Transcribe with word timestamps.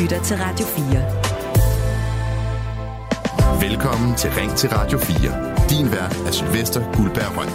lytter 0.00 0.22
til 0.22 0.36
Radio 0.36 0.66
4. 0.66 0.84
Velkommen 3.68 4.16
til 4.16 4.30
Ring 4.30 4.50
til 4.50 4.70
Radio 4.70 4.98
4. 4.98 5.16
Din 5.70 5.92
vært 5.92 6.16
er 6.26 6.30
Sylvester 6.30 6.96
Guldberg 6.96 7.38
Røn. 7.38 7.48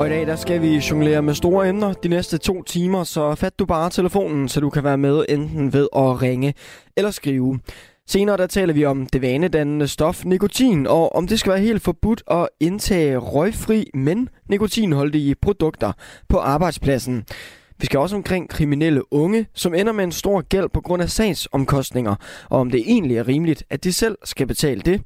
Og 0.00 0.06
i 0.06 0.10
dag 0.10 0.26
der 0.26 0.36
skal 0.36 0.62
vi 0.62 0.76
jonglere 0.76 1.22
med 1.22 1.34
store 1.34 1.68
emner 1.68 1.92
de 1.92 2.08
næste 2.08 2.38
to 2.38 2.62
timer, 2.62 3.04
så 3.04 3.34
fat 3.34 3.58
du 3.58 3.66
bare 3.66 3.90
telefonen, 3.90 4.48
så 4.48 4.60
du 4.60 4.70
kan 4.70 4.84
være 4.84 4.98
med 4.98 5.24
enten 5.28 5.72
ved 5.72 5.88
at 5.96 6.22
ringe 6.22 6.54
eller 6.96 7.10
skrive. 7.10 7.60
Senere 8.06 8.36
der 8.36 8.46
taler 8.46 8.74
vi 8.74 8.84
om 8.84 9.06
det 9.06 9.22
vanedannende 9.22 9.88
stof 9.88 10.24
nikotin, 10.24 10.86
og 10.86 11.14
om 11.14 11.26
det 11.26 11.40
skal 11.40 11.52
være 11.52 11.62
helt 11.62 11.82
forbudt 11.82 12.22
at 12.30 12.48
indtage 12.60 13.16
røgfri, 13.16 13.90
men 13.94 14.28
nikotinholdige 14.48 15.34
produkter 15.34 15.92
på 16.28 16.38
arbejdspladsen. 16.38 17.24
Vi 17.80 17.86
skal 17.86 18.00
også 18.00 18.16
omkring 18.16 18.48
kriminelle 18.48 19.12
unge, 19.12 19.46
som 19.54 19.74
ender 19.74 19.92
med 19.92 20.04
en 20.04 20.12
stor 20.12 20.40
gæld 20.40 20.68
på 20.68 20.80
grund 20.80 21.02
af 21.02 21.10
sagsomkostninger, 21.10 22.14
og 22.50 22.60
om 22.60 22.70
det 22.70 22.80
egentlig 22.80 23.16
er 23.16 23.28
rimeligt, 23.28 23.64
at 23.70 23.84
de 23.84 23.92
selv 23.92 24.18
skal 24.24 24.46
betale 24.46 24.80
det. 24.80 25.02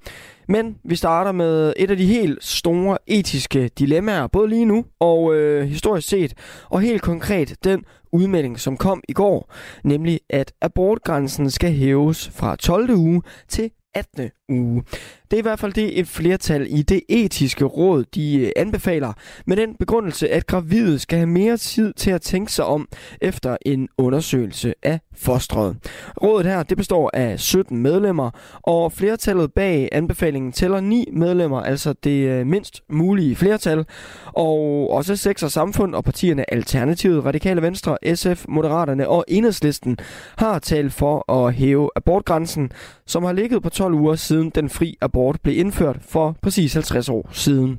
Men 0.48 0.76
vi 0.84 0.96
starter 0.96 1.32
med 1.32 1.72
et 1.76 1.90
af 1.90 1.96
de 1.96 2.06
helt 2.06 2.44
store 2.44 2.98
etiske 3.06 3.70
dilemmaer, 3.78 4.26
både 4.26 4.48
lige 4.48 4.64
nu 4.64 4.84
og 5.00 5.34
øh, 5.34 5.66
historisk 5.66 6.08
set, 6.08 6.34
og 6.70 6.80
helt 6.80 7.02
konkret 7.02 7.56
den 7.64 7.84
udmelding, 8.12 8.60
som 8.60 8.76
kom 8.76 9.02
i 9.08 9.12
går, 9.12 9.52
nemlig 9.84 10.20
at 10.30 10.52
abortgrænsen 10.60 11.50
skal 11.50 11.72
hæves 11.72 12.30
fra 12.34 12.56
12. 12.56 12.90
uge 12.90 13.22
til 13.48 13.70
18 13.94 14.30
uge. 14.48 14.82
Det 15.30 15.36
er 15.36 15.38
i 15.38 15.42
hvert 15.42 15.58
fald 15.58 15.72
det 15.72 15.98
et 15.98 16.08
flertal 16.08 16.66
i 16.70 16.82
det 16.82 17.00
etiske 17.08 17.64
råd, 17.64 18.04
de 18.14 18.36
øh, 18.36 18.50
anbefaler, 18.56 19.12
med 19.46 19.56
den 19.56 19.74
begrundelse, 19.74 20.28
at 20.28 20.46
gravide 20.46 20.98
skal 20.98 21.18
have 21.18 21.26
mere 21.26 21.56
tid 21.56 21.92
til 21.92 22.10
at 22.10 22.22
tænke 22.22 22.52
sig 22.52 22.64
om 22.64 22.88
efter 23.20 23.56
en 23.66 23.88
undersøgelse 23.98 24.74
af 24.82 25.00
fostret. 25.16 25.76
Rådet 26.22 26.46
her 26.46 26.62
det 26.62 26.76
består 26.76 27.10
af 27.14 27.40
17 27.40 27.78
medlemmer, 27.78 28.30
og 28.62 28.92
flertallet 28.92 29.52
bag 29.52 29.88
anbefalingen 29.92 30.52
tæller 30.52 30.80
9 30.80 31.08
medlemmer, 31.12 31.60
altså 31.60 31.94
det 32.04 32.28
øh, 32.28 32.46
mindst 32.46 32.82
mulige 32.90 33.36
flertal, 33.36 33.84
og 34.26 34.90
også 34.90 35.16
Sex 35.16 35.42
og 35.42 35.50
Samfund 35.50 35.94
og 35.94 36.04
partierne 36.04 36.52
Alternativet, 36.52 37.24
Radikale 37.24 37.62
Venstre, 37.62 37.96
SF, 38.14 38.44
Moderaterne 38.48 39.08
og 39.08 39.24
Enhedslisten 39.28 39.96
har 40.36 40.58
talt 40.58 40.92
for 40.92 41.32
at 41.32 41.54
hæve 41.54 41.90
abortgrænsen, 41.96 42.72
som 43.06 43.24
har 43.24 43.32
ligget 43.32 43.62
på 43.62 43.70
12 43.70 43.94
uger 43.94 44.14
siden 44.14 44.33
den 44.42 44.68
fri 44.68 44.96
abort 45.00 45.40
blev 45.42 45.58
indført 45.58 45.98
for 46.00 46.36
præcis 46.42 46.74
50 46.74 47.08
år 47.08 47.28
siden. 47.32 47.78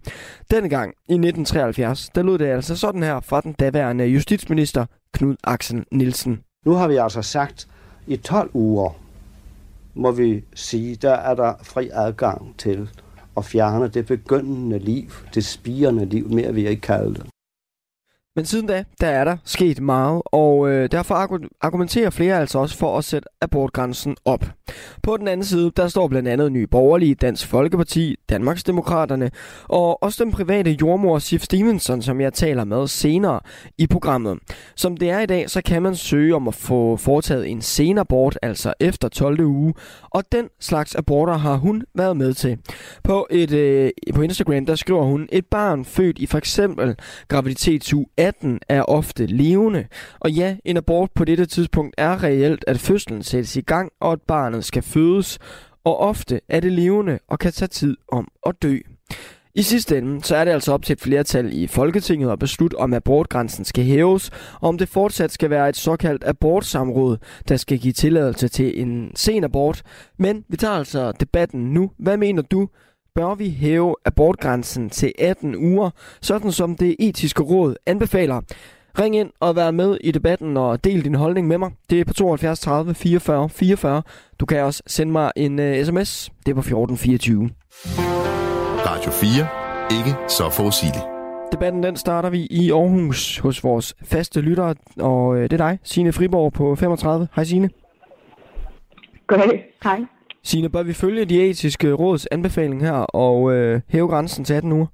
Denne 0.52 0.70
gang 0.70 0.90
i 0.90 1.14
1973, 1.14 2.10
der 2.16 2.24
lød 2.24 2.38
det 2.38 2.46
altså 2.46 2.76
sådan 2.76 3.04
her 3.04 3.20
fra 3.20 3.42
den 3.42 3.54
daværende 3.54 4.06
justitsminister 4.06 4.86
Knud 5.14 5.36
Axel 5.44 5.84
Nielsen. 5.92 6.40
Nu 6.66 6.74
har 6.74 6.88
vi 6.88 6.96
altså 6.96 7.22
sagt, 7.22 7.68
i 8.08 8.16
12 8.16 8.50
uger 8.54 8.90
må 9.94 10.12
vi 10.12 10.44
sige, 10.54 10.96
der 10.96 11.14
er 11.14 11.36
der 11.36 11.54
fri 11.64 11.90
adgang 11.94 12.56
til 12.58 12.90
at 13.38 13.46
fjerne 13.46 13.88
det 13.88 14.06
begyndende 14.06 14.80
liv, 14.80 15.10
det 15.34 15.46
spirende 15.46 16.06
liv, 16.06 16.30
mere 16.34 16.54
vil 16.54 16.64
jeg 16.64 16.72
ikke 16.72 16.82
kalde 16.82 17.14
det. 17.14 17.26
Men 18.36 18.46
siden 18.46 18.68
da, 18.68 18.84
der 19.02 19.08
er 19.08 19.24
der 19.24 19.38
sket 19.46 19.82
meget, 19.82 20.22
og 20.26 20.70
øh, 20.70 20.92
derfor 20.92 21.16
argumenterer 21.62 22.10
flere 22.10 22.40
altså 22.40 22.60
også 22.60 22.78
for 22.78 22.98
at 22.98 23.04
sætte 23.04 23.28
abortgrænsen 23.42 24.16
op. 24.26 24.46
På 25.04 25.18
den 25.18 25.28
anden 25.28 25.46
side, 25.46 25.72
der 25.78 25.88
står 25.88 26.08
blandt 26.08 26.28
andet 26.30 26.52
Nye 26.52 26.68
Borgerlige, 26.68 27.16
Dansk 27.16 27.48
Folkeparti, 27.48 28.16
Danmarksdemokraterne 28.30 29.32
og 29.64 30.04
også 30.04 30.24
den 30.24 30.32
private 30.32 30.78
jordmor 30.82 31.20
Sif 31.20 31.44
Stevenson, 31.44 32.02
som 32.02 32.22
jeg 32.22 32.34
taler 32.34 32.64
med 32.64 32.88
senere 32.88 33.40
i 33.78 33.88
programmet. 33.88 34.40
Som 34.76 34.98
det 34.98 35.10
er 35.10 35.20
i 35.20 35.26
dag, 35.26 35.50
så 35.50 35.62
kan 35.62 35.82
man 35.82 35.96
søge 35.96 36.36
om 36.36 36.48
at 36.48 36.56
få 36.56 36.98
foretaget 36.98 37.48
en 37.48 37.62
senabort, 37.62 38.40
altså 38.42 38.74
efter 38.80 39.10
12. 39.10 39.40
uge, 39.40 39.74
og 40.10 40.24
den 40.32 40.50
slags 40.60 40.96
aborter 40.96 41.38
har 41.38 41.56
hun 41.56 41.84
været 41.94 42.18
med 42.18 42.34
til. 42.34 42.58
På, 43.04 43.28
et, 43.32 43.52
øh, 43.52 43.92
på 44.16 44.22
Instagram, 44.22 44.66
der 44.66 44.76
skriver 44.76 45.04
hun, 45.04 45.30
et 45.32 45.46
barn 45.46 45.86
født 45.86 46.20
i 46.20 46.26
for 46.26 46.38
eksempel 46.38 46.96
graviditetsuge 47.28 48.06
18 48.26 48.60
er 48.70 48.82
ofte 48.82 49.26
levende. 49.26 49.86
Og 50.20 50.32
ja, 50.32 50.58
en 50.66 50.78
abort 50.78 51.10
på 51.16 51.26
dette 51.26 51.46
tidspunkt 51.46 51.96
er 51.98 52.24
reelt, 52.24 52.66
at 52.68 52.80
fødslen 52.80 53.24
sættes 53.24 53.56
i 53.56 53.62
gang, 53.62 53.92
og 54.02 54.12
at 54.12 54.22
barnet 54.22 54.66
skal 54.66 54.84
fødes. 54.84 55.40
Og 55.84 56.00
ofte 56.00 56.42
er 56.50 56.60
det 56.60 56.72
levende 56.72 57.20
og 57.28 57.40
kan 57.40 57.52
tage 57.52 57.68
tid 57.68 57.98
om 58.12 58.28
at 58.46 58.56
dø. 58.62 58.78
I 59.56 59.62
sidste 59.62 59.98
ende, 59.98 60.24
så 60.24 60.36
er 60.36 60.46
det 60.46 60.52
altså 60.52 60.74
op 60.74 60.84
til 60.84 60.94
et 60.94 61.02
flertal 61.02 61.54
i 61.54 61.68
Folketinget 61.68 62.32
at 62.32 62.40
beslutte, 62.40 62.76
om 62.76 62.94
abortgrænsen 62.94 63.66
skal 63.66 63.84
hæves, 63.84 64.30
og 64.62 64.70
om 64.70 64.78
det 64.78 64.90
fortsat 64.90 65.32
skal 65.32 65.50
være 65.50 65.70
et 65.70 65.78
såkaldt 65.78 66.24
abortsamråd, 66.24 67.18
der 67.50 67.58
skal 67.58 67.80
give 67.80 67.94
tilladelse 67.94 68.48
til 68.48 68.82
en 68.82 69.12
sen 69.16 69.44
abort. 69.44 69.84
Men 70.20 70.44
vi 70.50 70.58
tager 70.58 70.74
altså 70.74 71.12
debatten 71.12 71.74
nu. 71.74 71.92
Hvad 71.98 72.18
mener 72.18 72.42
du? 72.42 72.70
Bør 73.16 73.36
vi 73.36 73.50
hæve 73.50 73.96
abortgrænsen 74.06 74.90
til 74.90 75.12
18 75.20 75.56
uger, 75.56 75.90
sådan 76.22 76.52
som 76.52 76.76
det 76.76 76.96
etiske 77.00 77.44
råd 77.44 77.76
anbefaler. 77.86 78.42
Ring 79.00 79.16
ind 79.16 79.32
og 79.40 79.56
vær 79.56 79.72
med 79.72 79.98
i 80.02 80.12
debatten 80.12 80.58
og 80.58 80.84
del 80.84 81.04
din 81.04 81.16
holdning 81.16 81.48
med 81.48 81.58
mig. 81.58 81.72
Det 81.90 82.00
er 82.00 82.06
på 82.06 82.14
72 82.14 82.60
30 82.60 82.94
44 82.94 83.50
44. 83.50 84.02
Du 84.40 84.46
kan 84.46 84.64
også 84.64 84.84
sende 84.88 85.12
mig 85.12 85.32
en 85.36 85.60
uh, 85.60 85.86
sms. 85.86 86.32
Det 86.46 86.52
er 86.52 86.56
på 86.56 86.60
1424. 86.60 87.50
Radio 88.86 89.12
4. 89.12 90.00
Ikke 90.00 90.32
så 90.32 90.50
forudsigeligt. 90.50 91.06
Debatten 91.52 91.84
den 91.84 91.96
starter 91.96 92.30
vi 92.30 92.48
i 92.52 92.72
Aarhus 92.72 93.38
hos 93.38 93.64
vores 93.64 93.96
faste 94.04 94.42
lyttere, 94.42 94.76
og 95.00 95.28
uh, 95.28 95.38
det 95.38 95.54
er 95.54 95.58
dig, 95.58 95.80
Signe 95.84 96.14
Friborg 96.14 96.54
på 96.54 96.76
35. 96.76 97.28
Hej 97.36 97.44
Signe. 97.44 97.70
Goddag. 99.28 99.66
Hej. 99.84 100.06
Signe, 100.48 100.70
bør 100.70 100.84
vi 100.84 100.94
følge 100.94 101.26
de 101.26 101.50
etiske 101.50 101.94
råds 101.94 102.26
anbefaling 102.26 102.82
her 102.82 103.00
og 103.26 103.54
øh, 103.56 103.82
hæve 103.90 104.08
grænsen 104.08 104.46
til 104.46 104.54
18 104.54 104.72
uger? 104.72 104.88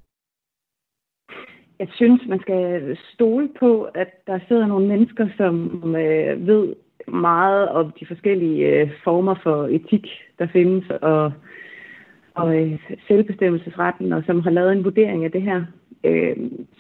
Jeg 1.80 1.88
synes, 1.92 2.22
man 2.28 2.40
skal 2.40 2.98
stole 3.14 3.50
på, 3.60 3.84
at 3.84 4.28
der 4.28 4.40
sidder 4.48 4.68
nogle 4.68 4.88
mennesker, 4.88 5.28
som 5.38 5.56
øh, 5.96 6.48
ved 6.48 6.76
meget 7.08 7.70
om 7.70 7.92
de 8.00 8.06
forskellige 8.06 8.68
øh, 8.68 8.90
former 9.04 9.36
for 9.44 9.68
etik, 9.68 10.08
der 10.40 10.48
findes, 10.48 10.86
og, 11.02 11.32
og 12.34 12.56
øh, 12.56 12.80
selvbestemmelsesretten, 13.08 14.14
og 14.14 14.24
som 14.26 14.40
har 14.40 14.52
lavet 14.52 14.72
en 14.72 14.84
vurdering 14.84 15.26
af 15.26 15.32
det 15.32 15.42
her. 15.42 15.66
Øh, 16.04 16.36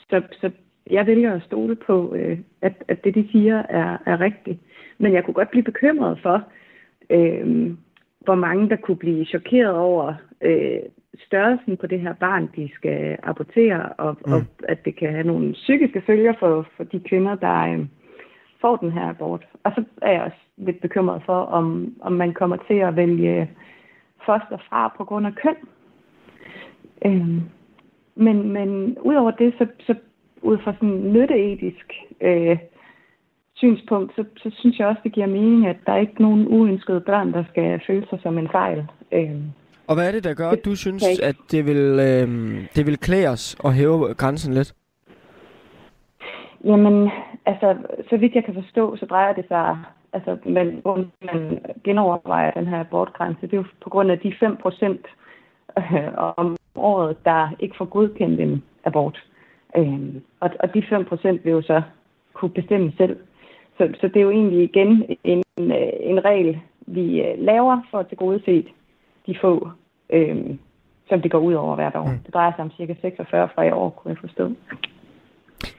så, 0.10 0.22
så 0.42 0.52
jeg 0.90 1.08
vælger 1.08 1.34
at 1.34 1.44
stole 1.46 1.76
på, 1.76 2.16
øh, 2.16 2.40
at, 2.62 2.74
at 2.88 3.04
det, 3.04 3.16
de 3.16 3.28
siger, 3.32 3.64
er, 3.70 3.98
er 4.06 4.20
rigtigt. 4.20 4.60
Men 4.98 5.14
jeg 5.14 5.24
kunne 5.24 5.34
godt 5.34 5.52
blive 5.52 5.64
bekymret 5.64 6.20
for, 6.22 6.44
øh, 7.10 7.72
hvor 8.22 8.36
mange 8.36 8.70
der 8.70 8.76
kunne 8.76 8.98
blive 8.98 9.26
chokeret 9.26 9.76
over 9.76 10.14
øh, 10.42 10.80
størrelsen 11.26 11.78
på 11.78 11.88
det 11.88 12.00
her 12.00 12.14
barn, 12.14 12.50
de 12.56 12.70
skal 12.74 13.18
abortere, 13.24 13.90
og, 13.90 14.18
mm. 14.26 14.34
og 14.34 14.42
at 14.64 14.86
det 14.86 14.96
kan 14.96 15.12
have 15.12 15.24
nogle 15.24 15.54
psykiske 15.54 16.02
følger 16.06 16.34
for, 16.40 16.68
for 16.78 16.84
de 16.84 17.00
kvinder, 17.00 17.36
der 17.36 17.74
øh, 17.74 17.86
får 18.62 18.76
den 18.76 18.92
her 18.92 19.10
abort. 19.10 19.48
Og 19.64 19.72
så 19.76 19.84
er 20.02 20.12
jeg 20.12 20.22
også 20.22 20.38
lidt 20.58 20.82
bekymret 20.82 21.22
for, 21.26 21.42
om, 21.42 21.96
om 22.02 22.14
man 22.14 22.34
kommer 22.34 22.58
til 22.68 22.74
at 22.74 22.96
vælge 22.96 23.50
foster 24.26 24.58
fra 24.70 24.94
på 24.98 25.04
grund 25.04 25.28
af 25.28 25.36
køn. 25.36 25.56
Øh, 27.06 27.42
men, 28.16 28.52
men 28.54 28.98
udover 29.00 29.32
det, 29.32 29.54
så, 29.58 29.68
så 29.80 29.96
ud 30.42 30.58
fra 30.58 30.74
sådan 30.74 31.14
nytteetisk 31.14 31.94
øh, 32.22 32.58
synspunkt, 33.64 34.10
så, 34.16 34.24
så 34.44 34.50
synes 34.60 34.80
jeg 34.80 34.88
også, 34.88 35.02
det 35.04 35.14
giver 35.14 35.28
mening, 35.28 35.68
at 35.68 35.78
der 35.86 35.94
er 35.94 35.98
ikke 35.98 36.22
nogen 36.22 36.48
uønskede 36.48 37.02
børn, 37.02 37.34
der 37.34 37.44
skal 37.52 37.82
føle 37.88 38.06
sig 38.10 38.20
som 38.24 38.38
en 38.38 38.50
fejl. 38.52 38.80
Øh, 39.12 39.36
og 39.88 39.96
hvad 39.96 40.08
er 40.08 40.12
det, 40.12 40.24
der 40.24 40.34
gør, 40.34 40.50
at 40.50 40.66
du 40.66 40.76
synes, 40.76 41.04
at 41.30 41.38
det 41.52 41.66
vil, 41.66 41.84
øh, 42.10 42.28
det 42.76 42.86
vil 42.88 42.98
klæde 42.98 43.28
os 43.28 43.56
at 43.66 43.74
hæve 43.74 44.14
grænsen 44.14 44.54
lidt? 44.54 44.74
Jamen, 46.64 47.12
altså, 47.46 47.78
så 48.10 48.18
vidt 48.18 48.36
jeg 48.36 48.46
kan 48.46 48.54
forstå, 48.54 48.96
så 48.96 49.06
drejer 49.06 49.34
det 49.34 49.46
sig, 49.48 49.78
altså, 50.14 50.38
man, 50.46 50.82
man 51.32 51.60
genovervejer 51.84 52.52
den 52.52 52.68
her 52.68 52.80
abortgrænse, 52.80 53.42
det 53.42 53.54
er 53.54 53.58
jo 53.58 53.66
på 53.84 53.90
grund 53.90 54.12
af 54.12 54.20
de 54.20 54.34
5 54.40 54.58
procent 54.58 55.06
øh, 55.78 56.10
om 56.38 56.58
året, 56.76 57.26
der 57.26 57.50
ikke 57.60 57.76
får 57.78 57.86
godkendt 57.86 58.40
en 58.40 58.64
abort. 58.86 59.24
Øh, 59.78 60.00
og, 60.40 60.50
og 60.60 60.74
de 60.74 60.84
5 60.90 61.06
procent 61.06 61.46
vil 61.46 61.52
jo 61.52 61.62
så 61.62 61.82
kunne 62.34 62.52
bestemme 62.52 62.94
selv, 62.98 63.18
så, 63.78 63.94
så 64.02 64.08
det 64.08 64.16
er 64.16 64.22
jo 64.22 64.32
egentlig 64.32 64.64
igen 64.64 65.06
en, 65.24 65.44
en 66.02 66.26
regel, 66.26 66.60
vi 66.88 67.22
øh, 67.22 67.36
laver 67.38 67.82
for 67.92 67.98
at 68.00 68.08
tilgodese 68.08 68.66
de 69.28 69.38
få, 69.42 69.70
øhm, 70.10 70.60
som 71.10 71.22
det 71.22 71.32
går 71.32 71.40
ud 71.40 71.54
over 71.54 71.76
hvert 71.76 71.96
år. 71.96 72.06
Mm. 72.06 72.20
Det 72.26 72.34
drejer 72.34 72.52
sig 72.56 72.64
om 72.66 72.72
cirka 72.78 72.94
46 73.02 73.50
fra 73.56 73.64
i 73.64 73.72
år, 73.72 73.90
kunne 73.90 74.10
jeg 74.10 74.18
forstå. 74.18 74.52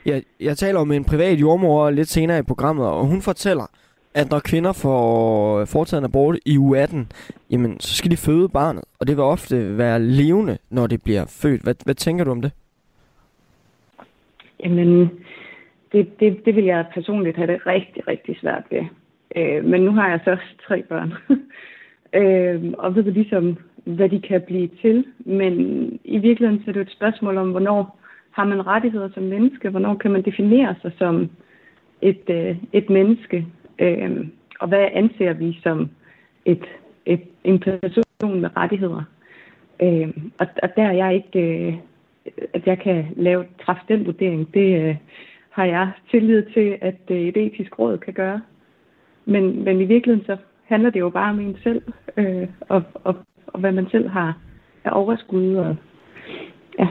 Ja, 0.06 0.20
jeg 0.40 0.56
taler 0.56 0.84
med 0.84 0.96
en 0.96 1.04
privat 1.04 1.40
jordmor 1.40 1.90
lidt 1.90 2.08
senere 2.08 2.38
i 2.38 2.42
programmet, 2.42 2.86
og 2.86 3.06
hun 3.06 3.22
fortæller, 3.22 3.66
at 4.14 4.30
når 4.30 4.38
kvinder 4.38 4.72
får 4.72 5.64
foretaget 5.64 6.00
en 6.00 6.04
abort 6.04 6.38
i 6.46 6.58
uge 6.58 6.78
18, 6.78 7.12
jamen, 7.50 7.80
så 7.80 7.96
skal 7.96 8.10
de 8.10 8.16
føde 8.16 8.48
barnet, 8.48 8.84
og 8.98 9.06
det 9.06 9.16
vil 9.16 9.24
ofte 9.24 9.78
være 9.78 10.00
levende, 10.00 10.58
når 10.70 10.86
det 10.86 11.02
bliver 11.02 11.24
født. 11.42 11.62
Hvad, 11.62 11.74
hvad 11.84 11.94
tænker 11.94 12.24
du 12.24 12.30
om 12.30 12.42
det? 12.42 12.52
Jamen, 14.64 15.10
det, 15.92 16.20
det, 16.20 16.46
det 16.46 16.56
vil 16.56 16.64
jeg 16.64 16.86
personligt 16.94 17.36
have 17.36 17.52
det 17.52 17.66
rigtig, 17.66 18.08
rigtig 18.08 18.38
svært 18.40 18.64
ved. 18.70 18.84
Øh, 19.36 19.64
men 19.64 19.82
nu 19.82 19.90
har 19.90 20.08
jeg 20.08 20.20
så 20.24 20.36
tre 20.66 20.82
børn. 20.82 21.12
øh, 22.20 22.72
og 22.78 22.94
ved 22.94 23.02
ligesom, 23.02 23.56
hvad 23.84 24.08
de 24.08 24.20
kan 24.20 24.42
blive 24.46 24.68
til. 24.82 25.04
Men 25.18 25.54
i 26.04 26.18
virkeligheden 26.18 26.64
så 26.64 26.70
er 26.70 26.72
det 26.72 26.80
jo 26.80 26.86
et 26.86 26.96
spørgsmål 26.96 27.36
om, 27.36 27.50
hvornår 27.50 27.98
har 28.30 28.44
man 28.44 28.66
rettigheder 28.66 29.08
som 29.14 29.22
menneske? 29.22 29.70
Hvornår 29.70 29.94
kan 29.94 30.10
man 30.10 30.22
definere 30.22 30.74
sig 30.82 30.92
som 30.98 31.30
et, 32.00 32.30
øh, 32.30 32.56
et 32.72 32.90
menneske? 32.90 33.46
Øh, 33.78 34.26
og 34.60 34.68
hvad 34.68 34.88
anser 34.92 35.32
vi 35.32 35.58
som 35.62 35.90
et, 36.44 36.64
et, 37.06 37.22
en 37.44 37.58
person 37.58 38.40
med 38.40 38.56
rettigheder? 38.56 39.02
Øh, 39.82 40.08
og, 40.38 40.46
og 40.62 40.68
der 40.76 40.82
er 40.82 40.92
jeg 40.92 41.14
ikke, 41.14 41.66
øh, 41.66 41.74
at 42.54 42.66
jeg 42.66 42.78
kan 42.78 43.06
lave 43.16 43.44
træffe 43.64 43.82
den 43.88 44.06
vurdering. 44.06 44.54
Det 44.54 44.88
øh, 44.88 44.96
har 45.52 45.64
jeg 45.64 45.90
tillid 46.10 46.42
til, 46.54 46.78
at 46.80 47.00
øh, 47.10 47.20
et 47.20 47.36
etisk 47.36 47.78
råd 47.78 47.98
kan 47.98 48.14
gøre. 48.14 48.40
Men, 49.24 49.64
men 49.64 49.80
i 49.80 49.84
virkeligheden 49.84 50.26
så 50.26 50.36
handler 50.64 50.90
det 50.90 51.00
jo 51.00 51.10
bare 51.10 51.30
om 51.30 51.40
en 51.40 51.56
selv, 51.62 51.82
øh, 52.16 52.48
og, 52.68 52.82
og, 52.94 53.14
og 53.46 53.60
hvad 53.60 53.72
man 53.72 53.86
selv 53.90 54.08
har 54.08 54.38
af 54.84 54.90
overskud. 54.92 55.54
Og, 55.54 55.76
ja. 56.78 56.88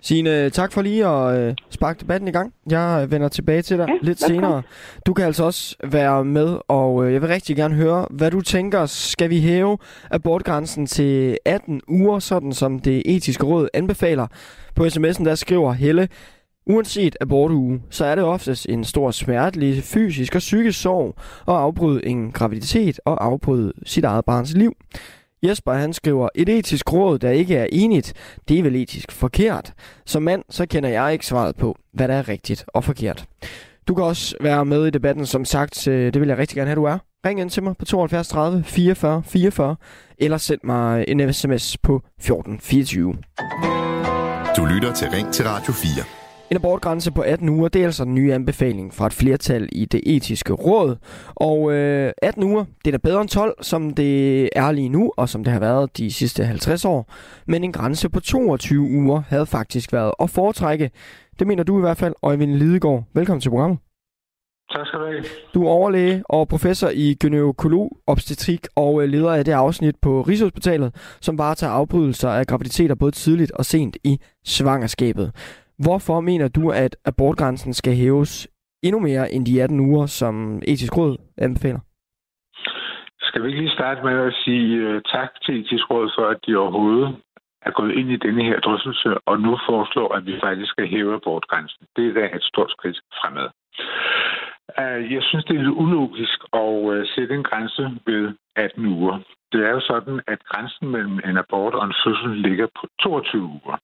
Signe, 0.00 0.50
tak 0.50 0.72
for 0.72 0.82
lige 0.82 1.06
at 1.06 1.40
øh, 1.40 1.54
sparke 1.70 2.00
debatten 2.00 2.28
i 2.28 2.32
gang. 2.32 2.52
Jeg 2.70 3.06
vender 3.10 3.28
tilbage 3.28 3.62
til 3.62 3.78
dig 3.78 3.88
ja, 3.88 3.94
lidt 4.02 4.18
senere. 4.18 4.62
Du 5.06 5.12
kan 5.14 5.24
altså 5.24 5.44
også 5.44 5.76
være 5.84 6.24
med, 6.24 6.58
og 6.68 7.06
øh, 7.06 7.12
jeg 7.12 7.22
vil 7.22 7.28
rigtig 7.28 7.56
gerne 7.56 7.74
høre, 7.74 8.06
hvad 8.10 8.30
du 8.30 8.40
tænker. 8.40 8.86
Skal 8.86 9.30
vi 9.30 9.40
hæve 9.40 9.78
abortgrænsen 10.10 10.86
til 10.86 11.38
18 11.44 11.80
uger, 11.88 12.18
sådan 12.18 12.52
som 12.52 12.78
det 12.78 13.02
etiske 13.06 13.46
råd 13.46 13.68
anbefaler? 13.74 14.26
På 14.74 14.84
sms'en 14.84 15.24
der 15.24 15.34
skriver 15.34 15.72
Helle, 15.72 16.08
Uanset 16.68 17.16
abortuge, 17.20 17.82
så 17.90 18.04
er 18.04 18.14
det 18.14 18.24
oftest 18.24 18.66
en 18.68 18.84
stor 18.84 19.10
smertelig 19.10 19.82
fysisk 19.82 20.34
og 20.34 20.38
psykisk 20.38 20.80
sorg 20.80 21.14
at 21.48 21.54
afbryde 21.54 22.06
en 22.06 22.32
graviditet 22.32 23.00
og 23.04 23.24
afbryde 23.24 23.72
sit 23.86 24.04
eget 24.04 24.24
barns 24.24 24.52
liv. 24.54 24.72
Jesper 25.42 25.72
han 25.72 25.92
skriver, 25.92 26.28
et 26.34 26.48
etisk 26.48 26.92
råd, 26.92 27.18
der 27.18 27.30
ikke 27.30 27.56
er 27.56 27.66
enigt, 27.72 28.12
det 28.48 28.58
er 28.58 28.62
vel 28.62 28.76
etisk 28.76 29.12
forkert. 29.12 29.72
Som 30.06 30.22
mand, 30.22 30.44
så 30.50 30.66
kender 30.66 30.88
jeg 30.88 31.12
ikke 31.12 31.26
svaret 31.26 31.56
på, 31.56 31.78
hvad 31.92 32.08
der 32.08 32.14
er 32.14 32.28
rigtigt 32.28 32.64
og 32.68 32.84
forkert. 32.84 33.24
Du 33.88 33.94
kan 33.94 34.04
også 34.04 34.36
være 34.40 34.64
med 34.64 34.86
i 34.86 34.90
debatten, 34.90 35.26
som 35.26 35.44
sagt, 35.44 35.88
øh, 35.88 36.12
det 36.12 36.20
vil 36.20 36.28
jeg 36.28 36.38
rigtig 36.38 36.56
gerne 36.56 36.68
have, 36.68 36.76
du 36.76 36.84
er. 36.84 36.98
Ring 37.26 37.40
ind 37.40 37.50
til 37.50 37.62
mig 37.62 37.76
på 37.76 37.84
72 37.84 38.28
30 38.28 38.64
44 38.64 39.22
44, 39.26 39.76
eller 40.18 40.36
send 40.36 40.60
mig 40.64 41.04
en 41.08 41.32
sms 41.32 41.76
på 41.78 42.02
1424. 42.18 43.16
Du 44.56 44.64
lytter 44.64 44.92
til 44.92 45.10
Ring 45.10 45.32
til 45.32 45.44
Radio 45.44 45.72
4. 45.72 46.17
En 46.50 46.56
abortgrænse 46.56 47.12
på 47.12 47.20
18 47.20 47.48
uger, 47.48 47.68
det 47.68 47.80
er 47.80 47.86
altså 47.86 48.02
en 48.02 48.14
ny 48.14 48.32
anbefaling 48.32 48.94
fra 48.94 49.06
et 49.06 49.12
flertal 49.12 49.68
i 49.72 49.84
det 49.84 50.00
etiske 50.06 50.52
råd. 50.52 50.96
Og 51.34 51.72
øh, 51.72 52.12
18 52.22 52.44
uger, 52.44 52.64
det 52.84 52.86
er 52.86 52.98
da 52.98 53.08
bedre 53.08 53.20
end 53.20 53.28
12, 53.28 53.54
som 53.62 53.90
det 53.90 54.48
er 54.56 54.72
lige 54.72 54.88
nu, 54.88 55.12
og 55.16 55.28
som 55.28 55.44
det 55.44 55.52
har 55.52 55.60
været 55.60 55.96
de 55.96 56.12
sidste 56.12 56.44
50 56.44 56.84
år. 56.84 57.12
Men 57.46 57.64
en 57.64 57.72
grænse 57.72 58.08
på 58.08 58.20
22 58.20 58.80
uger 58.80 59.22
havde 59.28 59.46
faktisk 59.46 59.92
været 59.92 60.12
at 60.20 60.30
foretrække. 60.30 60.90
Det 61.38 61.46
mener 61.46 61.62
du 61.62 61.78
i 61.78 61.80
hvert 61.80 61.96
fald, 61.96 62.14
Øjvind 62.22 62.54
Lidegaard. 62.54 63.04
Velkommen 63.14 63.40
til 63.40 63.50
programmet. 63.50 63.78
Tak 64.72 64.86
skal 64.86 65.00
du 65.00 65.04
have. 65.04 65.24
Du 65.54 65.64
er 65.64 65.70
overlæge 65.70 66.22
og 66.28 66.48
professor 66.48 66.88
i 66.94 67.14
gynækolog, 67.14 67.96
obstetrik 68.06 68.66
og 68.76 69.02
øh, 69.02 69.08
leder 69.08 69.32
af 69.32 69.44
det 69.44 69.52
afsnit 69.52 69.96
på 70.02 70.22
Rigshospitalet, 70.22 70.94
som 71.20 71.36
bare 71.36 71.54
tager 71.54 71.72
afbrydelser 71.72 72.28
af 72.30 72.46
graviditeter 72.46 72.94
både 72.94 73.12
tidligt 73.12 73.50
og 73.50 73.64
sent 73.64 73.96
i 74.04 74.20
svangerskabet. 74.44 75.32
Hvorfor 75.84 76.20
mener 76.20 76.48
du, 76.48 76.70
at 76.70 76.96
abortgrænsen 77.04 77.72
skal 77.74 77.94
hæves 77.94 78.48
endnu 78.82 79.00
mere 79.00 79.32
end 79.32 79.46
de 79.46 79.62
18 79.62 79.80
uger, 79.80 80.06
som 80.06 80.62
etisk 80.72 80.96
råd 80.96 81.16
anbefaler? 81.38 81.80
Skal 83.20 83.42
vi 83.42 83.48
ikke 83.48 83.60
lige 83.60 83.78
starte 83.78 84.02
med 84.02 84.16
at 84.28 84.34
sige 84.44 84.76
øh, 84.76 85.02
tak 85.14 85.30
til 85.44 85.60
etisk 85.60 85.90
råd 85.90 86.10
for, 86.16 86.26
at 86.32 86.38
de 86.46 86.56
overhovedet 86.56 87.16
er 87.62 87.70
gået 87.70 87.92
ind 87.92 88.10
i 88.10 88.16
denne 88.16 88.44
her 88.44 88.60
drøftelse, 88.60 89.08
og 89.26 89.40
nu 89.40 89.58
foreslår, 89.68 90.14
at 90.14 90.26
vi 90.26 90.34
faktisk 90.44 90.70
skal 90.70 90.88
hæve 90.88 91.14
abortgrænsen. 91.14 91.86
Det 91.96 92.04
er 92.08 92.14
da 92.14 92.36
et 92.36 92.42
stort 92.42 92.70
skridt 92.70 92.98
fremad. 93.20 93.48
Øh, 94.80 95.12
jeg 95.14 95.22
synes, 95.22 95.44
det 95.44 95.56
er 95.56 95.62
lidt 95.62 95.80
ulogisk 95.84 96.38
at 96.52 96.76
øh, 96.92 97.06
sætte 97.14 97.34
en 97.34 97.44
grænse 97.50 97.82
ved 98.06 98.22
18 98.56 98.86
uger. 98.86 99.16
Det 99.52 99.60
er 99.66 99.70
jo 99.70 99.80
sådan, 99.80 100.20
at 100.26 100.40
grænsen 100.50 100.88
mellem 100.88 101.20
en 101.28 101.36
abort 101.42 101.74
og 101.74 101.84
en 101.84 101.94
fødsel 102.04 102.30
ligger 102.46 102.66
på 102.80 102.86
22 103.02 103.42
uger. 103.42 103.76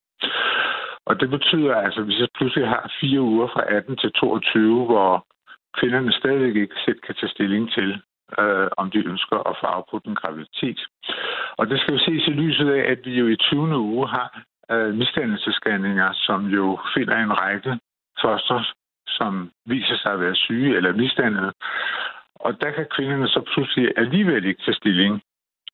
Og 1.06 1.20
det 1.20 1.30
betyder 1.30 1.74
altså, 1.74 2.00
at 2.00 2.06
hvis 2.06 2.20
jeg 2.20 2.28
pludselig 2.34 2.68
har 2.68 2.92
fire 3.00 3.20
uger 3.20 3.48
fra 3.54 3.62
18 3.68 3.96
til 3.96 4.12
22, 4.12 4.84
hvor 4.84 5.26
kvinderne 5.78 6.12
stadigvæk 6.12 6.56
ikke 6.56 6.76
selv 6.84 7.00
kan 7.06 7.14
tage 7.14 7.34
stilling 7.36 7.72
til, 7.72 8.00
øh, 8.38 8.68
om 8.76 8.90
de 8.90 8.98
ønsker 8.98 9.38
at 9.50 9.56
få 9.60 9.66
afbrudt 9.66 10.04
en 10.04 10.14
graviditet. 10.14 10.80
Og 11.58 11.70
det 11.70 11.80
skal 11.80 11.92
jo 11.94 11.98
ses 11.98 12.26
i 12.26 12.30
lyset 12.30 12.70
af, 12.70 12.90
at 12.92 12.98
vi 13.04 13.18
jo 13.18 13.26
i 13.26 13.36
20. 13.36 13.78
uge 13.78 14.08
har 14.08 14.42
øh, 14.70 14.94
misdannelsesscanninger, 14.94 16.12
som 16.12 16.46
jo 16.46 16.78
finder 16.94 17.16
en 17.16 17.38
række 17.40 17.78
foster, 18.20 18.60
som 19.06 19.50
viser 19.66 19.96
sig 19.96 20.12
at 20.12 20.20
være 20.20 20.34
syge 20.34 20.76
eller 20.76 20.92
misdannede. 20.92 21.52
Og 22.34 22.60
der 22.60 22.70
kan 22.70 22.86
kvinderne 22.90 23.28
så 23.28 23.40
pludselig 23.54 23.92
alligevel 23.96 24.44
ikke 24.44 24.62
tage 24.62 24.74
stilling, 24.74 25.22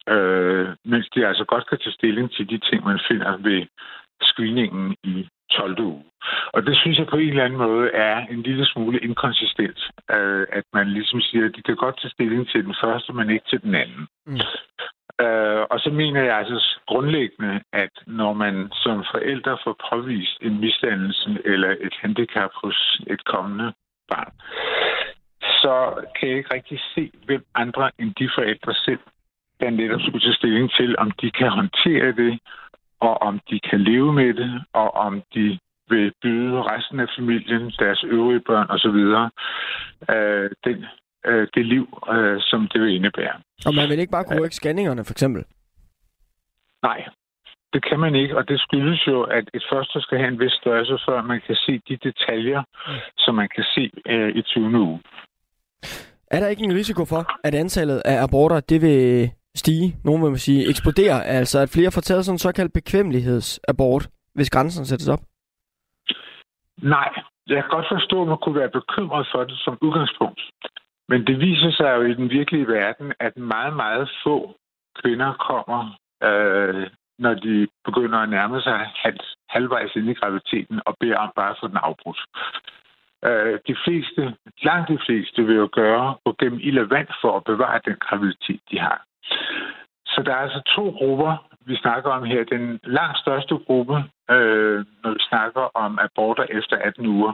øh, 0.09 0.69
mens 0.85 1.09
de 1.15 1.27
altså 1.27 1.45
godt 1.45 1.69
kan 1.69 1.79
tage 1.79 1.93
stilling 1.93 2.31
til 2.33 2.51
de 2.51 2.59
ting, 2.59 2.85
man 2.85 3.01
finder 3.09 3.37
ved 3.37 3.67
screeningen 4.23 4.97
i 5.05 5.29
12. 5.53 5.81
uge. 5.81 6.05
Og 6.53 6.67
det 6.67 6.77
synes 6.77 6.99
jeg 6.99 7.07
på 7.07 7.17
en 7.17 7.29
eller 7.29 7.45
anden 7.45 7.59
måde 7.59 7.91
er 7.91 8.27
en 8.27 8.43
lille 8.43 8.67
smule 8.67 8.99
inkonsistent, 9.01 9.81
øh, 10.11 10.47
at 10.53 10.65
man 10.73 10.89
ligesom 10.89 11.21
siger, 11.21 11.45
at 11.47 11.57
de 11.57 11.63
kan 11.63 11.77
godt 11.77 12.01
tage 12.01 12.11
stilling 12.11 12.49
til 12.49 12.65
den 12.65 12.75
første, 12.83 13.13
men 13.13 13.31
ikke 13.31 13.49
til 13.51 13.63
den 13.63 13.75
anden. 13.75 14.07
Mm. 14.27 14.41
Øh, 15.25 15.63
og 15.71 15.81
så 15.81 15.91
mener 15.91 16.23
jeg 16.23 16.37
altså 16.39 16.79
grundlæggende, 16.87 17.61
at 17.73 17.91
når 18.07 18.33
man 18.33 18.69
som 18.73 19.05
forældre 19.13 19.59
får 19.65 19.77
påvist 19.91 20.39
en 20.43 20.61
misdannelse 20.61 21.39
eller 21.45 21.71
et 21.81 21.95
handicap 22.01 22.51
hos 22.55 23.01
et 23.07 23.25
kommende 23.25 23.73
barn, 24.09 24.33
så 25.63 25.75
kan 26.17 26.29
jeg 26.29 26.37
ikke 26.39 26.55
rigtig 26.55 26.81
se, 26.95 27.11
hvem 27.27 27.45
andre 27.55 27.91
end 27.99 28.15
de 28.15 28.31
forældre 28.37 28.75
selv, 28.75 29.05
der 29.61 29.71
netop 29.71 30.01
skulle 30.01 30.21
tage 30.27 30.35
stilling 30.35 30.71
til, 30.73 30.99
om 30.99 31.11
de 31.11 31.31
kan 31.31 31.51
håndtere 31.51 32.13
det, 32.13 32.39
og 33.01 33.23
om 33.23 33.41
de 33.51 33.61
kan 33.71 33.81
leve 33.81 34.13
med 34.13 34.35
det, 34.35 34.65
og 34.73 34.95
om 34.95 35.23
de 35.35 35.59
vil 35.89 36.13
byde 36.23 36.63
resten 36.63 37.01
af 37.01 37.09
familien, 37.19 37.73
deres 37.79 38.05
øvrige 38.05 38.41
børn 38.41 38.67
osv., 38.71 39.01
øh, 40.15 40.51
den, 40.65 40.85
øh, 41.27 41.49
det 41.55 41.67
liv, 41.67 41.87
øh, 42.15 42.37
som 42.41 42.69
det 42.73 42.81
vil 42.81 42.95
indebære. 42.95 43.37
Og 43.67 43.75
man 43.75 43.89
vil 43.89 43.99
ikke 43.99 44.11
bare 44.17 44.25
kunne 44.25 44.43
rykke 44.45 44.57
scanningerne, 44.57 45.05
for 45.05 45.15
eksempel? 45.15 45.45
Nej, 46.83 47.05
det 47.73 47.85
kan 47.89 48.01
man 48.01 48.15
ikke, 48.15 48.37
og 48.37 48.49
det 48.49 48.61
skyldes 48.61 49.07
jo, 49.07 49.23
at 49.23 49.51
et 49.55 49.65
første 49.73 50.01
skal 50.01 50.19
have 50.19 50.29
en 50.29 50.41
vis 50.41 50.53
størrelse, 50.53 50.99
før 51.09 51.23
man 51.23 51.41
kan 51.47 51.57
se 51.57 51.73
de 51.89 51.97
detaljer, 51.97 52.63
som 53.19 53.35
man 53.35 53.49
kan 53.55 53.65
se 53.75 53.91
øh, 54.07 54.37
i 54.37 54.43
20. 54.43 54.65
uge. 54.65 55.01
Er 56.31 56.41
der 56.41 56.49
ikke 56.49 56.65
en 56.65 56.75
risiko 56.75 57.05
for, 57.05 57.23
at 57.45 57.55
antallet 57.55 58.03
af 58.05 58.23
aborter, 58.23 58.61
det 58.61 58.83
vil 58.83 59.31
stige, 59.55 59.97
nogen 60.05 60.23
vil 60.23 60.31
man 60.31 60.39
sige, 60.39 60.69
eksplodere, 60.69 61.25
altså 61.25 61.59
at 61.59 61.73
flere 61.75 61.91
får 61.93 62.01
taget 62.01 62.25
sådan 62.25 62.35
en 62.35 62.39
såkaldt 62.39 62.73
bekvemmelighedsabort, 62.73 64.09
hvis 64.35 64.51
grænsen 64.51 64.87
sættes 64.87 65.09
op? 65.09 65.21
Nej, 66.83 67.11
jeg 67.47 67.63
kan 67.63 67.71
godt 67.71 67.87
forstå, 67.93 68.23
at 68.23 68.29
man 68.29 68.39
kunne 68.43 68.61
være 68.61 68.77
bekymret 68.81 69.27
for 69.33 69.45
det 69.45 69.59
som 69.59 69.79
udgangspunkt. 69.81 70.41
Men 71.09 71.27
det 71.27 71.41
viser 71.41 71.71
sig 71.71 71.91
jo 71.97 72.03
i 72.03 72.15
den 72.15 72.31
virkelige 72.31 72.67
verden, 72.67 73.13
at 73.21 73.37
meget, 73.37 73.77
meget 73.77 74.11
få 74.25 74.55
kvinder 75.03 75.33
kommer, 75.49 75.81
øh, 76.29 76.87
når 77.19 77.35
de 77.35 77.69
begynder 77.85 78.19
at 78.19 78.29
nærme 78.29 78.61
sig 78.61 78.91
halv, 79.05 79.21
halvvejs 79.49 79.97
ind 79.97 80.11
i 80.11 80.15
graviditeten 80.15 80.81
og 80.87 80.97
beder 81.01 81.17
om 81.17 81.33
bare 81.37 81.51
at 81.51 81.57
få 81.61 81.69
den 81.69 81.77
afbrudt. 81.77 82.21
Øh, 83.25 83.59
de 83.69 83.77
fleste, 83.85 84.35
langt 84.63 84.89
de 84.89 84.99
fleste 85.07 85.47
vil 85.47 85.57
jo 85.57 85.69
gøre 85.73 86.17
gå 86.25 86.35
gennem 86.39 86.61
ild 86.63 86.79
og 86.79 86.91
vand 86.91 87.09
for 87.23 87.37
at 87.37 87.45
bevare 87.45 87.81
den 87.85 87.97
graviditet, 88.01 88.61
de 88.71 88.79
har. 88.79 89.05
Så 90.07 90.23
der 90.27 90.33
er 90.33 90.43
altså 90.47 90.63
to 90.77 90.85
grupper, 90.99 91.33
vi 91.67 91.77
snakker 91.77 92.11
om 92.11 92.25
her. 92.25 92.45
Den 92.45 92.81
langt 92.85 93.19
største 93.19 93.55
gruppe, 93.67 93.97
øh, 94.35 94.79
når 95.03 95.11
vi 95.17 95.23
snakker 95.31 95.65
om 95.85 95.99
aborter 96.07 96.47
efter 96.59 96.77
18 96.77 97.07
uger, 97.07 97.33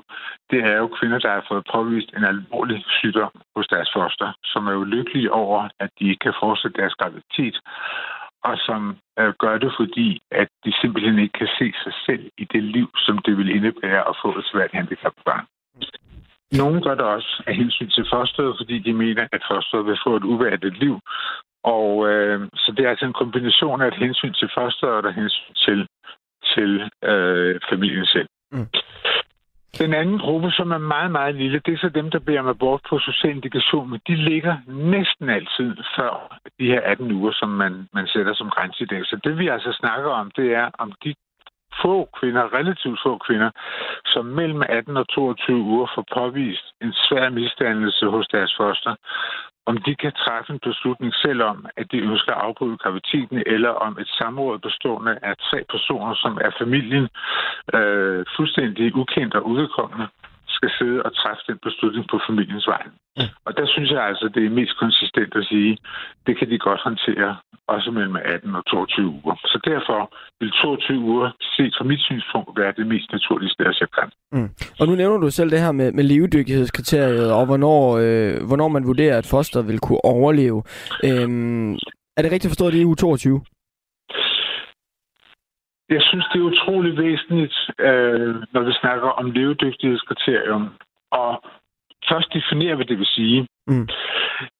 det 0.50 0.60
er 0.70 0.76
jo 0.82 0.86
kvinder, 0.98 1.18
der 1.18 1.32
har 1.36 1.44
fået 1.48 1.68
påvist 1.74 2.10
en 2.16 2.24
alvorlig 2.24 2.84
sygdom 2.98 3.32
hos 3.56 3.66
deres 3.68 3.90
foster, 3.96 4.32
som 4.44 4.66
er 4.66 4.72
jo 4.72 4.84
lykkelige 4.84 5.32
over, 5.32 5.68
at 5.80 5.90
de 5.98 6.04
ikke 6.10 6.24
kan 6.26 6.40
fortsætte 6.42 6.80
deres 6.80 6.94
graviditet, 6.94 7.56
og 8.44 8.54
som 8.66 8.96
øh, 9.18 9.32
gør 9.42 9.58
det, 9.58 9.72
fordi 9.80 10.08
at 10.30 10.48
de 10.64 10.72
simpelthen 10.80 11.18
ikke 11.18 11.38
kan 11.42 11.50
se 11.58 11.72
sig 11.84 11.94
selv 12.06 12.24
i 12.38 12.44
det 12.44 12.62
liv, 12.62 12.88
som 12.96 13.18
det 13.18 13.38
vil 13.38 13.56
indebære 13.56 14.08
at 14.08 14.18
få 14.22 14.38
et 14.38 14.46
svært 14.52 14.72
handicapbarn. 14.72 15.46
Nogle 16.52 16.82
gør 16.82 16.94
det 16.94 17.04
også 17.04 17.42
af 17.46 17.54
hensyn 17.54 17.90
til 17.90 18.06
fosteret, 18.12 18.56
fordi 18.60 18.78
de 18.78 18.92
mener, 18.92 19.28
at 19.32 19.42
fosteret 19.50 19.86
vil 19.86 19.98
få 20.06 20.16
et 20.16 20.24
uværdigt 20.24 20.78
liv, 20.78 21.00
og 21.74 22.08
øh, 22.10 22.48
så 22.54 22.72
det 22.76 22.84
er 22.84 22.90
altså 22.90 23.06
en 23.06 23.20
kombination 23.22 23.82
af 23.82 23.88
et 23.88 23.98
hensyn 24.04 24.32
til 24.32 24.48
foster 24.56 24.86
og 24.86 25.08
et 25.08 25.14
hensyn 25.14 25.54
til, 25.64 25.88
til 26.54 26.70
øh, 27.10 27.60
familien 27.70 28.06
selv. 28.06 28.28
Mm. 28.52 28.68
Den 29.78 29.94
anden 29.94 30.18
gruppe, 30.18 30.50
som 30.50 30.70
er 30.70 30.78
meget, 30.78 31.10
meget 31.10 31.34
lille, 31.34 31.60
det 31.66 31.74
er 31.74 31.78
så 31.78 31.88
dem, 31.88 32.10
der 32.10 32.18
beder 32.18 32.42
mig 32.42 32.58
bort 32.58 32.80
på 32.88 32.98
social 32.98 33.34
indikation, 33.36 33.90
men 33.90 34.00
de 34.08 34.14
ligger 34.14 34.56
næsten 34.66 35.28
altid 35.28 35.76
før 35.96 36.38
de 36.60 36.66
her 36.66 36.80
18 36.80 37.12
uger, 37.12 37.32
som 37.32 37.48
man, 37.48 37.88
man 37.94 38.06
sætter 38.06 38.34
som 38.34 38.50
grænse 38.50 38.82
i 38.82 38.86
dag. 38.86 39.02
Så 39.04 39.20
det 39.24 39.38
vi 39.38 39.48
altså 39.48 39.72
snakker 39.80 40.10
om, 40.10 40.30
det 40.36 40.54
er 40.54 40.70
om 40.78 40.92
de 41.04 41.14
få 41.82 42.08
kvinder, 42.18 42.54
relativt 42.58 43.00
få 43.06 43.18
kvinder, 43.26 43.50
som 44.06 44.24
mellem 44.24 44.62
18 44.68 44.96
og 44.96 45.08
22 45.08 45.56
uger 45.56 45.86
får 45.94 46.04
påvist 46.14 46.66
en 46.82 46.92
svær 46.92 47.28
misdannelse 47.30 48.06
hos 48.06 48.26
deres 48.28 48.54
foster, 48.56 48.94
om 49.66 49.76
de 49.86 49.94
kan 49.94 50.12
træffe 50.12 50.52
en 50.52 50.60
beslutning 50.68 51.14
selv 51.14 51.42
om, 51.42 51.66
at 51.76 51.86
de 51.92 51.98
ønsker 51.98 52.32
at 52.34 52.42
afbryde 52.46 52.78
graviditeten, 52.78 53.42
eller 53.46 53.70
om 53.70 53.98
et 54.00 54.08
samråd 54.08 54.58
bestående 54.58 55.18
af 55.22 55.34
tre 55.36 55.64
personer, 55.70 56.14
som 56.14 56.38
er 56.46 56.50
familien 56.58 57.08
øh, 57.74 58.24
fuldstændig 58.36 58.94
ukendt 58.96 59.34
og 59.34 59.46
udkommende, 59.46 60.06
skal 60.58 60.70
sidde 60.78 60.98
og 61.06 61.10
træffe 61.20 61.42
den 61.48 61.58
beslutning 61.66 62.04
på 62.12 62.16
familiens 62.28 62.66
vej. 62.74 62.84
Ja. 63.20 63.28
Og 63.46 63.52
der 63.58 63.66
synes 63.74 63.90
jeg 63.90 64.02
altså, 64.10 64.26
det 64.34 64.42
er 64.44 64.58
mest 64.60 64.74
konsistent 64.84 65.32
at 65.40 65.44
sige, 65.52 65.72
det 66.26 66.34
kan 66.38 66.50
de 66.50 66.58
godt 66.58 66.80
håndtere, 66.88 67.30
også 67.68 67.90
mellem 67.90 68.16
18 68.16 68.54
og 68.54 68.64
22 68.66 69.06
uger. 69.24 69.36
Så 69.52 69.58
derfor 69.70 70.00
vil 70.40 70.50
22 70.50 70.98
uger, 70.98 71.30
set 71.56 71.74
fra 71.78 71.84
mit 71.84 72.00
synspunkt, 72.00 72.50
være 72.60 72.72
det 72.78 72.86
mest 72.86 73.08
naturlige 73.12 73.50
sted 73.50 73.66
at 73.66 73.76
sætte 73.80 73.94
mm. 74.32 74.50
Og 74.80 74.86
nu 74.88 74.94
nævner 74.94 75.18
du 75.18 75.30
selv 75.30 75.50
det 75.50 75.60
her 75.60 75.72
med, 75.72 75.92
med 75.92 76.04
levedygtighedskriteriet, 76.04 77.32
og 77.32 77.46
hvornår, 77.46 77.82
øh, 78.04 78.46
hvornår 78.48 78.68
man 78.68 78.86
vurderer, 78.86 79.18
at 79.18 79.26
foster 79.26 79.62
vil 79.62 79.78
kunne 79.78 80.04
overleve. 80.04 80.62
Øhm, 81.04 81.72
er 82.16 82.22
det 82.22 82.32
rigtigt 82.32 82.50
forstået, 82.50 82.68
at 82.68 82.74
det 82.74 82.82
er 82.82 82.86
uge 82.86 82.96
22? 82.96 83.40
Jeg 85.90 86.02
synes, 86.02 86.26
det 86.32 86.38
er 86.38 86.50
utrolig 86.52 86.98
væsentligt, 86.98 87.56
øh, 87.78 88.34
når 88.52 88.60
vi 88.60 88.72
snakker 88.72 89.08
om 89.08 89.30
levedygtighedskriterium, 89.30 90.74
og 91.10 91.42
først 92.08 92.32
definere, 92.32 92.74
hvad 92.74 92.86
det 92.86 92.98
vil 92.98 93.06
sige. 93.06 93.48
Mm. 93.66 93.88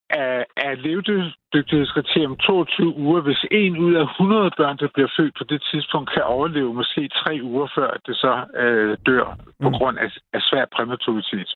Er, 0.09 0.43
er 0.57 0.75
levedygtighedskriterium 0.75 2.37
22 2.37 2.95
uger, 2.95 3.21
hvis 3.21 3.45
en 3.51 3.77
ud 3.77 3.93
af 3.93 4.03
100 4.03 4.51
børn, 4.57 4.77
der 4.77 4.87
bliver 4.93 5.09
født 5.17 5.35
på 5.37 5.43
det 5.43 5.61
tidspunkt, 5.71 6.13
kan 6.13 6.23
overleve 6.23 6.73
måske 6.73 7.07
tre 7.07 7.39
uger 7.43 7.67
før 7.75 7.97
det 8.05 8.15
så 8.15 8.33
øh, 8.57 8.97
dør 9.05 9.37
på 9.61 9.69
mm. 9.69 9.75
grund 9.75 9.97
af, 9.97 10.11
af 10.33 10.41
svær 10.41 10.65
præmaturitet. 10.75 11.49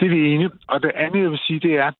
Det 0.00 0.06
er 0.06 0.14
det 0.16 0.34
ene. 0.34 0.50
Og 0.68 0.82
det 0.82 0.92
andet, 0.94 1.22
jeg 1.22 1.30
vil 1.30 1.46
sige, 1.46 1.60
det 1.60 1.74
er, 1.78 1.90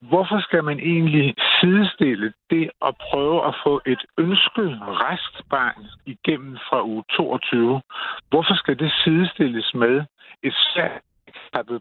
hvorfor 0.00 0.40
skal 0.40 0.64
man 0.64 0.78
egentlig 0.78 1.34
sidestille 1.60 2.32
det 2.50 2.70
at 2.88 2.94
prøve 3.10 3.46
at 3.48 3.54
få 3.64 3.80
et 3.86 4.02
ønsket 4.18 4.70
restbarn 5.04 5.84
igennem 6.06 6.56
fra 6.68 6.84
uge 6.84 7.04
22? 7.16 7.82
Hvorfor 8.30 8.54
skal 8.54 8.78
det 8.78 8.92
sidestilles 9.04 9.74
med 9.74 10.04
et 10.42 10.54
svært 10.72 11.02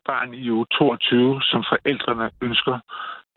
barn 0.05 0.33
i 0.33 0.49
uge 0.51 0.65
22, 0.71 1.41
som 1.41 1.63
forældrene 1.71 2.29
ønsker 2.41 2.79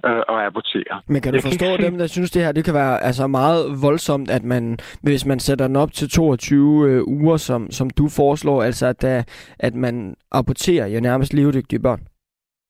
øh, 0.07 0.23
at 0.29 0.47
abortere. 0.47 1.03
Men 1.07 1.23
kan 1.23 1.33
du 1.33 1.37
jeg 1.37 1.43
forstå 1.43 1.77
kan 1.77 1.85
dem, 1.85 1.99
der 1.99 2.07
synes, 2.07 2.31
det 2.31 2.43
her 2.43 2.53
det 2.53 2.65
kan 2.65 2.75
være 2.75 3.03
altså 3.03 3.27
meget 3.27 3.83
voldsomt, 3.83 4.31
at 4.31 4.45
man, 4.45 4.79
hvis 5.03 5.27
man 5.27 5.41
sætter 5.41 5.67
den 5.67 5.77
op 5.77 5.93
til 5.93 6.11
22 6.11 6.89
øh, 6.89 7.03
uger, 7.07 7.37
som, 7.37 7.71
som 7.71 7.91
du 7.91 8.09
foreslår, 8.09 8.63
altså 8.63 8.87
at, 8.87 9.03
der, 9.03 9.23
at 9.59 9.75
man 9.75 10.15
aborterer 10.33 10.87
jo 10.87 11.01
nærmest 11.01 11.35
levedygtige 11.35 11.81
børn 11.81 12.01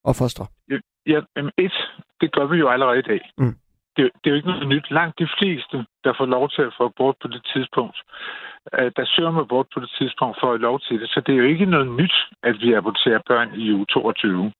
og 0.04 0.16
fostre? 0.16 0.46
Ja, 1.06 1.20
et, 1.58 1.76
det 2.20 2.32
gør 2.32 2.46
vi 2.46 2.56
jo 2.56 2.68
allerede 2.68 2.98
i 2.98 3.08
dag. 3.12 3.20
Mm. 3.38 3.56
Det, 3.96 4.10
det 4.20 4.26
er 4.26 4.30
jo 4.30 4.36
ikke 4.36 4.48
noget 4.48 4.68
nyt. 4.68 4.90
Langt 4.90 5.18
de 5.18 5.28
fleste, 5.38 5.86
der 6.04 6.12
får 6.18 6.26
lov 6.26 6.50
til 6.50 6.62
at 6.62 6.74
få 6.76 6.84
abort 6.84 7.16
på 7.22 7.28
det 7.28 7.42
tidspunkt, 7.52 7.98
øh, 8.78 8.92
der 8.96 9.04
søger 9.04 9.30
man 9.30 9.40
abort 9.40 9.66
på 9.74 9.80
det 9.80 9.90
tidspunkt, 9.98 10.40
får 10.40 10.56
lov 10.56 10.80
til 10.80 11.00
det. 11.00 11.08
Så 11.10 11.20
det 11.26 11.32
er 11.32 11.38
jo 11.38 11.44
ikke 11.44 11.66
noget 11.66 11.88
nyt, 12.00 12.16
at 12.42 12.54
vi 12.60 12.72
aborterer 12.72 13.20
børn 13.26 13.54
i 13.54 13.72
uge 13.72 13.86
22. 13.86 14.52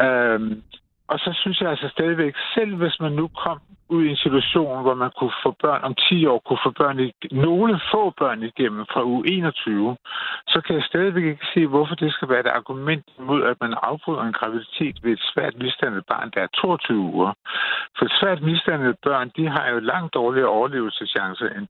Øhm, 0.00 0.62
og 1.12 1.18
så 1.18 1.30
synes 1.40 1.60
jeg 1.60 1.70
altså 1.70 1.88
stadigvæk, 1.88 2.34
selv 2.54 2.76
hvis 2.76 3.00
man 3.00 3.12
nu 3.12 3.28
kom 3.28 3.60
ud 3.88 4.04
i 4.04 4.10
en 4.10 4.16
situation, 4.16 4.82
hvor 4.82 4.94
man 4.94 5.10
kunne 5.18 5.36
få 5.42 5.50
børn 5.64 5.80
om 5.84 5.94
10 5.94 6.26
år, 6.26 6.38
kunne 6.46 6.64
få 6.66 6.70
børn 6.70 7.00
i, 7.00 7.08
nogle 7.32 7.80
få 7.92 8.02
børn 8.10 8.42
igennem 8.42 8.84
fra 8.92 9.04
uge 9.04 9.28
21, 9.28 9.96
så 10.48 10.60
kan 10.60 10.74
jeg 10.76 10.84
stadigvæk 10.84 11.24
ikke 11.24 11.46
se, 11.54 11.66
hvorfor 11.66 11.94
det 11.94 12.12
skal 12.12 12.28
være 12.28 12.40
et 12.40 12.54
argument 12.58 13.06
mod, 13.18 13.42
at 13.42 13.56
man 13.60 13.74
afbryder 13.82 14.22
en 14.22 14.32
graviditet 14.32 14.96
ved 15.02 15.12
et 15.12 15.22
svært 15.34 15.54
misdannet 15.64 16.04
barn, 16.06 16.30
der 16.34 16.40
er 16.42 16.46
22 16.46 16.98
uger. 16.98 17.32
For 17.98 18.06
svært 18.20 18.42
misdannede 18.42 18.96
børn, 19.02 19.30
de 19.36 19.48
har 19.48 19.70
jo 19.70 19.78
langt 19.78 20.14
dårligere 20.14 20.48
overlevelseschancer 20.48 21.48
end 21.56 21.66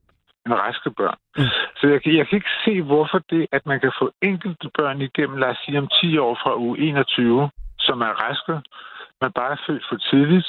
end 0.46 0.54
raske 0.54 0.90
børn. 0.90 1.18
Mm. 1.36 1.44
Så 1.78 1.84
jeg, 1.92 2.00
jeg 2.18 2.28
kan 2.28 2.36
ikke 2.36 2.56
se, 2.64 2.82
hvorfor 2.82 3.18
det, 3.30 3.46
at 3.52 3.66
man 3.66 3.80
kan 3.80 3.92
få 4.00 4.10
enkelte 4.22 4.70
børn 4.78 5.00
igennem, 5.00 5.36
lad 5.36 5.48
os 5.48 5.56
sige 5.64 5.78
om 5.78 5.88
10 6.00 6.18
år 6.18 6.34
fra 6.42 6.56
uge 6.56 6.78
21, 6.78 7.50
som 7.78 8.00
er 8.00 8.12
raske, 8.24 8.54
man 9.24 9.32
bare 9.40 9.52
er 9.56 9.64
født 9.66 9.84
for 9.90 9.98
tidligt. 10.10 10.48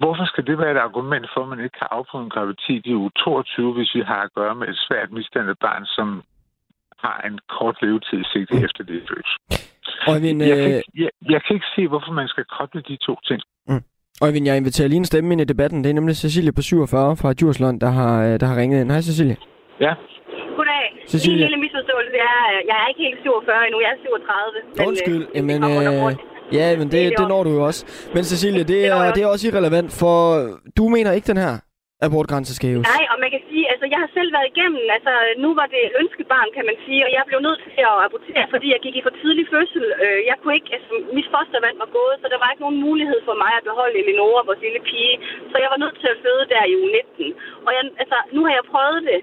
Hvorfor 0.00 0.24
skal 0.30 0.46
det 0.48 0.56
være 0.58 0.72
et 0.76 0.84
argument 0.88 1.26
for, 1.34 1.40
at 1.42 1.48
man 1.52 1.60
ikke 1.64 1.78
kan 1.80 1.88
afprøve 1.98 2.24
en 2.24 2.34
graviditet 2.34 2.82
i 2.90 2.94
uge 2.94 3.10
22, 3.16 3.72
hvis 3.76 3.94
vi 3.94 4.02
har 4.10 4.22
at 4.26 4.34
gøre 4.38 4.54
med 4.60 4.68
et 4.68 4.78
svært 4.86 5.10
misdannet 5.18 5.56
barn, 5.66 5.84
som 5.96 6.08
har 7.04 7.18
en 7.28 7.38
kort 7.56 7.76
levetid 7.82 8.20
sigte 8.32 8.54
mm. 8.54 8.64
efter 8.66 8.82
det 8.88 8.96
er 8.96 9.06
født? 9.10 9.30
Øjvind, 10.12 10.42
jeg, 10.42 10.56
kan 10.56 10.70
øh, 10.70 10.76
ikke, 10.76 10.92
jeg, 11.04 11.10
jeg 11.34 11.40
kan 11.44 11.52
ikke 11.58 11.70
se, 11.76 11.82
hvorfor 11.88 12.12
man 12.20 12.28
skal 12.28 12.44
koble 12.58 12.80
de 12.88 12.96
to 12.96 13.14
ting. 13.28 13.40
Mm. 13.68 13.82
Øjvind, 14.26 14.44
jeg 14.46 14.56
inviterer 14.56 14.88
lige 14.88 15.02
en 15.04 15.10
stemme 15.12 15.32
ind 15.32 15.40
i 15.40 15.44
debatten. 15.52 15.78
Det 15.84 15.90
er 15.90 15.98
nemlig 15.98 16.16
Cecilie 16.16 16.52
på 16.52 16.62
47 16.62 17.16
fra 17.20 17.32
Djurslund, 17.32 17.80
der 17.80 17.90
har, 17.98 18.14
øh, 18.26 18.40
der 18.40 18.46
har 18.46 18.56
ringet 18.60 18.80
ind. 18.80 18.90
Hej 18.90 19.00
Cecilie. 19.00 19.36
Ja. 19.80 19.92
Goddag. 20.56 20.86
Cecilie. 21.12 21.44
En 21.44 21.50
lille 21.50 21.60
misforståelse. 21.64 22.12
Jeg 22.24 22.32
er, 22.44 22.50
jeg 22.70 22.76
er 22.82 22.86
ikke 22.90 23.02
helt 23.06 23.18
47 23.22 23.66
endnu. 23.66 23.78
Jeg 23.84 23.90
er 23.96 24.00
37. 24.04 24.88
Undskyld. 24.88 25.22
Men, 25.50 25.58
øh, 25.68 25.82
jamen, 25.86 26.12
øh, 26.12 26.27
Ja, 26.52 26.66
men 26.80 26.86
det, 26.94 27.02
det 27.18 27.28
når 27.28 27.42
du 27.44 27.50
jo 27.50 27.62
også. 27.70 27.80
Men 28.14 28.22
Cecilie, 28.24 28.64
det 28.72 28.80
er, 28.86 29.12
det 29.14 29.22
er 29.22 29.28
også 29.34 29.44
irrelevant, 29.48 29.90
for 30.00 30.16
du 30.78 30.84
mener 30.88 31.12
ikke 31.12 31.30
den 31.32 31.40
her 31.44 31.54
abortgrænse 32.06 32.52
skal 32.56 32.68
hæves? 32.72 32.86
Nej, 32.94 33.04
og 33.12 33.16
man 33.24 33.30
kan 33.34 33.42
sige, 33.50 33.64
altså 33.72 33.86
jeg 33.92 33.98
har 34.04 34.10
selv 34.18 34.30
været 34.36 34.50
igennem, 34.52 34.82
altså 34.96 35.14
nu 35.44 35.48
var 35.60 35.66
det 35.74 35.82
ønskebarn, 36.00 36.50
kan 36.56 36.64
man 36.70 36.78
sige, 36.84 37.00
og 37.06 37.10
jeg 37.16 37.22
blev 37.28 37.40
nødt 37.46 37.60
til 37.76 37.84
at 37.92 37.96
abortere, 38.06 38.46
fordi 38.54 38.66
jeg 38.74 38.80
gik 38.84 38.96
i 38.96 39.06
for 39.06 39.14
tidlig 39.22 39.44
fødsel. 39.54 39.84
Øh, 40.04 40.20
jeg 40.30 40.36
kunne 40.40 40.54
ikke, 40.58 40.70
altså 40.76 40.92
mit 41.16 41.28
fostervand 41.34 41.76
var 41.84 41.90
gået, 41.98 42.16
så 42.22 42.26
der 42.32 42.38
var 42.42 42.48
ikke 42.50 42.64
nogen 42.66 42.80
mulighed 42.88 43.20
for 43.28 43.36
mig 43.42 43.52
at 43.56 43.66
beholde 43.68 43.96
Eleonora, 44.02 44.48
vores 44.48 44.62
lille 44.66 44.82
pige. 44.90 45.16
Så 45.50 45.56
jeg 45.62 45.70
var 45.72 45.80
nødt 45.84 45.96
til 46.02 46.08
at 46.14 46.20
føde 46.24 46.44
der 46.52 46.62
i 46.70 46.76
uge 46.80 46.90
19. 47.22 47.34
Og 47.66 47.70
jeg, 47.76 47.82
altså, 48.02 48.16
nu 48.36 48.40
har 48.46 48.52
jeg 48.58 48.64
prøvet 48.74 49.00
det 49.10 49.20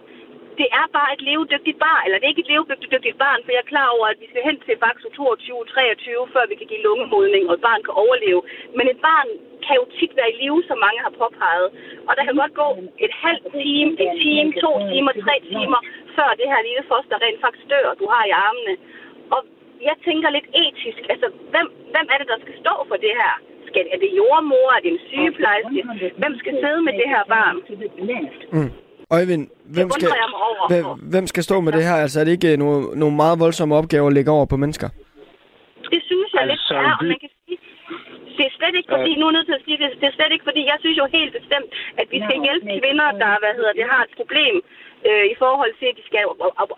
det 0.61 0.67
er 0.79 0.85
bare 0.97 1.11
et 1.15 1.23
levedygtigt 1.29 1.79
barn, 1.85 2.01
eller 2.05 2.17
det 2.17 2.25
er 2.25 2.33
ikke 2.33 2.45
et 2.47 2.53
levedygtigt 2.53 3.17
barn, 3.25 3.39
for 3.43 3.51
jeg 3.51 3.61
er 3.63 3.73
klar 3.73 3.87
over, 3.95 4.05
at 4.13 4.19
vi 4.21 4.27
skal 4.29 4.45
hen 4.47 4.57
til 4.65 4.75
faktisk 4.85 5.07
22-23, 5.17 6.33
før 6.33 6.43
vi 6.51 6.55
kan 6.59 6.69
give 6.71 6.85
lungemodning, 6.87 7.43
og 7.49 7.53
et 7.55 7.65
barn 7.69 7.81
kan 7.87 7.95
overleve. 8.03 8.41
Men 8.77 8.85
et 8.93 9.01
barn 9.09 9.27
kan 9.65 9.75
jo 9.79 9.85
tit 9.97 10.13
være 10.19 10.31
i 10.31 10.39
live, 10.43 10.61
som 10.69 10.77
mange 10.85 10.99
har 11.05 11.13
påpeget. 11.21 11.69
Og 12.07 12.11
der 12.17 12.23
kan 12.25 12.35
godt 12.41 12.53
gå 12.61 12.67
et 13.05 13.13
halvt 13.25 13.45
time, 13.63 13.91
en 14.03 14.11
time, 14.23 14.49
to 14.63 14.71
timer, 14.91 15.13
tre 15.25 15.35
timer, 15.53 15.79
før 16.17 16.29
det 16.39 16.47
her 16.51 16.61
lille 16.67 16.83
foster 16.91 17.17
rent 17.25 17.41
faktisk 17.45 17.67
dør, 17.73 17.87
du 18.01 18.05
har 18.13 18.23
i 18.25 18.33
armene. 18.45 18.73
Og 19.35 19.41
jeg 19.89 19.95
tænker 20.07 20.29
lidt 20.37 20.49
etisk, 20.63 21.01
altså 21.13 21.27
hvem, 21.53 21.67
hvem 21.93 22.07
er 22.13 22.17
det, 22.21 22.27
der 22.31 22.39
skal 22.43 22.55
stå 22.63 22.73
for 22.89 22.97
det 23.05 23.13
her? 23.21 23.33
Skal, 23.69 23.83
er 23.93 23.99
det 24.03 24.11
jordmor? 24.19 24.67
Er 24.75 24.81
det 24.83 24.91
en 24.95 25.03
sygeplejerske? 25.09 25.79
Hvem 26.21 26.33
skal 26.41 26.53
sidde 26.63 26.81
med 26.87 26.93
det 27.01 27.07
her 27.13 27.23
barn? 27.35 27.55
Mm. 28.57 28.71
Øjvind, 29.11 29.47
hvem 29.75 29.89
skal, 29.91 30.09
hvem, 30.69 30.85
hvem 31.13 31.27
skal 31.27 31.43
stå 31.43 31.61
med 31.61 31.71
ja. 31.71 31.77
det 31.77 31.85
her? 31.87 31.95
Altså 32.05 32.19
er 32.19 32.23
det 32.23 32.31
ikke 32.31 32.51
øh, 32.51 32.57
nogle, 32.57 32.99
nogle 33.01 33.15
meget 33.15 33.39
voldsomme 33.39 33.75
opgaver 33.75 34.07
at 34.07 34.13
lægge 34.13 34.31
over 34.31 34.45
på 34.45 34.57
mennesker? 34.57 34.89
Det 35.93 36.01
synes 36.09 36.29
jeg 36.33 36.41
altså, 36.41 36.73
lidt 36.73 36.85
er, 36.87 36.97
og 36.99 37.05
man 37.11 37.19
kan 37.23 37.31
sige, 37.39 37.57
det 38.37 38.43
er 38.49 38.53
slet 38.59 38.75
ikke 38.79 38.91
fordi, 38.95 39.11
nu 39.19 39.23
er 39.27 39.33
nødt 39.37 39.47
til 39.49 39.57
at 39.59 39.65
sige 39.67 39.77
det, 39.81 39.89
det 40.01 40.07
er 40.11 40.15
slet 40.19 40.31
ikke 40.35 40.47
fordi, 40.49 40.61
jeg 40.71 40.77
synes 40.83 40.97
jo 41.01 41.05
helt 41.17 41.33
bestemt, 41.39 41.69
at 42.01 42.07
vi 42.13 42.17
skal 42.25 42.37
hjælpe 42.45 42.65
kvinder, 42.81 43.07
der 43.23 43.31
hvad 43.43 43.53
hedder, 43.59 43.73
det 43.79 43.85
har 43.93 44.01
et 44.07 44.13
problem 44.21 44.55
øh, 45.09 45.25
i 45.33 45.35
forhold 45.43 45.73
til, 45.79 45.87
at 45.91 45.97
de 45.99 46.07
skal 46.09 46.21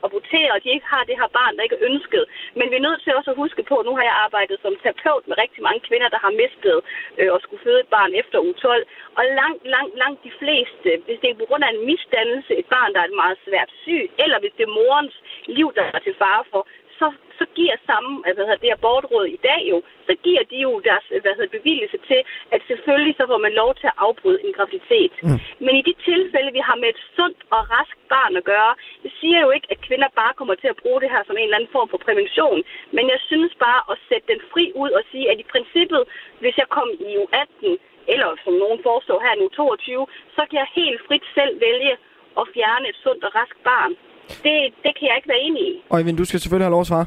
abortere, 0.07 0.51
og 0.55 0.59
de 0.63 0.69
ikke 0.75 0.91
har 0.93 1.03
det 1.09 1.19
her 1.21 1.29
barn, 1.39 1.55
der 1.55 1.65
ikke 1.65 1.77
er 1.79 1.87
ønsket. 1.89 2.23
Men 2.59 2.67
vi 2.71 2.75
er 2.77 2.87
nødt 2.87 3.01
til 3.01 3.15
også 3.19 3.31
at 3.31 3.41
huske 3.43 3.63
på, 3.69 3.75
at 3.79 3.85
nu 3.89 3.93
har 3.97 4.05
jeg 4.09 4.15
arbejdet 4.25 4.57
som 4.61 4.73
terapeut 4.83 5.27
med 5.27 5.35
rigtig 5.43 5.61
mange 5.67 5.81
kvinder, 5.87 6.09
der 6.15 6.19
har 6.25 6.33
mistet 6.43 6.77
øh, 7.19 7.29
og 7.33 7.39
skulle 7.41 7.63
føde 7.67 7.79
et 7.85 7.93
barn 7.97 8.11
efter 8.21 8.37
uge 8.47 8.53
12. 8.53 8.85
Og 9.17 9.23
langt, 9.41 9.61
langt, 9.75 9.95
langt 10.03 10.19
de 10.27 10.31
fleste, 10.41 10.89
hvis 11.05 11.19
det 11.21 11.29
er 11.29 11.41
på 11.41 11.47
grund 11.49 11.63
af 11.63 11.71
en 11.71 11.85
misdannelse, 11.89 12.51
et 12.61 12.69
barn, 12.75 12.93
der 12.93 13.01
er 13.01 13.21
meget 13.23 13.37
svært 13.47 13.71
syg, 13.83 14.03
eller 14.23 14.37
hvis 14.39 14.55
det 14.57 14.63
er 14.65 14.77
morens 14.81 15.15
liv, 15.57 15.67
der 15.77 15.83
er 15.95 15.99
til 15.99 16.15
fare 16.23 16.43
for, 16.51 16.61
så, 16.99 17.07
så 17.39 17.45
giver 17.57 17.75
samme, 17.89 18.11
hvad 18.35 18.45
hedder 18.47 18.63
det 18.65 18.71
abortråd 18.77 19.25
i 19.37 19.39
dag 19.49 19.61
jo, 19.71 19.77
så 20.07 20.13
giver 20.25 20.43
de 20.51 20.57
jo 20.67 20.71
deres 20.87 21.05
hvad 21.23 21.33
hedder, 21.35 21.57
bevilgelse 21.57 21.99
til, 22.09 22.21
at 22.55 22.61
selvfølgelig 22.69 23.15
så 23.19 23.23
får 23.31 23.41
man 23.45 23.53
lov 23.61 23.71
til 23.75 23.87
at 23.91 23.99
afbryde 24.07 24.39
en 24.45 24.53
graviditet. 24.57 25.13
Mm. 25.23 25.39
Men 25.65 25.73
i 25.79 25.83
de 25.89 25.95
tilfælde, 26.09 26.51
vi 26.57 26.61
har 26.67 26.77
med 26.83 26.89
et 26.93 27.01
sundt 27.15 27.39
og 27.55 27.61
rask 27.75 27.97
barn 28.13 28.33
at 28.41 28.47
gøre, 28.53 28.73
det 29.03 29.11
siger 29.19 29.39
jo 29.45 29.49
ikke, 29.55 29.67
at 29.73 29.85
kvinder 29.87 30.09
bare 30.21 30.33
kommer 30.39 30.55
til 30.55 30.69
at 30.73 30.79
bruge 30.81 31.01
det 31.01 31.09
her 31.13 31.23
som 31.27 31.37
en 31.37 31.43
eller 31.43 31.59
anden 31.59 31.75
form 31.77 31.89
for 31.89 31.99
prævention. 32.07 32.59
Men 32.95 33.05
jeg 33.13 33.19
synes 33.29 33.53
bare 33.67 33.81
at 33.91 33.97
sætte 34.09 34.27
den 34.33 34.41
fri 34.51 34.65
ud 34.83 34.91
og 34.99 35.03
sige, 35.11 35.25
at 35.31 35.39
i 35.39 35.51
princippet, 35.53 36.01
hvis 36.41 36.55
jeg 36.61 36.67
kom 36.77 36.89
i 37.07 37.09
u 37.21 37.25
18, 37.31 37.77
eller 38.13 38.29
som 38.43 38.53
nogen 38.63 38.79
foreslår 38.87 39.19
her 39.25 39.35
nu 39.41 39.47
22, 39.49 40.07
så 40.35 40.41
kan 40.49 40.57
jeg 40.63 40.69
helt 40.81 41.01
frit 41.07 41.25
selv 41.37 41.53
vælge 41.67 41.93
at 42.39 42.45
fjerne 42.53 42.89
et 42.89 42.99
sundt 43.03 43.23
og 43.27 43.35
rask 43.35 43.55
barn. 43.69 43.93
Det, 44.27 44.57
det 44.83 44.91
kan 44.97 45.07
jeg 45.09 45.15
ikke 45.15 45.29
være 45.29 45.43
enig 45.47 45.61
i. 45.61 45.73
Og 45.89 45.99
Eivind, 45.99 46.17
du 46.17 46.25
skal 46.25 46.39
selvfølgelig 46.39 46.65
have 46.65 46.71
lov 46.77 46.81
at 46.81 46.87
svare. 46.87 47.05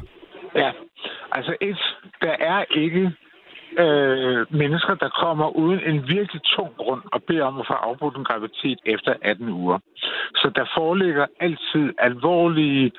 Ja, 0.55 0.71
altså 1.31 1.55
et, 1.61 1.77
der 2.21 2.35
er 2.39 2.65
ikke 2.71 3.11
øh, 3.83 4.45
mennesker, 4.61 4.93
der 4.95 5.09
kommer 5.23 5.47
uden 5.47 5.79
en 5.89 6.07
virkelig 6.07 6.41
tung 6.55 6.71
grund 6.77 7.01
og 7.11 7.23
beder 7.23 7.43
om 7.43 7.59
at 7.59 7.67
få 7.67 7.73
afbrudt 7.73 8.17
en 8.17 8.23
graviditet 8.23 8.79
efter 8.85 9.13
18 9.21 9.49
uger. 9.49 9.79
Så 10.35 10.51
der 10.55 10.65
foreligger 10.77 11.25
altid 11.39 11.93
alvorlige 11.97 12.91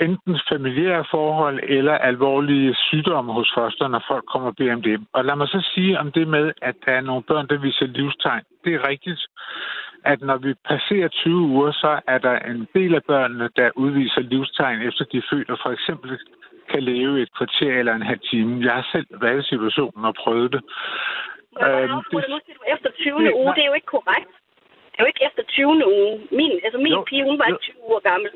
enten 0.00 0.40
familiære 0.52 1.04
forhold 1.10 1.60
eller 1.62 1.98
alvorlige 1.98 2.74
sygdomme 2.74 3.32
hos 3.32 3.52
foster, 3.56 3.88
når 3.88 4.04
folk 4.08 4.24
kommer 4.32 4.48
og 4.48 4.56
beder 4.56 4.74
om 4.74 4.82
det. 4.82 5.06
Og 5.12 5.24
lad 5.24 5.36
mig 5.36 5.48
så 5.48 5.70
sige 5.74 5.98
om 5.98 6.12
det 6.12 6.28
med, 6.28 6.52
at 6.62 6.74
der 6.86 6.92
er 6.92 7.00
nogle 7.00 7.22
børn, 7.22 7.48
der 7.48 7.58
viser 7.58 7.86
livstegn. 7.86 8.44
Det 8.64 8.74
er 8.74 8.88
rigtigt, 8.88 9.26
at 10.04 10.20
når 10.20 10.36
vi 10.36 10.54
passerer 10.54 11.08
20 11.08 11.36
uger, 11.36 11.72
så 11.72 12.00
er 12.06 12.18
der 12.18 12.38
en 12.38 12.68
del 12.74 12.94
af 12.94 13.04
børnene, 13.04 13.48
der 13.56 13.70
udviser 13.76 14.20
livstegn 14.20 14.82
efter 14.82 15.04
de 15.04 15.18
er 15.18 15.44
og 15.48 15.58
for 15.62 15.70
eksempel 15.70 16.18
kan 16.70 16.82
leve 16.82 17.22
et 17.22 17.30
kvarter 17.36 17.78
eller 17.78 17.94
en 17.94 18.02
halv 18.02 18.20
time. 18.30 18.64
Jeg 18.66 18.74
har 18.74 18.88
selv 18.92 19.06
været 19.20 19.40
i 19.40 19.48
situationen 19.52 20.04
og 20.04 20.14
prøvet 20.14 20.52
det. 20.52 20.62
Ja, 21.60 21.80
øhm, 21.80 22.02
det, 22.10 22.24
nu 22.28 22.38
du 22.58 22.64
efter 22.74 22.90
20. 22.90 23.24
Det, 23.24 23.32
uge. 23.34 23.54
Det 23.54 23.62
er 23.62 23.70
jo 23.72 23.72
ikke 23.80 23.92
korrekt. 23.96 24.30
Det 24.90 24.96
er 24.98 25.02
jo 25.02 25.06
ikke 25.12 25.24
efter 25.28 25.42
20. 25.42 25.66
uge. 25.96 26.12
Min, 26.38 26.52
altså 26.64 26.78
min 26.78 26.92
jo, 26.92 27.04
pige, 27.08 27.24
hun 27.24 27.38
var 27.38 27.46
jo. 27.48 27.54
ikke 27.54 27.62
20 27.62 27.88
uger 27.88 28.00
gammel. 28.10 28.30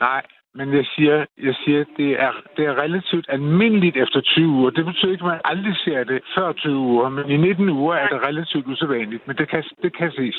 Nej, 0.00 0.22
men 0.58 0.68
jeg 0.74 0.86
siger, 0.94 1.16
jeg 1.48 1.54
siger 1.64 1.84
det, 1.96 2.10
er, 2.26 2.32
det 2.56 2.64
er 2.64 2.82
relativt 2.84 3.26
almindeligt 3.28 3.96
efter 3.96 4.20
20 4.20 4.46
uger. 4.46 4.70
Det 4.70 4.84
betyder 4.84 5.12
ikke, 5.12 5.24
at 5.24 5.32
man 5.34 5.40
aldrig 5.44 5.76
ser 5.84 6.04
det 6.04 6.20
før 6.34 6.52
20 6.52 6.76
uger, 6.76 7.08
men 7.08 7.30
i 7.30 7.36
19 7.36 7.68
uger 7.68 7.94
er 7.94 8.08
det 8.08 8.26
relativt 8.28 8.66
usædvanligt. 8.66 9.26
Men 9.26 9.36
det 9.36 9.48
kan, 9.48 9.64
det 9.82 9.96
kan 9.96 10.10
ses. 10.12 10.36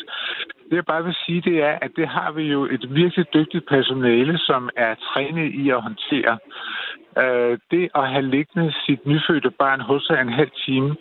Det 0.69 0.75
jeg 0.75 0.85
bare 0.85 1.03
vil 1.03 1.15
sige, 1.25 1.41
det 1.41 1.63
er, 1.63 1.75
at 1.81 1.91
det 1.95 2.07
har 2.07 2.31
vi 2.31 2.43
jo 2.43 2.65
et 2.65 2.85
virkelig 2.89 3.25
dygtigt 3.33 3.65
personale, 3.67 4.37
som 4.37 4.69
er 4.75 4.95
trænet 4.95 5.47
i 5.53 5.69
at 5.69 5.81
håndtere. 5.81 6.37
Øh, 7.23 7.57
det 7.71 7.89
at 7.95 8.09
have 8.13 8.25
liggende 8.35 8.73
sit 8.85 9.05
nyfødte 9.05 9.51
barn 9.51 9.81
hos 9.81 10.03
sig 10.03 10.21
en 10.21 10.33
halv 10.39 10.51
time, 10.65 10.95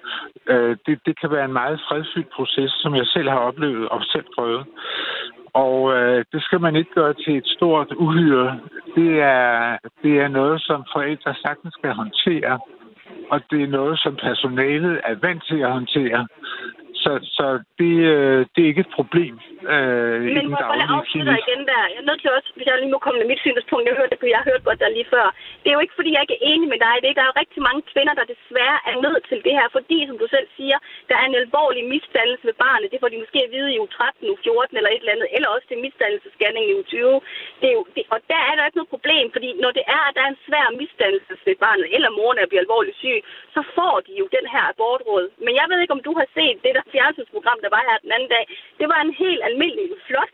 øh, 0.49 0.77
det, 0.87 0.99
det 1.07 1.21
kan 1.21 1.31
være 1.31 1.45
en 1.45 1.53
meget 1.53 1.81
fredfyldt 1.89 2.31
proces, 2.37 2.73
som 2.83 2.95
jeg 2.95 3.07
selv 3.07 3.29
har 3.29 3.39
oplevet 3.39 3.89
og 3.89 4.01
selv 4.13 4.25
prøvet. 4.35 4.65
Og 5.63 5.77
øh, 5.97 6.25
det 6.33 6.43
skal 6.43 6.61
man 6.61 6.77
ikke 6.77 6.95
gøre 6.95 7.15
til 7.15 7.37
et 7.37 7.47
stort 7.57 7.91
uhyre. 8.05 8.61
Det 8.97 9.13
er, 9.21 9.79
det 10.03 10.15
er 10.21 10.29
noget, 10.29 10.61
som 10.69 10.85
forældre 10.95 11.35
sagtens 11.35 11.75
skal 11.79 11.93
håndtere. 11.93 12.59
Og 13.31 13.41
det 13.51 13.63
er 13.63 13.75
noget, 13.79 13.99
som 13.99 14.17
personalet 14.17 15.01
er 15.05 15.15
vant 15.27 15.43
til 15.49 15.59
at 15.67 15.73
håndtere. 15.73 16.27
Så, 17.05 17.13
så 17.37 17.47
det, 17.81 17.95
øh, 18.15 18.41
det 18.53 18.61
er 18.63 18.71
ikke 18.73 18.87
et 18.87 18.97
problem 18.99 19.35
øh, 19.75 20.21
Men 20.21 20.37
i 20.37 20.41
den 20.49 20.55
daglige 20.65 21.05
klinik. 21.11 21.39
igen 21.43 21.61
der. 21.71 21.83
Jeg 21.93 22.01
er 22.03 22.09
nødt 22.11 22.21
til 22.23 22.31
også, 22.37 22.49
hvis 22.57 22.67
jeg 22.67 22.75
lige 22.83 22.95
må 22.95 23.01
komme 23.05 23.19
med 23.21 23.29
mit 23.33 23.43
synspunkt, 23.45 23.85
jeg 23.89 23.97
hørte 24.01 24.17
jeg 24.37 24.49
hørte 24.51 24.65
godt 24.69 24.81
der 24.83 24.97
lige 24.99 25.13
før. 25.15 25.27
Det 25.63 25.69
er 25.69 25.77
jo 25.79 25.85
ikke, 25.85 25.99
fordi 25.99 26.11
jeg 26.15 26.23
ikke 26.25 26.37
er 26.39 26.47
enig 26.53 26.69
med 26.73 26.81
dig 26.87 26.97
det. 27.05 27.17
Der 27.17 27.23
er 27.25 27.31
jo 27.33 27.41
rigtig 27.43 27.61
mange 27.69 27.83
kvinder, 27.93 28.15
der 28.21 28.33
desværre 28.35 28.79
er 28.91 28.97
nødt 29.07 29.23
til 29.31 29.39
det 29.47 29.55
her, 29.59 29.67
fordi, 29.77 29.99
som 30.09 30.17
du 30.23 30.27
selv 30.35 30.49
siger, 30.59 30.79
der 31.09 31.17
er 31.21 31.27
en 31.31 31.41
alvorlig 31.43 31.85
misdannelse 31.95 32.45
ved 32.51 32.57
barnet. 32.67 32.93
Det 32.93 33.01
får 33.01 33.11
de 33.13 33.23
måske 33.25 33.39
at 33.47 33.53
vide 33.57 33.71
i 33.75 33.81
uge 33.83 33.93
13, 33.97 34.31
uge 34.33 34.41
14 34.45 34.77
eller 34.77 34.91
et 34.91 35.03
eller 35.03 35.15
andet, 35.17 35.29
eller 35.37 35.49
også 35.55 35.67
til 35.69 35.85
misdannelsescanning 35.87 36.65
i 36.67 36.77
uge 36.79 36.87
20. 36.89 37.21
Det 37.61 37.67
er 37.71 37.77
jo, 37.79 37.85
det, 37.95 38.03
og 38.15 38.19
der 38.33 38.41
er 38.49 38.55
der 38.55 38.67
ikke 38.67 38.81
noget 38.81 38.95
problem, 38.97 39.27
fordi 39.35 39.49
når 39.65 39.73
det 39.79 39.85
er, 39.97 40.03
at 40.09 40.15
der 40.17 40.23
er 40.27 40.31
en 40.35 40.45
svær 40.47 40.67
misdannelse 40.81 41.33
ved 41.47 41.57
barnet, 41.67 41.87
eller 41.97 42.11
moren 42.19 42.39
er 42.39 42.51
bliver 42.51 42.65
alvorligt 42.67 42.99
syg, 43.03 43.19
så 43.57 43.61
får 43.77 43.97
de 44.07 44.13
jo 44.21 44.27
den 44.37 44.47
her 44.53 44.65
abortråd. 44.73 45.27
Men 45.45 45.53
jeg 45.61 45.67
ved 45.71 45.79
ikke, 45.81 45.97
om 45.99 46.07
du 46.09 46.13
har 46.21 46.29
set 46.39 46.57
det 46.65 46.73
der 46.79 46.87
fjernsynsprogram, 46.95 47.59
der 47.65 47.71
var 47.77 47.83
her 47.89 47.99
den 48.05 48.13
anden 48.17 48.31
dag. 48.37 48.45
Det 48.81 48.87
var 48.93 49.01
en 49.01 49.15
helt 49.23 49.43
almindelig, 49.49 49.87
flot 50.09 50.33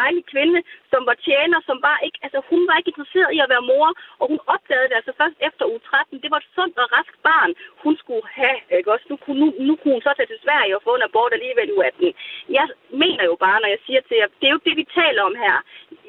dejlig 0.00 0.24
kvinde, 0.32 0.60
som 0.92 1.00
var 1.08 1.16
tjener, 1.28 1.58
som 1.68 1.76
bare 1.86 2.00
ikke, 2.06 2.18
altså 2.26 2.40
hun 2.50 2.60
var 2.68 2.76
ikke 2.76 2.92
interesseret 2.92 3.30
i 3.36 3.40
at 3.44 3.52
være 3.54 3.68
mor, 3.72 3.88
og 4.20 4.26
hun 4.32 4.40
opdagede 4.54 4.88
det 4.90 4.96
altså 5.00 5.12
først 5.20 5.38
efter 5.48 5.64
uge 5.72 5.82
13. 5.88 6.22
Det 6.22 6.30
var 6.32 6.40
et 6.40 6.52
sundt 6.56 6.76
og 6.82 6.88
rask 6.96 7.14
barn, 7.28 7.52
hun 7.84 7.94
skulle 8.02 8.26
have, 8.40 8.58
ikke 8.78 8.92
også? 8.94 9.06
Nu, 9.10 9.16
nu, 9.40 9.46
nu 9.68 9.72
kunne 9.76 9.96
hun 9.96 10.06
så 10.06 10.12
tage 10.16 10.30
til 10.32 10.44
Sverige 10.44 10.76
og 10.76 10.84
få 10.86 10.92
en 10.96 11.06
abort 11.08 11.32
alligevel 11.36 11.68
i 11.68 11.74
uge 11.76 11.86
18. 11.86 12.14
Jeg 12.58 12.66
mener 13.02 13.24
jo 13.30 13.34
bare, 13.46 13.58
når 13.60 13.70
jeg 13.74 13.80
siger 13.86 14.00
til 14.04 14.16
jer, 14.20 14.28
det 14.40 14.46
er 14.48 14.56
jo 14.56 14.66
det, 14.66 14.74
vi 14.80 14.86
taler 15.00 15.22
om 15.28 15.34
her. 15.44 15.56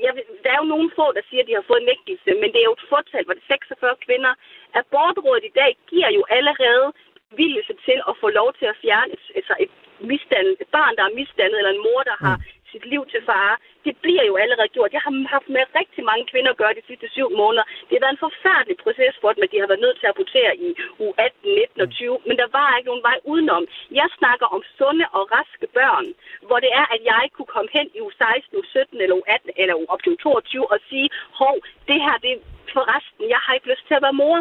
Jeg, 0.05 0.11
der 0.43 0.51
er 0.53 0.59
jo 0.63 0.71
nogen 0.73 0.89
få, 0.99 1.05
der 1.17 1.23
siger, 1.29 1.41
at 1.43 1.49
de 1.49 1.57
har 1.59 1.69
fået 1.71 1.89
nægtelse, 1.91 2.29
men 2.41 2.49
det 2.53 2.59
er 2.59 2.69
jo 2.69 2.77
et 2.79 2.89
fortal, 2.93 3.25
hvor 3.25 3.35
det 3.37 3.43
46 3.47 3.95
kvinder. 4.05 4.33
Abortrådet 4.81 5.43
i 5.49 5.55
dag 5.61 5.71
giver 5.91 6.09
jo 6.17 6.21
allerede 6.37 6.87
bevilgelse 7.31 7.73
til 7.87 7.99
at 8.09 8.13
få 8.21 8.27
lov 8.39 8.49
til 8.59 8.67
at 8.73 8.79
fjerne 8.83 9.11
et, 9.13 9.23
altså 9.39 9.53
et, 9.63 9.71
misdannet, 9.99 10.55
et 10.61 10.67
barn, 10.77 10.95
der 10.97 11.03
er 11.03 11.17
misdannet, 11.19 11.57
eller 11.57 11.73
en 11.73 11.85
mor, 11.87 12.01
der 12.09 12.17
har 12.25 12.37
mm. 12.37 12.43
sit 12.71 12.85
liv 12.85 13.01
til 13.11 13.21
fare. 13.25 13.55
Det 13.85 13.93
bliver 14.05 14.25
jo 14.29 14.35
allerede 14.43 14.73
gjort. 14.75 14.95
Jeg 14.95 15.03
har 15.05 15.13
haft 15.35 15.49
med 15.55 15.63
rigtig 15.79 16.03
mange 16.09 16.25
kvinder 16.31 16.51
at 16.51 16.61
gøre 16.61 16.77
de 16.79 16.87
sidste 16.89 17.07
syv 17.15 17.29
måneder. 17.41 17.65
Det 17.87 17.93
har 17.95 18.03
været 18.05 18.17
en 18.17 18.25
forfærdelig 18.27 18.77
proces 18.85 19.15
for 19.21 19.31
dem, 19.33 19.43
at 19.45 19.51
de 19.51 19.59
har 19.61 19.69
været 19.71 19.85
nødt 19.85 19.97
til 19.99 20.07
at 20.07 20.13
abortere 20.15 20.53
i 20.67 20.69
u 21.03 21.05
18, 21.17 21.55
19 21.55 21.81
og 21.85 21.89
20, 21.89 22.17
men 22.27 22.35
der 22.41 22.47
var 22.57 22.77
ikke 22.77 22.91
nogen 22.91 23.07
vej 23.09 23.17
udenom. 23.31 23.63
Jeg 23.99 24.07
snakker 24.19 24.47
om 24.55 24.61
sunde 24.77 25.05
og 25.17 25.23
raske 25.35 25.67
børn, 25.79 26.07
hvor 26.47 26.59
det 26.63 26.71
er, 26.81 26.85
at 26.95 27.01
jeg 27.11 27.23
kunne 27.35 27.51
komme 27.55 27.69
hen 27.77 27.87
i 27.97 27.99
u 28.05 28.09
16, 28.09 28.59
u 28.59 28.63
17 28.63 29.01
eller 29.03 29.15
u 29.21 29.23
18 29.27 29.51
eller 29.61 29.75
op 29.93 30.01
til 30.03 30.11
u 30.13 30.15
22 30.15 30.71
og 30.73 30.79
sige, 30.89 31.07
hov, 31.41 31.55
det 31.89 31.99
her 32.05 32.17
det 32.25 32.33
forresten, 32.77 33.23
jeg 33.33 33.41
har 33.45 33.53
ikke 33.53 33.71
lyst 33.73 33.85
til 33.87 33.97
at 33.97 34.05
være 34.05 34.19
mor. 34.23 34.37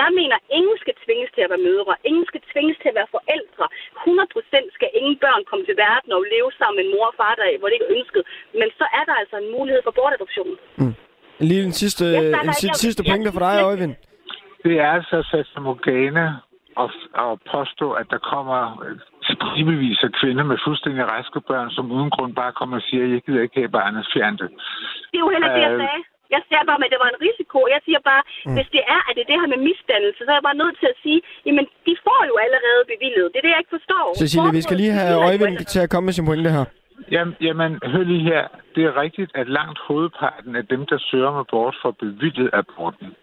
Jeg 0.00 0.10
mener, 0.20 0.36
ingen 0.58 0.78
skal 0.82 0.94
tvinges 1.04 1.30
til 1.34 1.42
at 1.44 1.50
være 1.52 1.66
mødre. 1.70 1.94
Ingen 2.10 2.26
skal 2.30 2.42
tvinges 2.52 2.78
til 2.82 2.88
at 2.92 2.98
være 3.00 3.14
forældre. 3.16 3.66
100% 4.06 4.76
skal 4.76 4.90
ingen 5.00 5.16
børn 5.24 5.42
komme 5.50 5.64
til 5.66 5.76
verden 5.86 6.10
og 6.16 6.22
leve 6.34 6.50
sammen 6.58 6.76
med 6.78 6.84
en 6.84 6.92
mor 6.94 7.06
og 7.12 7.16
far, 7.20 7.34
der, 7.38 7.58
hvor 7.58 7.68
det 7.68 7.76
ikke 7.76 7.90
er 7.90 7.96
ønsket. 7.98 8.22
Men 8.60 8.68
så 8.82 8.86
er 8.98 9.04
der 9.08 9.14
altså 9.22 9.36
en 9.42 9.48
mulighed 9.56 9.80
for 9.86 9.92
bortadoption. 9.98 10.52
Mm. 10.80 10.94
Lige 11.50 11.62
en 11.68 11.76
sidste, 11.82 12.04
en 12.46 12.54
sidste, 12.62 12.78
sidste 12.84 13.02
pointe 13.08 13.30
for 13.36 13.42
dig, 13.48 13.56
Øjvind. 13.70 13.94
Det 14.64 14.74
er 14.84 14.90
altså 14.98 15.16
Sassa 15.30 15.60
Morgana 15.66 16.26
at, 16.82 16.90
at 17.24 17.32
påstå, 17.54 17.86
at 18.00 18.06
der 18.14 18.20
kommer 18.32 18.60
stribevis 19.30 19.98
af 20.06 20.12
kvinder 20.20 20.44
med 20.50 20.56
fuldstændig 20.66 21.02
raske 21.14 21.40
børn, 21.50 21.68
som 21.76 21.84
uden 21.96 22.10
grund 22.14 22.32
bare 22.42 22.52
kommer 22.60 22.76
og 22.80 22.84
siger, 22.88 23.02
at 23.06 23.10
jeg 23.14 23.20
gider 23.26 23.42
ikke 23.46 23.60
have 23.62 23.76
barnet 23.80 24.02
fjernte. 24.14 24.46
Det 25.10 25.16
er 25.18 25.24
jo 25.26 25.30
heller 25.34 25.50
det, 25.56 25.62
jeg 25.68 25.74
øh, 25.74 25.80
sagde. 25.82 26.00
Jeg 26.34 26.42
siger 26.48 26.62
bare, 26.68 26.78
at 26.86 26.92
det 26.94 27.00
var 27.04 27.10
en 27.14 27.20
risiko. 27.28 27.58
Jeg 27.74 27.80
siger 27.86 28.00
bare, 28.10 28.22
mm. 28.28 28.54
hvis 28.56 28.68
det 28.76 28.82
er, 28.94 29.00
at 29.08 29.12
det 29.16 29.22
er 29.24 29.28
det 29.30 29.38
her 29.40 29.48
med 29.54 29.60
misdannelse, 29.68 30.20
så 30.24 30.30
er 30.32 30.38
jeg 30.40 30.46
bare 30.50 30.60
nødt 30.62 30.76
til 30.82 30.88
at 30.92 30.98
sige, 31.04 31.20
jamen, 31.46 31.64
de 31.86 31.92
får 32.06 32.20
jo 32.30 32.34
allerede 32.44 32.82
bevillet. 32.92 33.24
Det 33.32 33.38
er 33.40 33.44
det, 33.46 33.52
jeg 33.54 33.60
ikke 33.62 33.74
forstår. 33.78 34.04
Cecilie, 34.22 34.52
vi 34.58 34.62
skal 34.66 34.76
lige 34.82 34.94
have 35.00 35.14
Øjvind 35.28 35.56
til 35.72 35.80
at 35.84 35.88
komme 35.92 36.04
med 36.08 36.14
sin 36.18 36.26
pointe 36.30 36.50
her. 36.56 36.66
Jamen, 37.10 37.34
jamen, 37.40 37.78
hør 37.84 38.02
lige 38.02 38.20
her. 38.20 38.48
Det 38.74 38.84
er 38.84 39.00
rigtigt, 39.00 39.30
at 39.34 39.48
langt 39.48 39.78
hovedparten 39.88 40.56
af 40.56 40.66
dem, 40.66 40.86
der 40.86 40.98
søger 40.98 41.26
om 41.26 41.36
abort, 41.36 41.76
får 41.82 41.90
bevillet 41.90 42.50
aborten. 42.52 43.14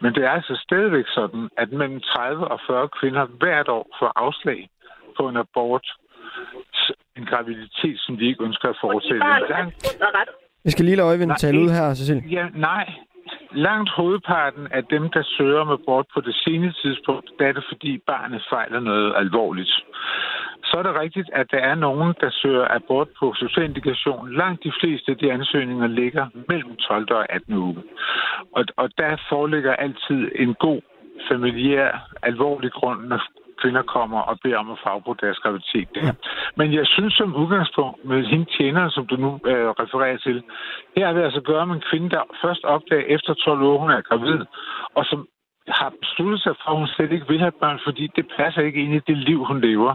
Men 0.00 0.14
det 0.14 0.24
er 0.24 0.30
altså 0.30 0.60
stadigvæk 0.66 1.04
sådan, 1.08 1.48
at 1.56 1.72
mellem 1.72 2.00
30 2.00 2.48
og 2.48 2.60
40 2.66 2.88
kvinder 3.00 3.26
hvert 3.26 3.68
år 3.68 3.96
får 4.00 4.12
afslag 4.16 4.68
på 5.16 5.28
en 5.28 5.36
abort, 5.36 5.86
en 7.16 7.24
graviditet, 7.24 7.98
som 8.00 8.16
de 8.16 8.24
ikke 8.24 8.44
ønsker 8.44 8.68
at 8.68 8.76
fortsætte. 8.80 9.26
Vi 10.64 10.70
skal 10.70 10.84
lige 10.84 10.96
lade 10.96 11.08
Øjvind 11.08 11.32
tale 11.38 11.60
ud 11.60 11.70
her, 11.70 11.94
Cecilie. 11.94 12.22
Ja, 12.30 12.48
nej. 12.54 12.92
Langt 13.52 13.90
hovedparten 13.90 14.66
af 14.70 14.84
dem, 14.84 15.10
der 15.10 15.22
søger 15.22 15.60
om 15.60 15.70
abort 15.70 16.06
på 16.14 16.20
det 16.20 16.34
seneste 16.34 16.82
tidspunkt, 16.82 17.30
der 17.38 17.46
er 17.46 17.52
det, 17.52 17.64
fordi 17.68 17.98
barnet 18.06 18.42
fejler 18.50 18.80
noget 18.80 19.14
alvorligt. 19.16 19.74
Så 20.64 20.78
er 20.78 20.82
det 20.82 21.00
rigtigt, 21.00 21.30
at 21.32 21.46
der 21.50 21.58
er 21.58 21.74
nogen, 21.74 22.14
der 22.20 22.30
søger 22.30 22.66
abort 22.70 23.08
på 23.20 23.34
socialindikation. 23.34 24.32
Langt 24.32 24.64
de 24.64 24.72
fleste 24.80 25.12
af 25.12 25.18
de 25.18 25.32
ansøgninger 25.32 25.86
ligger 25.86 26.26
mellem 26.48 26.76
12 26.76 27.10
og 27.10 27.32
18 27.32 27.54
uger. 27.54 27.82
Og, 28.52 28.64
og 28.76 28.90
der 28.98 29.16
foreligger 29.28 29.72
altid 29.72 30.30
en 30.34 30.54
god 30.54 30.80
familiær, 31.30 32.08
alvorlig 32.22 32.72
grund, 32.72 33.00
når 33.00 33.20
kvinder 33.60 33.82
kommer 33.82 34.20
og 34.20 34.38
beder 34.42 34.58
om 34.58 34.70
at 34.70 34.78
få 34.84 35.14
deres 35.20 35.38
graviditet 35.38 35.88
der. 35.94 36.12
Men 36.56 36.74
jeg 36.74 36.86
synes 36.86 37.14
som 37.14 37.36
udgangspunkt 37.36 38.04
med 38.04 38.24
hende 38.24 38.46
tjener, 38.56 38.88
som 38.88 39.06
du 39.06 39.16
nu 39.16 39.30
øh, 39.50 39.68
refererer 39.82 40.16
til, 40.16 40.42
her 40.96 41.06
har 41.06 41.12
vi 41.12 41.20
altså 41.20 41.40
gøre 41.40 41.66
med 41.66 41.74
en 41.74 41.88
kvinde, 41.90 42.10
der 42.10 42.22
først 42.42 42.64
opdager 42.64 43.06
efter 43.14 43.34
12 43.34 43.62
år, 43.62 43.78
hun 43.78 43.90
er 43.90 44.00
gravid, 44.00 44.40
og 44.94 45.04
som 45.04 45.28
har 45.68 45.92
besluttet 46.00 46.40
sig 46.42 46.54
for, 46.62 46.70
at 46.70 46.78
hun 46.78 46.88
slet 46.88 47.12
ikke 47.12 47.28
vil 47.28 47.38
have 47.38 47.60
børn, 47.62 47.80
fordi 47.84 48.04
det 48.16 48.26
passer 48.36 48.62
ikke 48.62 48.82
ind 48.84 48.94
i 48.94 49.06
det 49.08 49.16
liv, 49.16 49.44
hun 49.44 49.60
lever. 49.60 49.94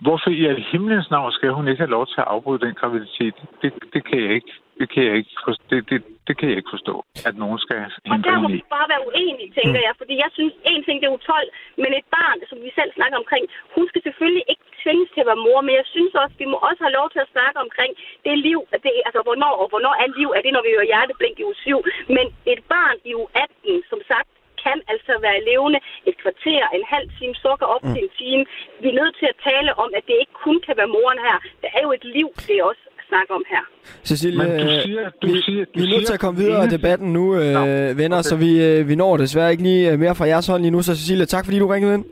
Hvorfor 0.00 0.30
i 0.30 0.44
al 0.46 0.64
himlens 0.70 1.10
navn 1.10 1.32
skal 1.32 1.50
hun 1.50 1.68
ikke 1.68 1.80
have 1.80 1.90
lov 1.90 2.06
til 2.06 2.20
at 2.20 2.26
afbryde 2.26 2.66
den 2.66 2.74
graviditet? 2.74 3.34
Det, 3.62 3.72
det 3.92 4.04
kan 4.04 4.20
jeg 4.20 4.30
ikke. 4.30 4.52
Det 4.80 4.86
kan 4.92 5.02
jeg 5.08 5.14
ikke 5.20 5.36
forstå. 5.46 5.64
Det, 5.70 5.80
det, 5.90 5.98
det 6.28 6.34
kan 6.38 6.48
jeg 6.50 6.56
ikke 6.60 6.74
forstå, 6.76 6.94
at 7.28 7.34
nogen 7.42 7.58
skal 7.64 7.76
Og 8.14 8.18
der 8.28 8.36
må 8.42 8.48
vi 8.56 8.62
bare 8.76 8.88
være 8.92 9.02
uenige, 9.10 9.50
tænker 9.58 9.80
mm. 9.80 9.86
jeg. 9.86 9.94
Fordi 10.00 10.14
jeg 10.24 10.30
synes, 10.36 10.54
en 10.72 10.82
ting 10.86 10.96
det 11.00 11.06
er 11.06 11.14
jo 11.16 11.22
12, 11.34 11.48
men 11.82 11.90
et 11.98 12.08
barn, 12.18 12.38
som 12.50 12.58
vi 12.64 12.70
selv 12.78 12.90
snakker 12.98 13.16
omkring, 13.22 13.44
hun 13.76 13.84
skal 13.90 14.02
selvfølgelig 14.06 14.46
ikke 14.52 14.66
tvinges 14.82 15.10
til 15.12 15.22
at 15.24 15.30
være 15.30 15.44
mor, 15.46 15.58
men 15.66 15.74
jeg 15.80 15.86
synes 15.94 16.12
også, 16.22 16.34
vi 16.42 16.46
må 16.52 16.56
også 16.68 16.80
have 16.86 16.96
lov 16.98 17.08
til 17.10 17.20
at 17.24 17.32
snakke 17.34 17.58
omkring 17.66 17.92
det 18.26 18.36
liv, 18.48 18.58
det, 18.84 18.90
altså 19.08 19.20
hvornår 19.26 19.54
og 19.62 19.66
hvornår 19.72 19.94
er 20.02 20.08
liv, 20.18 20.28
er 20.36 20.42
det, 20.44 20.52
når 20.54 20.62
vi 20.66 20.74
hører 20.76 20.90
hjerteblink 20.92 21.36
i 21.38 21.46
uge 21.48 21.58
7. 21.64 21.84
Men 22.16 22.26
et 22.52 22.62
barn 22.74 22.96
i 23.08 23.10
uge 23.20 23.28
18, 23.34 23.82
som 23.92 24.00
sagt, 24.12 24.28
kan 24.66 24.78
altså 24.92 25.12
være 25.26 25.44
levende 25.50 25.80
et 26.08 26.16
kvarter, 26.22 26.62
en 26.78 26.86
halv 26.94 27.08
time, 27.18 27.34
sukker 27.44 27.66
op 27.74 27.82
mm. 27.84 27.92
til 27.92 28.00
en 28.04 28.12
time. 28.22 28.44
Vi 28.82 28.86
er 28.90 28.98
nødt 29.00 29.14
til 29.20 29.28
at 29.32 29.40
tale 29.50 29.70
om, 29.82 29.88
at 29.98 30.04
det 30.08 30.16
ikke 30.22 30.36
kun 30.44 30.58
kan 30.66 30.74
være 30.80 30.94
moren 30.96 31.20
her. 31.26 31.36
Der 31.62 31.70
er 31.76 31.82
jo 31.86 31.90
et 31.98 32.06
liv, 32.16 32.28
det 32.46 32.62
også 32.70 32.84
snakke 33.08 33.30
om 33.38 33.42
her. 33.52 33.62
Cecilie, 34.04 34.38
Men 34.38 34.48
du 34.60 34.68
siger, 34.86 35.10
du 35.22 35.26
vi, 35.26 35.40
siger, 35.46 35.64
du 35.64 35.70
vi 35.74 35.84
er 35.84 35.90
nødt 35.94 36.06
til 36.06 36.14
at 36.14 36.20
komme 36.20 36.40
videre 36.40 36.64
i 36.66 36.68
debatten 36.68 37.12
nu, 37.12 37.34
øh, 37.34 37.98
venner, 37.98 38.18
okay. 38.18 38.22
så 38.22 38.36
vi, 38.36 38.64
øh, 38.64 38.88
vi 38.88 38.94
når 38.94 39.16
desværre 39.16 39.50
ikke 39.50 39.62
lige 39.62 39.92
øh, 39.92 39.98
mere 39.98 40.14
fra 40.14 40.24
jeres 40.24 40.46
hånd 40.46 40.62
lige 40.62 40.70
nu. 40.70 40.82
Så 40.82 40.96
Cecilie, 40.96 41.26
tak 41.26 41.44
fordi 41.44 41.58
du 41.58 41.66
ringede 41.66 41.94
ind. 41.94 42.04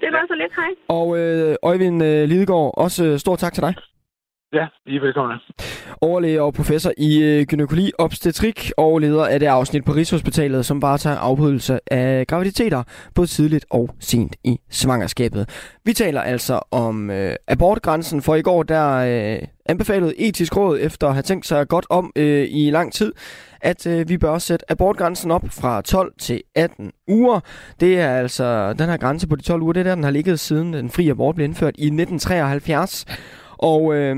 Det 0.00 0.08
var 0.12 0.24
så 0.28 0.34
lidt, 0.34 0.52
hej. 0.56 0.70
Og 0.88 1.18
øh, 1.18 1.56
Øjvind 1.62 2.04
øh, 2.04 2.28
Lidegaard, 2.28 2.74
også 2.76 3.04
øh, 3.04 3.18
stor 3.18 3.36
tak 3.36 3.52
til 3.52 3.62
dig. 3.62 3.74
Ja, 4.56 4.66
I 4.86 4.96
er 4.96 5.00
velkomne. 5.00 5.34
Overlæge 6.00 6.42
og 6.42 6.54
professor 6.54 6.92
i 6.98 7.22
øh, 7.22 7.46
gynækologi, 7.46 7.92
obstetrik 7.98 8.70
og 8.76 8.98
leder 8.98 9.26
af 9.26 9.40
det 9.40 9.46
afsnit 9.46 9.84
på 9.84 9.92
Rigshospitalet, 9.92 10.66
som 10.66 10.82
varetager 10.82 11.16
afbrydelse 11.16 11.80
af 11.86 12.26
graviditeter 12.26 12.82
både 13.14 13.26
tidligt 13.26 13.66
og 13.70 13.90
sent 14.00 14.36
i 14.44 14.60
svangerskabet. 14.70 15.74
Vi 15.84 15.92
taler 15.92 16.20
altså 16.20 16.60
om 16.70 17.10
øh, 17.10 17.34
abortgrænsen, 17.48 18.22
for 18.22 18.34
i 18.34 18.42
går 18.42 18.62
der 18.62 18.96
øh, 18.96 19.48
anbefalede 19.66 20.20
etisk 20.20 20.56
råd 20.56 20.78
efter 20.80 21.06
at 21.06 21.12
have 21.12 21.22
tænkt 21.22 21.46
sig 21.46 21.68
godt 21.68 21.86
om 21.90 22.12
øh, 22.16 22.46
i 22.50 22.70
lang 22.70 22.92
tid, 22.92 23.12
at 23.60 23.86
øh, 23.86 24.08
vi 24.08 24.18
bør 24.18 24.38
sætte 24.38 24.70
abortgrænsen 24.70 25.30
op 25.30 25.44
fra 25.50 25.82
12 25.82 26.12
til 26.18 26.42
18 26.54 26.92
uger. 27.08 27.40
Det 27.80 28.00
er 28.00 28.10
altså 28.10 28.72
den 28.72 28.88
her 28.88 28.96
grænse 28.96 29.28
på 29.28 29.36
de 29.36 29.42
12 29.42 29.62
uger, 29.62 29.72
det 29.72 29.80
er 29.80 29.84
der, 29.84 29.94
den 29.94 30.04
har 30.04 30.10
ligget 30.10 30.40
siden 30.40 30.72
den 30.72 30.90
frie 30.90 31.10
abort 31.10 31.34
blev 31.34 31.44
indført 31.44 31.74
i 31.78 31.86
1973. 31.86 33.06
Og 33.58 33.94
øh, 33.94 34.16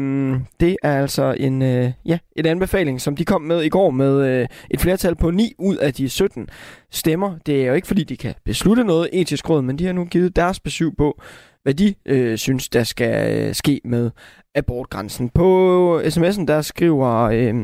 det 0.60 0.76
er 0.82 1.00
altså 1.00 1.34
en, 1.38 1.62
øh, 1.62 1.92
ja, 2.06 2.18
en 2.36 2.46
anbefaling, 2.46 3.00
som 3.00 3.16
de 3.16 3.24
kom 3.24 3.42
med 3.42 3.62
i 3.62 3.68
går 3.68 3.90
med 3.90 4.26
øh, 4.26 4.46
et 4.70 4.80
flertal 4.80 5.16
på 5.16 5.30
9 5.30 5.52
ud 5.58 5.76
af 5.76 5.94
de 5.94 6.08
17 6.08 6.48
stemmer. 6.90 7.38
Det 7.46 7.62
er 7.62 7.66
jo 7.66 7.74
ikke 7.74 7.86
fordi, 7.86 8.04
de 8.04 8.16
kan 8.16 8.34
beslutte 8.44 8.84
noget 8.84 9.08
etisk 9.12 9.50
råd, 9.50 9.62
men 9.62 9.78
de 9.78 9.86
har 9.86 9.92
nu 9.92 10.04
givet 10.04 10.36
deres 10.36 10.60
besøg 10.60 10.90
på, 10.98 11.20
hvad 11.62 11.74
de 11.74 11.94
øh, 12.06 12.38
synes, 12.38 12.68
der 12.68 12.84
skal 12.84 13.40
øh, 13.40 13.54
ske 13.54 13.80
med 13.84 14.10
abortgrænsen. 14.54 15.28
På 15.28 16.00
sms'en, 16.04 16.44
der 16.44 16.60
skriver... 16.62 17.22
Øh, 17.22 17.54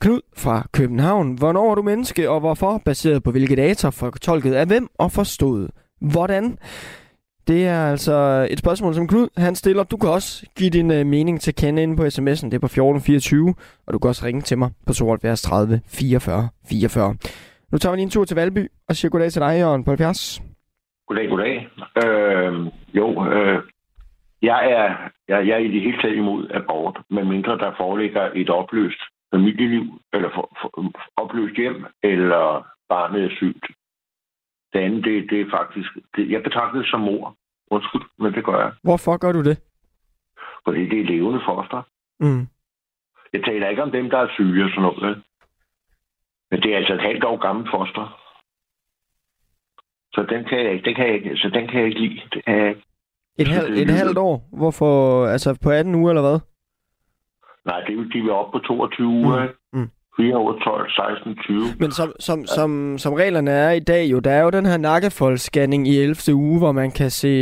Knud 0.00 0.20
fra 0.36 0.66
København. 0.72 1.34
Hvornår 1.34 1.70
er 1.70 1.74
du 1.74 1.82
menneske, 1.82 2.30
og 2.30 2.40
hvorfor? 2.40 2.82
Baseret 2.84 3.22
på 3.22 3.30
hvilke 3.30 3.56
data, 3.56 3.88
fortolket 3.88 4.54
af 4.54 4.66
hvem 4.66 4.88
og 4.98 5.12
forstået 5.12 5.70
hvordan? 6.00 6.58
Det 7.48 7.66
er 7.66 7.90
altså 7.90 8.46
et 8.50 8.58
spørgsmål, 8.58 8.94
som 8.94 9.08
Knud 9.08 9.28
han 9.36 9.54
stiller. 9.54 9.84
Du 9.84 9.96
kan 9.96 10.10
også 10.10 10.46
give 10.58 10.70
din 10.70 10.90
øh, 10.90 11.06
mening 11.06 11.40
til 11.40 11.54
kende 11.54 11.82
ind 11.82 11.96
på 11.96 12.02
sms'en. 12.02 12.46
Det 12.50 12.54
er 12.54 12.66
på 12.66 12.72
1424, 12.72 13.54
og 13.86 13.92
du 13.92 13.98
kan 13.98 14.08
også 14.08 14.26
ringe 14.26 14.40
til 14.40 14.58
mig 14.58 14.70
på 14.86 14.92
72 14.92 15.42
30 15.42 15.80
44 15.86 16.48
44. 16.70 17.14
Nu 17.72 17.78
tager 17.78 17.92
vi 17.92 17.96
lige 17.96 18.02
en 18.02 18.10
tur 18.10 18.24
til 18.24 18.36
Valby 18.36 18.68
og 18.88 18.94
siger 18.96 19.10
goddag 19.10 19.30
til 19.32 19.42
dig, 19.42 19.58
Jørgen, 19.60 19.84
på 19.84 19.90
70. 19.90 20.42
Goddag, 21.06 21.28
goddag. 21.28 21.68
Øh, 22.04 22.52
jo, 22.94 23.06
øh, 23.32 23.58
jeg, 24.42 24.60
er, 24.70 24.86
jeg, 25.28 25.46
jeg 25.46 25.54
er 25.54 25.64
i 25.68 25.72
det 25.74 25.82
hele 25.82 25.98
taget 26.02 26.16
imod 26.16 26.50
abort, 26.50 27.00
medmindre 27.10 27.58
der 27.58 27.72
foreligger 27.76 28.30
et 28.34 28.50
opløst 28.50 29.02
familieliv, 29.34 29.84
eller 30.12 30.30
for, 30.34 30.46
for, 30.60 30.70
opløst 31.16 31.56
hjem, 31.56 31.86
eller 32.02 32.66
barnet 32.88 33.24
er 33.24 33.36
sygt. 33.36 33.66
Det 34.72 34.78
andet, 34.78 35.04
det, 35.04 35.30
det 35.30 35.40
er 35.40 35.50
faktisk... 35.50 35.90
Det, 36.16 36.30
jeg 36.30 36.42
betragter 36.42 36.78
det 36.80 36.90
som 36.90 37.00
mor. 37.00 37.36
Undskyld, 37.70 38.02
men 38.18 38.32
det 38.32 38.44
gør 38.44 38.58
jeg. 38.60 38.72
Hvorfor 38.82 39.16
gør 39.16 39.32
du 39.32 39.42
det? 39.42 39.60
Fordi 40.64 40.88
det 40.88 41.00
er 41.00 41.04
levende 41.04 41.40
foster. 41.48 41.82
Mm. 42.20 42.46
Jeg 43.32 43.44
taler 43.44 43.68
ikke 43.68 43.82
om 43.82 43.90
dem, 43.90 44.10
der 44.10 44.18
er 44.18 44.28
syge 44.34 44.64
og 44.64 44.70
sådan 44.70 44.82
noget. 44.82 45.22
Men 46.50 46.62
det 46.62 46.72
er 46.72 46.76
altså 46.76 46.94
et 46.94 47.00
halvt 47.00 47.24
år 47.24 47.36
gammelt 47.36 47.68
foster. 47.74 48.18
Så 50.14 50.26
den 50.28 50.44
kan 50.44 50.58
jeg 50.58 50.72
ikke, 50.72 50.84
den 50.84 50.94
kan 50.94 51.06
jeg 51.06 51.14
ikke, 51.14 51.36
så 51.36 51.48
den 51.48 51.68
kan 51.68 51.80
jeg 51.80 51.88
ikke 51.88 52.00
lide. 52.00 52.20
Det 52.32 52.44
kan 52.44 52.58
jeg 52.58 52.68
ikke. 52.68 52.82
Et, 53.38 53.48
halv, 53.48 53.72
et 53.74 53.90
halvt 53.90 54.18
år? 54.18 54.48
Hvorfor? 54.52 55.26
Altså 55.26 55.58
på 55.62 55.70
18 55.70 55.94
uger, 55.94 56.10
eller 56.10 56.22
hvad? 56.22 56.40
Nej, 57.64 57.80
det 57.80 57.98
er, 57.98 58.04
de 58.12 58.18
er 58.18 58.32
oppe 58.32 58.58
på 58.58 58.64
22 58.64 59.06
uger. 59.06 59.42
Mm. 59.42 59.48
Mm. 60.18 60.24
4, 60.24 60.34
8, 60.34 60.60
12, 60.64 60.90
16, 60.90 61.36
20. 61.36 61.60
Men 61.78 61.90
som, 61.90 62.12
som, 62.20 62.40
ja. 62.40 62.46
som, 62.46 62.98
som 62.98 63.12
reglerne 63.12 63.50
er 63.50 63.70
i 63.70 63.80
dag, 63.80 64.10
jo, 64.12 64.18
der 64.18 64.30
er 64.30 64.42
jo 64.42 64.50
den 64.50 64.66
her 64.66 64.76
nakkefoldsscanning 64.76 65.88
i 65.88 65.98
11. 65.98 66.34
uge, 66.34 66.58
hvor 66.58 66.72
man 66.72 66.90
kan 66.90 67.10
se, 67.10 67.32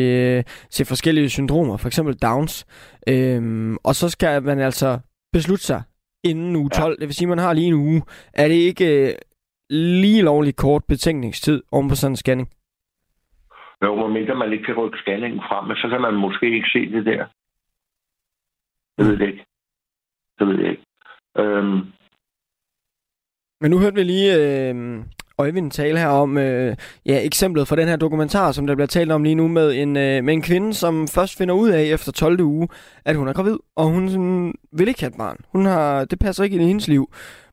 se 0.71 0.85
forskellige 0.85 1.31
syndromer, 1.31 1.77
for 1.77 1.87
eksempel 1.87 2.15
Downs. 2.15 2.67
Øhm, 3.09 3.77
og 3.85 3.95
så 3.95 4.09
skal 4.11 4.43
man 4.43 4.59
altså 4.59 4.99
beslutte 5.33 5.65
sig 5.65 5.83
inden 6.25 6.57
uge 6.57 6.71
12. 6.71 6.91
Ja. 6.91 6.95
Det 7.01 7.07
vil 7.09 7.15
sige, 7.15 7.27
at 7.27 7.29
man 7.29 7.39
har 7.39 7.53
lige 7.53 7.67
en 7.67 7.75
uge. 7.75 8.03
Er 8.35 8.49
det 8.49 8.55
ikke 8.55 9.09
øh, 9.09 9.15
lige 9.71 10.23
lovlig 10.23 10.57
kort 10.57 10.83
betænkningstid 10.89 11.63
om 11.73 11.89
på 11.89 11.95
sådan 11.95 12.13
en 12.13 12.17
scanning? 12.17 12.49
Jo, 13.85 14.07
mener, 14.09 14.35
man 14.35 14.53
ikke 14.53 14.65
kan 14.65 14.75
rykke 14.75 14.99
scanningen 14.99 15.41
frem, 15.49 15.65
men 15.65 15.77
så 15.77 15.89
kan 15.89 16.01
man 16.01 16.15
måske 16.15 16.47
ikke 16.55 16.69
se 16.73 16.93
det 16.93 17.07
der. 17.07 17.27
Det 18.99 19.07
ved 19.07 19.19
jeg 19.19 19.29
ikke. 19.29 19.45
Det 20.39 20.47
ved 20.49 20.59
jeg 20.61 20.71
ikke. 20.71 20.85
Øhm, 21.39 21.81
men 23.61 23.71
nu 23.71 23.79
hørte 23.79 23.97
vi 23.97 24.03
lige 24.03 24.35
øh, 24.35 25.05
Øjvind 25.39 25.71
tale 25.71 25.99
her 25.99 26.09
om 26.09 26.39
øh, 26.39 26.77
ja, 27.07 27.27
eksemplet 27.27 27.69
for 27.69 27.77
den 27.77 27.89
her 27.89 27.97
dokumentar, 27.97 28.53
som 28.53 28.67
der 28.67 28.75
bliver 28.75 28.87
talt 28.87 29.13
om 29.13 29.23
lige 29.23 29.35
nu 29.35 29.49
med 29.49 29.69
en, 29.83 29.97
øh, 29.97 30.25
med 30.25 30.35
en 30.35 30.43
kvinde, 30.43 30.75
som 30.75 30.95
først 31.17 31.39
finder 31.39 31.55
ud 31.55 31.71
af 31.71 31.83
efter 31.83 32.13
12. 32.13 32.41
uge, 32.41 32.69
at 33.05 33.17
hun 33.17 33.29
er 33.29 33.33
gravid, 33.33 33.59
og 33.77 33.85
hun 33.87 34.09
sådan, 34.09 34.55
vil 34.73 34.89
ikke 34.89 35.01
have 35.01 35.13
et 35.15 35.19
barn. 35.19 35.39
Hun 35.53 35.65
har, 35.67 36.05
det 36.05 36.19
passer 36.19 36.45
ikke 36.45 36.55
ind 36.55 36.65
i 36.65 36.67
hendes 36.67 36.89
liv. 36.89 37.05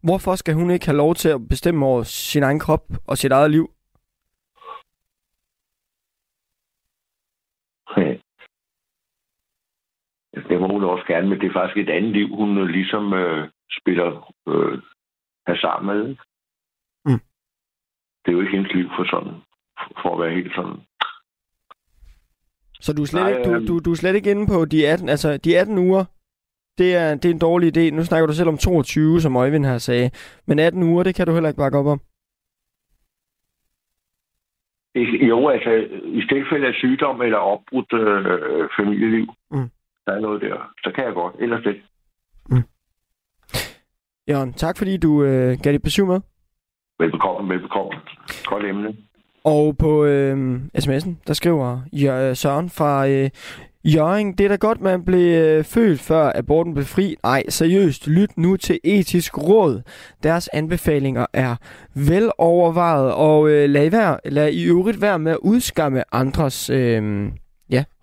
Hvorfor 0.03 0.35
skal 0.35 0.53
hun 0.53 0.71
ikke 0.71 0.85
have 0.85 0.97
lov 0.97 1.15
til 1.15 1.29
at 1.29 1.47
bestemme 1.49 1.85
over 1.85 2.03
sin 2.03 2.43
egen 2.43 2.59
krop 2.59 2.83
og 3.07 3.17
sit 3.17 3.31
eget 3.31 3.51
liv? 3.51 3.69
Det 10.49 10.59
må 10.59 10.67
hun 10.67 10.83
også 10.83 11.05
gerne, 11.07 11.29
men 11.29 11.39
det 11.39 11.47
er 11.47 11.53
faktisk 11.53 11.77
et 11.77 11.93
andet 11.97 12.11
liv, 12.11 12.27
hun 12.35 12.57
øh, 12.57 12.67
ligesom 12.67 13.13
øh, 13.13 13.47
spiller 13.79 14.33
øh, 14.47 14.77
have 15.47 15.57
sammen 15.57 15.85
med. 15.95 16.03
Mm. 17.05 17.21
Det 18.21 18.27
er 18.27 18.35
jo 18.37 18.41
ikke 18.41 18.55
hendes 18.57 18.73
liv 18.73 18.87
for 18.97 19.05
sådan, 19.13 19.33
for 20.01 20.09
at 20.13 20.19
være 20.21 20.35
helt 20.39 20.53
sådan. 20.55 20.79
Så 22.79 22.93
du 22.93 23.01
er 23.01 23.05
slet, 23.05 23.23
Nej, 23.23 23.29
ikke, 23.29 23.49
du, 23.49 23.55
øhm, 23.55 23.67
du, 23.67 23.79
du 23.85 23.91
er 23.91 23.95
slet 23.95 24.15
ikke 24.15 24.31
inde 24.31 24.47
på 24.47 24.65
de 24.65 24.87
18, 24.87 25.09
altså 25.09 25.37
de 25.37 25.59
18 25.59 25.77
uger, 25.77 26.05
det 26.77 26.95
er, 26.95 27.15
det 27.15 27.25
er 27.25 27.33
en 27.33 27.39
dårlig 27.39 27.77
idé. 27.77 27.95
Nu 27.95 28.03
snakker 28.03 28.27
du 28.27 28.33
selv 28.33 28.49
om 28.49 28.57
22, 28.57 29.21
som 29.21 29.35
Øjvind 29.35 29.65
har 29.65 29.77
sagde. 29.77 30.11
Men 30.47 30.59
18 30.59 30.83
uger, 30.83 31.03
det 31.03 31.15
kan 31.15 31.27
du 31.27 31.33
heller 31.33 31.49
ikke 31.49 31.63
bakke 31.63 31.77
op 31.77 31.85
om. 31.85 31.99
Jo, 35.29 35.47
altså 35.47 35.69
i 36.03 36.21
tilfælde 36.29 36.67
af 36.67 36.73
sygdom 36.73 37.21
eller 37.21 37.37
opbrudt 37.37 37.93
øh, 37.93 38.69
familieliv, 38.79 39.27
mm. 39.51 39.69
der 40.05 40.11
er 40.11 40.19
noget 40.19 40.41
der. 40.41 40.73
Så 40.83 40.91
kan 40.95 41.03
jeg 41.03 41.13
godt. 41.13 41.35
Ellers 41.39 41.63
det. 41.63 41.81
Jørgen, 44.29 44.53
tak 44.53 44.77
fordi 44.77 44.97
du 44.97 45.23
øh, 45.23 45.57
gav 45.63 45.73
dit 45.73 45.83
besøg 45.83 46.07
med. 46.07 46.19
Velbekomme, 46.99 47.49
velbekomme. 47.53 47.91
Godt 48.45 48.65
emne. 48.65 48.95
Og 49.43 49.77
på 49.77 50.05
øh, 50.05 50.61
sms'en, 50.77 51.09
der 51.27 51.33
skriver 51.33 51.79
Jør, 51.93 52.33
Søren 52.33 52.69
fra 52.69 53.07
øh, 53.07 53.29
Jørgen, 53.85 54.33
det 54.33 54.43
er 54.43 54.47
da 54.47 54.55
godt, 54.55 54.81
man 54.81 55.05
blev 55.05 55.41
øh, 55.41 55.63
født 55.63 55.99
før 55.99 56.31
aborten 56.35 56.73
blev 56.73 56.85
fri. 56.85 57.15
Nej, 57.23 57.43
seriøst, 57.49 58.07
lyt 58.07 58.37
nu 58.37 58.57
til 58.57 58.79
etisk 58.83 59.37
råd. 59.37 59.81
Deres 60.23 60.47
anbefalinger 60.53 61.25
er 61.33 61.55
velovervejet, 61.95 63.13
og 63.13 63.49
øh, 63.49 63.69
lad, 63.69 63.89
vær, 63.89 64.19
lad 64.25 64.51
i 64.51 64.65
øvrigt 64.65 65.01
være 65.01 65.19
med 65.19 65.31
at 65.31 65.39
udskamme 65.41 66.15
andres... 66.15 66.69
Øh, 66.69 67.29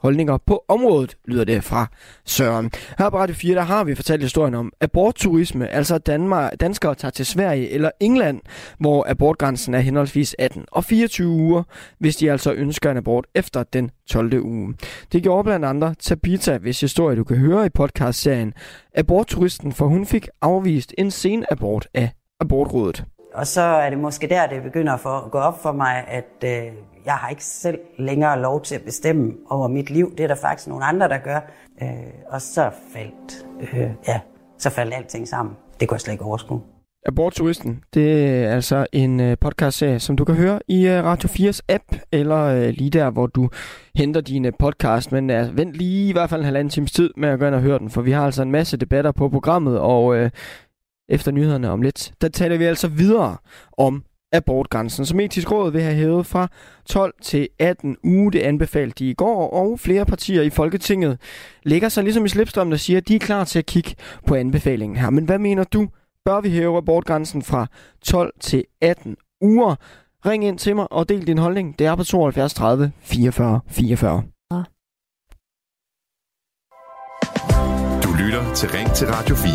holdninger 0.04 0.38
på 0.46 0.64
området, 0.68 1.16
lyder 1.24 1.44
det 1.44 1.64
fra 1.64 1.86
Søren. 2.24 2.70
Her 2.98 3.10
på 3.10 3.18
Radio 3.18 3.34
4, 3.34 3.54
der 3.54 3.62
har 3.62 3.84
vi 3.84 3.94
fortalt 3.94 4.22
historien 4.22 4.54
om 4.54 4.72
abortturisme, 4.80 5.68
altså 5.68 5.98
Danmark, 5.98 6.52
danskere 6.60 6.94
tager 6.94 7.10
til 7.12 7.26
Sverige 7.26 7.70
eller 7.70 7.90
England, 8.00 8.40
hvor 8.78 9.04
abortgrænsen 9.08 9.74
er 9.74 9.78
henholdsvis 9.78 10.36
18 10.38 10.64
og 10.72 10.84
24 10.84 11.28
uger, 11.28 11.62
hvis 11.98 12.16
de 12.16 12.30
altså 12.30 12.52
ønsker 12.52 12.90
en 12.90 12.96
abort 12.96 13.26
efter 13.34 13.62
den 13.62 13.90
12. 14.10 14.44
uge. 14.44 14.74
Det 15.12 15.22
gjorde 15.22 15.44
blandt 15.44 15.66
andre 15.66 15.94
Tabita, 15.94 16.58
hvis 16.58 16.80
historie 16.80 17.16
du 17.16 17.24
kan 17.24 17.36
høre 17.36 17.66
i 17.66 17.68
podcastserien 17.68 18.52
Abortturisten, 18.94 19.72
for 19.72 19.86
hun 19.86 20.06
fik 20.06 20.28
afvist 20.42 20.94
en 20.98 21.10
sen 21.10 21.44
abort 21.50 21.88
af 21.94 22.10
abortrådet. 22.40 23.04
Og 23.34 23.46
så 23.46 23.60
er 23.60 23.90
det 23.90 23.98
måske 23.98 24.28
der, 24.28 24.46
det 24.46 24.62
begynder 24.62 24.96
for 24.96 25.10
at 25.10 25.30
gå 25.30 25.38
op 25.38 25.62
for 25.62 25.72
mig, 25.72 26.04
at 26.08 26.44
øh, 26.44 26.72
jeg 27.04 27.14
har 27.14 27.28
ikke 27.28 27.44
selv 27.44 27.78
længere 27.98 28.40
lov 28.40 28.62
til 28.62 28.74
at 28.74 28.82
bestemme 28.82 29.32
over 29.50 29.68
mit 29.68 29.90
liv. 29.90 30.16
Det 30.16 30.24
er 30.24 30.28
der 30.28 30.34
faktisk 30.34 30.68
nogle 30.68 30.84
andre, 30.84 31.08
der 31.08 31.18
gør. 31.18 31.40
Øh, 31.82 31.88
og 32.28 32.40
så 32.40 32.70
faldt, 32.92 33.46
øh, 33.60 33.90
ja, 34.08 34.20
så 34.58 34.70
faldt 34.70 34.94
alting 34.94 35.28
sammen. 35.28 35.56
Det 35.80 35.88
kunne 35.88 35.94
jeg 35.94 36.00
slet 36.00 36.12
ikke 36.12 36.24
overskue. 36.24 36.60
Abortturisten, 37.06 37.82
det 37.94 38.24
er 38.26 38.50
altså 38.50 38.86
en 38.92 39.10
podcastserie, 39.18 39.36
podcast-serie, 39.36 39.98
som 40.00 40.16
du 40.16 40.24
kan 40.24 40.34
høre 40.34 40.60
i 40.68 40.86
øh, 40.86 41.04
Radio 41.04 41.28
4's 41.28 41.60
app, 41.68 41.84
eller 42.12 42.38
øh, 42.44 42.68
lige 42.68 42.90
der, 42.90 43.10
hvor 43.10 43.26
du 43.26 43.50
henter 43.94 44.20
dine 44.20 44.52
podcast. 44.52 45.12
Men 45.12 45.30
altså, 45.30 45.52
vent 45.52 45.74
lige 45.74 46.08
i 46.08 46.12
hvert 46.12 46.30
fald 46.30 46.40
en 46.40 46.44
halvanden 46.44 46.70
times 46.70 46.92
tid 46.92 47.10
med 47.16 47.28
at 47.28 47.38
gå 47.38 47.46
ind 47.46 47.54
og 47.54 47.60
høre 47.60 47.78
den, 47.78 47.90
for 47.90 48.02
vi 48.02 48.10
har 48.10 48.24
altså 48.24 48.42
en 48.42 48.50
masse 48.50 48.76
debatter 48.76 49.12
på 49.12 49.28
programmet, 49.28 49.78
og 49.78 50.16
øh, 50.16 50.30
efter 51.08 51.32
nyhederne 51.32 51.70
om 51.70 51.82
lidt, 51.82 52.12
der 52.20 52.28
taler 52.28 52.56
vi 52.56 52.64
altså 52.64 52.88
videre 52.88 53.36
om 53.78 54.04
abortgrænsen, 54.32 55.06
som 55.06 55.20
etisk 55.20 55.52
råd 55.52 55.72
vil 55.72 55.82
have 55.82 55.94
hævet 55.94 56.26
fra 56.26 56.48
12 56.86 57.14
til 57.22 57.48
18 57.58 57.96
uge. 58.04 58.32
Det 58.32 58.40
anbefalede 58.40 58.94
de 58.98 59.10
i 59.10 59.14
går, 59.14 59.50
og 59.50 59.80
flere 59.80 60.06
partier 60.06 60.42
i 60.42 60.50
Folketinget 60.50 61.18
lægger 61.62 61.88
sig 61.88 62.04
ligesom 62.04 62.24
i 62.24 62.28
slipstrømmen 62.28 62.72
og 62.72 62.80
siger, 62.80 62.96
at 62.96 63.08
de 63.08 63.14
er 63.14 63.18
klar 63.18 63.44
til 63.44 63.58
at 63.58 63.66
kigge 63.66 63.94
på 64.26 64.34
anbefalingen 64.34 64.96
her. 64.96 65.10
Men 65.10 65.24
hvad 65.24 65.38
mener 65.38 65.64
du? 65.64 65.88
Bør 66.24 66.40
vi 66.40 66.50
hæve 66.50 66.76
abortgrænsen 66.76 67.42
fra 67.42 67.66
12 68.02 68.32
til 68.40 68.64
18 68.80 69.16
uger? 69.40 69.74
Ring 70.26 70.44
ind 70.44 70.58
til 70.58 70.76
mig 70.76 70.92
og 70.92 71.08
del 71.08 71.26
din 71.26 71.38
holdning. 71.38 71.78
Det 71.78 71.86
er 71.86 71.94
på 71.94 72.04
72 72.04 72.54
30 72.54 72.92
44 73.00 73.60
44. 73.68 74.33
lytter 78.34 78.54
til 78.54 78.68
Ring 78.70 78.92
til 78.92 79.06
Radio 79.06 79.34
4. 79.36 79.54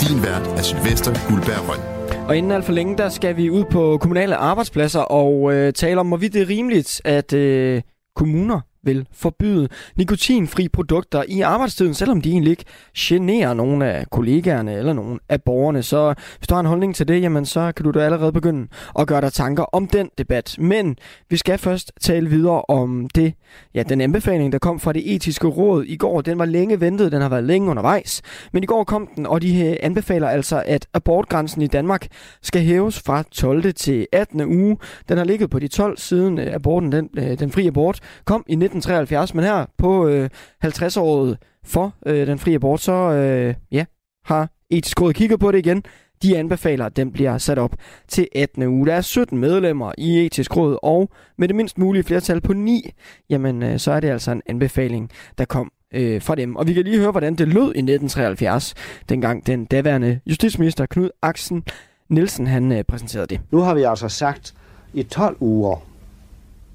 Din 0.00 0.22
vært 0.22 0.58
er 0.58 0.62
Sylvester 0.62 1.12
Guldberg 1.28 1.62
Røn. 1.68 1.82
Og 2.28 2.36
inden 2.36 2.52
alt 2.52 2.64
for 2.64 2.72
længe, 2.72 2.96
der 2.98 3.08
skal 3.08 3.36
vi 3.36 3.50
ud 3.50 3.64
på 3.64 3.98
kommunale 4.00 4.36
arbejdspladser 4.36 5.00
og 5.00 5.54
øh, 5.54 5.72
tale 5.72 6.00
om, 6.00 6.08
hvorvidt 6.08 6.32
det 6.32 6.42
er 6.42 6.48
rimeligt, 6.48 7.00
at 7.04 7.32
øh, 7.32 7.82
kommuner 8.16 8.60
vil 8.88 9.06
forbyde 9.12 9.68
nikotinfri 9.96 10.68
produkter 10.68 11.22
i 11.28 11.40
arbejdstiden, 11.40 11.94
selvom 11.94 12.20
de 12.20 12.30
egentlig 12.30 12.50
ikke 12.50 12.64
generer 12.96 13.54
nogen 13.54 13.82
af 13.82 14.10
kollegaerne 14.10 14.74
eller 14.74 14.92
nogen 14.92 15.20
af 15.28 15.42
borgerne. 15.42 15.82
Så 15.82 16.14
hvis 16.38 16.48
du 16.48 16.54
har 16.54 16.60
en 16.60 16.66
holdning 16.66 16.94
til 16.94 17.08
det, 17.08 17.22
jamen 17.22 17.46
så 17.46 17.72
kan 17.76 17.84
du 17.84 17.90
da 17.90 18.00
allerede 18.00 18.32
begynde 18.32 18.68
at 18.98 19.06
gøre 19.06 19.20
dig 19.20 19.32
tanker 19.32 19.62
om 19.62 19.86
den 19.86 20.10
debat. 20.18 20.56
Men 20.58 20.96
vi 21.30 21.36
skal 21.36 21.58
først 21.58 21.92
tale 22.00 22.28
videre 22.28 22.62
om 22.62 23.08
det, 23.14 23.34
ja, 23.74 23.82
den 23.82 24.00
anbefaling, 24.00 24.52
der 24.52 24.58
kom 24.58 24.80
fra 24.80 24.92
det 24.92 25.14
etiske 25.14 25.46
råd 25.46 25.84
i 25.84 25.96
går. 25.96 26.20
Den 26.20 26.38
var 26.38 26.44
længe 26.44 26.80
ventet, 26.80 27.12
den 27.12 27.22
har 27.22 27.28
været 27.28 27.44
længe 27.44 27.70
undervejs. 27.70 28.22
Men 28.52 28.62
i 28.62 28.66
går 28.66 28.84
kom 28.84 29.08
den, 29.16 29.26
og 29.26 29.42
de 29.42 29.84
anbefaler 29.84 30.28
altså, 30.28 30.62
at 30.66 30.86
abortgrænsen 30.94 31.62
i 31.62 31.66
Danmark 31.66 32.06
skal 32.42 32.62
hæves 32.62 33.00
fra 33.00 33.22
12. 33.22 33.74
til 33.74 34.06
18. 34.12 34.40
uge. 34.40 34.76
Den 35.08 35.18
har 35.18 35.24
ligget 35.24 35.50
på 35.50 35.58
de 35.58 35.68
12 35.68 35.98
siden 35.98 36.38
øh, 36.38 36.54
aborten, 36.54 36.92
den, 36.92 37.08
øh, 37.18 37.38
den 37.38 37.50
fri 37.50 37.66
abort, 37.66 38.00
kom 38.24 38.44
i 38.48 38.54
1973, 38.78 39.34
men 39.34 39.44
her 39.44 39.66
på 39.78 40.08
øh, 40.08 40.30
50-året 40.64 41.38
for 41.64 41.94
øh, 42.06 42.26
den 42.26 42.38
frie 42.38 42.54
abort, 42.54 42.80
så 42.80 42.92
øh, 42.92 43.54
ja, 43.72 43.84
har 44.24 44.50
etisk 44.70 45.00
råd 45.00 45.12
kigget 45.12 45.40
på 45.40 45.52
det 45.52 45.58
igen. 45.58 45.84
De 46.22 46.38
anbefaler, 46.38 46.86
at 46.86 46.96
den 46.96 47.12
bliver 47.12 47.38
sat 47.38 47.58
op 47.58 47.76
til 48.08 48.28
18. 48.34 48.62
uge. 48.62 48.86
Der 48.86 48.94
er 48.94 49.00
17 49.00 49.38
medlemmer 49.38 49.92
i 49.98 50.26
etisk 50.26 50.56
råd, 50.56 50.78
og 50.82 51.10
med 51.38 51.48
det 51.48 51.56
mindst 51.56 51.78
mulige 51.78 52.02
flertal 52.02 52.40
på 52.40 52.52
9, 52.52 52.90
jamen 53.30 53.62
øh, 53.62 53.78
så 53.78 53.92
er 53.92 54.00
det 54.00 54.08
altså 54.08 54.30
en 54.30 54.42
anbefaling, 54.46 55.10
der 55.38 55.44
kom 55.44 55.72
øh, 55.94 56.22
fra 56.22 56.34
dem. 56.34 56.56
Og 56.56 56.66
vi 56.66 56.72
kan 56.72 56.84
lige 56.84 56.98
høre, 56.98 57.10
hvordan 57.10 57.34
det 57.34 57.48
lød 57.48 57.64
i 57.64 57.78
1973, 57.78 58.74
dengang 59.08 59.46
den 59.46 59.64
daværende 59.64 60.20
justitsminister 60.26 60.86
Knud 60.86 61.10
Axen 61.22 61.64
Nielsen 62.08 62.46
han 62.46 62.72
øh, 62.72 62.84
præsenterede 62.84 63.26
det. 63.26 63.40
Nu 63.50 63.58
har 63.58 63.74
vi 63.74 63.82
altså 63.82 64.08
sagt, 64.08 64.54
i 64.94 65.02
12 65.02 65.36
uger 65.40 65.87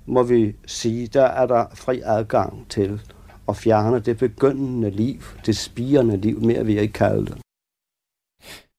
må 0.06 0.24
vi 0.24 0.56
sige, 0.66 1.08
der 1.08 1.26
er 1.26 1.46
der 1.46 1.66
fri 1.74 2.02
adgang 2.06 2.66
til 2.70 3.02
at 3.50 3.56
fjerne 3.56 4.00
det 4.00 4.18
begyndende 4.18 4.90
liv, 4.90 5.22
det 5.46 5.58
spirende 5.58 6.18
liv, 6.18 6.42
mere 6.42 6.66
vi 6.66 6.80
ikke 6.80 6.94
kalde 6.94 7.26
det. 7.26 7.38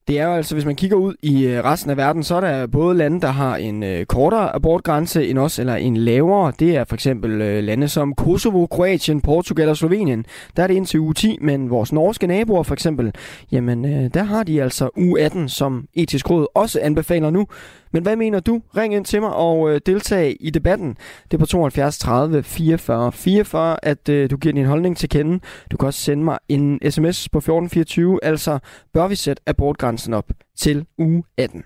Det 0.08 0.18
er 0.18 0.26
jo 0.26 0.32
altså, 0.34 0.54
hvis 0.54 0.64
man 0.64 0.76
kigger 0.76 0.96
ud 0.96 1.14
i 1.22 1.46
øh, 1.46 1.64
resten 1.64 1.90
af 1.90 1.96
verden, 1.96 2.22
så 2.22 2.34
er 2.34 2.40
der 2.40 2.66
både 2.66 2.96
lande, 2.96 3.20
der 3.20 3.28
har 3.28 3.56
en 3.56 3.82
øh, 3.82 4.06
kortere 4.06 4.54
abortgrænse 4.54 5.28
end 5.28 5.38
os, 5.38 5.58
eller 5.58 5.76
en 5.76 5.96
lavere. 5.96 6.52
Det 6.58 6.76
er 6.76 6.84
for 6.84 6.94
eksempel 6.94 7.40
øh, 7.40 7.64
lande 7.64 7.88
som 7.88 8.14
Kosovo, 8.14 8.66
Kroatien, 8.66 9.20
Portugal 9.20 9.68
og 9.68 9.76
Slovenien. 9.76 10.26
Der 10.56 10.62
er 10.62 10.66
det 10.66 10.74
indtil 10.74 11.00
uge 11.00 11.14
10, 11.14 11.38
men 11.40 11.70
vores 11.70 11.92
norske 11.92 12.26
naboer 12.26 12.62
for 12.62 12.74
eksempel, 12.74 13.14
jamen 13.52 13.84
øh, 13.84 14.10
der 14.14 14.22
har 14.22 14.42
de 14.42 14.62
altså 14.62 14.90
uge 14.96 15.20
18, 15.20 15.48
som 15.48 15.86
etisk 15.94 16.30
råd 16.30 16.46
også 16.54 16.80
anbefaler 16.82 17.30
nu. 17.30 17.46
Men 17.94 18.02
hvad 18.02 18.16
mener 18.16 18.40
du? 18.40 18.62
Ring 18.76 18.94
ind 18.94 19.04
til 19.04 19.20
mig 19.20 19.34
og 19.34 19.70
øh, 19.70 19.80
deltag 19.86 20.36
i 20.40 20.50
debatten. 20.50 20.96
Det 21.30 21.34
er 21.34 21.38
på 21.38 21.46
72 21.46 21.98
30 21.98 22.42
44 22.42 23.12
44, 23.12 23.84
at 23.84 24.08
øh, 24.08 24.30
du 24.30 24.36
giver 24.36 24.54
din 24.54 24.66
holdning 24.66 24.96
til 24.96 25.08
kende. 25.08 25.40
Du 25.70 25.76
kan 25.76 25.86
også 25.86 26.00
sende 26.00 26.24
mig 26.24 26.38
en 26.48 26.90
sms 26.90 27.28
på 27.28 27.38
1424, 27.38 28.18
altså 28.22 28.58
bør 28.94 29.08
vi 29.08 29.14
sætte 29.14 29.42
abortgrænsen 29.46 30.14
op 30.14 30.28
til 30.58 30.86
uge 30.98 31.22
18. 31.38 31.64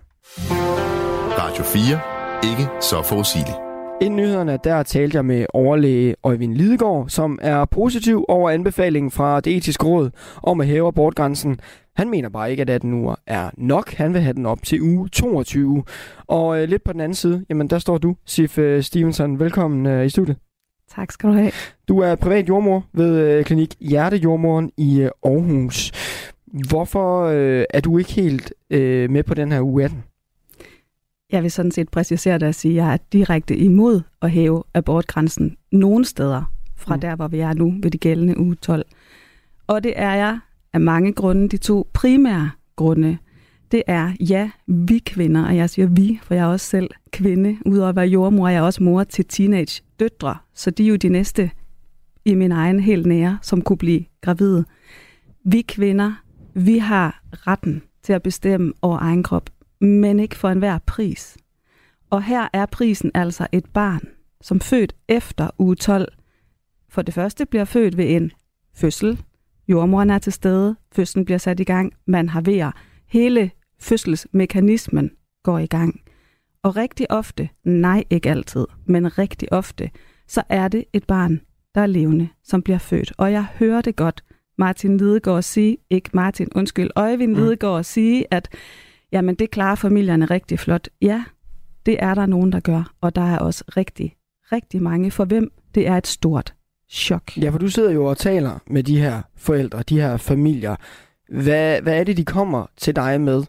Radio 1.38 1.64
4. 1.64 2.00
Ikke 2.50 2.68
så 2.80 3.02
forudsigeligt. 3.02 3.67
Inden 4.00 4.16
nyhederne, 4.16 4.58
der 4.64 4.82
talte 4.82 5.16
jeg 5.16 5.24
med 5.24 5.46
overlæge 5.54 6.16
Øjvind 6.24 6.54
Lidegaard, 6.54 7.08
som 7.08 7.38
er 7.42 7.64
positiv 7.64 8.24
over 8.28 8.50
anbefalingen 8.50 9.11
fra 9.11 9.40
det 9.40 9.56
etiske 9.56 9.87
råd 9.87 10.11
om 10.42 10.61
at 10.61 10.66
hæve 10.66 10.88
abortgrænsen. 10.88 11.61
Han 11.96 12.11
mener 12.11 12.28
bare 12.28 12.50
ikke, 12.50 12.61
at 12.61 12.70
18 12.70 12.92
uger 12.92 13.14
er 13.26 13.50
nok. 13.56 13.94
Han 13.94 14.14
vil 14.14 14.20
have 14.20 14.32
den 14.32 14.46
op 14.46 14.62
til 14.62 14.82
uge 14.82 15.08
22. 15.08 15.84
Og 16.26 16.62
øh, 16.62 16.68
lidt 16.68 16.84
på 16.84 16.92
den 16.92 17.00
anden 17.00 17.14
side, 17.14 17.44
jamen 17.48 17.70
der 17.70 17.78
står 17.78 17.98
du, 17.98 18.16
Sif 18.26 18.58
øh, 18.58 18.82
Stevenson. 18.82 19.38
Velkommen 19.38 19.87
øh, 19.87 20.06
i 20.06 20.08
studiet. 20.08 20.37
Tak 20.94 21.12
skal 21.12 21.28
du 21.28 21.34
have. 21.34 21.52
Du 21.88 21.98
er 21.98 22.14
privat 22.14 22.48
jordmor 22.48 22.84
ved 22.92 23.18
øh, 23.20 23.44
klinik 23.44 23.74
Hjertejordmoren 23.80 24.70
i 24.76 25.00
øh, 25.00 25.11
Aarhus. 25.24 25.92
Hvorfor 26.68 27.24
øh, 27.24 27.64
er 27.70 27.80
du 27.80 27.98
ikke 27.98 28.12
helt 28.12 28.52
øh, 28.70 29.11
med 29.11 29.22
på 29.22 29.34
den 29.34 29.52
her 29.52 29.61
uge 29.61 29.84
18? 29.84 30.04
Jeg 31.32 31.42
vil 31.42 31.50
sådan 31.50 31.70
set 31.70 31.88
præcisere 31.88 32.38
det 32.38 32.48
og 32.48 32.54
sige, 32.54 32.72
at 32.72 32.86
jeg 32.86 32.92
er 32.92 32.96
direkte 33.12 33.56
imod 33.56 34.00
at 34.22 34.30
hæve 34.30 34.62
abortgrænsen 34.74 35.56
nogle 35.72 36.04
steder 36.04 36.52
fra 36.76 36.94
mm. 36.94 37.00
der, 37.00 37.16
hvor 37.16 37.28
vi 37.28 37.38
er 37.38 37.52
nu 37.52 37.74
ved 37.82 37.90
det 37.90 38.00
gældende 38.00 38.38
uge 38.38 38.54
12. 38.54 38.86
Og 39.66 39.84
det 39.84 39.92
er 39.96 40.14
jeg 40.14 40.38
af 40.72 40.80
mange 40.80 41.12
grunde. 41.12 41.48
De 41.48 41.56
to 41.56 41.90
primære 41.92 42.50
grunde, 42.76 43.18
det 43.72 43.82
er, 43.86 44.12
ja, 44.20 44.50
vi 44.66 44.98
kvinder, 44.98 45.44
og 45.46 45.56
jeg 45.56 45.70
siger 45.70 45.86
vi, 45.86 46.20
for 46.22 46.34
jeg 46.34 46.42
er 46.42 46.46
også 46.46 46.66
selv 46.66 46.90
kvinde, 47.10 47.56
udover 47.66 47.88
at 47.88 47.96
være 47.96 48.06
jordmor, 48.06 48.48
jeg 48.48 48.58
er 48.58 48.62
også 48.62 48.82
mor 48.82 49.04
til 49.04 49.24
teenage 49.24 49.82
døtre, 50.00 50.36
så 50.54 50.70
de 50.70 50.84
er 50.84 50.88
jo 50.88 50.96
de 50.96 51.08
næste 51.08 51.50
i 52.24 52.34
min 52.34 52.52
egen 52.52 52.80
helt 52.80 53.06
nære, 53.06 53.38
som 53.42 53.62
kunne 53.62 53.76
blive 53.76 54.04
gravide. 54.20 54.64
Vi 55.44 55.62
kvinder, 55.62 56.12
vi 56.54 56.78
har 56.78 57.22
retten 57.32 57.82
til 58.02 58.12
at 58.12 58.22
bestemme 58.22 58.72
over 58.82 58.98
egen 58.98 59.22
krop, 59.22 59.50
men 59.80 60.20
ikke 60.20 60.36
for 60.36 60.48
enhver 60.48 60.78
pris. 60.86 61.36
Og 62.10 62.22
her 62.22 62.48
er 62.52 62.66
prisen 62.66 63.10
altså 63.14 63.46
et 63.52 63.66
barn, 63.74 64.00
som 64.40 64.60
født 64.60 64.94
efter 65.08 65.50
uge 65.58 65.76
12, 65.76 66.12
for 66.88 67.02
det 67.02 67.14
første 67.14 67.46
bliver 67.46 67.64
født 67.64 67.96
ved 67.96 68.16
en 68.16 68.32
fødsel, 68.74 69.18
Jordmoren 69.68 70.10
er 70.10 70.18
til 70.18 70.32
stede, 70.32 70.76
fødslen 70.92 71.24
bliver 71.24 71.38
sat 71.38 71.60
i 71.60 71.64
gang, 71.64 71.92
man 72.06 72.28
har 72.28 72.40
ved 72.40 72.72
Hele 73.08 73.50
fødselsmekanismen 73.80 75.10
går 75.42 75.58
i 75.58 75.66
gang. 75.66 76.00
Og 76.62 76.76
rigtig 76.76 77.10
ofte, 77.10 77.48
nej 77.64 78.04
ikke 78.10 78.30
altid, 78.30 78.66
men 78.86 79.18
rigtig 79.18 79.52
ofte, 79.52 79.90
så 80.28 80.42
er 80.48 80.68
det 80.68 80.84
et 80.92 81.06
barn, 81.06 81.40
der 81.74 81.80
er 81.80 81.86
levende, 81.86 82.28
som 82.44 82.62
bliver 82.62 82.78
født. 82.78 83.12
Og 83.18 83.32
jeg 83.32 83.44
hører 83.44 83.80
det 83.80 83.96
godt, 83.96 84.24
Martin 84.58 84.96
Lidegaard 84.96 85.42
sige, 85.42 85.76
ikke 85.90 86.10
Martin, 86.12 86.48
undskyld, 86.54 86.90
Øjvind 86.96 87.32
mm. 87.32 87.42
Lidegaard 87.42 87.84
sige, 87.84 88.24
at 88.30 88.48
jamen 89.12 89.35
det 89.35 89.51
klarer 89.51 89.75
familierne 89.75 90.25
rigtig 90.25 90.59
flot. 90.59 90.88
Ja, 91.03 91.25
det 91.87 91.97
er 91.99 92.14
der 92.14 92.27
nogen, 92.27 92.53
der 92.53 92.61
gør, 92.61 92.92
og 93.01 93.16
der 93.16 93.23
er 93.23 93.38
også 93.38 93.64
rigtig, 93.77 94.16
rigtig 94.53 94.83
mange, 94.83 95.11
for 95.11 95.25
hvem 95.25 95.53
det 95.75 95.87
er 95.87 95.97
et 95.97 96.07
stort 96.07 96.55
chok. 96.88 97.37
Ja, 97.37 97.51
for 97.51 97.59
du 97.59 97.68
sidder 97.68 97.90
jo 97.90 98.05
og 98.05 98.16
taler 98.16 98.59
med 98.66 98.83
de 98.83 99.01
her 99.01 99.23
forældre, 99.37 99.83
de 99.83 100.01
her 100.01 100.16
familier. 100.16 100.77
Hvad, 101.29 101.83
hvad 101.83 102.01
er 102.01 102.05
det, 102.05 102.16
de 102.16 102.25
kommer 102.25 102.66
til 102.77 102.97
dig 102.97 103.21
med? 103.21 103.44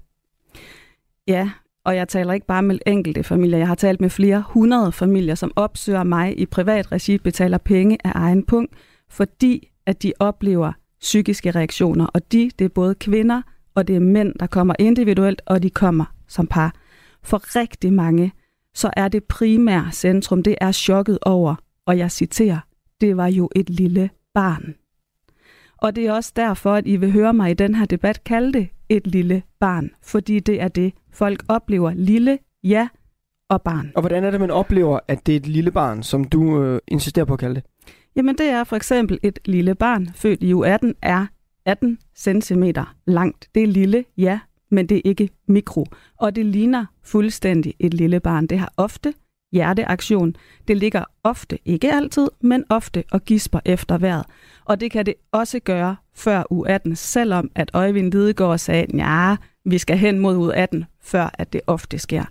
Ja, 1.27 1.49
og 1.83 1.95
jeg 1.95 2.07
taler 2.07 2.33
ikke 2.33 2.45
bare 2.45 2.63
med 2.63 2.79
enkelte 2.87 3.23
familier. 3.23 3.57
Jeg 3.57 3.67
har 3.67 3.75
talt 3.75 4.01
med 4.01 4.09
flere 4.09 4.43
hundrede 4.49 4.91
familier, 4.91 5.35
som 5.35 5.51
opsøger 5.55 6.03
mig 6.03 6.39
i 6.39 6.45
privat 6.45 6.91
regi, 6.91 7.17
betaler 7.17 7.57
penge 7.57 7.97
af 8.03 8.11
egen 8.15 8.45
punkt, 8.45 8.73
fordi 9.09 9.71
at 9.85 10.03
de 10.03 10.13
oplever 10.19 10.71
psykiske 10.99 11.51
reaktioner. 11.51 12.05
Og 12.05 12.31
de, 12.31 12.51
det 12.59 12.65
er 12.65 12.69
både 12.69 12.95
kvinder 12.95 13.41
og 13.75 13.87
det 13.87 13.95
er 13.95 13.99
mænd, 13.99 14.33
der 14.39 14.47
kommer 14.47 14.75
individuelt, 14.79 15.41
og 15.45 15.63
de 15.63 15.69
kommer 15.69 16.05
som 16.27 16.47
par. 16.47 16.75
For 17.23 17.55
rigtig 17.55 17.93
mange, 17.93 18.31
så 18.73 18.89
er 18.97 19.07
det 19.07 19.23
primære 19.23 19.91
centrum, 19.91 20.43
det 20.43 20.55
er 20.61 20.71
chokket 20.71 21.19
over, 21.21 21.55
og 21.85 21.97
jeg 21.97 22.11
citerer, 22.11 22.59
det 23.01 23.17
var 23.17 23.27
jo 23.27 23.49
et 23.55 23.69
lille 23.69 24.09
barn. 24.33 24.75
Og 25.77 25.95
det 25.95 26.07
er 26.07 26.13
også 26.13 26.33
derfor, 26.35 26.73
at 26.73 26.87
I 26.87 26.95
vil 26.95 27.11
høre 27.11 27.33
mig 27.33 27.51
i 27.51 27.53
den 27.53 27.75
her 27.75 27.85
debat 27.85 28.23
kalde 28.23 28.53
det 28.53 28.67
et 28.89 29.07
lille 29.07 29.43
barn, 29.59 29.89
fordi 30.01 30.39
det 30.39 30.61
er 30.61 30.67
det, 30.67 30.93
folk 31.13 31.43
oplever. 31.47 31.93
Lille, 31.93 32.39
ja, 32.63 32.87
og 33.49 33.61
barn. 33.61 33.91
Og 33.95 34.01
hvordan 34.01 34.23
er 34.23 34.31
det, 34.31 34.39
man 34.39 34.51
oplever, 34.51 34.99
at 35.07 35.25
det 35.25 35.31
er 35.31 35.35
et 35.37 35.47
lille 35.47 35.71
barn, 35.71 36.03
som 36.03 36.23
du 36.23 36.63
øh, 36.63 36.79
insisterer 36.87 37.25
på 37.25 37.33
at 37.33 37.39
kalde 37.39 37.55
det? 37.55 37.63
Jamen 38.15 38.37
det 38.37 38.45
er 38.45 38.63
for 38.63 38.75
eksempel 38.75 39.19
et 39.23 39.39
lille 39.45 39.75
barn, 39.75 40.09
født 40.15 40.43
i 40.43 40.53
U18, 40.53 40.91
er 41.01 41.25
18 41.69 41.99
cm 42.15 42.63
langt. 43.07 43.49
Det 43.55 43.63
er 43.63 43.67
lille, 43.67 44.05
ja, 44.17 44.39
men 44.71 44.89
det 44.89 44.97
er 44.97 45.01
ikke 45.05 45.29
mikro. 45.47 45.85
Og 46.17 46.35
det 46.35 46.45
ligner 46.45 46.85
fuldstændig 47.03 47.73
et 47.79 47.93
lille 47.93 48.19
barn. 48.19 48.47
Det 48.47 48.59
har 48.59 48.73
ofte 48.77 49.13
hjerteaktion. 49.51 50.35
Det 50.67 50.77
ligger 50.77 51.03
ofte, 51.23 51.59
ikke 51.65 51.93
altid, 51.93 52.27
men 52.41 52.63
ofte 52.69 53.03
og 53.11 53.25
gisper 53.25 53.59
efter 53.65 53.97
vejret. 53.97 54.25
Og 54.65 54.79
det 54.79 54.91
kan 54.91 55.05
det 55.05 55.13
også 55.31 55.59
gøre 55.59 55.95
før 56.15 56.43
U18, 56.53 56.95
selvom 56.95 57.51
at 57.55 57.71
Øjvind 57.73 58.11
Lidegaard 58.11 58.57
sagde, 58.57 58.85
ja, 58.93 59.35
vi 59.65 59.77
skal 59.77 59.97
hen 59.97 60.19
mod 60.19 60.53
U18, 60.53 60.83
før 61.01 61.29
at 61.33 61.53
det 61.53 61.61
ofte 61.67 61.99
sker. 61.99 62.23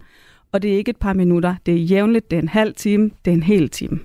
Og 0.52 0.62
det 0.62 0.72
er 0.72 0.76
ikke 0.76 0.90
et 0.90 0.96
par 0.96 1.12
minutter, 1.12 1.54
det 1.66 1.74
er 1.74 1.78
jævnligt, 1.78 2.30
det 2.30 2.36
er 2.36 2.42
en 2.42 2.48
halv 2.48 2.74
time, 2.74 3.10
det 3.24 3.30
er 3.30 3.34
en 3.34 3.42
hel 3.42 3.68
time. 3.68 3.98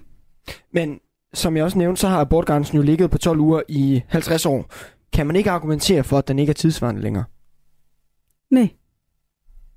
Men 0.74 1.00
som 1.34 1.58
jeg 1.58 1.64
også 1.64 1.78
nævnte, 1.78 2.02
så 2.02 2.08
har 2.08 2.20
abortgrænsen 2.20 2.78
jo 2.78 2.84
ligget 2.84 3.12
på 3.12 3.18
12 3.18 3.40
uger 3.40 3.62
i 3.68 4.02
50 4.08 4.46
år. 4.46 4.72
Kan 5.14 5.28
man 5.28 5.36
ikke 5.36 5.52
argumentere 5.52 6.04
for, 6.04 6.18
at 6.18 6.28
den 6.28 6.40
ikke 6.40 6.50
er 6.50 6.54
tidsvarende 6.54 7.02
længere? 7.02 7.24
Nej. 8.52 8.70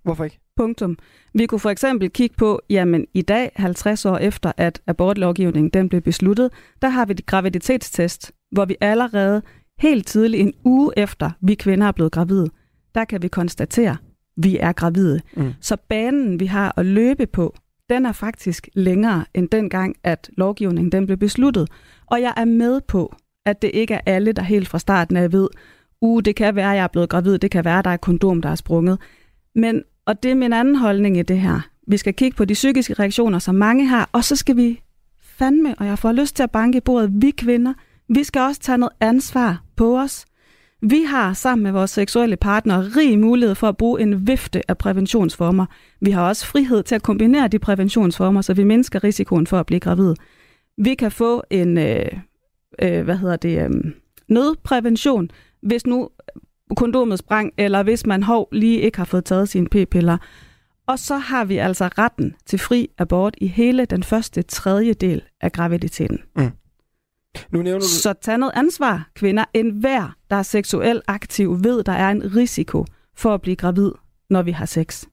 Hvorfor 0.03 0.25
ikke? 0.25 0.41
Punktum. 0.57 0.99
Vi 1.35 1.47
kunne 1.47 1.59
for 1.59 1.71
eksempel 1.71 2.11
kigge 2.11 2.37
på, 2.37 2.61
jamen 2.71 3.07
i 3.15 3.23
dag, 3.23 3.53
50 3.57 4.05
år 4.05 4.17
efter, 4.17 4.53
at 4.57 4.83
abortlovgivningen 4.87 5.71
den 5.71 5.89
blev 5.89 6.01
besluttet, 6.01 6.53
der 6.83 6.89
har 6.89 7.07
vi 7.07 7.13
et 7.13 7.27
graviditetstest, 7.27 8.33
hvor 8.51 8.65
vi 8.65 8.77
allerede 8.81 9.43
helt 9.79 10.07
tidligt, 10.07 10.41
en 10.41 10.53
uge 10.65 10.93
efter 10.97 11.31
vi 11.41 11.55
kvinder 11.55 11.87
er 11.87 11.93
blevet 11.93 12.13
gravide, 12.13 12.51
der 12.95 13.05
kan 13.05 13.23
vi 13.23 13.29
konstatere, 13.29 13.91
at 13.91 13.99
vi 14.37 14.59
er 14.59 14.73
gravide. 14.73 15.21
Mm. 15.37 15.53
Så 15.61 15.77
banen, 15.89 16.41
vi 16.41 16.47
har 16.47 16.75
at 16.77 16.87
løbe 16.87 17.27
på, 17.27 17.57
den 17.89 18.07
er 18.07 18.13
faktisk 18.13 18.69
længere 18.75 19.25
end 19.35 19.49
dengang, 19.49 19.97
at 20.03 20.31
lovgivningen 20.37 20.93
den 20.93 21.07
blev 21.07 21.19
besluttet. 21.19 21.69
Og 22.07 22.23
jeg 22.23 22.35
er 22.37 22.45
med 22.45 22.81
på, 22.81 23.15
at 23.47 23.63
det 23.63 23.71
ikke 23.75 23.95
er 23.95 24.01
alle, 24.07 24.33
der 24.33 24.43
helt 24.43 24.69
fra 24.69 24.79
starten 24.79 25.17
af 25.17 25.33
ved, 25.33 25.49
uh, 26.01 26.23
det 26.25 26.37
kan 26.37 26.57
være, 26.57 26.69
jeg 26.69 26.83
er 26.83 26.89
blevet 26.89 27.09
gravid, 27.09 27.39
det 27.39 27.51
kan 27.51 27.65
være, 27.65 27.83
der 27.83 27.91
er 27.91 27.97
kondom, 27.97 28.43
der 28.43 28.49
er 28.49 28.55
sprunget. 28.55 28.99
Men, 29.55 29.83
og 30.07 30.23
det 30.23 30.31
er 30.31 30.35
min 30.35 30.53
anden 30.53 30.77
holdning 30.77 31.17
i 31.17 31.23
det 31.23 31.41
her. 31.41 31.61
Vi 31.87 31.97
skal 31.97 32.15
kigge 32.15 32.37
på 32.37 32.45
de 32.45 32.55
psykiske 32.55 32.95
reaktioner, 32.95 33.39
som 33.39 33.55
mange 33.55 33.87
har, 33.87 34.11
og 34.13 34.25
så 34.25 34.37
skal 34.37 34.57
vi 34.57 34.81
fandme, 35.23 35.75
og 35.79 35.87
jeg 35.87 35.99
får 35.99 36.13
lyst 36.13 36.37
til 36.37 36.43
at 36.43 36.51
banke 36.51 36.79
i 36.79 36.81
bordet, 36.81 37.11
vi 37.15 37.31
kvinder, 37.31 37.73
vi 38.09 38.25
skal 38.25 38.43
også 38.43 38.61
tage 38.61 38.79
noget 38.79 38.93
ansvar 39.01 39.63
på 39.77 39.99
os. 39.99 40.27
Vi 40.83 41.03
har 41.03 41.33
sammen 41.33 41.63
med 41.63 41.73
vores 41.73 41.91
seksuelle 41.91 42.37
partner 42.37 42.97
rig 42.97 43.19
mulighed 43.19 43.55
for 43.55 43.69
at 43.69 43.77
bruge 43.77 44.01
en 44.01 44.27
vifte 44.27 44.71
af 44.71 44.79
præventionsformer. 44.79 45.67
Vi 46.01 46.11
har 46.11 46.29
også 46.29 46.47
frihed 46.47 46.83
til 46.83 46.95
at 46.95 47.03
kombinere 47.03 47.49
de 47.49 47.59
præventionsformer, 47.59 48.41
så 48.41 48.55
vi 48.55 48.65
mindsker 48.65 49.05
risikoen 49.05 49.47
for 49.47 49.61
at 49.61 49.67
blive 49.67 49.81
gravid. 49.81 50.15
Vi 50.79 50.95
kan 50.95 51.11
få 51.11 51.43
en 51.51 51.79
øh, 51.79 52.07
øh, 52.83 53.05
hvad 53.05 53.17
hedder 53.17 53.37
det, 53.37 53.63
øh, 53.63 53.71
nødprævention, 54.29 55.31
hvis 55.63 55.87
nu 55.87 56.11
kondomet 56.77 57.19
sprang, 57.19 57.53
eller 57.59 57.83
hvis 57.83 58.07
man 58.07 58.23
hov 58.23 58.49
lige 58.53 58.81
ikke 58.81 58.99
har 58.99 59.05
fået 59.05 59.25
taget 59.25 59.49
sine 59.49 59.69
p-piller. 59.69 60.19
Og 60.87 60.99
så 60.99 61.17
har 61.17 61.45
vi 61.45 61.57
altså 61.57 61.89
retten 61.99 62.35
til 62.47 62.59
fri 62.59 62.91
abort 62.99 63.35
i 63.39 63.47
hele 63.47 63.85
den 63.85 64.03
første 64.03 64.43
tredjedel 64.43 65.23
af 65.41 65.53
graviditeten. 65.53 66.19
Mm. 66.37 66.51
Nu 67.51 67.63
nævner 67.63 67.81
du... 67.81 67.87
Så 67.87 68.13
tag 68.13 68.39
noget 68.39 68.53
ansvar, 68.57 69.11
kvinder. 69.15 69.45
En 69.55 69.71
hver, 69.71 70.17
der 70.31 70.37
er 70.37 70.43
seksuelt 70.43 71.03
aktiv, 71.07 71.65
ved, 71.65 71.85
der 71.85 71.93
er 71.93 72.11
en 72.11 72.37
risiko 72.37 72.85
for 73.17 73.35
at 73.35 73.43
blive 73.43 73.57
gravid, 73.57 73.91
når 74.31 74.43
vi 74.43 74.51
har 74.51 74.67
sex. 74.67 75.05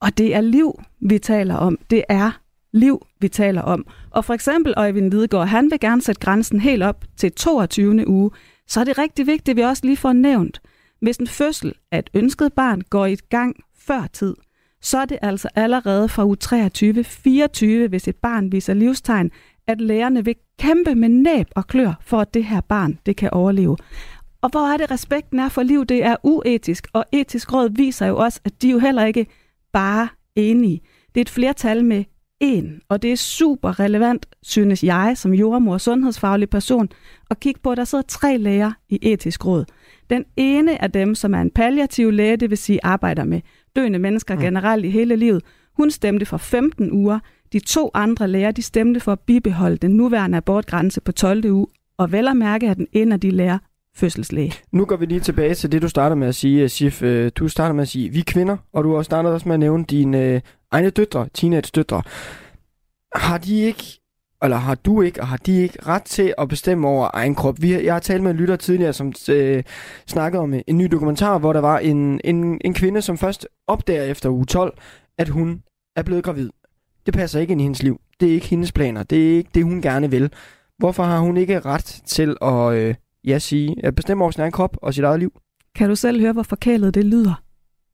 Og 0.00 0.18
det 0.18 0.34
er 0.34 0.40
liv, 0.40 0.80
vi 1.00 1.18
taler 1.18 1.54
om. 1.54 1.78
Det 1.90 2.04
er 2.08 2.40
liv, 2.72 3.06
vi 3.20 3.28
taler 3.28 3.62
om. 3.62 3.86
Og 4.14 4.24
for 4.24 4.34
eksempel 4.34 4.74
Øjvind 4.76 5.10
Lidegaard, 5.10 5.48
han 5.48 5.70
vil 5.70 5.80
gerne 5.80 6.02
sætte 6.02 6.20
grænsen 6.20 6.60
helt 6.60 6.82
op 6.82 7.04
til 7.16 7.32
22. 7.32 8.08
uge. 8.08 8.30
Så 8.68 8.80
er 8.80 8.84
det 8.84 8.98
rigtig 8.98 9.26
vigtigt, 9.26 9.48
at 9.48 9.56
vi 9.56 9.62
også 9.62 9.86
lige 9.86 9.96
får 9.96 10.12
nævnt, 10.12 10.60
hvis 11.00 11.16
en 11.16 11.26
fødsel 11.26 11.72
af 11.92 11.98
et 11.98 12.10
ønsket 12.14 12.52
barn 12.52 12.80
går 12.90 13.06
i 13.06 13.16
gang 13.30 13.56
før 13.78 14.06
tid, 14.12 14.34
så 14.82 14.98
er 14.98 15.04
det 15.04 15.18
altså 15.22 15.48
allerede 15.54 16.08
fra 16.08 16.24
uge 16.24 16.36
23-24, 17.84 17.88
hvis 17.88 18.08
et 18.08 18.16
barn 18.16 18.52
viser 18.52 18.74
livstegn, 18.74 19.30
at 19.66 19.80
lærerne 19.80 20.24
vil 20.24 20.36
kæmpe 20.58 20.94
med 20.94 21.08
næb 21.08 21.46
og 21.56 21.66
klør 21.66 21.92
for, 22.00 22.20
at 22.20 22.34
det 22.34 22.44
her 22.44 22.60
barn 22.60 22.98
det 23.06 23.16
kan 23.16 23.30
overleve. 23.30 23.76
Og 24.42 24.50
hvor 24.50 24.72
er 24.72 24.76
det 24.76 24.90
respekten 24.90 25.38
er 25.38 25.48
for 25.48 25.62
liv? 25.62 25.86
Det 25.86 26.04
er 26.04 26.16
uetisk, 26.22 26.86
og 26.92 27.04
etisk 27.12 27.52
råd 27.52 27.70
viser 27.76 28.06
jo 28.06 28.16
også, 28.16 28.40
at 28.44 28.62
de 28.62 28.70
jo 28.70 28.78
heller 28.78 29.04
ikke 29.04 29.26
bare 29.72 30.08
enige. 30.36 30.80
Det 31.14 31.20
er 31.20 31.24
et 31.24 31.30
flertal 31.30 31.84
med 31.84 32.04
en, 32.40 32.80
og 32.88 33.02
det 33.02 33.12
er 33.12 33.16
super 33.16 33.80
relevant, 33.80 34.26
synes 34.42 34.84
jeg, 34.84 35.12
som 35.16 35.34
jordmor 35.34 35.72
og 35.72 35.80
sundhedsfaglig 35.80 36.50
person, 36.50 36.88
at 37.30 37.40
kigge 37.40 37.60
på, 37.62 37.70
at 37.70 37.76
der 37.76 37.84
sidder 37.84 38.04
tre 38.08 38.38
læger 38.38 38.72
i 38.88 38.98
etisk 39.02 39.46
råd. 39.46 39.64
Den 40.10 40.24
ene 40.36 40.82
af 40.82 40.92
dem, 40.92 41.14
som 41.14 41.34
er 41.34 41.40
en 41.40 41.50
palliativ 41.50 42.10
læge, 42.10 42.36
det 42.36 42.50
vil 42.50 42.58
sige 42.58 42.80
arbejder 42.82 43.24
med 43.24 43.40
døende 43.76 43.98
mennesker 43.98 44.34
mm. 44.34 44.40
generelt 44.40 44.84
i 44.84 44.90
hele 44.90 45.16
livet, 45.16 45.42
hun 45.76 45.90
stemte 45.90 46.26
for 46.26 46.36
15 46.36 46.92
uger. 46.92 47.18
De 47.52 47.58
to 47.58 47.90
andre 47.94 48.28
læger, 48.28 48.50
de 48.50 48.62
stemte 48.62 49.00
for 49.00 49.12
at 49.12 49.20
bibeholde 49.20 49.76
den 49.76 49.90
nuværende 49.90 50.36
abortgrænse 50.36 51.00
på 51.00 51.12
12. 51.12 51.50
uge, 51.50 51.66
og 51.98 52.12
vel 52.12 52.28
at 52.28 52.36
mærke, 52.36 52.70
at 52.70 52.76
den 52.76 52.86
ene 52.92 53.14
af 53.14 53.20
de 53.20 53.30
læger 53.30 53.58
fødselslæge. 53.96 54.52
Nu 54.72 54.84
går 54.84 54.96
vi 54.96 55.06
lige 55.06 55.20
tilbage 55.20 55.54
til 55.54 55.72
det, 55.72 55.82
du 55.82 55.88
starter 55.88 56.16
med 56.16 56.28
at 56.28 56.34
sige, 56.34 56.68
Sif. 56.68 57.02
Øh, 57.02 57.30
du 57.36 57.48
starter 57.48 57.74
med 57.74 57.82
at 57.82 57.88
sige, 57.88 58.08
vi 58.08 58.18
er 58.18 58.24
kvinder, 58.26 58.56
og 58.72 58.84
du 58.84 58.94
har 58.94 59.02
startet 59.02 59.32
også 59.32 59.48
med 59.48 59.54
at 59.54 59.60
nævne 59.60 59.84
dine 59.84 60.22
øh, 60.22 60.40
egne 60.74 60.90
døtre, 60.90 61.28
teenage-døtre. 61.34 62.02
Har 63.14 63.38
de 63.38 63.60
ikke, 63.60 64.00
eller 64.42 64.56
har 64.56 64.74
du 64.74 65.02
ikke, 65.02 65.20
og 65.20 65.28
har 65.28 65.36
de 65.36 65.62
ikke 65.62 65.78
ret 65.86 66.02
til 66.02 66.34
at 66.38 66.48
bestemme 66.48 66.88
over 66.88 67.10
egen 67.14 67.34
krop? 67.34 67.62
Vi, 67.62 67.84
jeg 67.84 67.94
har 67.94 68.00
talt 68.00 68.22
med 68.22 68.30
en 68.30 68.36
lytter 68.36 68.56
tidligere, 68.56 68.92
som 68.92 69.12
øh, 69.30 69.62
snakkede 70.06 70.42
om 70.42 70.54
en 70.66 70.78
ny 70.78 70.84
dokumentar, 70.84 71.38
hvor 71.38 71.52
der 71.52 71.60
var 71.60 71.78
en, 71.78 72.20
en, 72.24 72.60
en 72.64 72.74
kvinde, 72.74 73.02
som 73.02 73.18
først 73.18 73.48
opdager 73.66 74.04
efter 74.04 74.28
uge 74.30 74.46
12, 74.46 74.78
at 75.18 75.28
hun 75.28 75.62
er 75.96 76.02
blevet 76.02 76.24
gravid. 76.24 76.50
Det 77.06 77.14
passer 77.14 77.40
ikke 77.40 77.52
ind 77.52 77.60
i 77.60 77.64
hendes 77.64 77.82
liv. 77.82 78.00
Det 78.20 78.28
er 78.28 78.32
ikke 78.32 78.46
hendes 78.46 78.72
planer. 78.72 79.02
Det 79.02 79.32
er 79.32 79.36
ikke 79.36 79.50
det, 79.54 79.64
hun 79.64 79.82
gerne 79.82 80.10
vil. 80.10 80.32
Hvorfor 80.78 81.02
har 81.02 81.18
hun 81.18 81.36
ikke 81.36 81.60
ret 81.60 82.02
til 82.06 82.36
at 82.42 82.74
øh, 82.74 82.94
ja, 83.24 83.38
sige, 83.38 83.76
at 83.84 83.94
bestemme 83.94 84.24
over 84.24 84.30
sin 84.30 84.40
egen 84.40 84.52
krop 84.52 84.76
og 84.82 84.94
sit 84.94 85.04
eget 85.04 85.20
liv? 85.20 85.32
Kan 85.74 85.88
du 85.88 85.96
selv 85.96 86.20
høre, 86.20 86.32
hvor 86.32 86.42
forkælet 86.42 86.94
det 86.94 87.04
lyder? 87.04 87.42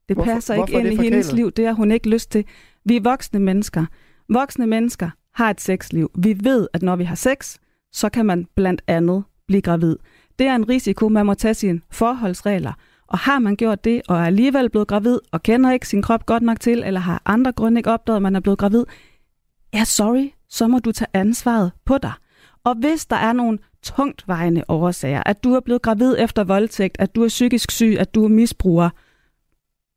Det 0.09 0.17
hvorfor, 0.17 0.33
passer 0.33 0.55
ikke 0.55 0.73
ind 0.73 0.87
i 0.87 0.97
hendes 0.97 1.33
liv. 1.33 1.51
Det 1.51 1.67
har 1.67 1.73
hun 1.73 1.93
ikke 1.93 2.09
lyst 2.09 2.31
til. 2.31 2.45
Vi 2.91 2.97
er 2.97 3.01
voksne 3.01 3.41
mennesker. 3.41 3.87
Voksne 4.29 4.67
mennesker 4.67 5.11
har 5.35 5.51
et 5.51 5.61
sexliv. 5.61 6.11
Vi 6.19 6.37
ved, 6.43 6.69
at 6.73 6.83
når 6.83 6.97
vi 6.97 7.05
har 7.05 7.15
sex, 7.15 7.57
så 7.93 8.09
kan 8.09 8.27
man 8.27 8.47
blandt 8.55 8.83
andet 8.87 9.25
blive 9.47 9.63
gravid. 9.63 9.97
Det 10.39 10.47
er 10.47 10.55
en 10.55 10.69
risiko, 10.69 11.09
man 11.09 11.27
må 11.27 11.35
tage 11.35 11.55
sine 11.55 11.81
forholdsregler. 11.91 12.73
Og 13.07 13.19
har 13.19 13.39
man 13.39 13.57
gjort 13.57 13.85
det, 13.85 14.03
og 14.09 14.17
er 14.17 14.25
alligevel 14.25 14.71
blevet 14.71 14.89
gravid, 14.89 15.19
og 15.33 15.43
kender 15.43 15.73
ikke 15.73 15.89
sin 15.89 16.03
krop 16.03 16.27
godt 16.27 16.43
nok 16.43 16.61
til, 16.61 16.83
eller 16.87 17.01
har 17.01 17.23
andre 17.27 17.53
grunde 17.53 17.79
ikke 17.79 17.91
opdaget, 17.91 18.17
at 18.17 18.23
man 18.23 18.37
er 18.37 18.41
blevet 18.41 18.59
gravid, 18.59 18.85
ja, 19.75 19.85
sorry, 19.85 20.29
så 20.49 20.69
må 20.69 20.79
du 20.79 20.93
tage 20.93 21.11
ansvaret 21.15 21.73
på 21.85 21.99
dig. 21.99 22.13
Og 22.65 22.75
hvis 22.75 23.07
der 23.07 23.17
er 23.17 23.33
nogle 23.33 23.59
tungtvejende 23.83 24.65
årsager, 24.69 25.23
at 25.27 25.45
du 25.45 25.55
er 25.55 25.61
blevet 25.61 25.83
gravid 25.83 26.17
efter 26.19 26.45
voldtægt, 26.45 26.97
at 26.99 27.15
du 27.15 27.23
er 27.23 27.29
psykisk 27.29 27.71
syg, 27.71 27.97
at 27.99 28.15
du 28.15 28.25
er 28.25 28.29
misbruger, 28.29 28.91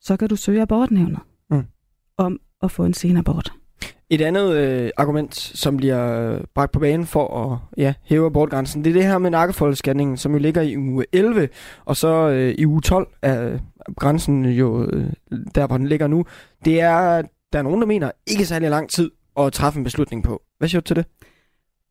så 0.02 0.18
kan 0.18 0.30
du 0.30 0.36
søge 0.36 0.62
abortnævnet 0.62 1.20
mm. 1.50 1.64
om 2.18 2.40
at 2.64 2.72
få 2.72 2.86
en 2.86 2.94
sen 2.94 3.18
abort. 3.18 3.54
Et 4.10 4.22
andet 4.22 4.56
øh, 4.56 4.90
argument, 4.98 5.36
som 5.36 5.78
bliver 5.78 6.40
bragt 6.56 6.72
på 6.72 6.80
banen 6.80 7.06
for 7.06 7.38
at 7.38 7.60
ja, 7.78 7.94
hæve 8.04 8.26
abortgrænsen, 8.26 8.84
det 8.84 8.90
er 8.90 8.94
det 8.94 9.04
her 9.04 9.18
med 9.18 9.30
nakkefoldsscanningen, 9.30 10.18
som 10.18 10.32
jo 10.32 10.38
ligger 10.38 10.62
i 10.62 10.78
uge 10.78 11.06
11, 11.12 11.50
og 11.86 11.96
så 11.98 12.30
øh, 12.30 12.56
i 12.58 12.66
uge 12.66 12.82
12 12.82 13.08
er 13.22 13.58
grænsen 13.96 14.46
jo 14.46 14.86
øh, 14.86 15.06
der, 15.56 15.68
hvor 15.68 15.78
den 15.78 15.88
ligger 15.88 16.08
nu. 16.08 16.26
Det 16.66 16.82
er, 16.82 17.22
der 17.54 17.60
er 17.60 17.64
nogen, 17.64 17.82
der 17.82 17.88
mener, 17.88 18.12
ikke 18.28 18.46
særlig 18.46 18.70
lang 18.70 18.90
tid 18.90 19.12
at 19.40 19.54
træffe 19.54 19.78
en 19.78 19.84
beslutning 19.84 20.24
på. 20.24 20.42
Hvad 20.58 20.70
siger 20.70 20.82
du 20.82 20.86
til 20.86 20.96
det? 20.96 21.06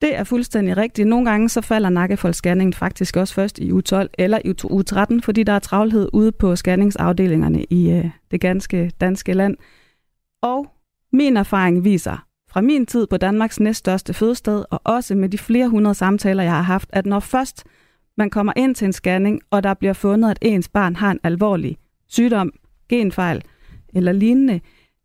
Det 0.02 0.16
er 0.16 0.24
fuldstændig 0.24 0.76
rigtigt. 0.76 1.08
Nogle 1.08 1.30
gange 1.30 1.48
så 1.48 1.60
falder 1.60 1.88
nakkefoldsscanningen 1.88 2.72
faktisk 2.72 3.16
også 3.16 3.34
først 3.34 3.58
i 3.58 3.72
uge 3.72 3.82
12 3.82 4.10
eller 4.18 4.38
i 4.44 4.54
uge 4.70 4.82
13, 4.82 5.22
fordi 5.22 5.42
der 5.42 5.52
er 5.52 5.58
travlhed 5.58 6.08
ude 6.12 6.32
på 6.32 6.56
scanningsafdelingerne 6.56 7.64
i 7.64 7.90
øh, 7.90 8.10
det 8.30 8.40
ganske 8.40 8.92
danske 9.00 9.32
land. 9.32 9.56
Og 10.42 10.66
min 11.12 11.36
erfaring 11.36 11.84
viser 11.84 12.26
fra 12.50 12.60
min 12.60 12.86
tid 12.86 13.06
på 13.06 13.16
Danmarks 13.16 13.60
næststørste 13.60 14.14
fødested, 14.14 14.64
og 14.70 14.80
også 14.84 15.14
med 15.14 15.28
de 15.28 15.38
flere 15.38 15.68
hundrede 15.68 15.94
samtaler, 15.94 16.42
jeg 16.42 16.52
har 16.52 16.62
haft, 16.62 16.90
at 16.92 17.06
når 17.06 17.20
først 17.20 17.64
man 18.16 18.30
kommer 18.30 18.52
ind 18.56 18.74
til 18.74 18.84
en 18.84 18.92
scanning, 18.92 19.40
og 19.50 19.62
der 19.62 19.74
bliver 19.74 19.92
fundet, 19.92 20.30
at 20.30 20.38
ens 20.42 20.68
barn 20.68 20.96
har 20.96 21.10
en 21.10 21.20
alvorlig 21.22 21.78
sygdom, 22.08 22.52
genfejl 22.88 23.42
eller 23.94 24.12
lignende, 24.12 24.60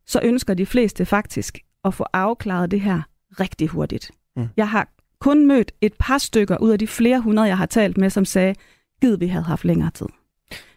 så 0.06 0.20
ønsker 0.24 0.54
de 0.54 0.66
fleste 0.66 1.06
faktisk 1.06 1.60
at 1.84 1.94
få 1.94 2.06
afklaret 2.14 2.72
det 2.72 2.82
her 2.82 3.02
rigtig 3.40 3.68
hurtigt. 3.68 4.12
Mm. 4.36 4.48
Jeg 4.58 4.70
har 4.70 4.90
kun 5.20 5.48
mødt 5.48 5.72
et 5.82 5.94
par 6.00 6.18
stykker 6.18 6.58
ud 6.58 6.72
af 6.72 6.80
de 6.80 6.88
flere 6.88 7.20
hundrede, 7.20 7.48
jeg 7.48 7.58
har 7.58 7.66
talt 7.66 7.98
med, 7.98 8.10
som 8.10 8.26
sagde, 8.26 8.56
gid 9.02 9.18
vi 9.18 9.28
havde 9.28 9.46
haft 9.46 9.66
længere 9.66 9.92
tid. 9.92 10.08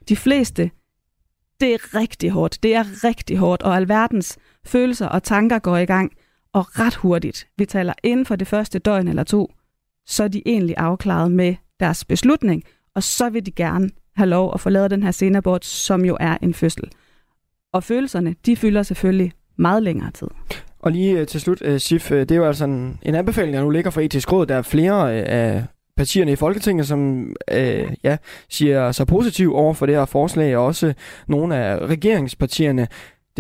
De 0.08 0.16
fleste, 0.16 0.70
det 1.60 1.74
er 1.74 1.94
rigtig 1.94 2.30
hårdt. 2.30 2.62
Det 2.62 2.74
er 2.74 3.04
rigtig 3.04 3.36
hårdt, 3.36 3.62
og 3.62 3.76
alverdens 3.76 4.38
følelser 4.66 5.06
og 5.06 5.22
tanker 5.22 5.58
går 5.58 5.76
i 5.76 5.84
gang, 5.84 6.12
og 6.52 6.78
ret 6.78 6.94
hurtigt, 6.94 7.48
vi 7.58 7.66
taler 7.66 7.92
inden 8.02 8.26
for 8.26 8.36
det 8.36 8.46
første 8.46 8.78
døgn 8.78 9.08
eller 9.08 9.24
to, 9.24 9.52
så 10.06 10.24
er 10.24 10.28
de 10.28 10.42
egentlig 10.46 10.74
afklaret 10.78 11.32
med 11.32 11.54
deres 11.80 12.04
beslutning, 12.04 12.64
og 12.94 13.02
så 13.02 13.30
vil 13.30 13.46
de 13.46 13.52
gerne 13.52 13.90
have 14.16 14.28
lov 14.28 14.50
at 14.54 14.60
få 14.60 14.70
lavet 14.70 14.90
den 14.90 15.02
her 15.02 15.10
senabort, 15.10 15.64
som 15.64 16.04
jo 16.04 16.16
er 16.20 16.36
en 16.42 16.54
fødsel. 16.54 16.84
Og 17.72 17.84
følelserne, 17.84 18.34
de 18.46 18.56
fylder 18.56 18.82
selvfølgelig 18.82 19.32
meget 19.56 19.82
længere 19.82 20.10
tid. 20.10 20.28
Og 20.78 20.92
lige 20.92 21.18
øh, 21.18 21.26
til 21.26 21.40
slut, 21.40 21.62
øh, 21.62 21.80
Sif, 21.80 22.12
øh, 22.12 22.20
det 22.20 22.30
er 22.30 22.36
jo 22.36 22.46
altså 22.46 22.64
en, 22.64 22.98
en 23.02 23.14
anbefaling, 23.14 23.54
der 23.54 23.62
nu 23.62 23.70
ligger 23.70 23.90
fra 23.90 24.00
etisk 24.00 24.32
råd. 24.32 24.46
Der 24.46 24.54
er 24.54 24.62
flere 24.62 25.12
af 25.12 25.64
partierne 25.96 26.32
i 26.32 26.36
Folketinget, 26.36 26.86
som 26.86 27.32
øh, 27.52 27.92
ja, 28.04 28.16
siger 28.48 28.92
sig 28.92 29.06
positiv 29.06 29.54
over 29.54 29.74
for 29.74 29.86
det 29.86 29.94
her 29.94 30.04
forslag, 30.04 30.56
og 30.56 30.64
også 30.64 30.94
nogle 31.28 31.56
af 31.56 31.78
regeringspartierne. 31.78 32.88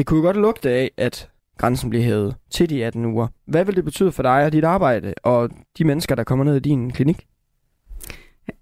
Det 0.00 0.06
kunne 0.06 0.22
godt 0.22 0.36
lugte 0.36 0.70
af, 0.70 0.90
at 0.96 1.30
grænsen 1.58 1.90
bliver 1.90 2.04
hævet 2.04 2.36
til 2.50 2.70
de 2.70 2.84
18 2.84 3.04
uger. 3.04 3.26
Hvad 3.46 3.64
vil 3.64 3.76
det 3.76 3.84
betyde 3.84 4.12
for 4.12 4.22
dig 4.22 4.44
og 4.44 4.52
dit 4.52 4.64
arbejde 4.64 5.14
og 5.22 5.50
de 5.78 5.84
mennesker, 5.84 6.14
der 6.14 6.24
kommer 6.24 6.44
ned 6.44 6.56
i 6.56 6.60
din 6.60 6.90
klinik? 6.90 7.26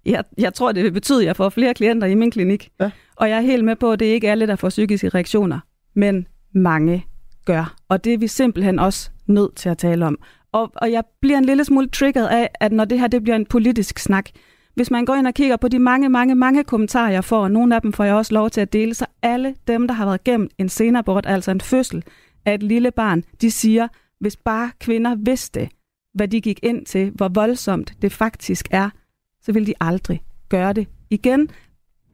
Jeg, 0.05 0.23
jeg 0.37 0.53
tror, 0.53 0.71
det 0.71 0.83
vil 0.83 0.91
betyde, 0.91 1.19
at 1.19 1.25
jeg 1.25 1.35
får 1.35 1.49
flere 1.49 1.73
klienter 1.73 2.07
i 2.07 2.15
min 2.15 2.31
klinik. 2.31 2.69
Ja. 2.79 2.91
Og 3.15 3.29
jeg 3.29 3.37
er 3.37 3.41
helt 3.41 3.65
med 3.65 3.75
på, 3.75 3.91
at 3.91 3.99
det 3.99 4.05
ikke 4.05 4.27
er 4.27 4.31
alle, 4.31 4.47
der 4.47 4.55
får 4.55 4.69
psykiske 4.69 5.09
reaktioner. 5.09 5.59
Men 5.93 6.27
mange 6.51 7.05
gør. 7.45 7.75
Og 7.89 8.03
det 8.03 8.13
er 8.13 8.17
vi 8.17 8.27
simpelthen 8.27 8.79
også 8.79 9.09
nødt 9.27 9.55
til 9.55 9.69
at 9.69 9.77
tale 9.77 10.05
om. 10.05 10.17
Og, 10.51 10.71
og 10.75 10.91
jeg 10.91 11.03
bliver 11.21 11.37
en 11.37 11.45
lille 11.45 11.65
smule 11.65 11.87
triggeret 11.89 12.27
af, 12.27 12.49
at 12.59 12.71
når 12.71 12.85
det 12.85 12.99
her 12.99 13.07
det 13.07 13.23
bliver 13.23 13.35
en 13.35 13.45
politisk 13.45 13.99
snak, 13.99 14.29
hvis 14.75 14.91
man 14.91 15.05
går 15.05 15.15
ind 15.15 15.27
og 15.27 15.33
kigger 15.33 15.57
på 15.57 15.67
de 15.67 15.79
mange, 15.79 16.09
mange, 16.09 16.35
mange 16.35 16.63
kommentarer, 16.63 17.09
jeg 17.11 17.23
får, 17.23 17.43
og 17.43 17.51
nogle 17.51 17.75
af 17.75 17.81
dem 17.81 17.93
får 17.93 18.03
jeg 18.03 18.15
også 18.15 18.33
lov 18.33 18.49
til 18.49 18.61
at 18.61 18.73
dele, 18.73 18.93
så 18.93 19.05
alle 19.21 19.55
dem, 19.67 19.87
der 19.87 19.95
har 19.95 20.05
været 20.05 20.23
gennem 20.23 20.49
en 20.57 20.69
senabort, 20.69 21.25
altså 21.25 21.51
en 21.51 21.61
fødsel 21.61 22.03
af 22.45 22.53
et 22.53 22.63
lille 22.63 22.91
barn, 22.91 23.23
de 23.41 23.51
siger, 23.51 23.87
hvis 24.19 24.35
bare 24.35 24.71
kvinder 24.79 25.15
vidste, 25.15 25.69
hvad 26.13 26.27
de 26.27 26.41
gik 26.41 26.59
ind 26.63 26.85
til, 26.85 27.11
hvor 27.15 27.27
voldsomt 27.27 27.93
det 28.01 28.11
faktisk 28.11 28.67
er, 28.71 28.89
så 29.41 29.51
ville 29.51 29.67
de 29.67 29.73
aldrig 29.79 30.21
gøre 30.49 30.73
det 30.73 30.87
igen. 31.09 31.49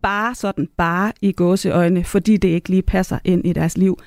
Bare 0.01 0.35
sådan, 0.35 0.67
bare 0.77 1.11
i 1.21 1.31
gåseøjne, 1.31 2.03
fordi 2.03 2.37
det 2.37 2.47
ikke 2.47 2.69
lige 2.69 2.81
passer 2.81 3.19
ind 3.23 3.45
i 3.45 3.53
deres 3.53 3.77
liv. 3.77 3.97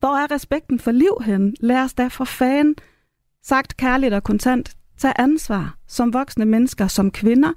Hvor 0.00 0.16
er 0.16 0.30
respekten 0.30 0.78
for 0.78 0.90
liv 0.90 1.22
hen? 1.24 1.56
Lad 1.60 1.82
os 1.82 1.94
da 1.94 2.08
for 2.08 2.24
fanden, 2.24 2.74
sagt 3.42 3.76
kærligt 3.76 4.14
og 4.14 4.22
kontant 4.22 4.76
tage 4.98 5.20
ansvar 5.20 5.76
som 5.88 6.12
voksne 6.12 6.44
mennesker, 6.44 6.86
som 6.86 7.10
kvinder 7.10 7.52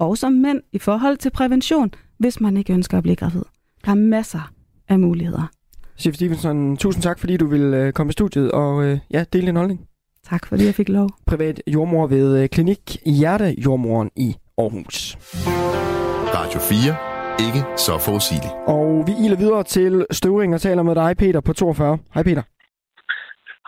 og 0.00 0.18
som 0.18 0.32
mænd 0.32 0.60
i 0.72 0.78
forhold 0.78 1.16
til 1.16 1.30
prævention, 1.30 1.94
hvis 2.18 2.40
man 2.40 2.56
ikke 2.56 2.72
ønsker 2.72 2.96
at 2.96 3.02
blive 3.02 3.16
gravid. 3.16 3.42
Der 3.84 3.90
er 3.90 3.94
masser 3.94 4.52
af 4.88 4.98
muligheder. 4.98 5.50
Chef 5.98 6.14
Stevenson, 6.14 6.76
tusind 6.76 7.02
tak, 7.02 7.18
fordi 7.18 7.36
du 7.36 7.46
vil 7.46 7.74
øh, 7.74 7.92
komme 7.92 8.10
i 8.10 8.12
studiet 8.12 8.52
og 8.52 8.84
øh, 8.84 8.98
ja, 9.10 9.24
dele 9.32 9.46
din 9.46 9.56
holdning. 9.56 9.80
Tak, 10.24 10.46
fordi 10.46 10.64
jeg 10.64 10.74
fik 10.74 10.88
lov. 10.88 11.10
Privat 11.26 11.62
jordmor 11.66 12.06
ved 12.06 12.42
øh, 12.42 12.48
Klinik 12.48 12.96
Hjerte 13.06 13.54
Jordmoren 13.64 14.10
i 14.16 14.34
Aarhus. 14.58 15.16
Radio 16.34 16.60
4. 16.60 16.96
Ikke 17.46 17.64
så 17.76 17.98
forudsigeligt. 17.98 18.52
Og 18.66 19.04
vi 19.06 19.12
iler 19.24 19.36
videre 19.36 19.62
til 19.64 20.06
Støvring 20.10 20.54
og 20.54 20.60
taler 20.60 20.82
med 20.82 20.94
dig, 20.94 21.16
Peter, 21.16 21.40
på 21.40 21.52
42. 21.52 21.98
Hej, 22.14 22.22
Peter. 22.22 22.42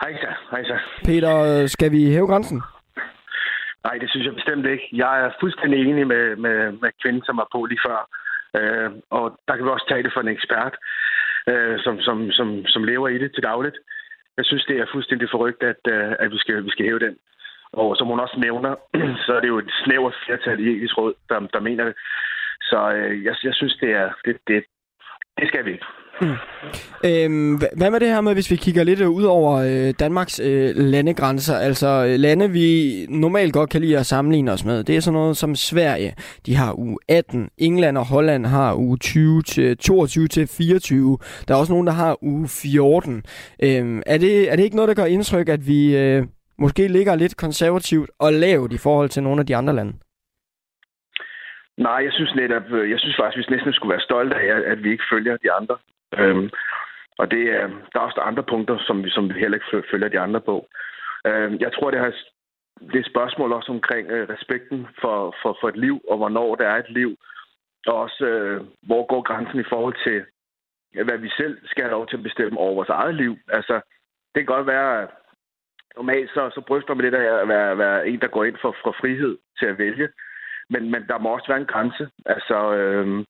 Hej 0.01 0.11
så. 0.21 0.27
Hej 0.51 0.63
så. 0.63 0.73
Peter, 1.05 1.67
skal 1.67 1.91
vi 1.91 2.05
hæve 2.05 2.27
grænsen? 2.27 2.61
Nej, 3.85 3.97
det 4.01 4.09
synes 4.09 4.25
jeg 4.25 4.35
bestemt 4.35 4.65
ikke. 4.65 4.89
Jeg 4.93 5.25
er 5.25 5.31
fuldstændig 5.39 5.79
enig 5.79 6.07
med, 6.07 6.35
med, 6.35 6.71
med 6.71 6.91
kvinden, 7.01 7.23
som 7.25 7.37
var 7.37 7.47
på 7.51 7.65
lige 7.65 7.85
før. 7.87 7.99
Øh, 8.57 8.91
og 9.09 9.39
der 9.47 9.55
kan 9.55 9.65
vi 9.65 9.69
også 9.69 9.87
tage 9.89 10.03
det 10.03 10.13
for 10.13 10.21
en 10.21 10.35
ekspert, 10.35 10.75
øh, 11.51 11.79
som, 11.79 12.01
som, 12.01 12.31
som, 12.31 12.65
som 12.65 12.83
lever 12.83 13.07
i 13.07 13.17
det 13.17 13.33
til 13.33 13.43
dagligt. 13.43 13.77
Jeg 14.37 14.45
synes, 14.45 14.65
det 14.65 14.77
er 14.77 14.93
fuldstændig 14.93 15.27
forrygt, 15.31 15.63
at, 15.63 15.81
øh, 15.87 16.11
at 16.19 16.31
vi, 16.31 16.37
skal, 16.37 16.65
vi 16.65 16.69
skal 16.69 16.85
hæve 16.85 16.99
den. 16.99 17.15
Og 17.73 17.97
som 17.97 18.07
hun 18.07 18.19
også 18.19 18.37
nævner, 18.39 18.75
så 19.25 19.33
er 19.35 19.39
det 19.41 19.47
jo 19.47 19.57
et 19.57 19.71
snævert 19.85 20.15
flertal 20.25 20.59
i 20.59 20.77
etisk 20.77 20.97
råd, 20.97 21.13
der, 21.29 21.39
der 21.39 21.59
mener 21.59 21.83
det. 21.85 21.95
Så 22.61 22.91
øh, 22.95 23.23
jeg, 23.23 23.35
jeg 23.43 23.53
synes, 23.53 23.75
det 23.81 23.91
er 23.91 24.11
det, 24.25 24.37
det, 24.47 24.63
det 25.37 25.47
skal 25.47 25.65
vi 25.65 25.71
ikke. 25.71 25.85
Mm. 26.21 26.35
Øhm, 27.05 27.61
hvad 27.77 27.91
med 27.91 27.99
det 27.99 28.07
her 28.07 28.21
med, 28.21 28.33
hvis 28.33 28.51
vi 28.51 28.55
kigger 28.55 28.83
lidt 28.83 29.01
øh, 29.01 29.09
ud 29.09 29.23
over 29.23 29.51
øh, 29.57 29.93
Danmarks 29.99 30.39
øh, 30.39 30.75
landegrænser, 30.75 31.55
altså 31.55 31.87
øh, 32.07 32.19
lande, 32.19 32.51
vi 32.51 32.67
normalt 33.09 33.53
godt 33.53 33.69
kan 33.69 33.81
lide 33.81 33.97
at 33.97 34.05
sammenligne 34.05 34.51
os 34.51 34.65
med, 34.65 34.83
det 34.83 34.95
er 34.95 34.99
sådan 34.99 35.13
noget 35.13 35.37
som 35.37 35.55
Sverige, 35.55 36.15
de 36.45 36.55
har 36.55 36.73
u 36.73 36.97
18, 37.09 37.49
England 37.57 37.97
og 37.97 38.05
Holland 38.05 38.45
har 38.45 38.73
u 38.73 38.97
20 38.97 39.41
til 39.41 39.77
22 39.77 40.27
til 40.27 40.47
24, 40.47 41.17
der 41.47 41.53
er 41.53 41.59
også 41.59 41.73
nogen, 41.73 41.87
der 41.87 41.93
har 41.93 42.17
u 42.21 42.47
14. 42.47 43.23
Øhm, 43.63 44.01
er, 44.05 44.17
det, 44.17 44.51
er 44.51 44.55
det 44.55 44.63
ikke 44.63 44.75
noget, 44.75 44.89
der 44.89 45.01
gør 45.01 45.05
indtryk, 45.05 45.49
at 45.49 45.67
vi 45.67 45.97
øh, 45.97 46.23
måske 46.57 46.87
ligger 46.87 47.15
lidt 47.15 47.37
konservativt 47.37 48.09
og 48.19 48.33
lavt 48.33 48.73
i 48.73 48.77
forhold 48.77 49.09
til 49.09 49.23
nogle 49.23 49.39
af 49.39 49.45
de 49.45 49.55
andre 49.55 49.75
lande? 49.75 49.93
Nej, 51.77 51.99
jeg 52.03 52.13
synes 52.13 52.35
netop, 52.35 52.71
øh, 52.71 52.91
jeg 52.91 52.99
synes 52.99 53.15
faktisk, 53.19 53.47
at 53.47 53.51
vi 53.51 53.55
næsten 53.55 53.73
skulle 53.73 53.91
være 53.91 54.07
stolte 54.09 54.35
af, 54.35 54.71
at 54.71 54.83
vi 54.83 54.91
ikke 54.91 55.03
følger 55.11 55.37
de 55.37 55.51
andre. 55.51 55.77
Øhm, 56.17 56.49
og 57.17 57.31
det 57.31 57.43
er, 57.59 57.67
der 57.67 57.99
er 57.99 58.07
også 58.07 58.19
andre 58.19 58.43
punkter, 58.43 58.77
som 58.87 59.03
vi, 59.03 59.09
som 59.09 59.29
vi 59.29 59.39
heller 59.39 59.57
ikke 59.57 59.87
følger 59.91 60.07
de 60.07 60.19
andre 60.19 60.41
på. 60.41 60.67
Øhm, 61.27 61.57
jeg 61.59 61.73
tror, 61.73 61.91
det 61.91 61.99
har 61.99 62.13
det 62.91 62.99
er 62.99 63.09
spørgsmål 63.13 63.53
også 63.53 63.71
omkring 63.71 64.11
øh, 64.11 64.29
respekten 64.29 64.87
for, 65.01 65.35
for, 65.41 65.57
for 65.61 65.69
et 65.69 65.77
liv, 65.77 66.01
og 66.09 66.17
hvornår 66.17 66.55
det 66.55 66.65
er 66.67 66.75
et 66.75 66.89
liv. 66.89 67.17
Og 67.87 67.95
også, 67.95 68.25
øh, 68.25 68.61
hvor 68.81 69.05
går 69.05 69.21
grænsen 69.21 69.59
i 69.59 69.69
forhold 69.69 69.95
til, 70.07 70.25
hvad 71.05 71.17
vi 71.17 71.29
selv 71.29 71.57
skal 71.65 71.83
have 71.83 71.91
lov 71.91 72.07
til 72.07 72.17
at 72.17 72.23
bestemme 72.23 72.59
over 72.59 72.73
vores 72.75 72.89
eget 72.89 73.15
liv. 73.15 73.37
Altså, 73.47 73.73
det 74.35 74.39
kan 74.39 74.55
godt 74.55 74.67
være, 74.67 75.01
at 75.01 75.09
normalt 75.97 76.29
så, 76.29 76.49
så 76.55 76.61
bryster 76.67 76.93
man 76.93 77.05
det 77.05 77.13
der 77.13 77.37
at 77.37 77.47
være, 77.47 77.77
være 77.77 78.07
en, 78.07 78.21
der 78.21 78.27
går 78.27 78.43
ind 78.43 78.57
for, 78.61 78.75
for 78.83 78.95
frihed 79.01 79.37
til 79.59 79.65
at 79.65 79.77
vælge. 79.77 80.09
Men, 80.69 80.91
men 80.91 81.07
der 81.07 81.17
må 81.17 81.29
også 81.29 81.47
være 81.47 81.61
en 81.61 81.73
grænse. 81.73 82.09
Altså, 82.25 82.73
øh, 82.73 83.25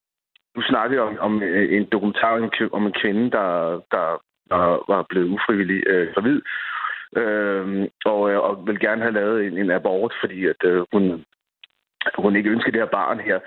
du 0.55 0.61
snakker 0.61 1.01
om, 1.01 1.17
om 1.19 1.43
øh, 1.43 1.77
en 1.77 1.85
dokumentar 1.91 2.31
om 2.37 2.43
en, 2.43 2.51
om 2.71 2.85
en 2.85 2.93
kvinde, 3.01 3.31
der, 3.31 3.81
der, 3.91 4.21
der 4.49 4.83
var 4.87 5.05
blevet 5.09 5.29
ufrivillig 5.29 5.83
øh, 5.87 6.13
gravid, 6.13 6.41
øhm, 7.17 7.81
øh, 7.81 7.87
og, 8.05 8.21
og 8.21 8.67
vil 8.67 8.79
gerne 8.79 9.01
have 9.01 9.13
lavet 9.13 9.45
en, 9.47 9.57
en 9.57 9.71
abort, 9.71 10.13
fordi 10.19 10.45
at 10.45 10.63
øh, 10.63 10.85
hun, 10.93 11.25
hun 12.17 12.35
ikke 12.35 12.49
ønskede 12.49 12.71
det 12.71 12.81
her 12.81 12.97
barn 12.99 13.19
her. 13.19 13.39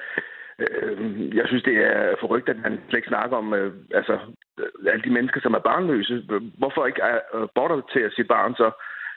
Øh, 0.58 1.36
jeg 1.36 1.44
synes, 1.46 1.62
det 1.62 1.76
er 1.76 2.14
forrygt, 2.20 2.48
at 2.48 2.56
man 2.56 2.80
slet 2.88 2.98
ikke 2.98 3.08
snakker 3.08 3.36
om 3.36 3.54
øh, 3.54 3.72
altså, 3.94 4.18
øh, 4.58 4.92
alle 4.92 5.02
de 5.02 5.10
mennesker, 5.10 5.40
som 5.40 5.54
er 5.54 5.58
barnløse. 5.58 6.22
Hvorfor 6.58 6.86
ikke 6.86 7.02
øh, 7.04 7.42
aborter 7.42 7.80
til 7.92 8.00
at 8.00 8.12
sit 8.12 8.28
barn 8.28 8.54
så? 8.54 8.70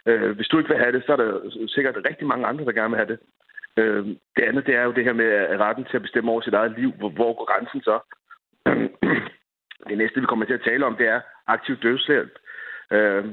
Øh, 0.06 0.32
hvis 0.36 0.48
du 0.48 0.58
ikke 0.58 0.70
vil 0.70 0.84
have 0.84 0.92
det, 0.92 1.04
så 1.06 1.12
er 1.12 1.18
der 1.18 1.40
sikkert 1.68 1.96
rigtig 2.10 2.28
mange 2.28 2.46
andre, 2.46 2.66
der 2.66 2.72
gerne 2.72 2.90
vil 2.90 3.04
have 3.04 3.12
det. 3.14 3.20
Øh, 3.78 4.06
det 4.36 4.44
andet, 4.44 4.66
det 4.66 4.76
er 4.76 4.84
jo 4.84 4.92
det 4.92 5.04
her 5.04 5.14
med 5.14 5.60
retten 5.60 5.86
til 5.86 5.96
at 5.96 6.02
bestemme 6.02 6.32
over 6.32 6.42
sit 6.42 6.54
eget 6.54 6.74
liv. 6.80 6.92
Hvor, 6.92 7.10
hvor 7.10 7.34
går 7.34 7.46
grænsen 7.52 7.82
så? 7.82 8.00
det 9.90 9.98
næste, 9.98 10.20
vi 10.20 10.26
kommer 10.26 10.46
til 10.46 10.60
at 10.60 10.68
tale 10.68 10.86
om, 10.86 10.96
det 10.96 11.08
er 11.08 11.22
aktiv 11.48 11.76
dødshjælp. 11.76 12.34
Øh, 12.92 13.26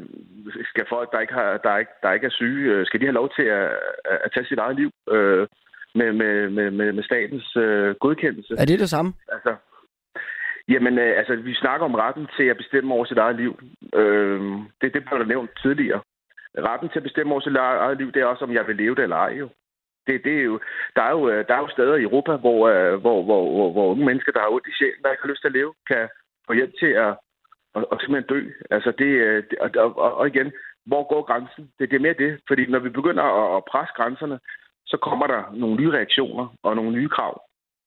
skal 0.64 0.86
folk, 0.88 1.12
der 1.12 1.20
ikke, 1.20 1.34
har, 1.34 1.56
der, 1.56 1.76
ikke, 1.76 1.92
der 2.02 2.12
ikke 2.12 2.26
er 2.26 2.38
syge, 2.40 2.72
øh, 2.72 2.86
skal 2.86 3.00
de 3.00 3.06
have 3.06 3.20
lov 3.20 3.28
til 3.36 3.42
at, 3.42 3.70
at 4.04 4.30
tage 4.34 4.46
sit 4.46 4.58
eget 4.58 4.76
liv 4.76 4.90
øh, 5.10 5.46
med, 5.94 6.12
med, 6.12 6.50
med, 6.50 6.70
med, 6.70 6.92
med 6.92 7.02
statens 7.02 7.56
øh, 7.56 7.94
godkendelse? 7.94 8.54
Er 8.58 8.64
det 8.64 8.80
det 8.80 8.90
samme? 8.90 9.12
Altså, 9.28 9.54
jamen, 10.68 10.98
øh, 10.98 11.18
altså, 11.18 11.36
vi 11.36 11.54
snakker 11.54 11.86
om 11.86 11.94
retten 11.94 12.26
til 12.36 12.44
at 12.44 12.56
bestemme 12.56 12.94
over 12.94 13.04
sit 13.04 13.18
eget 13.18 13.36
liv. 13.36 13.58
Øh, 13.94 14.40
det, 14.80 14.94
det 14.94 15.04
blev 15.04 15.18
der 15.18 15.24
nævnt 15.24 15.50
tidligere. 15.62 16.00
Retten 16.58 16.88
til 16.88 16.98
at 16.98 17.02
bestemme 17.08 17.32
over 17.32 17.40
sit 17.40 17.56
eget 17.56 17.98
liv, 17.98 18.12
det 18.12 18.22
er 18.22 18.26
også, 18.26 18.44
om 18.44 18.52
jeg 18.52 18.66
vil 18.66 18.76
leve 18.76 18.94
det 18.94 19.02
eller 19.02 19.16
ej. 19.16 19.32
Jo 19.32 19.48
det, 20.06 20.24
det 20.24 20.34
er 20.38 20.44
jo, 20.50 20.60
der, 20.96 21.02
er 21.02 21.10
jo, 21.10 21.28
der 21.48 21.54
er 21.54 21.62
jo 21.64 21.68
steder 21.68 21.94
i 21.96 22.02
Europa, 22.02 22.36
hvor, 22.36 22.68
øh, 22.68 22.94
hvor, 23.00 23.22
hvor, 23.22 23.42
hvor, 23.54 23.72
hvor 23.72 23.86
unge 23.92 24.04
mennesker, 24.04 24.32
der 24.32 24.40
har 24.40 24.54
ondt 24.54 24.66
i 24.66 24.76
sjælen, 24.78 25.02
der 25.02 25.10
ikke 25.10 25.22
har 25.22 25.32
lyst 25.32 25.40
til 25.42 25.52
at 25.52 25.58
leve, 25.58 25.72
kan 25.90 26.08
få 26.46 26.52
hjælp 26.52 26.74
til 26.78 26.92
at, 27.06 27.12
at, 27.76 27.84
at 27.92 27.96
simpelthen 28.00 28.30
dø. 28.34 28.40
Altså 28.70 28.90
det, 28.98 29.10
øh, 29.26 29.42
og, 29.60 29.70
og, 30.04 30.14
og 30.20 30.26
igen, 30.26 30.52
hvor 30.86 31.02
går 31.12 31.22
grænsen? 31.22 31.70
Det, 31.78 31.90
det 31.90 31.96
er 31.96 32.06
mere 32.06 32.22
det, 32.24 32.40
fordi 32.48 32.66
når 32.66 32.78
vi 32.78 32.88
begynder 32.88 33.24
at, 33.40 33.56
at 33.56 33.64
presse 33.70 33.94
grænserne, 33.96 34.38
så 34.86 34.96
kommer 34.96 35.26
der 35.26 35.42
nogle 35.52 35.76
nye 35.76 35.92
reaktioner 35.92 36.46
og 36.62 36.76
nogle 36.76 36.92
nye 36.92 37.08
krav. 37.08 37.42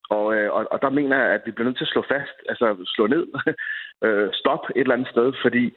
Og, 0.09 0.36
øh, 0.36 0.53
og, 0.53 0.67
og 0.72 0.82
der 0.82 0.89
mener 0.89 1.17
jeg, 1.17 1.30
at 1.34 1.41
vi 1.45 1.51
bliver 1.51 1.67
nødt 1.67 1.78
til 1.78 1.89
at 1.89 1.93
slå 1.93 2.03
fast, 2.11 2.38
altså 2.49 2.65
slå 2.95 3.07
ned, 3.07 3.26
stop 4.41 4.63
et 4.76 4.82
eller 4.82 4.93
andet 4.93 5.09
sted, 5.09 5.34
fordi 5.41 5.74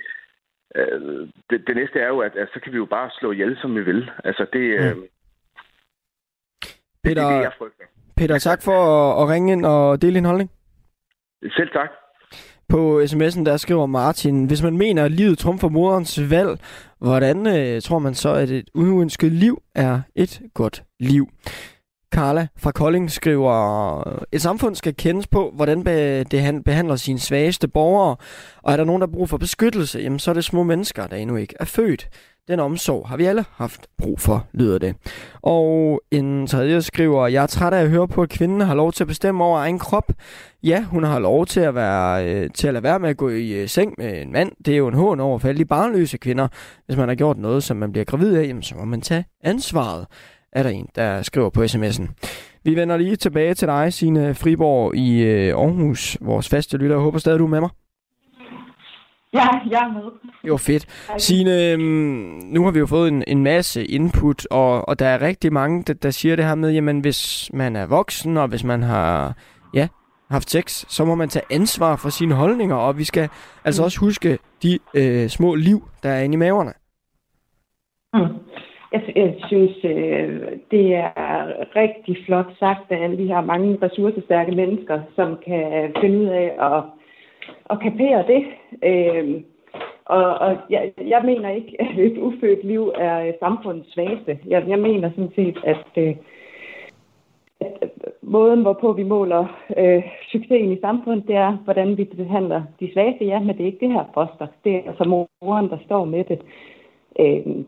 det, 1.51 1.66
det 1.66 1.76
næste 1.76 2.01
er 2.01 2.09
jo, 2.09 2.18
at, 2.18 2.36
at 2.36 2.49
så 2.55 2.61
kan 2.61 2.72
vi 2.72 2.76
jo 2.76 2.84
bare 2.84 3.11
slå 3.18 3.32
ihjel, 3.32 3.59
som 3.61 3.74
vi 3.74 3.82
vil. 3.82 4.11
Altså 4.24 4.47
det, 4.53 4.97
mm. 4.97 5.03
Peter, 7.05 7.23
det 7.23 7.33
er 7.33 7.37
det, 7.37 7.43
jeg 7.43 7.53
frygter. 7.59 7.85
Peter, 8.17 8.39
tak 8.39 8.63
for 8.63 8.79
at, 9.23 9.29
ringe 9.29 9.53
ind 9.53 9.67
og 9.67 10.03
dele 10.03 10.15
din 10.15 10.25
holdning. 10.25 10.51
Selv 11.43 11.71
tak. 11.73 11.89
På 12.69 13.01
sms'en 13.01 13.45
der 13.45 13.57
skriver 13.57 13.87
Martin, 13.87 14.45
hvis 14.45 14.63
man 14.63 14.79
mener, 14.79 15.05
at 15.05 15.11
livet 15.11 15.39
trumfer 15.39 15.69
moderens 15.69 16.31
valg, 16.31 16.59
hvordan 16.99 17.47
øh, 17.47 17.83
tror 17.83 17.99
man 17.99 18.15
så, 18.15 18.35
at 18.35 18.51
et 18.51 18.71
uønsket 18.75 19.33
liv 19.33 19.63
er 19.75 20.01
et 20.15 20.43
godt 20.55 20.83
liv? 21.01 21.29
Carla 22.13 22.47
fra 22.57 22.73
Kolding 22.73 23.11
skriver, 23.11 24.25
et 24.33 24.43
samfund 24.43 24.75
skal 24.75 24.97
kendes 24.97 25.27
på, 25.27 25.53
hvordan 25.55 25.85
det 26.31 26.65
behandler 26.65 26.97
sine 26.97 27.19
svageste 27.19 27.69
borgere, 27.69 28.17
og 28.63 28.73
er 28.73 28.77
der 28.77 28.85
nogen, 28.85 29.03
der 29.03 29.07
har 29.07 29.13
brug 29.13 29.29
for 29.29 29.37
beskyttelse, 29.37 29.99
jamen 29.99 30.19
så 30.19 30.31
er 30.31 30.35
det 30.35 30.45
små 30.45 30.63
mennesker, 30.63 31.07
der 31.07 31.17
endnu 31.17 31.37
ikke 31.37 31.55
er 31.61 31.65
født. 31.65 32.09
Den 32.49 32.61
omsorg 32.61 33.09
har 33.09 33.17
vi 33.17 33.25
alle 33.25 33.45
haft 33.53 33.87
brug 33.99 34.21
for, 34.21 34.47
lyder 34.53 34.79
det. 34.79 34.95
Og 35.43 36.01
en 36.11 36.47
tredje 36.47 36.83
skriver, 36.83 37.27
jeg 37.27 37.43
er 37.43 37.47
træt 37.47 37.73
af 37.73 37.83
at 37.83 37.91
høre 37.91 38.09
på, 38.09 38.23
at 38.23 38.29
kvinden 38.29 38.61
har 38.61 38.75
lov 38.75 38.93
til 38.93 39.05
at 39.05 39.09
bestemme 39.09 39.45
over 39.45 39.59
egen 39.59 39.79
krop. 39.79 40.13
Ja, 40.63 40.85
hun 40.85 41.05
har 41.05 41.19
lov 41.19 41.47
til 41.47 41.61
at, 41.61 41.75
være, 41.75 42.27
øh, 42.27 42.51
til 42.55 42.67
at 42.67 42.75
lade 42.75 42.83
være 42.83 42.99
med 42.99 43.11
at 43.11 43.17
gå 43.17 43.29
i 43.29 43.53
øh, 43.53 43.69
seng 43.69 43.95
med 43.99 44.23
en 44.23 44.33
mand. 44.33 44.53
Det 44.65 44.75
er 44.75 44.79
jo 44.79 44.89
en 44.89 44.95
hån 44.95 45.21
over 45.21 45.39
for 45.39 45.49
alle 45.49 45.59
de 45.59 45.65
barnløse 45.65 46.19
kvinder. 46.19 46.49
Hvis 46.87 46.97
man 46.97 47.09
har 47.09 47.15
gjort 47.15 47.39
noget, 47.39 47.63
som 47.63 47.77
man 47.77 47.93
bliver 47.93 48.05
gravid 48.05 48.37
af, 48.37 48.47
jamen, 48.47 48.63
så 48.63 48.75
må 48.75 48.85
man 48.85 49.01
tage 49.01 49.25
ansvaret, 49.45 50.07
er 50.53 50.63
der 50.63 50.71
en, 50.71 50.89
der 50.95 51.23
skriver 51.23 51.51
på 51.51 51.63
sms'en. 51.63 52.07
Vi 52.65 52.77
vender 52.77 52.97
lige 52.97 53.17
tilbage 53.17 53.55
til 53.55 53.69
dig, 53.69 53.93
Signe 53.93 54.35
Friborg 54.35 54.97
i 54.97 55.23
øh, 55.23 55.49
Aarhus, 55.49 56.19
vores 56.21 56.49
faste 56.49 56.77
lytter. 56.77 56.97
Jeg 56.97 57.03
håber 57.03 57.19
stadig, 57.19 57.39
du 57.39 57.45
er 57.45 57.49
med 57.49 57.61
mig. 57.61 57.71
Ja, 59.35 59.49
jeg 59.71 59.83
er 59.83 59.93
med. 59.93 60.51
Var 60.51 60.57
fedt. 60.57 61.11
Signe, 61.19 61.71
øhm, 61.71 61.83
nu 62.45 62.65
har 62.65 62.71
vi 62.71 62.79
jo 62.79 62.87
fået 62.87 63.09
en, 63.09 63.25
en 63.27 63.43
masse 63.43 63.85
input, 63.85 64.47
og, 64.51 64.89
og 64.89 64.99
der 64.99 65.07
er 65.07 65.21
rigtig 65.21 65.53
mange, 65.53 65.83
der, 65.83 65.95
der 65.95 66.11
siger 66.11 66.37
det 66.37 66.45
her 66.45 66.55
med, 66.55 66.71
jamen 66.71 67.01
hvis 67.01 67.51
man 67.55 67.77
er 67.77 67.87
voksen, 67.87 68.37
og 68.37 68.49
hvis 68.49 68.65
man 68.65 68.83
har 68.83 69.37
ja, 69.75 69.89
haft 70.31 70.51
sex, 70.51 70.85
så 70.89 71.05
må 71.05 71.15
man 71.15 71.29
tage 71.29 71.45
ansvar 71.51 71.97
for 71.97 72.09
sine 72.09 72.35
holdninger, 72.35 72.77
og 72.77 72.99
vi 72.99 73.05
skal 73.05 73.29
altså 73.65 73.83
mm. 73.83 73.85
også 73.85 74.01
huske 74.01 74.39
de 74.63 74.79
øh, 74.95 75.29
små 75.29 75.55
liv, 75.55 75.89
der 76.03 76.11
er 76.11 76.23
inde 76.23 76.35
i 76.35 76.39
maverne. 76.39 76.73
Mm. 78.15 78.39
Jeg, 78.93 79.03
jeg 79.16 79.34
synes, 79.47 79.84
øh, 79.84 80.43
det 80.70 80.95
er 80.95 81.66
rigtig 81.76 82.16
flot 82.26 82.47
sagt 82.59 82.93
at 82.93 83.18
vi 83.18 83.28
har 83.28 83.40
mange 83.40 83.78
ressourcestærke 83.82 84.53
mennesker, 84.53 85.01
som 85.16 85.38
kan 85.45 85.95
finde 86.01 86.18
ud 86.18 86.26
af 86.26 86.55
at, 86.61 86.82
at 87.70 87.80
kapere 87.80 88.24
det. 88.26 88.45
Øh, 88.84 89.43
og 90.05 90.38
og 90.38 90.57
jeg, 90.70 90.93
jeg 91.07 91.22
mener 91.24 91.51
ikke, 91.51 91.76
at 91.80 91.99
et 91.99 92.18
ufødt 92.18 92.64
liv 92.64 92.93
er 92.95 93.26
øh, 93.26 93.32
samfundets 93.38 93.93
svageste. 93.93 94.38
Jeg, 94.47 94.68
jeg 94.68 94.78
mener 94.78 95.11
sådan 95.11 95.32
set, 95.34 95.59
at, 95.64 95.86
øh, 95.97 96.16
at 97.61 97.76
øh, 97.82 98.12
måden, 98.22 98.62
hvorpå 98.62 98.93
vi 98.93 99.03
måler 99.03 99.47
øh, 99.76 100.03
succesen 100.32 100.72
i 100.72 100.80
samfundet, 100.80 101.28
det 101.28 101.36
er, 101.36 101.53
hvordan 101.64 101.97
vi 101.97 102.05
behandler 102.05 102.62
de 102.80 102.93
svageste. 102.93 103.24
Ja, 103.24 103.40
men 103.40 103.57
det 103.57 103.61
er 103.61 103.66
ikke 103.72 103.86
det 103.86 103.93
her 103.93 104.05
foster. 104.14 104.47
Det 104.64 104.76
er 104.76 104.82
altså 104.86 105.05
moren, 105.43 105.70
der 105.70 105.78
står 105.84 106.05
med 106.05 106.24
det. 106.24 106.40
Øh, 107.20 107.64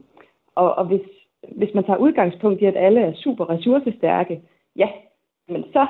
og, 0.55 0.75
og 0.75 0.85
hvis, 0.85 1.01
hvis 1.53 1.75
man 1.75 1.85
tager 1.85 1.97
udgangspunkt 1.97 2.63
i, 2.63 2.65
at 2.65 2.77
alle 2.77 3.01
er 3.01 3.13
super 3.15 3.51
ressourcestærke, 3.51 4.41
ja, 4.77 4.89
men 5.49 5.65
så 5.73 5.87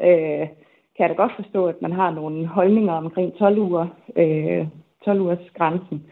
øh, 0.00 0.48
kan 0.96 1.08
jeg 1.08 1.08
da 1.08 1.14
godt 1.14 1.32
forstå, 1.36 1.66
at 1.66 1.82
man 1.82 1.92
har 1.92 2.10
nogle 2.10 2.46
holdninger 2.46 2.92
omkring 2.92 3.34
12 3.38 3.58
uger, 3.58 3.86
øh, 4.16 4.66
12 5.04 5.20
ugers 5.20 5.50
grænsen, 5.54 6.06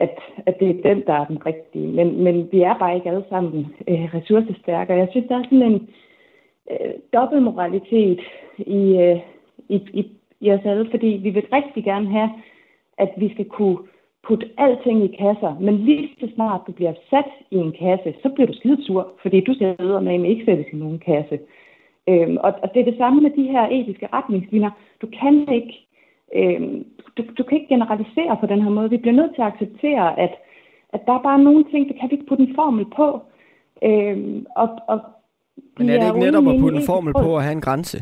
at, 0.00 0.18
at 0.46 0.60
det 0.60 0.70
er 0.70 0.94
den, 0.94 1.06
der 1.06 1.12
er 1.12 1.24
den 1.24 1.46
rigtige. 1.46 1.92
Men, 1.92 2.24
men 2.24 2.48
vi 2.52 2.60
er 2.60 2.78
bare 2.78 2.94
ikke 2.94 3.10
alle 3.10 3.24
sammen 3.28 3.66
øh, 3.88 4.14
ressourcestærke. 4.14 4.92
Jeg 4.92 5.08
synes, 5.10 5.26
der 5.28 5.38
er 5.38 5.42
sådan 5.42 5.62
en 5.62 5.88
øh, 6.70 6.94
dobbeltmoralitet 7.14 8.20
i, 8.58 8.96
øh, 8.98 9.20
i, 9.68 9.76
i, 9.76 10.10
i 10.40 10.52
os 10.52 10.60
alle, 10.64 10.90
fordi 10.90 11.06
vi 11.06 11.30
vil 11.30 11.46
rigtig 11.52 11.84
gerne 11.84 12.06
have, 12.06 12.30
at 12.98 13.10
vi 13.16 13.32
skal 13.32 13.44
kunne 13.44 13.78
putte 14.26 14.46
alting 14.58 15.04
i 15.04 15.16
kasser, 15.22 15.52
men 15.60 15.74
lige 15.76 16.08
så 16.20 16.28
snart 16.34 16.60
du 16.66 16.72
bliver 16.72 16.94
sat 17.10 17.30
i 17.50 17.56
en 17.56 17.72
kasse, 17.72 18.14
så 18.22 18.28
bliver 18.34 18.46
du 18.46 18.54
skidesur, 18.56 19.02
fordi 19.22 19.40
du 19.40 19.54
sidder 19.54 20.00
med 20.00 20.30
ikke 20.30 20.44
sættes 20.44 20.66
i 20.72 20.76
nogen 20.76 20.98
kasse. 20.98 21.38
Øhm, 22.08 22.36
og, 22.36 22.52
og 22.62 22.68
det 22.74 22.80
er 22.80 22.84
det 22.90 22.98
samme 22.98 23.20
med 23.20 23.30
de 23.30 23.50
her 23.54 23.64
etiske 23.70 24.08
retningslinjer. 24.12 24.70
Du 25.02 25.06
kan 25.20 25.34
ikke, 25.58 25.74
øhm, 26.34 26.84
du, 27.16 27.22
du 27.38 27.42
kan 27.42 27.58
ikke 27.58 27.74
generalisere 27.74 28.36
på 28.40 28.46
den 28.46 28.62
her 28.62 28.70
måde. 28.70 28.90
Vi 28.90 28.96
bliver 28.96 29.20
nødt 29.20 29.34
til 29.34 29.42
at 29.42 29.52
acceptere, 29.52 30.20
at, 30.20 30.32
at 30.92 31.00
der 31.06 31.12
er 31.12 31.22
bare 31.22 31.42
nogle 31.42 31.64
ting, 31.70 31.88
der 31.88 31.94
kan 32.00 32.10
vi 32.10 32.14
ikke 32.14 32.28
putte 32.28 32.44
en 32.44 32.54
formel 32.54 32.86
på. 32.96 33.20
Øhm, 33.82 34.46
og, 34.56 34.68
og 34.88 35.00
men 35.78 35.88
er 35.88 35.98
det 36.00 36.06
ikke 36.06 36.26
netop 36.26 36.48
at 36.48 36.60
putte 36.60 36.78
en 36.78 36.86
formel 36.86 37.12
på 37.12 37.36
at 37.36 37.42
have 37.42 37.52
en 37.52 37.60
grænse? 37.60 37.98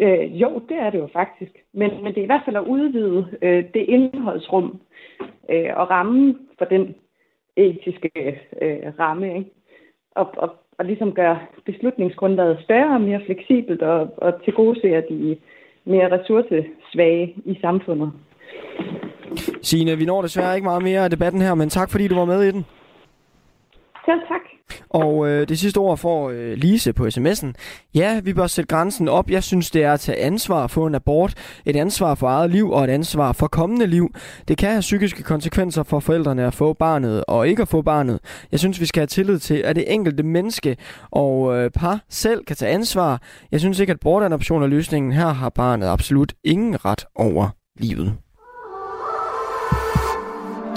Øh, 0.00 0.40
jo, 0.42 0.62
det 0.68 0.76
er 0.76 0.90
det 0.90 0.98
jo 0.98 1.08
faktisk. 1.12 1.52
Men, 1.72 1.90
men 2.02 2.14
det 2.14 2.18
er 2.18 2.22
i 2.22 2.32
hvert 2.32 2.42
fald 2.44 2.56
at 2.56 2.66
udvide 2.66 3.26
øh, 3.42 3.64
det 3.74 3.84
indholdsrum 3.88 4.80
øh, 5.50 5.70
og 5.76 5.90
rammen 5.90 6.38
for 6.58 6.64
den 6.64 6.94
etiske 7.56 8.10
øh, 8.62 8.92
ramme. 8.98 9.38
Ikke? 9.38 9.50
Og, 10.14 10.30
og, 10.36 10.50
og 10.78 10.84
ligesom 10.84 11.12
gøre 11.12 11.38
beslutningsgrundlaget 11.64 12.58
større 12.64 12.94
og 12.94 13.00
mere 13.00 13.20
fleksibelt 13.26 13.82
og, 13.82 14.14
og 14.16 14.44
tilgodese 14.44 15.02
de 15.10 15.36
mere 15.84 16.18
ressourcesvage 16.18 17.34
i 17.44 17.58
samfundet. 17.60 18.12
Signe, 19.62 19.96
vi 19.98 20.04
når 20.04 20.22
desværre 20.22 20.54
ikke 20.54 20.64
meget 20.64 20.82
mere 20.82 21.04
af 21.04 21.10
debatten 21.10 21.42
her, 21.42 21.54
men 21.54 21.68
tak 21.68 21.90
fordi 21.90 22.08
du 22.08 22.14
var 22.14 22.24
med 22.24 22.42
i 22.42 22.50
den. 22.50 22.66
Selv 24.04 24.20
tak. 24.28 24.57
Og 24.88 25.28
øh, 25.28 25.48
det 25.48 25.58
sidste 25.58 25.78
ord 25.78 25.98
får 25.98 26.30
øh, 26.30 26.52
Lise 26.52 26.92
på 26.92 27.06
sms'en. 27.06 27.52
Ja, 27.94 28.20
vi 28.20 28.32
bør 28.32 28.46
sætte 28.46 28.68
grænsen 28.68 29.08
op. 29.08 29.30
Jeg 29.30 29.42
synes, 29.42 29.70
det 29.70 29.84
er 29.84 29.92
at 29.92 30.00
tage 30.00 30.18
ansvar 30.18 30.66
for 30.66 30.86
en 30.86 30.94
abort. 30.94 31.34
Et 31.66 31.76
ansvar 31.76 32.14
for 32.14 32.26
eget 32.26 32.50
liv 32.50 32.70
og 32.70 32.84
et 32.84 32.90
ansvar 32.90 33.32
for 33.32 33.46
kommende 33.46 33.86
liv. 33.86 34.14
Det 34.48 34.58
kan 34.58 34.70
have 34.70 34.80
psykiske 34.80 35.22
konsekvenser 35.22 35.82
for 35.82 36.00
forældrene 36.00 36.46
at 36.46 36.54
få 36.54 36.72
barnet 36.72 37.24
og 37.28 37.48
ikke 37.48 37.62
at 37.62 37.68
få 37.68 37.82
barnet. 37.82 38.20
Jeg 38.52 38.60
synes, 38.60 38.80
vi 38.80 38.86
skal 38.86 39.00
have 39.00 39.06
tillid 39.06 39.38
til, 39.38 39.54
at 39.54 39.76
det 39.76 39.92
enkelte 39.92 40.22
menneske 40.22 40.76
og 41.10 41.56
øh, 41.56 41.70
par 41.70 42.00
selv 42.08 42.44
kan 42.44 42.56
tage 42.56 42.72
ansvar. 42.72 43.22
Jeg 43.52 43.60
synes 43.60 43.78
ikke, 43.78 43.90
at 43.90 44.00
bortadoption 44.00 44.62
er 44.62 44.66
løsningen. 44.66 45.12
Her 45.12 45.26
har 45.26 45.48
barnet 45.48 45.86
absolut 45.86 46.32
ingen 46.44 46.84
ret 46.84 47.04
over 47.14 47.48
livet. 47.80 48.14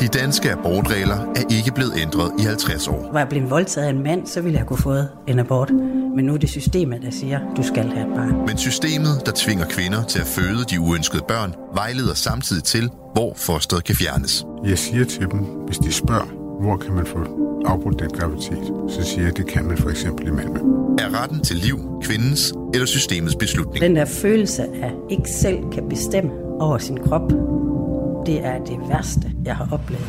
De 0.01 0.07
danske 0.07 0.51
abortregler 0.51 1.15
er 1.15 1.43
ikke 1.49 1.71
blevet 1.71 1.93
ændret 2.01 2.31
i 2.39 2.41
50 2.41 2.87
år. 2.87 3.09
Var 3.13 3.19
jeg 3.19 3.29
blevet 3.29 3.49
voldtaget 3.49 3.87
af 3.87 3.91
en 3.91 4.03
mand, 4.03 4.27
så 4.27 4.41
ville 4.41 4.59
jeg 4.59 4.67
kunne 4.67 4.77
få 4.77 4.95
en 5.27 5.39
abort. 5.39 5.71
Men 6.15 6.25
nu 6.25 6.33
er 6.33 6.37
det 6.37 6.49
systemet, 6.49 7.01
der 7.01 7.11
siger, 7.11 7.39
du 7.57 7.63
skal 7.63 7.89
have 7.89 8.09
et 8.09 8.15
barn. 8.15 8.45
Men 8.47 8.57
systemet, 8.57 9.25
der 9.25 9.31
tvinger 9.35 9.65
kvinder 9.65 10.03
til 10.03 10.19
at 10.19 10.25
føde 10.25 10.63
de 10.69 10.79
uønskede 10.79 11.23
børn, 11.27 11.55
vejleder 11.73 12.13
samtidig 12.13 12.63
til, 12.63 12.89
hvor 13.13 13.33
fosteret 13.35 13.83
kan 13.83 13.95
fjernes. 13.95 14.45
Jeg 14.65 14.77
siger 14.77 15.05
til 15.05 15.27
dem, 15.31 15.39
hvis 15.39 15.77
de 15.77 15.91
spørger, 15.91 16.27
hvor 16.61 16.77
kan 16.77 16.93
man 16.93 17.05
få 17.05 17.19
afbrudt 17.65 17.99
den 17.99 18.09
graviditet, 18.09 18.73
så 18.89 19.03
siger 19.03 19.21
jeg, 19.21 19.29
at 19.29 19.37
det 19.37 19.47
kan 19.47 19.65
man 19.65 19.77
for 19.77 19.89
eksempel 19.89 20.27
i 20.27 20.31
Malmø. 20.31 20.59
Er 20.99 21.21
retten 21.21 21.43
til 21.43 21.55
liv 21.55 21.79
kvindens 22.03 22.53
eller 22.73 22.85
systemets 22.85 23.35
beslutning? 23.35 23.81
Den 23.81 23.95
der 23.95 24.05
følelse 24.05 24.63
af 24.63 24.91
ikke 25.09 25.29
selv 25.29 25.57
kan 25.71 25.89
bestemme 25.89 26.31
over 26.59 26.77
sin 26.77 26.97
krop, 26.97 27.31
det 28.25 28.45
er 28.45 28.63
det 28.63 28.79
værste, 28.89 29.31
jeg 29.45 29.55
har 29.55 29.67
oplevet. 29.71 30.05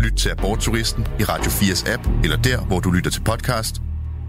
Lyt 0.00 0.12
til 0.12 0.28
Abortturisten 0.30 1.06
i 1.20 1.22
Radio 1.22 1.50
4's 1.50 1.92
app, 1.92 2.08
eller 2.24 2.36
der, 2.36 2.66
hvor 2.66 2.80
du 2.80 2.90
lytter 2.90 3.10
til 3.10 3.20
podcast. 3.20 3.82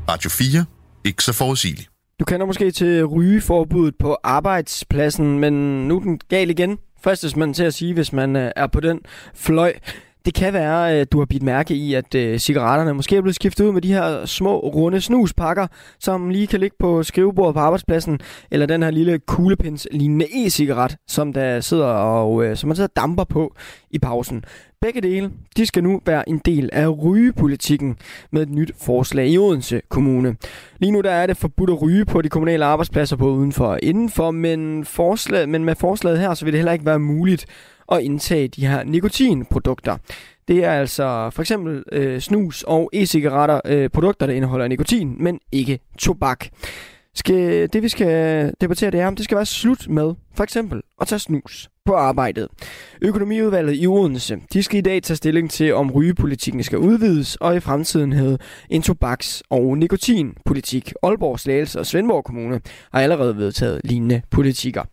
Radio 0.09 0.29
4. 0.29 0.65
Ikke 1.03 1.23
så 1.23 1.33
forudsigeligt. 1.33 1.89
Du 2.19 2.25
kender 2.25 2.45
måske 2.45 2.71
til 2.71 3.05
rygeforbuddet 3.05 3.95
på 3.99 4.17
arbejdspladsen, 4.23 5.39
men 5.39 5.53
nu 5.87 5.95
er 5.95 5.99
den 5.99 6.19
gal 6.29 6.49
igen. 6.49 6.77
Fristes 7.03 7.35
man 7.35 7.53
til 7.53 7.63
at 7.63 7.73
sige, 7.73 7.93
hvis 7.93 8.13
man 8.13 8.35
øh, 8.35 8.51
er 8.55 8.67
på 8.67 8.79
den 8.79 8.99
fløj. 9.33 9.73
Det 10.25 10.33
kan 10.33 10.53
være, 10.53 10.91
at 10.91 11.11
du 11.11 11.19
har 11.19 11.25
bidt 11.25 11.43
mærke 11.43 11.73
i, 11.73 11.93
at 11.93 12.15
øh, 12.15 12.39
cigaretterne 12.39 12.93
måske 12.93 13.15
er 13.15 13.21
blevet 13.21 13.35
skiftet 13.35 13.65
ud 13.65 13.71
med 13.71 13.81
de 13.81 13.93
her 13.93 14.25
små, 14.25 14.59
runde 14.59 15.01
snuspakker, 15.01 15.67
som 15.99 16.29
lige 16.29 16.47
kan 16.47 16.59
ligge 16.59 16.75
på 16.79 17.03
skrivebordet 17.03 17.53
på 17.53 17.59
arbejdspladsen, 17.59 18.19
eller 18.51 18.65
den 18.65 18.83
her 18.83 18.91
lille 18.91 19.19
kuglepins 19.19 19.87
lignende 19.91 20.25
e-cigaret, 20.25 20.97
som 21.07 21.33
der 21.33 21.59
sidder 21.59 21.87
og 21.87 22.45
øh, 22.45 22.57
som 22.57 22.67
man 22.67 22.75
sidder 22.75 22.87
og 22.87 23.01
damper 23.01 23.23
på 23.23 23.53
i 23.91 23.99
pausen. 23.99 24.43
Begge 24.81 25.01
dele, 25.01 25.31
de 25.57 25.65
skal 25.65 25.83
nu 25.83 26.01
være 26.05 26.29
en 26.29 26.41
del 26.45 26.69
af 26.73 27.03
rygepolitikken 27.03 27.97
med 28.31 28.41
et 28.41 28.49
nyt 28.49 28.71
forslag 28.81 29.27
i 29.29 29.37
Odense 29.37 29.81
Kommune. 29.89 30.35
Lige 30.79 30.91
nu 30.91 31.01
der 31.01 31.11
er 31.11 31.27
det 31.27 31.37
forbudt 31.37 31.69
at 31.69 31.81
ryge 31.81 32.05
på 32.05 32.21
de 32.21 32.29
kommunale 32.29 32.65
arbejdspladser 32.65 33.15
både 33.15 33.33
udenfor 33.33 33.65
og 33.65 33.79
indenfor, 33.83 34.31
men, 34.31 34.85
forslag, 34.85 35.49
men 35.49 35.65
med 35.65 35.75
forslaget 35.75 36.19
her, 36.19 36.33
så 36.33 36.45
vil 36.45 36.53
det 36.53 36.59
heller 36.59 36.71
ikke 36.71 36.85
være 36.85 36.99
muligt 36.99 37.45
at 37.91 38.01
indtage 38.01 38.47
de 38.47 38.67
her 38.67 38.83
nikotinprodukter. 38.83 39.97
Det 40.47 40.63
er 40.63 40.71
altså 40.71 41.29
for 41.33 41.41
eksempel 41.41 41.83
øh, 41.91 42.19
snus 42.19 42.63
og 42.63 42.89
e-cigaretter, 42.93 43.61
øh, 43.65 43.89
produkter, 43.89 44.25
der 44.25 44.33
indeholder 44.33 44.67
nikotin, 44.67 45.15
men 45.19 45.39
ikke 45.51 45.79
tobak. 45.97 46.45
Skal, 47.15 47.69
det 47.73 47.83
vi 47.83 47.89
skal 47.89 48.53
debattere 48.61 48.91
det 48.91 48.99
er, 48.99 49.07
om 49.07 49.15
det 49.15 49.25
skal 49.25 49.35
være 49.35 49.45
slut 49.45 49.87
med 49.89 50.13
for 50.33 50.43
eksempel 50.43 50.81
at 51.01 51.07
tage 51.07 51.19
snus 51.19 51.69
på 51.85 51.93
arbejdet. 51.93 52.47
Økonomiudvalget 53.01 53.75
i 53.75 53.87
Odense, 53.87 54.37
de 54.53 54.63
skal 54.63 54.77
i 54.77 54.81
dag 54.81 55.03
tage 55.03 55.17
stilling 55.17 55.51
til, 55.51 55.73
om 55.73 55.91
rygepolitikken 55.91 56.63
skal 56.63 56.77
udvides, 56.77 57.35
og 57.35 57.55
i 57.55 57.59
fremtiden 57.59 58.13
hedde 58.13 58.37
en 58.69 58.81
tobaks- 58.81 59.43
og 59.49 59.77
nikotinpolitik. 59.77 60.93
Aalborg, 61.03 61.39
Slagelse 61.39 61.79
og 61.79 61.85
Svendborg 61.85 62.23
Kommune 62.23 62.61
har 62.93 63.01
allerede 63.01 63.37
vedtaget 63.37 63.81
lignende 63.83 64.21
politikker. 64.31 64.83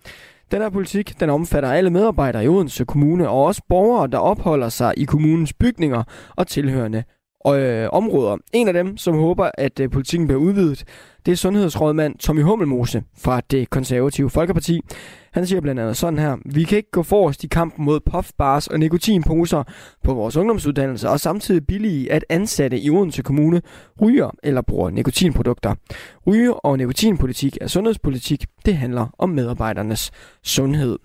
Den 0.52 0.62
her 0.62 0.70
politik 0.70 1.20
den 1.20 1.30
omfatter 1.30 1.70
alle 1.70 1.90
medarbejdere 1.90 2.44
i 2.44 2.48
Odense 2.48 2.84
Kommune 2.84 3.28
og 3.28 3.44
også 3.44 3.62
borgere, 3.68 4.06
der 4.06 4.18
opholder 4.18 4.68
sig 4.68 4.94
i 4.96 5.04
kommunens 5.04 5.52
bygninger 5.52 6.02
og 6.36 6.46
tilhørende 6.46 7.04
øh, 7.46 7.88
områder. 7.92 8.36
En 8.52 8.68
af 8.68 8.74
dem, 8.74 8.96
som 8.96 9.14
håber, 9.14 9.50
at 9.58 9.80
øh, 9.80 9.90
politikken 9.90 10.26
bliver 10.26 10.40
udvidet, 10.40 10.84
det 11.26 11.32
er 11.32 11.36
sundhedsrådmand 11.36 12.18
Tommy 12.18 12.42
Hummelmose 12.42 13.02
fra 13.18 13.40
det 13.40 13.70
konservative 13.70 14.30
Folkeparti. 14.30 14.80
Han 15.32 15.46
siger 15.46 15.60
blandt 15.60 15.80
andet 15.80 15.96
sådan 15.96 16.18
her, 16.18 16.36
vi 16.44 16.64
kan 16.64 16.76
ikke 16.76 16.90
gå 16.90 17.02
forrest 17.02 17.44
i 17.44 17.46
kampen 17.46 17.84
mod 17.84 18.00
puffbars 18.00 18.66
og 18.66 18.78
nikotinposer 18.78 19.62
på 20.04 20.14
vores 20.14 20.36
ungdomsuddannelse 20.36 21.08
og 21.08 21.20
samtidig 21.20 21.66
billige, 21.66 22.12
at 22.12 22.24
ansatte 22.28 22.78
i 22.78 22.90
Odense 22.90 23.22
Kommune 23.22 23.62
ryger 24.02 24.30
eller 24.42 24.62
bruger 24.62 24.90
nikotinprodukter. 24.90 25.74
Ryge- 26.26 26.54
og 26.54 26.78
nikotinpolitik 26.78 27.58
er 27.60 27.66
sundhedspolitik. 27.66 28.46
Det 28.66 28.76
handler 28.76 29.06
om 29.18 29.28
medarbejdernes 29.28 30.10
sundhed. 30.42 30.98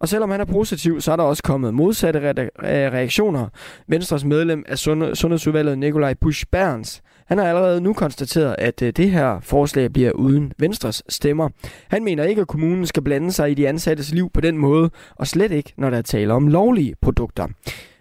Og 0.00 0.08
selvom 0.08 0.30
han 0.30 0.40
er 0.40 0.44
positiv, 0.44 1.00
så 1.00 1.12
er 1.12 1.16
der 1.16 1.24
også 1.24 1.42
kommet 1.42 1.74
modsatte 1.74 2.48
reaktioner. 2.64 3.48
Venstres 3.88 4.24
medlem 4.24 4.64
af 4.68 4.78
Sundhedsudvalget, 4.78 5.78
Nikolaj 5.78 6.14
Busch 6.14 6.44
Berns, 6.52 7.02
han 7.28 7.38
har 7.38 7.48
allerede 7.48 7.80
nu 7.80 7.92
konstateret, 7.92 8.56
at 8.58 8.82
øh, 8.82 8.92
det 8.96 9.10
her 9.10 9.40
forslag 9.40 9.92
bliver 9.92 10.12
uden 10.12 10.52
Venstres 10.58 11.02
stemmer. 11.08 11.48
Han 11.88 12.04
mener 12.04 12.24
ikke, 12.24 12.40
at 12.40 12.48
kommunen 12.48 12.86
skal 12.86 13.02
blande 13.02 13.32
sig 13.32 13.50
i 13.50 13.54
de 13.54 13.68
ansattes 13.68 14.12
liv 14.12 14.30
på 14.34 14.40
den 14.40 14.58
måde, 14.58 14.90
og 15.16 15.26
slet 15.26 15.52
ikke, 15.52 15.72
når 15.76 15.90
der 15.90 15.98
er 15.98 16.02
tale 16.02 16.32
om 16.32 16.48
lovlige 16.48 16.94
produkter. 17.02 17.46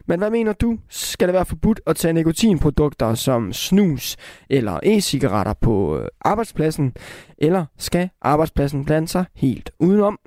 Men 0.07 0.19
hvad 0.19 0.29
mener 0.29 0.53
du? 0.53 0.77
Skal 0.89 1.27
det 1.27 1.33
være 1.33 1.45
forbudt 1.45 1.81
at 1.87 1.95
tage 1.95 2.13
nikotinprodukter 2.13 3.13
som 3.13 3.53
snus 3.53 4.17
eller 4.49 4.79
e-cigaretter 4.83 5.53
på 5.61 5.97
øh, 5.97 6.07
arbejdspladsen? 6.21 6.93
Eller 7.37 7.65
skal 7.77 8.09
arbejdspladsen 8.21 8.85
blande 8.85 9.07
sig 9.07 9.25
helt 9.35 9.71
udenom? 9.79 10.19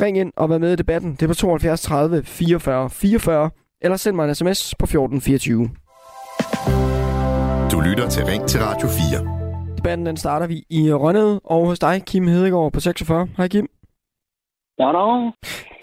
Ring 0.00 0.18
ind 0.18 0.32
og 0.36 0.50
vær 0.50 0.58
med 0.58 0.72
i 0.72 0.76
debatten. 0.76 1.12
Det 1.12 1.22
er 1.22 1.26
på 1.26 1.34
72 1.34 1.82
30 1.82 2.22
44 2.24 2.90
44 2.90 3.50
eller 3.82 3.96
send 3.96 4.16
mig 4.16 4.28
en 4.28 4.34
sms 4.34 4.74
på 4.78 4.84
1424. 4.84 5.70
Du 7.72 7.80
lytter 7.80 8.08
til 8.08 8.24
Ring 8.24 8.46
til 8.46 8.60
Radio 8.60 8.88
4. 8.88 9.76
Debatten 9.76 10.06
den 10.06 10.16
starter 10.16 10.46
vi 10.46 10.64
i 10.70 10.92
Rønnede 10.92 11.40
og 11.44 11.66
hos 11.66 11.78
dig, 11.78 12.02
Kim 12.06 12.26
Hedegaard 12.26 12.72
på 12.72 12.80
46. 12.80 13.28
Hej 13.36 13.48
Kim. 13.48 13.79
Goddag. 14.80 15.32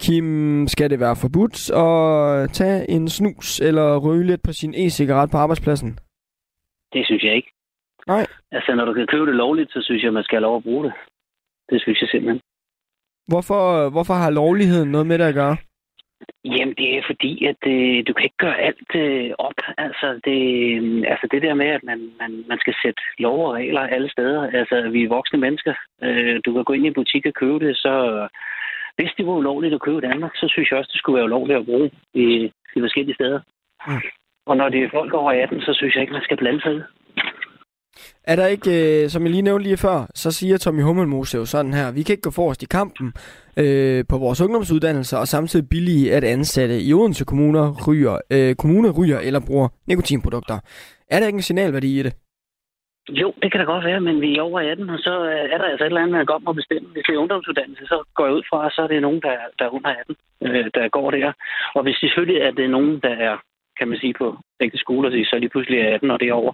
Kim, 0.02 0.28
skal 0.66 0.90
det 0.90 1.00
være 1.00 1.16
forbudt 1.24 1.58
at 1.86 2.50
tage 2.58 2.90
en 2.90 3.08
snus 3.08 3.60
eller 3.60 3.86
ryge 4.06 4.26
lidt 4.26 4.42
på 4.42 4.52
sin 4.52 4.74
e-cigaret 4.74 5.30
på 5.30 5.36
arbejdspladsen? 5.36 5.90
Det 6.92 7.06
synes 7.06 7.22
jeg 7.22 7.34
ikke. 7.34 7.50
Nej. 8.06 8.26
Altså, 8.52 8.74
når 8.74 8.84
du 8.84 8.92
kan 8.92 9.06
købe 9.06 9.26
det 9.26 9.34
lovligt, 9.34 9.72
så 9.72 9.80
synes 9.82 10.02
jeg, 10.02 10.12
man 10.12 10.24
skal 10.24 10.36
have 10.36 10.46
lov 10.48 10.56
at 10.56 10.62
bruge 10.62 10.84
det. 10.84 10.92
Det 11.70 11.82
synes 11.82 12.00
jeg 12.00 12.08
simpelthen. 12.08 12.40
Hvorfor, 13.28 13.90
hvorfor 13.90 14.14
har 14.14 14.30
lovligheden 14.30 14.90
noget 14.90 15.06
med 15.06 15.18
det 15.18 15.24
at 15.24 15.34
gøre? 15.34 15.56
Jamen, 16.44 16.74
det 16.80 16.88
er 16.98 17.02
fordi, 17.06 17.32
at 17.44 17.62
øh, 17.66 17.98
du 18.06 18.12
kan 18.12 18.24
ikke 18.24 18.44
gøre 18.46 18.58
alt 18.68 18.90
øh, 18.94 19.30
op. 19.38 19.58
Altså 19.78 20.20
det, 20.24 20.40
øh, 20.76 21.04
altså 21.12 21.28
det 21.32 21.42
der 21.42 21.54
med, 21.54 21.66
at 21.66 21.84
man, 21.84 22.00
man, 22.20 22.44
man 22.48 22.58
skal 22.58 22.74
sætte 22.82 23.02
lov 23.18 23.38
og 23.48 23.54
regler 23.54 23.80
alle 23.80 24.10
steder. 24.10 24.42
Altså, 24.60 24.88
vi 24.94 25.02
er 25.02 25.08
voksne 25.16 25.38
mennesker. 25.38 25.74
Øh, 26.02 26.40
du 26.44 26.52
kan 26.52 26.64
gå 26.64 26.72
ind 26.72 26.84
i 26.84 26.88
en 26.88 27.00
butik 27.00 27.26
og 27.26 27.34
købe 27.34 27.58
det, 27.66 27.76
så 27.76 27.94
hvis 28.98 29.12
det 29.16 29.26
var 29.26 29.32
ulovligt 29.32 29.74
at 29.74 29.80
købe 29.80 29.98
i 29.98 30.06
Danmark, 30.08 30.32
så 30.34 30.46
synes 30.52 30.70
jeg 30.70 30.78
også, 30.78 30.90
det 30.92 30.98
skulle 31.00 31.16
være 31.16 31.28
ulovligt 31.30 31.58
at 31.58 31.66
bruge 31.66 31.90
i, 32.14 32.24
i 32.76 32.80
forskellige 32.80 33.14
steder. 33.14 33.40
Mm. 33.88 34.02
Og 34.46 34.56
når 34.56 34.68
det 34.68 34.80
er 34.82 34.94
folk 34.98 35.12
over 35.14 35.32
18, 35.32 35.60
så 35.60 35.72
synes 35.74 35.94
jeg 35.94 36.02
ikke, 36.02 36.12
man 36.18 36.28
skal 36.28 36.36
blande 36.36 36.60
sig 36.60 36.74
er 38.24 38.36
der 38.36 38.46
ikke, 38.46 39.02
øh, 39.02 39.10
som 39.10 39.22
jeg 39.22 39.30
lige 39.30 39.42
nævnte 39.42 39.62
lige 39.62 39.76
før, 39.76 40.06
så 40.14 40.30
siger 40.30 40.58
Tommy 40.58 40.82
Hummelmose 40.82 41.36
jo 41.36 41.44
sådan 41.44 41.74
her, 41.74 41.90
vi 41.90 42.02
kan 42.02 42.12
ikke 42.12 42.22
gå 42.22 42.30
forrest 42.30 42.62
i 42.62 42.66
kampen 42.66 43.12
øh, 43.56 44.04
på 44.08 44.18
vores 44.18 44.40
ungdomsuddannelser, 44.40 45.18
og 45.18 45.28
samtidig 45.28 45.68
billige 45.68 46.14
at 46.14 46.24
ansatte 46.24 46.82
i 46.82 46.92
Odense 46.94 47.24
kommuner 47.24 47.74
ryger, 47.88 48.18
øh, 48.30 48.54
kommune 48.54 48.90
ryger 48.90 49.18
eller 49.18 49.40
bruger 49.46 49.68
nikotinprodukter. 49.86 50.58
Er 51.10 51.20
der 51.20 51.26
ikke 51.26 51.36
en 51.36 51.42
signalværdi 51.42 52.00
i 52.00 52.02
det? 52.02 52.14
Jo, 53.08 53.34
det 53.42 53.52
kan 53.52 53.60
da 53.60 53.66
godt 53.66 53.84
være, 53.84 54.00
men 54.00 54.20
vi 54.20 54.36
er 54.36 54.42
over 54.42 54.60
18, 54.60 54.90
og 54.90 54.98
så 54.98 55.24
øh, 55.24 55.52
er 55.52 55.58
der 55.58 55.64
altså 55.64 55.84
et 55.84 55.86
eller 55.86 56.00
andet, 56.00 56.16
man 56.16 56.26
godt 56.26 56.44
må 56.44 56.52
bestemme. 56.52 56.88
Hvis 56.88 57.04
det 57.06 57.14
er 57.14 57.18
ungdomsuddannelse, 57.18 57.86
så 57.86 58.04
går 58.14 58.24
jeg 58.26 58.34
ud 58.34 58.42
fra, 58.50 58.70
så 58.70 58.82
er 58.82 58.86
det 58.86 59.02
nogen, 59.02 59.20
der, 59.20 59.36
der 59.58 59.64
er 59.64 59.74
under 59.76 59.90
18, 59.90 60.16
øh, 60.42 60.70
der 60.74 60.88
går 60.88 61.10
der. 61.10 61.32
Og 61.74 61.82
hvis 61.82 61.96
selvfølgelig 61.96 62.40
er 62.42 62.50
det 62.50 62.70
nogen, 62.70 63.00
der 63.00 63.14
er, 63.28 63.36
kan 63.78 63.88
man 63.88 63.98
sige, 63.98 64.14
på 64.18 64.36
ægte 64.60 64.78
skoler, 64.78 65.24
så 65.24 65.36
er 65.36 65.40
de 65.40 65.48
pludselig 65.48 65.80
18 65.80 66.10
og 66.10 66.20
det 66.20 66.28
er 66.28 66.32
over, 66.32 66.52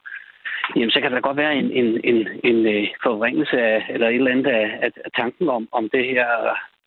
jamen 0.77 0.91
så 0.91 1.01
kan 1.01 1.13
der 1.13 1.21
godt 1.21 1.37
være 1.37 1.55
en, 1.57 1.71
en, 1.71 2.01
en, 2.05 2.29
en 2.45 2.67
øh, 2.75 2.89
forringelse 3.03 3.57
af, 3.61 3.87
eller 3.89 4.09
et 4.09 4.15
eller 4.15 4.31
andet 4.31 4.47
af, 4.47 4.67
af, 4.83 4.91
tanken 5.17 5.49
om, 5.49 5.69
om 5.73 5.89
det 5.93 6.05
her 6.05 6.29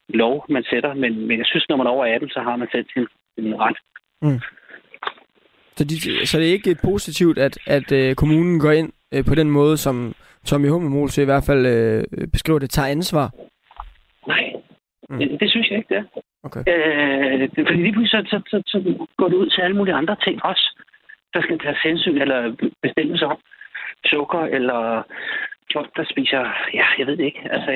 lov, 0.10 0.46
man 0.50 0.64
sætter. 0.70 0.94
Men, 0.94 1.28
men 1.28 1.38
jeg 1.38 1.46
synes, 1.46 1.66
når 1.70 1.78
man 1.78 1.88
er 1.88 1.92
over 1.92 2.06
18, 2.06 2.30
så 2.30 2.40
har 2.40 2.56
man 2.56 2.68
sat 2.72 2.86
sin, 2.94 3.08
sin 3.36 3.56
ret. 3.60 3.78
Mm. 4.22 4.40
Så, 5.76 5.84
de, 5.84 6.28
så 6.28 6.38
det 6.40 6.48
er 6.48 6.52
ikke 6.52 6.78
positivt, 6.84 7.38
at, 7.38 7.58
at 7.68 7.92
øh, 7.92 8.16
kommunen 8.16 8.60
går 8.60 8.72
ind 8.72 8.92
øh, 9.14 9.26
på 9.26 9.36
den 9.36 9.50
måde, 9.52 9.78
som 9.78 10.14
Tommy 10.46 10.70
Hummelmose 10.70 11.22
i 11.22 11.26
hvert 11.26 11.44
fald 11.50 11.66
øh, 11.66 12.28
beskriver 12.32 12.60
det, 12.60 12.70
tager 12.70 12.88
ansvar? 12.88 13.28
Nej, 14.28 14.54
mm. 15.10 15.18
det, 15.20 15.40
det 15.40 15.50
synes 15.52 15.70
jeg 15.70 15.78
ikke, 15.78 15.94
det 15.94 15.98
er. 15.98 16.22
Okay. 16.44 16.64
Øh, 16.72 17.40
det, 17.40 17.68
fordi 17.68 17.80
lige 17.82 17.94
pludselig 17.94 18.30
så, 18.30 18.40
så, 18.42 18.42
så, 18.52 18.58
så 18.68 19.08
går 19.18 19.28
det 19.28 19.36
ud 19.36 19.50
til 19.50 19.62
alle 19.62 19.78
mulige 19.78 19.96
andre 19.96 20.16
ting 20.26 20.46
også. 20.46 20.66
Der 21.34 21.42
skal 21.42 21.60
tages 21.60 21.82
hensyn 21.84 22.22
eller 22.22 22.56
bestemmes 22.82 23.22
om 23.22 23.38
sukker, 24.06 24.44
eller 24.58 25.04
folk, 25.74 25.90
der 25.98 26.06
spiser... 26.14 26.42
Ja, 26.74 26.86
jeg 27.00 27.08
ved 27.08 27.18
det 27.18 27.26
ikke. 27.26 27.44
Altså, 27.56 27.72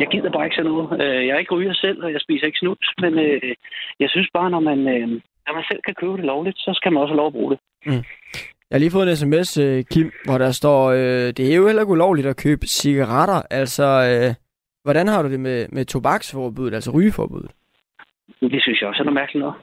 jeg 0.00 0.08
gider 0.10 0.30
bare 0.30 0.44
ikke 0.44 0.56
sådan 0.56 0.70
noget. 0.70 0.86
Øh, 1.02 1.26
jeg 1.26 1.34
er 1.34 1.38
ikke 1.38 1.54
ryger 1.54 1.74
selv, 1.74 2.04
og 2.04 2.12
jeg 2.12 2.20
spiser 2.20 2.46
ikke 2.46 2.58
snus, 2.58 2.86
men 3.00 3.18
øh, 3.18 3.54
jeg 4.00 4.08
synes 4.10 4.28
bare, 4.34 4.50
når 4.50 4.60
man, 4.60 4.78
øh, 4.94 5.08
når 5.46 5.52
man 5.54 5.64
selv 5.70 5.80
kan 5.86 5.94
købe 5.94 6.16
det 6.16 6.24
lovligt, 6.24 6.58
så 6.58 6.70
skal 6.74 6.92
man 6.92 7.02
også 7.02 7.12
have 7.12 7.22
lov 7.22 7.26
at 7.26 7.32
bruge 7.38 7.52
det. 7.52 7.60
Mm. 7.86 8.04
Jeg 8.68 8.76
har 8.76 8.78
lige 8.78 8.90
fået 8.90 9.08
en 9.10 9.16
sms, 9.16 9.50
Kim, 9.90 10.12
hvor 10.24 10.38
der 10.38 10.50
står, 10.50 10.80
øh, 10.90 11.28
det 11.36 11.52
er 11.52 11.56
jo 11.56 11.66
heller 11.66 11.82
ikke 11.82 11.92
ulovligt 11.92 12.26
at 12.26 12.36
købe 12.36 12.66
cigaretter. 12.66 13.42
Altså, 13.50 13.86
øh, 14.08 14.34
hvordan 14.84 15.06
har 15.08 15.22
du 15.22 15.28
det 15.30 15.40
med, 15.40 15.66
med 15.68 15.84
tobaksforbuddet, 15.84 16.74
altså 16.74 16.90
rygeforbuddet? 16.90 17.50
Det 18.40 18.62
synes 18.62 18.80
jeg 18.80 18.88
også 18.88 19.02
er 19.02 19.04
noget 19.04 19.20
mærkeligt 19.20 19.40
noget. 19.44 19.56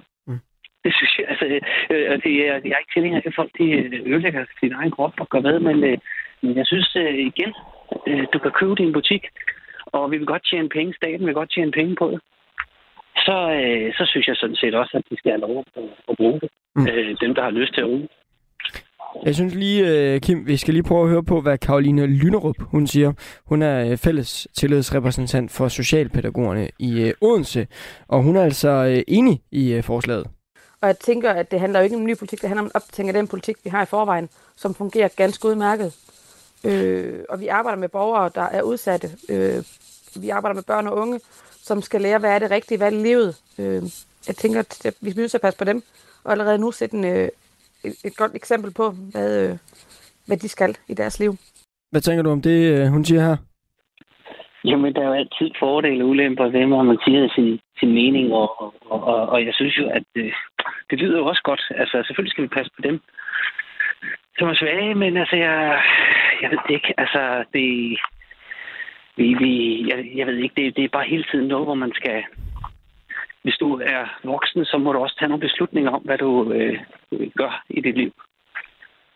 Det 0.86 0.94
synes 0.98 1.14
jeg, 1.20 1.26
altså, 1.32 1.46
øh, 1.94 2.24
det 2.26 2.34
er, 2.48 2.54
jeg 2.70 2.76
er 2.76 2.84
ikke 2.84 2.94
tilhænger 2.94 3.18
af, 3.20 3.28
at 3.28 3.36
folk 3.36 3.52
de 3.60 3.68
øh, 3.72 4.12
ødelægger 4.12 4.46
sin 4.60 4.74
egen 4.74 4.92
krop 4.92 5.14
og 5.20 5.30
gør 5.30 5.42
hvad, 5.42 5.60
men, 5.60 5.84
øh, 5.84 5.98
men 6.42 6.58
jeg 6.58 6.66
synes 6.66 6.96
øh, 6.96 7.14
igen, 7.32 7.52
øh, 8.08 8.26
du 8.34 8.40
kan 8.40 8.52
købe 8.52 8.84
en 8.84 8.94
butik, 8.94 9.24
og 9.86 10.12
vi 10.12 10.18
vil 10.18 10.28
godt 10.34 10.46
tjene 10.50 10.70
penge, 10.70 10.94
staten 10.94 11.26
vil 11.26 11.34
godt 11.34 11.52
tjene 11.54 11.72
penge 11.72 11.96
på 11.96 12.06
det. 12.12 12.20
Så, 13.26 13.38
øh, 13.60 13.94
så 13.98 14.04
synes 14.12 14.28
jeg 14.28 14.36
sådan 14.36 14.56
set 14.56 14.76
også, 14.76 14.94
at 14.98 15.06
de 15.10 15.18
skal 15.18 15.32
have 15.32 15.46
lov 15.48 15.66
at, 15.78 15.84
at 16.10 16.16
bruge 16.18 16.40
det. 16.42 16.50
Mm. 16.76 16.88
Øh, 16.88 17.16
dem, 17.22 17.36
der 17.36 17.44
har 17.44 17.52
lyst 17.60 17.74
til 17.74 17.82
at 17.82 17.88
bruge 17.88 18.08
jeg 19.24 19.36
synes 19.36 19.54
lige, 19.54 19.88
øh, 19.88 20.22
Kim, 20.22 20.48
vi 20.48 20.58
skal 20.58 20.74
lige 20.74 20.84
prøve 20.84 21.04
at 21.04 21.10
høre 21.10 21.24
på, 21.24 21.42
hvad 21.42 21.58
Karoline 21.58 22.06
Lynerup 22.06 22.56
hun 22.60 22.88
siger. 22.88 23.14
Hun 23.46 23.62
er 23.62 23.86
øh, 23.86 23.98
fælles 23.98 24.48
tillidsrepræsentant 24.58 25.52
for 25.52 25.68
Socialpædagogerne 25.68 26.70
i 26.80 27.02
øh, 27.02 27.14
Odense, 27.22 27.68
og 28.08 28.24
hun 28.24 28.36
er 28.36 28.44
altså 28.44 29.04
enig 29.08 29.42
i 29.52 29.82
forslaget. 29.82 30.28
Og 30.82 30.88
jeg 30.88 31.00
tænker, 31.00 31.32
at 31.32 31.52
det 31.52 31.60
handler 31.60 31.80
jo 31.80 31.84
ikke 31.84 31.96
om 31.96 32.06
ny 32.06 32.18
politik, 32.18 32.42
det 32.42 32.50
handler 32.50 32.62
om 32.62 32.72
at 32.76 32.82
optænke 32.84 33.14
den 33.14 33.28
politik, 33.28 33.58
vi 33.64 33.70
har 33.70 33.84
i 33.84 33.86
forvejen, 33.86 34.30
som 34.56 34.76
fungerer 34.76 35.08
ganske 35.08 35.48
udmærket. 35.48 35.94
Øh, 36.64 37.20
og 37.30 37.40
vi 37.40 37.48
arbejder 37.48 37.78
med 37.78 37.90
borgere, 37.90 38.32
der 38.36 38.42
er 38.42 38.62
udsatte. 38.62 39.12
Øh, 39.30 39.64
vi 40.16 40.30
arbejder 40.30 40.56
med 40.56 40.64
børn 40.64 40.88
og 40.88 40.98
unge, 40.98 41.20
som 41.64 41.82
skal 41.82 42.02
lære, 42.02 42.20
hvad 42.20 42.30
er 42.30 42.40
det 42.40 42.52
rigtige 42.52 42.80
valg 42.80 43.00
i 43.00 43.04
livet. 43.04 43.36
Øh, 43.58 43.84
jeg 44.28 44.36
tænker, 44.36 44.60
at 44.60 44.94
vi 45.02 45.10
er 45.10 45.16
nødt 45.16 45.32
til 45.32 45.38
at 45.38 45.42
passe 45.42 45.58
på 45.58 45.64
dem, 45.64 45.84
og 46.24 46.32
allerede 46.32 46.58
nu 46.58 46.72
sætte 46.72 46.96
en, 46.98 47.30
et, 47.84 47.96
et 48.06 48.18
godt 48.18 48.36
eksempel 48.36 48.74
på, 48.74 48.86
hvad, 49.12 49.30
øh, 49.44 49.58
hvad 50.28 50.38
de 50.38 50.50
skal 50.50 50.78
i 50.90 50.94
deres 50.94 51.20
liv. 51.20 51.32
Hvad 51.92 52.02
tænker 52.02 52.24
du 52.24 52.30
om 52.30 52.42
det, 52.42 52.58
øh, 52.74 52.88
hun 52.88 53.06
siger 53.06 53.22
her? 53.22 53.38
Jamen, 54.66 54.94
der 54.94 55.02
er 55.02 55.08
jo 55.08 55.14
altid 55.14 55.50
fordele 55.60 56.04
og 56.04 56.10
ulemper 56.10 56.48
ved, 56.50 56.66
når 56.66 56.84
man 56.84 56.98
siger 57.06 57.30
sin, 57.36 57.60
sin 57.80 57.94
mening, 57.94 58.34
og, 58.34 58.50
og, 58.92 59.04
og, 59.04 59.30
og 59.30 59.46
jeg 59.46 59.54
synes 59.54 59.78
jo, 59.78 59.86
at 59.90 60.04
det, 60.16 60.26
øh, 60.26 60.34
det 60.90 61.00
lyder 61.00 61.18
jo 61.18 61.26
også 61.26 61.42
godt. 61.44 61.64
Altså, 61.76 62.04
selvfølgelig 62.08 62.32
skal 62.32 62.44
vi 62.44 62.56
passe 62.58 62.72
på 62.76 62.82
dem, 62.82 63.02
som 64.38 64.48
er 64.48 64.56
svage, 64.56 64.96
men 64.96 65.18
altså, 65.18 65.36
jeg, 65.36 65.82
jeg 66.42 66.52
ved 66.52 66.58
det 66.68 66.74
ikke. 66.74 66.94
Altså, 66.98 67.44
det, 67.54 67.68
vi, 69.18 69.28
vi, 69.44 69.52
jeg, 69.90 69.98
jeg 70.16 70.28
ved 70.28 70.38
ikke, 70.38 70.56
det, 70.56 70.76
det 70.76 70.84
er 70.84 70.96
bare 70.98 71.12
hele 71.14 71.26
tiden 71.32 71.48
noget, 71.48 71.66
hvor 71.66 71.76
man 71.84 71.92
skal... 71.96 72.24
Hvis 73.44 73.58
du 73.60 73.80
er 73.80 74.02
voksen, 74.24 74.66
så 74.66 74.78
må 74.78 74.94
du 74.94 75.00
også 75.00 75.16
tage 75.20 75.30
nogle 75.30 75.48
beslutninger 75.48 75.92
om, 75.92 76.02
hvad 76.02 76.18
du 76.18 76.52
øh, 76.52 76.80
gør 77.38 77.64
i 77.70 77.82
dit 77.82 77.96
liv. 77.96 78.12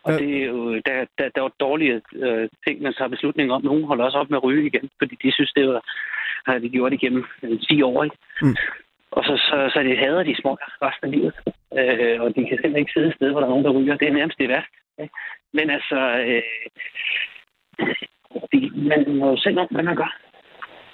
Og 0.04 0.12
ja. 0.12 0.18
det 0.18 0.42
er 0.42 0.46
jo, 0.46 0.74
der, 0.74 1.06
der, 1.18 1.28
der 1.34 1.42
er 1.42 1.48
dårlige 1.60 2.00
øh, 2.12 2.48
ting, 2.66 2.82
man 2.82 2.94
tager 2.94 3.08
beslutninger 3.08 3.54
om. 3.54 3.64
Nogle 3.64 3.86
holder 3.86 4.04
også 4.04 4.18
op 4.18 4.30
med 4.30 4.38
at 4.38 4.44
ryge 4.44 4.66
igen, 4.66 4.90
fordi 4.98 5.14
de 5.22 5.32
synes, 5.32 5.52
det 5.56 5.68
var, 5.68 5.82
har 6.46 6.58
de 6.58 6.68
gjort 6.68 6.92
igennem 6.92 7.24
øh, 7.42 7.60
10 7.60 7.82
år. 7.82 8.04
Ikke? 8.04 8.16
Mm. 8.42 8.56
Og 9.10 9.24
så, 9.24 9.34
så, 9.36 9.70
så 9.74 9.82
de 9.82 9.96
hader 9.96 10.22
de 10.22 10.40
små 10.40 10.52
resten 10.82 11.06
af 11.06 11.12
livet. 11.12 11.34
Øh, 11.78 12.20
og 12.22 12.28
de 12.36 12.40
kan 12.48 12.56
simpelthen 12.56 12.82
ikke 12.82 12.92
sidde 12.92 13.08
et 13.08 13.14
sted, 13.14 13.30
hvor 13.30 13.40
der 13.40 13.46
er 13.46 13.50
nogen, 13.50 13.64
der 13.64 13.70
ryger. 13.70 13.96
Det 13.96 14.08
er 14.08 14.12
nærmest 14.12 14.38
det 14.38 14.48
værste. 14.48 14.76
Ikke? 15.02 15.14
Men 15.52 15.70
altså, 15.70 15.98
øh, 16.28 16.42
de, 18.52 18.70
man 18.74 19.16
må 19.18 19.30
jo 19.30 19.36
selv 19.36 19.58
om, 19.58 19.68
hvad 19.70 19.84
man 19.84 19.96
gør. 19.96 20.12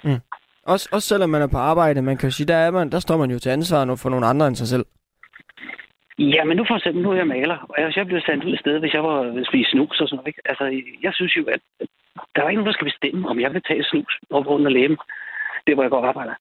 Mm. 0.03 0.21
Også, 0.65 0.89
også 0.91 1.07
selvom 1.07 1.29
man 1.29 1.41
er 1.41 1.47
på 1.47 1.57
arbejde, 1.57 2.01
man 2.01 2.17
kan 2.17 2.31
sige, 2.31 2.47
der, 2.47 2.55
er 2.55 2.71
man, 2.71 2.89
der 2.91 2.99
står 2.99 3.17
man 3.17 3.31
jo 3.31 3.39
til 3.39 3.49
ansvar 3.49 3.95
for 4.03 4.09
nogle 4.09 4.25
andre 4.25 4.47
end 4.47 4.55
sig 4.55 4.67
selv. 4.67 4.85
Ja, 6.19 6.43
men 6.43 6.57
nu 6.57 6.63
for 6.67 6.75
eksempel, 6.75 7.03
nu 7.03 7.11
er 7.11 7.15
jeg 7.15 7.27
maler, 7.27 7.57
og 7.69 7.75
jeg, 7.81 7.97
jeg 7.97 8.05
blev 8.07 8.21
sendt 8.21 8.43
ud 8.43 8.53
et 8.53 8.59
sted, 8.59 8.79
hvis 8.79 8.93
jeg 8.93 9.03
var 9.03 9.43
spise 9.49 9.71
snus 9.71 10.01
og 10.01 10.07
sådan 10.07 10.15
noget. 10.15 10.27
Ikke? 10.27 10.41
Altså, 10.45 10.65
jeg 11.03 11.13
synes 11.13 11.37
jo, 11.37 11.43
at 11.55 11.61
der 12.35 12.41
er 12.41 12.49
ikke 12.49 12.61
nogen, 12.61 12.71
der 12.71 12.77
skal 12.77 12.91
bestemme, 12.91 13.29
om 13.29 13.39
jeg 13.39 13.53
vil 13.53 13.61
tage 13.67 13.83
snus 13.83 14.19
op 14.29 14.47
under 14.47 14.71
læben, 14.71 14.97
det 15.67 15.75
hvor 15.75 15.83
jeg 15.83 15.91
går 15.91 16.01
og 16.01 16.07
arbejder. 16.07 16.35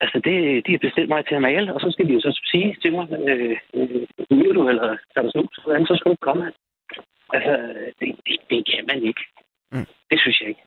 Altså, 0.00 0.16
det, 0.26 0.66
de 0.66 0.72
har 0.72 0.86
bestilt 0.86 1.08
mig 1.08 1.26
til 1.26 1.34
at 1.34 1.42
male, 1.42 1.74
og 1.74 1.80
så 1.80 1.88
skal 1.90 2.06
de 2.08 2.12
jo 2.12 2.20
så 2.20 2.32
sige 2.50 2.76
til 2.82 2.92
mig, 2.92 3.06
øh, 3.30 3.56
øh, 3.74 4.06
du 4.54 4.68
eller 4.68 4.96
tager 5.12 5.26
du 5.26 5.30
snus, 5.30 5.58
hvordan 5.64 5.86
så 5.86 5.94
skal 5.96 6.10
du 6.12 6.16
komme. 6.20 6.52
Altså, 7.36 7.52
det, 8.00 8.08
det, 8.26 8.36
det 8.50 8.60
kan 8.70 8.84
man 8.90 9.02
ikke. 9.02 9.22
Mm. 9.72 9.86
Det 10.10 10.20
synes 10.20 10.40
jeg 10.40 10.48
ikke. 10.48 10.62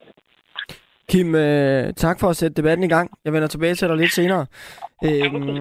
Kim, 1.10 1.36
øh, 1.36 1.93
tak 1.93 2.20
for 2.20 2.30
at 2.30 2.38
sætte 2.38 2.55
debatten 2.55 2.84
i 2.84 2.88
gang. 2.88 3.12
Jeg 3.26 3.34
vender 3.34 3.47
tilbage 3.47 3.76
til 3.76 3.88
dig 3.88 3.97
lidt 3.97 4.14
senere. 4.14 4.45
Øhm, 5.05 5.57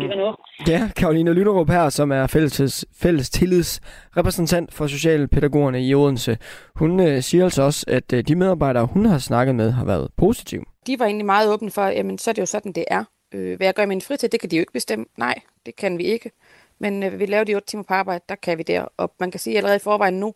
ja, 0.68 0.90
Karoline 0.96 1.32
Lynerup 1.32 1.70
her, 1.70 1.88
som 1.88 2.12
er 2.12 2.26
fælles, 2.26 2.84
fælles 2.92 3.30
tillidsrepræsentant 3.30 4.74
for 4.74 4.86
Socialpædagogerne 4.86 5.86
i 5.86 5.94
Odense. 5.94 6.38
Hun 6.74 7.00
øh, 7.00 7.22
siger 7.22 7.44
altså 7.44 7.62
også, 7.62 7.84
at 7.88 8.12
øh, 8.12 8.24
de 8.24 8.34
medarbejdere, 8.34 8.86
hun 8.86 9.06
har 9.06 9.18
snakket 9.18 9.54
med, 9.54 9.70
har 9.70 9.84
været 9.84 10.08
positive. 10.16 10.64
De 10.86 10.98
var 10.98 11.04
egentlig 11.06 11.26
meget 11.26 11.50
åbne 11.50 11.70
for, 11.70 11.86
jamen 11.86 12.18
så 12.18 12.30
er 12.30 12.32
det 12.32 12.40
jo 12.40 12.46
sådan, 12.46 12.72
det 12.72 12.84
er. 12.88 13.04
Øh, 13.34 13.56
hvad 13.56 13.66
jeg 13.66 13.74
gør 13.74 13.82
i 13.82 13.86
min 13.86 14.00
fritid, 14.00 14.28
det 14.28 14.40
kan 14.40 14.50
de 14.50 14.56
jo 14.56 14.60
ikke 14.60 14.72
bestemme. 14.72 15.04
Nej, 15.16 15.34
det 15.66 15.76
kan 15.76 15.98
vi 15.98 16.04
ikke. 16.04 16.30
Men 16.78 17.02
øh, 17.02 17.18
vi 17.18 17.26
laver 17.26 17.44
de 17.44 17.54
8 17.54 17.66
timer 17.66 17.82
på 17.82 17.94
arbejde, 17.94 18.24
der 18.28 18.34
kan 18.34 18.58
vi 18.58 18.62
det. 18.62 18.84
Og 18.96 19.12
man 19.20 19.30
kan 19.30 19.40
sige, 19.40 19.54
at 19.54 19.56
allerede 19.56 19.76
i 19.76 19.80
forvejen 19.84 20.20
nu 20.20 20.34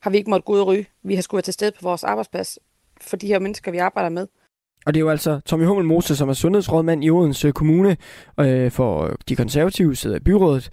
har 0.00 0.10
vi 0.10 0.16
ikke 0.16 0.30
måttet 0.30 0.44
gå 0.44 0.52
ud 0.52 0.60
og 0.60 0.66
ryge. 0.66 0.86
Vi 1.02 1.14
har 1.14 1.22
skulle 1.22 1.38
være 1.38 1.42
til 1.42 1.54
stede 1.54 1.72
på 1.72 1.78
vores 1.82 2.04
arbejdsplads 2.04 2.58
for 3.00 3.16
de 3.16 3.26
her 3.26 3.38
mennesker, 3.38 3.70
vi 3.70 3.78
arbejder 3.78 4.08
med. 4.08 4.26
Og 4.86 4.94
det 4.94 5.00
er 5.00 5.04
jo 5.04 5.10
altså 5.10 5.40
Tommy 5.46 5.64
Hummel 5.66 5.86
Mose, 5.86 6.16
som 6.16 6.28
er 6.28 6.32
sundhedsrådmand 6.32 7.04
i 7.04 7.10
Odense 7.10 7.52
Kommune 7.52 7.96
øh, 8.40 8.70
for 8.70 9.16
de 9.28 9.36
konservative 9.36 9.94
sidder 9.94 10.16
i 10.16 10.24
byrådet. 10.28 10.64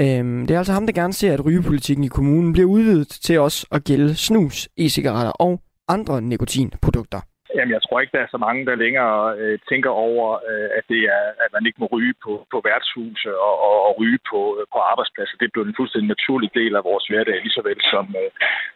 Øh, 0.00 0.24
det 0.46 0.50
er 0.50 0.58
altså 0.58 0.72
ham, 0.72 0.86
der 0.86 0.92
gerne 0.92 1.12
ser, 1.12 1.34
at 1.34 1.44
rygepolitikken 1.46 2.04
i 2.04 2.08
kommunen 2.08 2.52
bliver 2.52 2.68
udvidet 2.68 3.08
til 3.08 3.40
også 3.40 3.66
at 3.72 3.84
gælde 3.84 4.14
snus, 4.14 4.68
e-cigaretter 4.78 5.32
og 5.32 5.60
andre 5.88 6.22
nikotinprodukter. 6.22 7.20
Jamen, 7.56 7.74
jeg 7.76 7.82
tror 7.82 8.00
ikke, 8.00 8.16
der 8.16 8.22
er 8.24 8.34
så 8.34 8.40
mange, 8.46 8.66
der 8.68 8.82
længere 8.84 9.16
øh, 9.40 9.58
tænker 9.70 9.92
over, 10.08 10.26
øh, 10.50 10.68
at 10.78 10.84
det 10.92 11.02
er, 11.16 11.24
at 11.44 11.50
man 11.56 11.66
ikke 11.66 11.80
må 11.82 11.88
ryge 11.96 12.14
på, 12.24 12.32
på 12.52 12.58
værtshuse 12.68 13.30
og, 13.46 13.54
og, 13.68 13.76
og 13.88 13.92
ryge 14.00 14.20
på, 14.30 14.40
øh, 14.58 14.64
på 14.74 14.78
arbejdspladser. 14.92 15.36
Det 15.36 15.46
er 15.46 15.54
blevet 15.54 15.68
en 15.68 15.78
fuldstændig 15.78 16.08
naturlig 16.14 16.50
del 16.60 16.72
af 16.78 16.86
vores 16.90 17.06
hverdag, 17.10 17.36
lige 17.40 17.56
så 17.58 17.62
vel 17.68 17.80
som, 17.92 18.04
øh, 18.22 18.30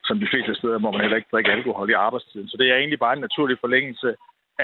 som 0.08 0.16
de 0.22 0.30
fleste 0.32 0.52
steder, 0.60 0.78
hvor 0.80 0.92
man 0.92 1.02
heller 1.04 1.20
ikke 1.20 1.32
drikker 1.32 1.52
alkohol 1.52 1.90
i 1.90 2.00
arbejdstiden. 2.06 2.48
Så 2.48 2.56
det 2.60 2.66
er 2.68 2.76
egentlig 2.76 3.02
bare 3.04 3.16
en 3.16 3.26
naturlig 3.28 3.56
forlængelse 3.64 4.08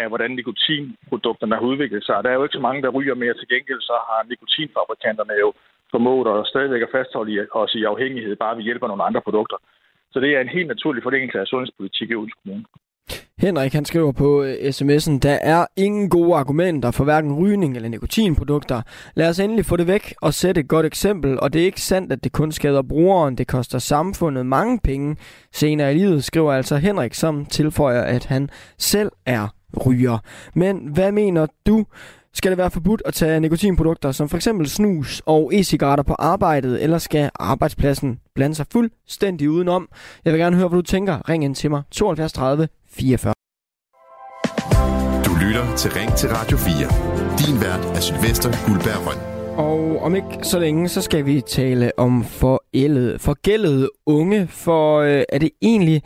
af, 0.03 0.09
hvordan 0.09 0.31
nikotinprodukterne 0.31 1.55
har 1.59 1.65
udviklet 1.71 2.05
sig. 2.05 2.17
Der 2.25 2.31
er 2.31 2.39
jo 2.39 2.45
ikke 2.45 2.59
så 2.59 2.67
mange, 2.67 2.83
der 2.83 2.97
ryger 2.97 3.15
mere. 3.23 3.35
Til 3.35 3.49
gengæld 3.53 3.81
så 3.91 3.97
har 4.09 4.21
nikotinfabrikanterne 4.31 5.35
jo 5.45 5.49
formået 5.91 6.27
at 6.33 6.47
stadigvæk 6.53 6.83
at 6.83 6.95
fastholde 6.97 7.47
os 7.63 7.75
i 7.75 7.83
afhængighed, 7.93 8.37
bare 8.37 8.57
vi 8.57 8.63
hjælper 8.63 8.89
nogle 8.89 9.07
andre 9.09 9.23
produkter. 9.27 9.59
Så 10.13 10.21
det 10.21 10.31
er 10.37 10.41
en 10.41 10.57
helt 10.57 10.69
naturlig 10.69 11.03
forlængelse 11.03 11.39
af 11.41 11.47
sundhedspolitik 11.47 12.11
i 12.11 12.15
Odense 12.15 12.37
Kommune. 12.43 12.65
Henrik 13.39 13.73
han 13.73 13.85
skriver 13.85 14.13
på 14.13 14.43
øh, 14.43 14.55
sms'en, 14.55 15.19
der 15.19 15.39
er 15.43 15.67
ingen 15.77 16.11
gode 16.11 16.35
argumenter 16.35 16.91
for 16.91 17.05
hverken 17.05 17.39
rygning 17.39 17.77
eller 17.77 17.89
nikotinprodukter. 17.89 18.83
Lad 19.15 19.29
os 19.29 19.41
endelig 19.41 19.65
få 19.65 19.77
det 19.77 19.87
væk 19.87 20.15
og 20.23 20.35
sætte 20.35 20.61
et 20.61 20.69
godt 20.69 20.87
eksempel, 20.87 21.41
og 21.41 21.53
det 21.53 21.61
er 21.61 21.67
ikke 21.67 21.81
sandt, 21.81 22.13
at 22.13 22.25
det 22.25 22.33
kun 22.33 22.53
skader 22.53 22.83
brugeren, 22.83 23.39
det 23.39 23.47
koster 23.49 23.79
samfundet 23.79 24.47
mange 24.47 24.81
penge. 24.85 25.17
Senere 25.53 25.93
i 25.93 25.95
livet 25.95 26.25
skriver 26.25 26.53
altså 26.53 26.77
Henrik, 26.77 27.15
som 27.15 27.47
tilføjer, 27.47 28.03
at 28.03 28.25
han 28.27 28.49
selv 28.79 29.13
er 29.27 29.49
ryger. 29.87 30.19
Men 30.55 30.77
hvad 30.95 31.13
mener 31.13 31.47
du? 31.67 31.87
Skal 32.35 32.51
det 32.51 32.59
være 32.59 32.71
forbudt 32.71 33.03
at 33.05 33.15
tage 33.15 33.41
nikotinprodukter 33.41 34.13
som 34.13 34.29
for 34.29 34.37
eksempel 34.37 34.69
snus 34.69 35.23
og 35.27 35.55
e-cigaretter 35.55 36.03
på 36.03 36.15
arbejdet, 36.19 36.83
eller 36.83 36.99
skal 36.99 37.31
arbejdspladsen 37.35 38.21
blande 38.35 38.55
sig 38.55 38.67
fuldstændig 38.73 39.51
udenom? 39.51 39.89
Jeg 40.25 40.33
vil 40.33 40.41
gerne 40.41 40.57
høre, 40.57 40.69
hvad 40.69 40.77
du 40.77 40.83
tænker. 40.83 41.29
Ring 41.29 41.45
ind 41.45 41.55
til 41.55 41.71
mig 41.71 41.83
72 41.91 42.33
30 42.33 42.69
44. 42.91 43.35
Du 45.25 45.31
lytter 45.47 45.77
til 45.77 45.91
Ring 45.93 46.15
til 46.15 46.29
Radio 46.29 46.57
4. 46.57 46.75
Din 47.39 47.61
vært 47.61 47.97
er 47.97 48.01
Sylvester 48.01 48.51
Guldberg 48.67 49.07
Røn. 49.07 49.37
Og 49.57 50.03
om 50.03 50.15
ikke 50.15 50.39
så 50.43 50.59
længe, 50.59 50.89
så 50.89 51.03
skal 51.03 51.27
vi 51.27 51.41
tale 51.41 51.93
om 51.99 52.25
forældet, 52.25 53.21
forgældede 53.21 53.91
unge, 54.07 54.47
for 54.47 54.99
øh, 55.01 55.23
er 55.29 55.39
det 55.39 55.51
egentlig 55.63 56.03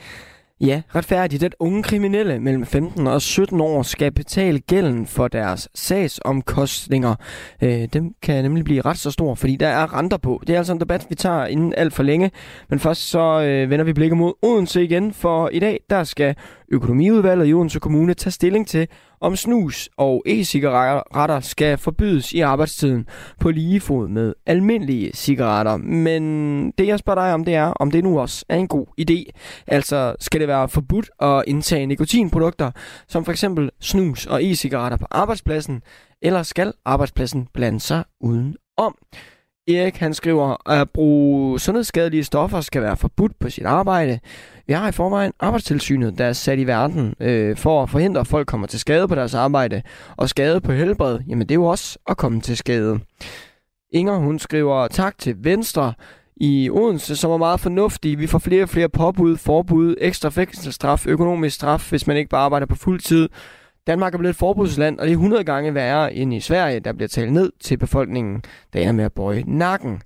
Ja, 0.62 0.82
retfærdigt, 0.94 1.42
at 1.42 1.54
unge 1.58 1.82
kriminelle 1.82 2.40
mellem 2.40 2.66
15 2.66 3.06
og 3.06 3.22
17 3.22 3.60
år 3.60 3.82
skal 3.82 4.12
betale 4.12 4.58
gælden 4.60 5.06
for 5.06 5.28
deres 5.28 5.68
sagsomkostninger. 5.74 7.14
Øh, 7.62 7.88
dem 7.92 8.14
kan 8.22 8.44
nemlig 8.44 8.64
blive 8.64 8.80
ret 8.80 8.98
så 8.98 9.10
stor, 9.10 9.34
fordi 9.34 9.56
der 9.56 9.68
er 9.68 9.98
renter 9.98 10.16
på. 10.16 10.42
Det 10.46 10.54
er 10.54 10.58
altså 10.58 10.72
en 10.72 10.80
debat, 10.80 11.06
vi 11.08 11.14
tager 11.14 11.46
inden 11.46 11.74
alt 11.76 11.92
for 11.94 12.02
længe. 12.02 12.30
Men 12.68 12.78
først 12.78 13.10
så 13.10 13.40
øh, 13.40 13.70
vender 13.70 13.84
vi 13.84 13.92
blikket 13.92 14.18
mod 14.18 14.32
Odense 14.42 14.84
igen, 14.84 15.12
for 15.12 15.48
i 15.48 15.58
dag 15.58 15.80
der 15.90 16.04
skal 16.04 16.34
Økonomiudvalget 16.72 17.48
i 17.48 17.54
Odense 17.54 17.80
Kommune 17.80 18.14
tage 18.14 18.32
stilling 18.32 18.66
til, 18.66 18.88
om 19.20 19.36
snus 19.36 19.88
og 19.96 20.22
e-cigaretter 20.26 21.40
skal 21.40 21.78
forbydes 21.78 22.32
i 22.32 22.40
arbejdstiden 22.40 23.06
på 23.40 23.50
lige 23.50 23.80
fod 23.80 24.08
med 24.08 24.34
almindelige 24.46 25.10
cigaretter. 25.14 25.76
Men 25.76 26.70
det 26.70 26.86
jeg 26.86 26.98
spørger 26.98 27.20
dig 27.20 27.34
om, 27.34 27.44
det 27.44 27.54
er, 27.54 27.66
om 27.66 27.90
det 27.90 28.04
nu 28.04 28.20
også 28.20 28.44
er 28.48 28.56
en 28.56 28.68
god 28.68 28.86
idé. 29.00 29.30
Altså, 29.66 30.14
skal 30.20 30.40
det 30.40 30.48
være 30.48 30.68
forbudt 30.68 31.10
at 31.20 31.44
indtage 31.46 31.86
nikotinprodukter, 31.86 32.70
som 33.08 33.24
for 33.24 33.32
eksempel 33.32 33.70
snus 33.80 34.26
og 34.26 34.42
e-cigaretter 34.42 34.96
på 34.96 35.06
arbejdspladsen, 35.10 35.82
eller 36.22 36.42
skal 36.42 36.72
arbejdspladsen 36.84 37.48
blande 37.54 37.80
sig 37.80 38.04
uden 38.20 38.56
om? 38.76 38.96
Erik 39.76 39.96
han 39.96 40.14
skriver, 40.14 40.70
at 40.70 40.90
bruge 40.90 41.60
sundhedsskadelige 41.60 42.24
stoffer 42.24 42.60
skal 42.60 42.82
være 42.82 42.96
forbudt 42.96 43.32
på 43.40 43.50
sit 43.50 43.66
arbejde. 43.66 44.20
Vi 44.66 44.72
har 44.72 44.88
i 44.88 44.92
forvejen 44.92 45.32
arbejdstilsynet, 45.40 46.18
der 46.18 46.24
er 46.24 46.32
sat 46.32 46.58
i 46.58 46.66
verden 46.66 47.14
øh, 47.20 47.56
for 47.56 47.82
at 47.82 47.90
forhindre, 47.90 48.20
at 48.20 48.26
folk 48.26 48.46
kommer 48.46 48.66
til 48.66 48.80
skade 48.80 49.08
på 49.08 49.14
deres 49.14 49.34
arbejde. 49.34 49.82
Og 50.16 50.28
skade 50.28 50.60
på 50.60 50.72
helbred, 50.72 51.18
jamen 51.28 51.48
det 51.48 51.50
er 51.50 51.60
jo 51.60 51.64
også 51.64 51.98
at 52.08 52.16
komme 52.16 52.40
til 52.40 52.56
skade. 52.56 52.98
Inger, 53.92 54.16
hun 54.16 54.38
skriver, 54.38 54.88
tak 54.88 55.18
til 55.18 55.36
Venstre 55.38 55.92
i 56.36 56.70
Odense, 56.70 57.16
som 57.16 57.30
er 57.30 57.36
meget 57.36 57.60
fornuftige. 57.60 58.18
Vi 58.18 58.26
får 58.26 58.38
flere 58.38 58.62
og 58.62 58.68
flere 58.68 58.88
påbud, 58.88 59.36
forbud, 59.36 59.94
ekstra 60.00 60.28
fængselsstraf, 60.28 61.06
økonomisk 61.06 61.56
straf, 61.56 61.90
hvis 61.90 62.06
man 62.06 62.16
ikke 62.16 62.30
bare 62.30 62.44
arbejder 62.44 62.66
på 62.66 62.76
fuld 62.76 63.00
tid. 63.00 63.28
Danmark 63.86 64.14
er 64.14 64.18
blevet 64.18 64.34
et 64.34 64.38
forbudsland, 64.38 64.98
og 64.98 65.06
det 65.06 65.12
er 65.12 65.16
100 65.16 65.44
gange 65.44 65.74
værre 65.74 66.14
end 66.14 66.34
i 66.34 66.40
Sverige, 66.40 66.80
der 66.80 66.92
bliver 66.92 67.08
talt 67.08 67.32
ned 67.32 67.52
til 67.60 67.76
befolkningen, 67.76 68.42
der 68.72 68.80
ender 68.80 68.92
med 68.92 69.04
at 69.04 69.12
bøje 69.12 69.44
nakken. 69.46 70.02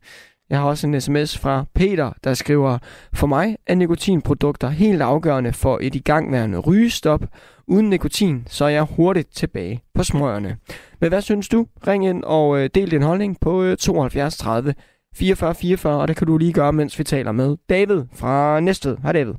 Jeg 0.50 0.58
har 0.58 0.68
også 0.68 0.86
en 0.86 1.00
sms 1.00 1.38
fra 1.38 1.64
Peter, 1.74 2.12
der 2.24 2.34
skriver, 2.34 2.78
For 3.14 3.26
mig 3.26 3.56
er 3.66 3.74
nikotinprodukter 3.74 4.68
helt 4.68 5.02
afgørende 5.02 5.52
for 5.52 5.78
et 5.82 5.94
igangværende 5.94 6.58
rygestop. 6.58 7.20
Uden 7.66 7.90
nikotin, 7.90 8.44
så 8.46 8.64
er 8.64 8.68
jeg 8.68 8.82
hurtigt 8.82 9.34
tilbage 9.34 9.82
på 9.94 10.04
smøgerne. 10.04 10.56
Men 11.00 11.08
hvad 11.08 11.20
synes 11.20 11.48
du? 11.48 11.66
Ring 11.86 12.06
ind 12.06 12.24
og 12.24 12.58
øh, 12.58 12.70
del 12.74 12.90
din 12.90 13.02
holdning 13.02 13.40
på 13.40 13.76
72 13.76 14.36
30 14.36 14.74
44 15.16 15.54
44, 15.54 16.00
og 16.00 16.08
det 16.08 16.16
kan 16.16 16.26
du 16.26 16.38
lige 16.38 16.52
gøre, 16.52 16.72
mens 16.72 16.98
vi 16.98 17.04
taler 17.04 17.32
med 17.32 17.56
David 17.68 18.02
fra 18.14 18.60
Næstved. 18.60 18.96
Hej 19.02 19.12
David. 19.12 19.34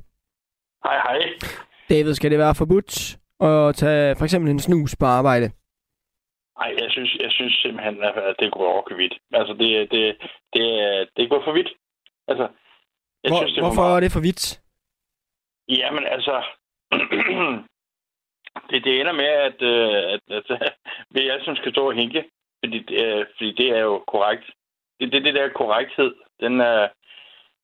Hej 0.84 0.94
hej. 0.94 1.18
David, 1.90 2.14
skal 2.14 2.30
det 2.30 2.38
være 2.38 2.54
forbudt 2.54 3.18
at 3.40 3.74
tage 3.74 4.16
for 4.16 4.24
eksempel 4.24 4.50
en 4.50 4.60
snus 4.60 4.96
på 4.96 5.06
arbejde? 5.06 5.50
Nej, 6.58 6.74
jeg 6.78 6.90
synes, 6.90 7.16
jeg 7.20 7.30
synes 7.30 7.54
simpelthen, 7.62 8.02
at 8.02 8.36
det 8.38 8.52
går 8.52 8.66
over 8.72 8.96
vidt. 8.96 9.14
Altså, 9.32 9.52
det, 9.52 9.90
det, 9.90 10.16
det, 10.54 10.64
det 11.16 11.30
går 11.30 11.42
for 11.44 11.52
vidt. 11.52 11.68
Altså, 12.28 12.48
jeg 13.22 13.30
Hvor, 13.30 13.38
synes, 13.38 13.52
det 13.54 13.62
hvorfor 13.62 13.82
meget... 13.82 13.96
er 13.96 14.00
det 14.00 14.12
for 14.12 14.20
vidt? 14.20 14.60
Jamen, 15.68 16.04
altså... 16.06 16.44
det, 18.70 18.84
det 18.84 19.00
ender 19.00 19.12
med, 19.12 19.30
at, 19.48 19.62
øh, 19.62 20.12
at, 20.14 20.20
at, 20.38 20.50
at 20.50 20.74
vi 21.10 21.28
alle 21.28 21.44
sammen 21.44 21.56
skal 21.62 21.72
stå 21.72 21.88
og 21.88 21.94
hinke. 21.94 22.24
Fordi, 22.64 22.78
øh, 23.02 23.26
fordi 23.36 23.52
det 23.52 23.68
er 23.70 23.80
jo 23.80 24.04
korrekt. 24.06 24.44
Det, 25.00 25.12
det, 25.12 25.24
det 25.24 25.34
der 25.34 25.48
korrekthed, 25.48 26.14
den 26.40 26.60
er, 26.60 26.88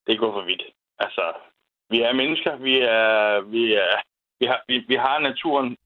det 0.07 0.18
går 0.18 0.33
for 0.33 0.45
vidt. 0.45 0.62
Altså, 0.99 1.33
vi 1.91 2.03
er 2.03 2.12
mennesker, 2.12 2.57
vi 2.57 2.79
er, 2.79 3.41
vi 3.41 3.75
er, 3.75 3.97
vi 4.43 4.47
har, 4.51 4.61
vi, 4.68 4.76
vi 4.93 4.97
har 5.07 5.18
naturen 5.18 5.76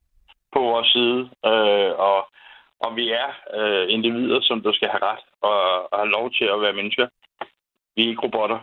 på 0.54 0.61
vores 0.70 0.88
side, 0.96 1.20
øh, 1.50 1.92
og 2.09 2.18
og 2.84 2.96
vi 2.96 3.04
er 3.22 3.28
øh, 3.59 3.84
individer, 3.94 4.40
som 4.40 4.61
du 4.61 4.72
skal 4.74 4.88
have 4.88 5.02
ret 5.11 5.24
og, 5.42 5.61
og 5.92 5.98
have 6.00 6.11
lov 6.18 6.26
til 6.38 6.44
at 6.44 6.61
være 6.61 6.78
mennesker. 6.80 7.07
Vi 7.94 8.02
er 8.04 8.09
ikke 8.09 8.22
robotter. 8.22 8.61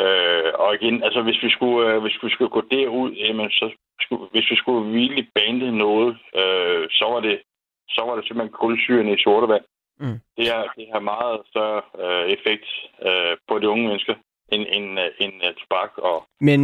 Øh, 0.00 0.52
og 0.54 0.74
igen, 0.74 1.02
altså 1.02 1.22
hvis 1.22 1.42
vi 1.42 1.50
skulle, 1.50 1.94
øh, 1.94 2.02
hvis 2.02 2.18
vi 2.22 2.30
skulle 2.30 2.54
gå 2.56 2.62
derud, 2.70 3.10
jamen, 3.12 3.50
så 3.50 3.66
skulle, 4.00 4.24
hvis 4.32 4.50
vi 4.50 4.56
skulle 4.56 4.92
virkelig 4.92 5.28
bande 5.34 5.78
noget, 5.78 6.18
øh, 6.40 6.88
så 6.90 7.04
var 7.12 7.20
det 7.20 7.42
så 7.88 8.00
var 8.06 8.14
det 8.16 8.24
simpelthen 8.26 8.58
kulsyrene 8.62 9.12
i 9.14 9.22
sorte 9.24 9.48
vand. 9.48 9.64
Mm. 10.00 10.18
Det, 10.36 10.46
er, 10.56 10.62
det 10.76 10.86
har 10.92 11.00
meget 11.00 11.40
større 11.50 11.82
øh, 12.02 12.24
effekt 12.36 12.66
øh, 13.06 13.36
på 13.48 13.58
de 13.58 13.68
unge 13.68 13.86
mennesker 13.88 14.14
end, 14.52 14.66
end, 14.68 15.00
øh, 15.00 15.10
end 15.18 15.34
uh, 15.46 15.54
tobak. 15.60 15.98
Og... 15.98 16.26
Men 16.40 16.60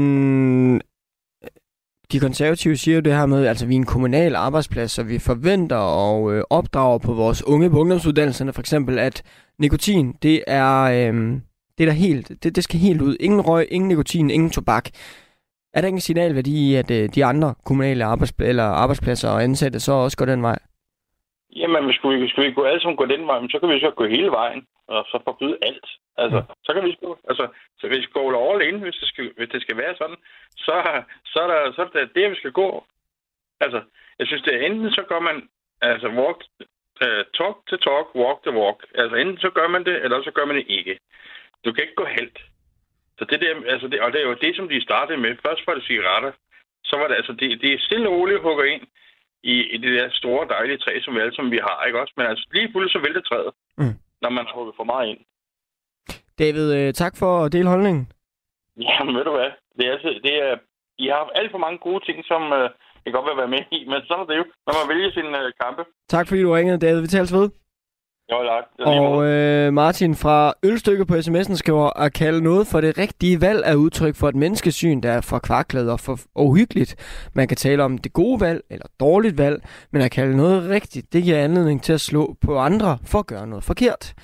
de 2.12 2.20
konservative 2.20 2.76
siger 2.76 2.94
jo 2.94 3.00
det 3.00 3.14
her 3.14 3.26
med, 3.26 3.46
altså 3.46 3.66
vi 3.66 3.74
er 3.74 3.78
en 3.78 3.86
kommunal 3.94 4.34
arbejdsplads, 4.36 4.98
og 4.98 5.09
vi 5.09 5.18
forventer 5.18 5.76
og 5.76 6.34
øh, 6.34 6.42
opdrager 6.50 6.98
på 6.98 7.12
vores 7.12 7.46
unge 7.46 7.70
på 7.70 7.78
ungdomsuddannelserne 7.78 8.52
for 8.52 8.61
eksempel, 8.61 8.98
at 8.98 9.22
nikotin, 9.59 10.12
det 10.22 10.44
er, 10.46 10.82
øh, 10.82 11.14
det 11.74 11.82
er 11.84 11.90
der 11.92 12.02
helt, 12.06 12.28
det, 12.42 12.56
det 12.56 12.64
skal 12.64 12.80
helt 12.80 13.02
ud. 13.02 13.16
Ingen 13.20 13.40
røg, 13.40 13.66
ingen 13.70 13.88
nikotin, 13.88 14.30
ingen 14.30 14.50
tobak. 14.50 14.86
Er 15.74 15.80
der 15.80 15.88
ikke 15.88 15.96
en 15.96 16.09
signalværdi 16.09 16.70
i, 16.70 16.74
at 16.74 16.90
øh, 16.90 17.09
de 17.14 17.24
andre 17.24 17.54
kommunale 17.64 18.04
arbejdspl- 18.04 18.48
eller 18.52 18.64
arbejdspladser 18.64 19.30
og 19.30 19.42
ansatte 19.42 19.80
så 19.80 19.92
også 19.92 20.16
går 20.16 20.24
den 20.24 20.42
vej? 20.42 20.59
Jamen, 21.56 21.84
hvis 21.84 21.98
vi, 22.04 22.28
skulle 22.28 22.48
vi 22.48 22.54
gå 22.54 22.64
alle 22.64 22.80
sammen 22.80 22.96
gå 22.96 23.06
den 23.06 23.26
vej, 23.26 23.38
så 23.50 23.59
kan 23.61 23.68
vi 23.68 23.80
så 23.80 23.90
gå 23.96 24.04
hele 24.06 24.30
vejen 24.30 24.62
og 24.88 25.04
så 25.11 25.18
forbyde 25.24 25.56
alt. 25.62 25.86
Altså, 26.22 26.38
mm. 26.40 26.54
så 26.64 26.70
kan 26.74 26.84
vi 26.84 26.96
gå, 27.02 27.18
altså, 27.30 27.44
så 27.78 27.84
hvis 27.88 28.06
vi 28.06 28.12
går 28.12 28.28
all 28.46 28.68
in, 28.68 28.80
hvis 28.80 29.00
det 29.02 29.08
skal, 29.08 29.32
hvis 29.36 29.48
det 29.48 29.62
skal 29.62 29.76
være 29.76 29.94
sådan, 29.98 30.20
så, 30.56 30.74
så, 31.32 31.38
er 31.44 31.48
der, 31.52 31.72
så 31.72 31.82
er 31.82 31.88
det 31.88 32.14
det, 32.14 32.30
vi 32.30 32.36
skal 32.36 32.52
gå. 32.52 32.84
Altså, 33.60 33.80
jeg 34.18 34.26
synes, 34.26 34.42
det 34.42 34.54
er 34.54 34.66
enten 34.66 34.90
så 34.90 35.02
går 35.02 35.20
man, 35.20 35.48
altså, 35.80 36.08
walk 36.08 36.38
uh, 37.06 37.22
talk 37.38 37.56
to 37.68 37.76
talk, 37.88 38.06
walk 38.22 38.38
the 38.46 38.54
walk. 38.60 38.78
Altså 38.94 39.16
enten 39.16 39.38
så 39.38 39.50
gør 39.50 39.68
man 39.68 39.84
det, 39.84 39.96
eller 40.04 40.22
så 40.22 40.30
gør 40.30 40.44
man 40.44 40.56
det 40.56 40.66
ikke. 40.68 40.98
Du 41.64 41.72
kan 41.72 41.82
ikke 41.82 42.00
gå 42.02 42.04
halvt. 42.04 42.38
Så 43.18 43.24
det 43.30 43.40
der, 43.40 43.54
altså 43.72 43.88
det, 43.88 44.00
og 44.00 44.12
det 44.12 44.20
er 44.20 44.28
jo 44.28 44.36
det, 44.44 44.56
som 44.56 44.68
de 44.68 44.82
startede 44.82 45.18
med. 45.18 45.36
Først 45.46 45.66
var 45.66 45.74
det 45.74 45.84
cigaretter. 45.84 46.32
Så 46.84 46.96
var 46.96 47.08
det 47.08 47.14
altså, 47.14 47.32
det, 47.32 47.60
det 47.62 47.72
er 47.72 47.78
stille 47.78 48.08
og 48.08 48.14
roligt 48.14 48.42
hugger 48.42 48.64
ind 48.64 48.82
i, 49.42 49.54
i 49.74 49.76
det 49.76 49.92
der 49.98 50.08
store 50.12 50.48
dejlige 50.48 50.78
træ, 50.78 51.00
som 51.00 51.14
vi 51.14 51.20
alle 51.20 51.34
som 51.34 51.50
vi 51.50 51.60
har, 51.68 51.84
ikke 51.84 52.00
også? 52.00 52.14
Men 52.16 52.26
altså 52.26 52.46
lige 52.52 52.68
pludselig 52.68 52.92
så 52.92 52.98
vælter 53.06 53.20
træet, 53.20 53.52
mm. 53.78 53.94
når 54.22 54.30
man 54.30 54.46
har 54.46 54.54
hugget 54.54 54.76
for 54.76 54.84
meget 54.84 55.08
ind. 55.08 55.20
David, 56.39 56.66
øh, 56.78 56.93
tak 56.93 57.16
for 57.16 57.45
at 57.45 57.53
dele 57.53 57.68
holdningen. 57.68 58.12
Ja, 58.89 59.05
men 59.05 59.14
ved 59.16 59.24
du 59.24 59.30
hvad? 59.30 59.51
Det 59.76 59.86
er, 59.89 59.93
altså, 59.93 60.20
det 60.22 60.34
er, 60.47 60.55
I 60.99 61.07
har 61.07 61.16
haft 61.22 61.30
alt 61.34 61.51
for 61.51 61.59
mange 61.59 61.78
gode 61.78 62.05
ting, 62.05 62.18
som 62.24 62.43
øh, 62.59 62.70
jeg 63.05 63.12
godt 63.12 63.26
vil 63.28 63.41
være 63.43 63.55
med 63.57 63.62
i, 63.78 63.84
men 63.91 64.01
sådan 64.09 64.22
er 64.22 64.28
det 64.30 64.36
jo, 64.36 64.45
når 64.66 64.74
man 64.78 64.89
vælger 64.93 65.11
sine 65.11 65.39
øh, 65.43 65.53
kampe. 65.62 65.82
Tak 66.09 66.28
fordi 66.28 66.43
du 66.43 66.53
ringede, 66.53 66.78
David. 66.78 67.01
Vi 67.01 67.07
tales 67.07 67.32
ved. 67.32 67.49
Jo, 68.32 68.39
tak. 68.45 68.64
Og 68.78 69.24
øh, 69.26 69.72
Martin 69.72 70.14
fra 70.14 70.53
Ølstykke 70.64 71.07
på 71.07 71.14
sms'en 71.14 71.57
skriver, 71.57 72.01
at 72.01 72.12
kalde 72.12 72.45
noget 72.45 72.66
for 72.66 72.80
det 72.80 72.99
rigtige 72.99 73.41
valg 73.41 73.62
er 73.64 73.74
udtryk 73.74 74.16
for 74.16 74.28
et 74.28 74.34
menneskesyn, 74.34 75.01
der 75.01 75.12
er 75.12 75.20
for 75.20 75.39
kvarklæder 75.39 75.93
og 75.93 76.01
for 76.01 76.18
uhyggeligt. 76.34 76.97
Man 77.34 77.49
kan 77.49 77.57
tale 77.57 77.84
om 77.84 77.99
det 77.99 78.12
gode 78.12 78.41
valg 78.41 78.61
eller 78.70 78.86
dårligt 79.01 79.39
valg, 79.39 79.62
men 79.93 80.03
at 80.03 80.11
kalde 80.11 80.36
noget 80.36 80.70
rigtigt, 80.70 81.12
det 81.12 81.22
giver 81.22 81.45
anledning 81.45 81.82
til 81.82 81.93
at 81.93 82.01
slå 82.01 82.36
på 82.47 82.59
andre 82.59 82.99
for 83.05 83.18
at 83.18 83.26
gøre 83.26 83.47
noget 83.47 83.64
forkert. 83.64 84.14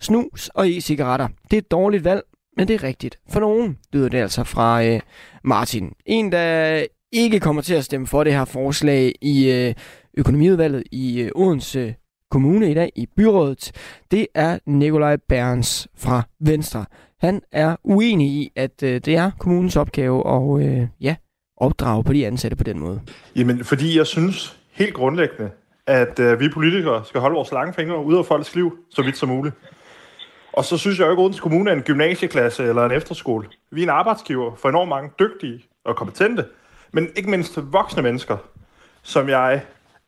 Snus 0.00 0.50
og 0.54 0.68
e-cigaretter, 0.68 1.28
det 1.50 1.52
er 1.52 1.58
et 1.58 1.70
dårligt 1.70 2.04
valg, 2.04 2.22
men 2.56 2.68
det 2.68 2.74
er 2.74 2.82
rigtigt. 2.82 3.18
For 3.28 3.40
nogen 3.40 3.78
lyder 3.92 4.08
det 4.08 4.18
altså 4.18 4.44
fra 4.44 4.84
øh, 4.84 5.00
Martin. 5.44 5.92
En, 6.06 6.32
der 6.32 6.86
ikke 7.12 7.40
kommer 7.40 7.62
til 7.62 7.74
at 7.74 7.84
stemme 7.84 8.06
for 8.06 8.24
det 8.24 8.32
her 8.32 8.44
forslag 8.44 9.14
i 9.22 9.52
øh, 9.52 9.74
økonomiudvalget 10.16 10.82
i 10.92 11.20
øh, 11.20 11.30
Odense 11.34 11.94
Kommune 12.30 12.70
i 12.70 12.74
dag 12.74 12.92
i 12.96 13.08
byrådet, 13.16 13.72
det 14.10 14.26
er 14.34 14.58
Nikolaj 14.66 15.16
Berns 15.28 15.88
fra 15.96 16.22
Venstre. 16.40 16.84
Han 17.20 17.42
er 17.52 17.76
uenig 17.84 18.28
i, 18.28 18.52
at 18.56 18.82
øh, 18.82 19.00
det 19.04 19.16
er 19.16 19.30
kommunens 19.38 19.76
opgave 19.76 20.28
at 20.28 20.66
øh, 20.66 20.86
ja, 21.00 21.16
opdrage 21.56 22.04
på 22.04 22.12
de 22.12 22.26
ansatte 22.26 22.56
på 22.56 22.64
den 22.64 22.80
måde. 22.80 23.00
Jamen, 23.36 23.64
fordi 23.64 23.98
jeg 23.98 24.06
synes 24.06 24.58
helt 24.72 24.94
grundlæggende, 24.94 25.50
at 25.86 26.18
øh, 26.18 26.40
vi 26.40 26.48
politikere 26.48 27.04
skal 27.04 27.20
holde 27.20 27.34
vores 27.34 27.52
lange 27.52 27.72
fingre 27.72 28.04
ud 28.04 28.16
af 28.16 28.26
folks 28.26 28.54
liv, 28.54 28.78
så 28.90 29.02
vidt 29.02 29.16
som 29.16 29.28
muligt. 29.28 29.54
Og 30.56 30.64
så 30.64 30.78
synes 30.78 30.98
jeg 30.98 31.06
jo 31.06 31.10
ikke, 31.10 31.20
at 31.20 31.24
Odense 31.24 31.40
Kommune 31.40 31.70
er 31.70 31.74
en 31.74 31.82
gymnasieklasse 31.82 32.64
eller 32.64 32.84
en 32.84 32.92
efterskole. 32.92 33.48
Vi 33.70 33.80
er 33.80 33.84
en 33.84 33.90
arbejdsgiver 33.90 34.54
for 34.56 34.68
enormt 34.68 34.88
mange 34.88 35.10
dygtige 35.18 35.64
og 35.84 35.96
kompetente, 35.96 36.44
men 36.92 37.08
ikke 37.16 37.30
mindst 37.30 37.58
voksne 37.72 38.02
mennesker, 38.02 38.36
som 39.02 39.28
jeg 39.28 39.62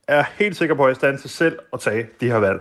er 0.08 0.24
helt 0.38 0.56
sikker 0.56 0.74
på, 0.74 0.84
at 0.84 0.86
jeg 0.86 0.90
er 0.90 0.96
i 0.96 0.98
stand 0.98 1.18
til 1.18 1.30
selv 1.30 1.58
at 1.72 1.80
tage 1.80 2.06
de 2.20 2.26
her 2.26 2.36
valg. 2.36 2.60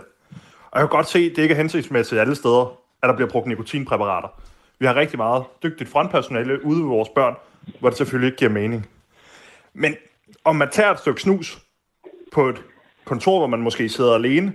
Og 0.70 0.80
jeg 0.80 0.88
kan 0.88 0.96
godt 0.96 1.08
se, 1.08 1.18
at 1.18 1.36
det 1.36 1.42
ikke 1.42 1.52
er 1.52 1.56
hensigtsmæssigt 1.56 2.20
alle 2.20 2.34
steder, 2.34 2.78
at 3.02 3.08
der 3.08 3.14
bliver 3.14 3.30
brugt 3.30 3.46
nikotinpræparater. 3.46 4.28
Vi 4.78 4.86
har 4.86 4.94
rigtig 4.94 5.18
meget 5.18 5.44
dygtigt 5.62 5.90
frontpersonale 5.90 6.64
ude 6.64 6.80
ved 6.80 6.88
vores 6.88 7.08
børn, 7.08 7.34
hvor 7.80 7.88
det 7.88 7.98
selvfølgelig 7.98 8.26
ikke 8.26 8.38
giver 8.38 8.50
mening. 8.50 8.88
Men 9.74 9.94
om 10.44 10.56
man 10.56 10.70
tager 10.70 10.90
et 10.90 10.98
stykke 10.98 11.20
snus 11.20 11.58
på 12.32 12.48
et 12.48 12.62
kontor, 13.04 13.38
hvor 13.38 13.46
man 13.46 13.60
måske 13.60 13.88
sidder 13.88 14.14
alene, 14.14 14.52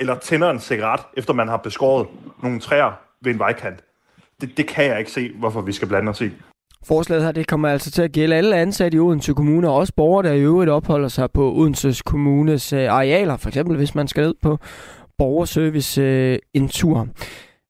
eller 0.00 0.18
tænder 0.18 0.50
en 0.50 0.60
cigaret, 0.60 1.00
efter 1.16 1.32
man 1.32 1.48
har 1.48 1.56
beskåret 1.56 2.06
nogle 2.42 2.60
træer 2.60 2.92
ved 3.20 3.32
en 3.32 3.38
vejkant, 3.38 3.84
det, 4.40 4.56
det 4.56 4.66
kan 4.66 4.84
jeg 4.84 4.98
ikke 4.98 5.10
se, 5.10 5.30
hvorfor 5.38 5.60
vi 5.60 5.72
skal 5.72 5.88
blande 5.88 6.10
os 6.10 6.20
i. 6.20 6.30
Forslaget 6.84 7.24
her 7.24 7.32
det 7.32 7.46
kommer 7.46 7.68
altså 7.68 7.90
til 7.90 8.02
at 8.02 8.12
gælde 8.12 8.36
alle 8.36 8.56
ansatte 8.56 8.96
i 8.96 9.00
Odense 9.00 9.34
Kommune, 9.34 9.68
og 9.68 9.74
også 9.74 9.92
borgere, 9.96 10.28
der 10.28 10.32
i 10.32 10.40
øvrigt 10.40 10.70
opholder 10.70 11.08
sig 11.08 11.30
på 11.30 11.52
Odense 11.52 12.02
Kommunes 12.06 12.72
øh, 12.72 12.92
arealer, 12.92 13.36
for 13.36 13.48
eksempel 13.48 13.76
hvis 13.76 13.94
man 13.94 14.08
skal 14.08 14.22
ned 14.22 14.34
på 14.42 14.58
borgerservice 15.18 16.02
øh, 16.02 16.38
en 16.54 16.68
tur. 16.68 17.08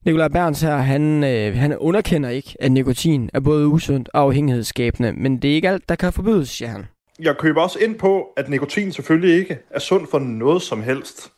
Nikolaj 0.05 0.29
Berns 0.29 0.62
her, 0.62 0.77
han, 0.77 1.25
øh, 1.25 1.57
han 1.57 1.79
underkender 1.79 2.29
ikke, 2.29 2.57
at 2.61 2.73
nikotin 2.73 3.31
er 3.35 3.41
både 3.41 3.66
usundt 3.66 4.09
og 4.14 4.23
afhængighedsskabende, 4.23 5.12
men 5.12 5.43
det 5.43 5.51
er 5.51 5.55
ikke 5.55 5.68
alt, 5.68 5.89
der 5.89 5.95
kan 5.95 6.12
forbydes, 6.12 6.49
siger 6.49 6.68
han. 6.68 6.87
Jeg 7.20 7.37
køber 7.37 7.62
også 7.62 7.79
ind 7.79 7.99
på, 7.99 8.27
at 8.37 8.49
nikotin 8.49 8.93
selvfølgelig 8.93 9.39
ikke 9.39 9.59
er 9.70 9.79
sundt 9.79 10.11
for 10.11 10.18
noget 10.18 10.62
som 10.62 10.83
helst. 10.83 11.32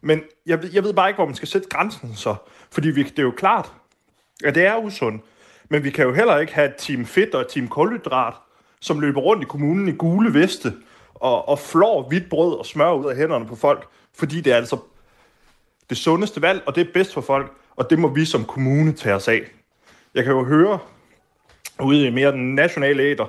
Men 0.00 0.22
jeg, 0.46 0.74
jeg 0.74 0.84
ved 0.84 0.92
bare 0.92 1.08
ikke, 1.08 1.16
hvor 1.16 1.26
man 1.26 1.34
skal 1.34 1.48
sætte 1.48 1.68
grænsen 1.68 2.14
så. 2.14 2.34
Fordi 2.70 2.88
vi, 2.88 3.02
det 3.02 3.18
er 3.18 3.22
jo 3.22 3.34
klart, 3.36 3.72
at 4.44 4.54
det 4.54 4.66
er 4.66 4.76
usundt. 4.76 5.24
Men 5.68 5.84
vi 5.84 5.90
kan 5.90 6.04
jo 6.04 6.14
heller 6.14 6.38
ikke 6.38 6.54
have 6.54 6.68
et 6.68 6.76
team 6.78 7.06
fedt 7.06 7.34
og 7.34 7.40
et 7.40 7.48
team 7.48 7.68
kulhydrat, 7.68 8.34
som 8.80 9.00
løber 9.00 9.20
rundt 9.20 9.42
i 9.42 9.46
kommunen 9.46 9.88
i 9.88 9.92
gule 9.92 10.34
veste 10.34 10.72
og, 11.14 11.48
og 11.48 11.58
flår 11.58 12.08
hvidt 12.08 12.28
brød 12.28 12.58
og 12.58 12.66
smør 12.66 12.92
ud 12.92 13.10
af 13.10 13.16
hænderne 13.16 13.46
på 13.46 13.56
folk, 13.56 13.88
fordi 14.14 14.40
det 14.40 14.52
er 14.52 14.56
altså 14.56 14.78
det 15.90 15.98
sundeste 15.98 16.42
valg, 16.42 16.62
og 16.66 16.74
det 16.74 16.86
er 16.86 16.92
bedst 16.94 17.14
for 17.14 17.20
folk, 17.20 17.52
og 17.76 17.90
det 17.90 17.98
må 17.98 18.08
vi 18.08 18.24
som 18.24 18.44
kommune 18.44 18.92
tage 18.92 19.14
os 19.14 19.28
af. 19.28 19.42
Jeg 20.14 20.24
kan 20.24 20.32
jo 20.32 20.44
høre 20.44 20.78
ude 21.80 22.06
i 22.06 22.10
mere 22.10 22.32
den 22.32 22.54
nationale 22.54 23.02
æder, 23.02 23.26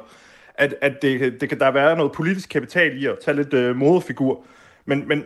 at, 0.55 0.75
at 0.81 1.01
det, 1.01 1.41
det 1.41 1.49
kan 1.49 1.59
der 1.59 1.71
være 1.71 1.95
noget 1.95 2.11
politisk 2.11 2.49
kapital 2.49 3.03
i 3.03 3.05
at 3.05 3.17
tage 3.25 3.37
lidt 3.37 3.53
øh, 3.53 3.75
moderfigur, 3.75 4.43
men, 4.85 5.07
men 5.07 5.25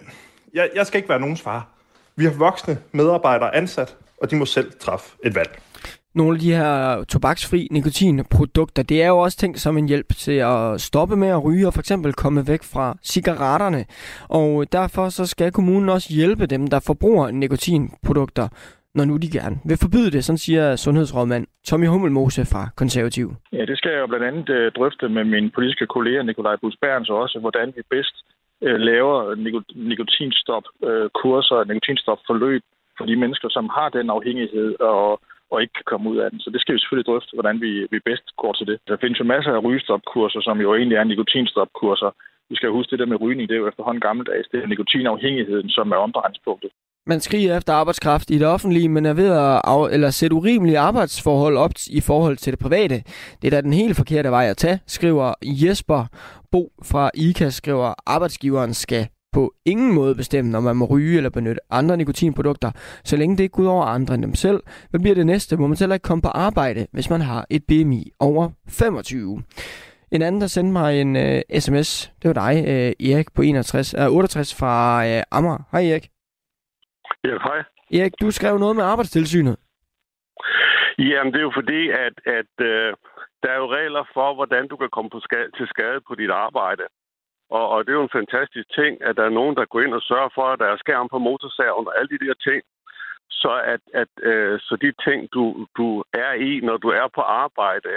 jeg, 0.56 0.70
jeg 0.76 0.86
skal 0.88 0.98
ikke 0.98 1.10
være 1.10 1.20
nogens 1.20 1.42
far. 1.42 1.68
Vi 2.16 2.26
har 2.26 2.32
voksne 2.32 2.78
medarbejdere 2.92 3.56
ansat, 3.56 3.96
og 4.22 4.32
de 4.32 4.36
må 4.36 4.46
selv 4.46 4.72
træffe 4.80 5.18
et 5.24 5.36
valg 5.36 5.60
nogle 6.16 6.36
af 6.36 6.40
de 6.40 6.54
her 6.54 7.04
tobaksfri 7.04 7.68
nikotinprodukter, 7.72 8.84
det 8.84 9.04
er 9.04 9.08
jo 9.08 9.18
også 9.18 9.38
tænkt 9.38 9.60
som 9.60 9.78
en 9.78 9.88
hjælp 9.88 10.08
til 10.08 10.38
at 10.54 10.82
stoppe 10.82 11.16
med 11.16 11.28
at 11.28 11.44
ryge 11.46 11.68
og 11.68 11.74
for 11.74 11.80
eksempel 11.80 12.14
komme 12.14 12.48
væk 12.48 12.64
fra 12.64 12.98
cigaretterne. 13.04 13.86
Og 14.30 14.66
derfor 14.72 15.10
så 15.10 15.26
skal 15.26 15.52
kommunen 15.52 15.90
også 15.90 16.14
hjælpe 16.14 16.46
dem, 16.46 16.68
der 16.68 16.80
forbruger 16.88 17.32
nikotinprodukter, 17.32 18.48
når 18.96 19.06
nu 19.06 19.18
de 19.18 19.30
gerne 19.40 19.58
vil 19.66 19.78
forbyde 19.78 20.12
det, 20.12 20.24
sådan 20.26 20.38
siger 20.38 20.76
sundhedsrådmand 20.76 21.48
Tommy 21.68 21.88
Hummelmose 21.88 22.46
fra 22.46 22.70
Konservativ. 22.76 23.28
Ja, 23.54 23.66
det 23.66 23.78
skal 23.78 23.92
jeg 23.92 24.00
jo 24.00 24.08
blandt 24.08 24.26
andet 24.26 24.50
øh, 24.50 24.72
drøfte 24.72 25.10
med 25.10 25.24
min 25.24 25.52
politiske 25.56 25.88
kollega 25.88 26.22
Nikolaj 26.24 26.56
Bus 26.62 26.78
Berns 26.82 27.10
også, 27.10 27.40
hvordan 27.40 27.74
vi 27.76 27.82
bedst 27.90 28.16
øh, 28.68 28.80
laver 28.80 29.36
nikotinstop-kurser, 29.92 31.58
øh, 31.60 31.68
nikotinstop-forløb 31.68 32.62
for 32.98 33.06
de 33.06 33.16
mennesker, 33.16 33.50
som 33.50 33.70
har 33.70 33.90
den 33.90 34.10
afhængighed 34.10 34.80
og 34.80 35.22
og 35.52 35.62
ikke 35.62 35.74
kan 35.80 35.90
komme 35.92 36.10
ud 36.12 36.18
af 36.18 36.32
den. 36.32 36.40
Så 36.40 36.50
det 36.50 36.62
skal 36.62 36.74
vi 36.76 36.80
selvfølgelig 36.80 37.08
drøfte, 37.08 37.34
hvordan 37.34 37.62
vi, 37.62 37.72
vi 37.94 38.00
bedst 38.10 38.28
går 38.42 38.54
til 38.54 38.68
det. 38.68 38.78
Der 38.88 38.98
findes 39.02 39.20
jo 39.20 39.26
masser 39.34 39.52
af 39.54 39.64
rygestopkurser, 39.64 40.42
som 40.42 40.62
jo 40.62 40.76
egentlig 40.76 40.98
er 40.98 41.04
nikotinstopkurser. 41.04 42.12
Vi 42.50 42.56
skal 42.56 42.70
huske 42.70 42.92
det 42.92 43.00
der 43.00 43.06
med 43.06 43.22
rygning, 43.22 43.50
det 43.50 43.56
er 43.56 43.64
jo 43.64 43.68
efterhånden 43.68 44.02
gammeldags. 44.08 44.48
Det 44.52 44.64
er 44.64 44.68
nikotinafhængigheden, 44.68 45.70
som 45.70 45.92
er 45.92 45.96
omdrejningspunktet. 45.96 46.72
Man 47.08 47.20
skriger 47.20 47.58
efter 47.58 47.74
arbejdskraft 47.74 48.30
i 48.30 48.38
det 48.38 48.48
offentlige, 48.48 48.90
men 48.90 49.06
er 49.06 49.14
ved 49.14 49.30
at 49.30 49.62
af, 49.64 49.90
eller 49.92 50.10
sætte 50.10 50.36
urimelige 50.36 50.80
arbejdsforhold 50.80 51.58
op 51.58 51.72
i 51.88 52.02
forhold 52.02 52.38
til 52.38 52.54
det 52.54 52.60
private. 52.60 53.04
Det 53.42 53.48
er 53.48 53.52
da 53.52 53.62
den 53.62 53.74
helt 53.74 53.96
forkerte 53.96 54.32
vej 54.32 54.46
at 54.46 54.58
tage, 54.58 54.80
skriver 54.88 55.34
Jesper 55.44 56.06
Bo 56.52 56.72
fra 56.84 57.12
IKA, 57.14 57.50
skriver 57.50 57.94
arbejdsgiveren 58.06 58.74
skal 58.74 59.08
på 59.34 59.54
ingen 59.66 59.94
måde 59.94 60.16
bestemme, 60.16 60.52
når 60.52 60.60
man 60.60 60.76
må 60.76 60.86
ryge 60.86 61.18
eller 61.18 61.30
benytte 61.30 61.62
andre 61.70 61.98
nikotinprodukter, 61.98 62.72
så 63.04 63.16
længe 63.16 63.38
det 63.38 63.44
ikke 63.44 63.54
går 63.54 63.64
ud 63.64 63.68
over 63.68 63.86
andre 63.86 64.14
end 64.14 64.24
dem 64.24 64.36
selv. 64.36 64.64
Hvad 64.90 65.00
bliver 65.00 65.16
det 65.16 65.26
næste? 65.26 65.58
Må 65.58 65.68
man 65.68 65.78
selv 65.78 65.94
ikke 65.94 66.04
komme 66.04 66.22
på 66.22 66.28
arbejde, 66.28 66.88
hvis 66.92 67.10
man 67.10 67.22
har 67.22 67.46
et 67.50 67.64
BMI 67.64 68.12
over 68.20 68.50
25? 68.68 69.42
En 70.12 70.22
anden, 70.22 70.42
der 70.42 70.48
sendte 70.48 70.72
mig 70.72 71.02
en 71.02 71.16
øh, 71.16 71.42
uh, 71.54 71.60
sms, 71.60 72.12
det 72.22 72.36
var 72.36 72.52
dig, 72.52 72.64
uh, 72.64 73.08
Erik, 73.10 73.34
på 73.34 73.42
61, 73.42 73.96
uh, 73.98 74.16
68 74.16 74.54
fra 74.54 75.06
uh, 75.06 75.22
Amager. 75.32 75.68
Hej 75.72 75.86
Erik. 75.86 76.15
Ja, 77.28 77.38
hej. 77.48 77.60
Erik, 78.00 78.14
du 78.22 78.32
skrev 78.32 78.58
noget 78.58 78.76
med 78.76 78.84
arbejdstilsynet. 78.84 79.58
Jamen, 80.98 81.34
det 81.34 81.40
er 81.40 81.48
jo 81.50 81.52
fordi, 81.56 81.82
at, 81.90 82.16
at 82.40 82.54
uh, 82.72 82.92
der 83.44 83.50
er 83.52 83.60
jo 83.64 83.74
regler 83.78 84.04
for, 84.14 84.34
hvordan 84.34 84.68
du 84.68 84.76
kan 84.78 84.90
komme 84.90 85.10
på 85.10 85.20
skade, 85.20 85.50
til 85.58 85.68
skade 85.68 86.00
på 86.08 86.16
dit 86.16 86.32
arbejde. 86.32 86.84
Og, 87.50 87.70
og 87.70 87.86
det 87.86 87.92
er 87.92 88.00
jo 88.02 88.10
en 88.10 88.20
fantastisk 88.20 88.68
ting, 88.80 89.04
at 89.08 89.18
der 89.18 89.24
er 89.26 89.38
nogen, 89.40 89.56
der 89.56 89.66
går 89.66 89.82
ind 89.82 89.94
og 89.94 90.02
sørger 90.02 90.30
for, 90.36 90.46
at 90.52 90.60
der 90.60 90.66
er 90.66 90.78
skærm 90.78 91.08
på 91.10 91.18
motorsaven 91.18 91.88
og 91.88 92.00
alle 92.00 92.10
de 92.18 92.26
der 92.26 92.34
ting. 92.34 92.62
Så, 93.30 93.62
at, 93.74 93.82
at, 93.94 94.12
øh, 94.22 94.60
så 94.60 94.78
de 94.82 94.92
ting, 95.06 95.34
du, 95.34 95.68
du 95.78 96.04
er 96.14 96.34
i, 96.34 96.60
når 96.60 96.78
du 96.78 96.90
er 96.90 97.08
på 97.16 97.22
arbejde, 97.22 97.94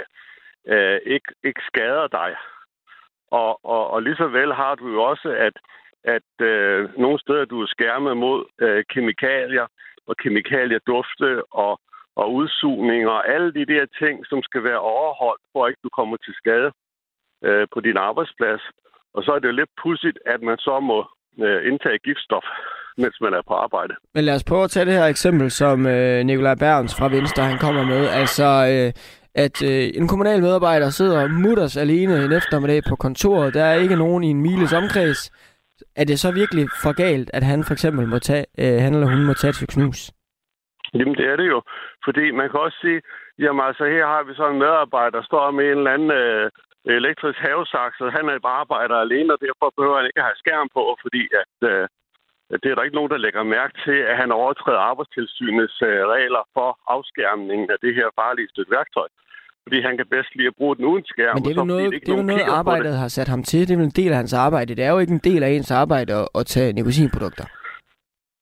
øh, 0.67 0.99
ikke, 1.05 1.29
ikke 1.43 1.61
skader 1.69 2.07
dig. 2.07 2.31
Og, 3.31 3.65
og, 3.65 3.89
og 3.93 4.01
lige 4.03 4.15
så 4.15 4.27
vel 4.27 4.53
har 4.53 4.75
du 4.75 4.87
jo 4.91 5.03
også, 5.03 5.29
at, 5.29 5.53
at 6.03 6.31
øh, 6.41 6.89
nogle 6.97 7.19
steder 7.19 7.45
du 7.45 7.61
er 7.61 7.67
skærmet 7.67 8.17
mod 8.17 8.45
øh, 8.61 8.83
kemikalier, 8.89 9.67
og 10.09 10.15
kemikaliedufte 10.23 11.29
og, 11.65 11.73
og 12.15 12.33
udsugning 12.39 13.01
og 13.07 13.19
alle 13.33 13.53
de 13.53 13.65
der 13.73 13.85
ting, 14.01 14.15
som 14.29 14.39
skal 14.43 14.63
være 14.63 14.81
overholdt, 14.93 15.43
for 15.51 15.59
at 15.65 15.69
ikke 15.69 15.85
du 15.87 15.89
kommer 15.99 16.17
til 16.17 16.33
skade 16.41 16.71
øh, 17.47 17.67
på 17.73 17.79
din 17.87 17.97
arbejdsplads. 17.97 18.63
Og 19.15 19.23
så 19.23 19.31
er 19.31 19.39
det 19.39 19.47
jo 19.47 19.59
lidt 19.61 19.73
pudsigt, 19.83 20.19
at 20.25 20.41
man 20.41 20.57
så 20.57 20.79
må 20.79 20.97
øh, 21.45 21.59
indtage 21.69 21.99
giftstof, 22.07 22.47
mens 22.97 23.15
man 23.21 23.33
er 23.33 23.43
på 23.47 23.53
arbejde. 23.53 23.93
Men 24.15 24.23
lad 24.23 24.35
os 24.35 24.43
prøve 24.43 24.63
at 24.63 24.71
tage 24.71 24.85
det 24.85 24.93
her 24.93 25.05
eksempel, 25.05 25.51
som 25.51 25.87
øh, 25.87 26.25
Nikolaj 26.25 26.55
Berns 26.55 26.95
fra 26.99 27.09
Venstre 27.09 27.43
han 27.43 27.57
kommer 27.57 27.83
med. 27.83 28.03
Altså, 28.21 28.47
øh, 28.71 28.91
at 29.45 29.63
øh, 29.63 29.89
en 29.99 30.07
kommunal 30.07 30.41
medarbejder 30.41 30.89
sidder 30.89 31.27
mutters 31.27 31.77
alene 31.77 32.25
en 32.25 32.31
eftermiddag 32.31 32.81
på 32.89 32.95
kontoret. 32.95 33.53
Der 33.53 33.63
er 33.63 33.73
ikke 33.73 33.95
nogen 33.95 34.23
i 34.23 34.29
en 34.29 34.41
miles 34.41 34.73
omkreds 34.73 35.31
er 35.95 36.05
det 36.05 36.19
så 36.19 36.29
virkelig 36.41 36.65
for 36.83 36.93
galt, 37.03 37.29
at 37.33 37.43
han 37.43 37.63
for 37.63 37.73
eksempel 37.73 38.07
må 38.07 38.19
tage, 38.19 38.45
øh, 38.61 38.77
han 38.83 38.93
eller 38.93 39.09
hun 39.15 39.25
må 39.25 39.33
tage 39.33 39.49
et 39.49 39.71
snus? 39.77 40.11
Jamen, 40.93 41.15
det 41.19 41.25
er 41.31 41.35
det 41.35 41.47
jo. 41.47 41.61
Fordi 42.05 42.31
man 42.31 42.49
kan 42.49 42.59
også 42.59 42.77
sige, 42.81 43.01
jamen 43.39 43.63
altså, 43.67 43.83
her 43.95 44.05
har 44.13 44.23
vi 44.23 44.33
så 44.33 44.45
en 44.49 44.59
medarbejder, 44.59 45.17
der 45.17 45.25
står 45.25 45.51
med 45.51 45.65
en 45.65 45.77
eller 45.77 45.93
anden 45.95 46.11
øh, 46.11 46.51
elektrisk 46.97 47.39
havesaks, 47.39 47.97
og 48.01 48.11
han 48.17 48.25
er 48.29 48.39
bare 48.47 48.61
arbejder 48.63 48.95
alene, 48.95 49.33
og 49.33 49.39
derfor 49.45 49.73
behøver 49.77 49.97
han 49.97 50.09
ikke 50.09 50.27
have 50.27 50.41
skærm 50.43 50.67
på, 50.77 50.83
fordi 51.03 51.23
at, 51.41 51.55
øh, 51.71 51.87
det 52.61 52.67
er 52.69 52.75
der 52.75 52.87
ikke 52.87 52.99
nogen, 52.99 53.13
der 53.13 53.23
lægger 53.25 53.43
mærke 53.43 53.75
til, 53.85 53.97
at 54.11 54.15
han 54.21 54.31
overtræder 54.31 54.87
arbejdstilsynets 54.91 55.77
øh, 55.89 56.01
regler 56.15 56.43
for 56.55 56.69
afskærmningen 56.95 57.67
af 57.73 57.79
det 57.83 57.95
her 57.95 58.07
farlige 58.19 58.51
stykke 58.53 58.71
værktøj. 58.77 59.07
Fordi 59.63 59.81
han 59.81 59.97
kan 59.97 60.07
bedst 60.15 60.35
lide 60.35 60.47
at 60.47 60.55
bruge 60.57 60.75
den 60.75 60.85
uden 60.85 61.05
skærm. 61.05 61.35
Men 61.35 61.43
det 61.43 61.51
er 61.51 61.61
jo 61.61 61.71
noget, 61.73 61.91
det, 61.93 62.05
det 62.05 62.13
er 62.19 62.21
noget 62.21 62.41
arbejdet 62.59 62.93
har 62.97 63.07
sat 63.07 63.27
ham 63.27 63.43
til. 63.43 63.59
Det 63.67 63.73
er 63.73 63.77
jo 63.77 63.83
en 63.83 63.97
del 64.01 64.11
af 64.11 64.17
hans 64.17 64.33
arbejde. 64.33 64.75
Det 64.75 64.83
er 64.83 64.91
jo 64.91 64.99
ikke 64.99 65.13
en 65.13 65.25
del 65.29 65.43
af 65.43 65.49
ens 65.49 65.71
arbejde 65.71 66.13
at, 66.13 66.27
at 66.39 66.45
tage 66.45 66.73
nikotinprodukter. 66.73 67.45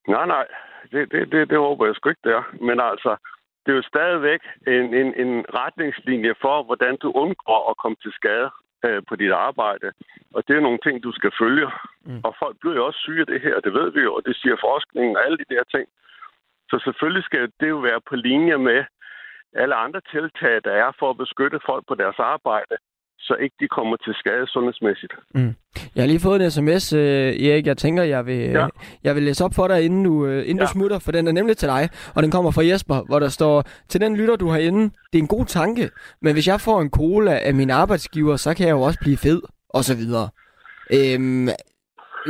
Nej, 0.07 0.26
nej. 0.26 0.45
Det, 0.91 1.11
det, 1.11 1.32
det, 1.32 1.49
det 1.49 1.57
håber 1.57 1.86
jeg 1.86 1.95
sgu 1.95 2.09
ikke, 2.09 2.22
det 2.24 2.34
er. 2.39 2.43
Men 2.68 2.80
altså, 2.91 3.11
det 3.63 3.72
er 3.72 3.76
jo 3.76 3.91
stadigvæk 3.93 4.41
en, 4.68 4.86
en, 5.01 5.09
en 5.24 5.32
retningslinje 5.61 6.34
for, 6.41 6.63
hvordan 6.63 6.97
du 7.03 7.11
undgår 7.24 7.61
at 7.72 7.78
komme 7.82 7.97
til 8.03 8.11
skade 8.20 8.49
øh, 8.86 9.01
på 9.09 9.15
dit 9.15 9.32
arbejde. 9.32 9.88
Og 10.36 10.47
det 10.47 10.55
er 10.55 10.65
nogle 10.68 10.80
ting, 10.86 11.03
du 11.03 11.11
skal 11.11 11.32
følge. 11.41 11.68
Mm. 12.05 12.22
Og 12.28 12.36
folk 12.41 12.55
bliver 12.61 12.76
jo 12.76 12.86
også 12.86 12.99
syge 12.99 13.20
af 13.26 13.30
det 13.34 13.41
her, 13.41 13.55
det 13.65 13.74
ved 13.74 13.91
vi 13.91 14.01
jo, 14.07 14.11
og 14.18 14.24
det 14.26 14.36
siger 14.36 14.55
forskningen 14.68 15.18
og 15.18 15.26
alle 15.26 15.38
de 15.38 15.51
der 15.55 15.63
ting. 15.76 15.86
Så 16.70 16.76
selvfølgelig 16.86 17.24
skal 17.24 17.51
det 17.59 17.70
jo 17.70 17.80
være 17.88 18.01
på 18.09 18.15
linje 18.15 18.57
med 18.57 18.80
alle 19.62 19.76
andre 19.86 20.01
tiltag, 20.14 20.55
der 20.68 20.74
er 20.84 20.89
for 20.99 21.10
at 21.10 21.18
beskytte 21.24 21.60
folk 21.70 21.84
på 21.88 21.95
deres 21.95 22.20
arbejde 22.34 22.76
så 23.20 23.36
ikke 23.43 23.55
de 23.60 23.68
kommer 23.68 23.97
til 23.97 24.14
skade 24.22 24.47
sundhedsmæssigt. 24.47 25.14
Mm. 25.36 25.53
Jeg 25.95 26.01
har 26.03 26.08
lige 26.08 26.20
fået 26.20 26.41
en 26.41 26.51
sms, 26.51 26.93
uh, 26.93 26.99
Erik. 27.47 27.68
Jeg 27.68 27.78
tænker, 27.78 28.03
jeg 28.03 28.26
vil, 28.26 28.41
ja. 28.60 28.68
jeg 29.03 29.16
vil 29.16 29.24
læse 29.24 29.45
op 29.45 29.53
for 29.55 29.68
dig, 29.68 29.86
inden, 29.86 30.03
du, 30.03 30.14
uh, 30.26 30.32
inden 30.32 30.58
ja. 30.58 30.64
du 30.64 30.68
smutter, 30.68 30.99
for 30.99 31.12
den 31.12 31.28
er 31.28 31.32
nemlig 31.32 31.58
til 31.58 31.68
dig, 31.68 31.89
og 32.16 32.24
den 32.24 32.32
kommer 32.32 32.51
fra 32.51 32.66
Jesper, 32.66 33.01
hvor 33.08 33.20
der 33.20 33.30
står, 33.30 33.64
til 33.89 34.01
den 34.01 34.16
lytter, 34.18 34.36
du 34.36 34.47
har 34.47 34.58
inde, 34.58 34.84
det 34.84 35.20
er 35.20 35.24
en 35.24 35.28
god 35.28 35.45
tanke, 35.45 35.89
men 36.22 36.34
hvis 36.34 36.47
jeg 36.47 36.62
får 36.62 36.82
en 36.82 36.89
cola 36.89 37.39
af 37.39 37.53
min 37.53 37.70
arbejdsgiver, 37.70 38.36
så 38.36 38.53
kan 38.53 38.68
jeg 38.68 38.74
jo 38.74 38.82
også 38.82 38.99
blive 39.01 39.18
fed, 39.18 39.41
og 39.70 39.84
så 39.84 39.95
videre. 39.95 40.30
Øhm, 40.93 41.49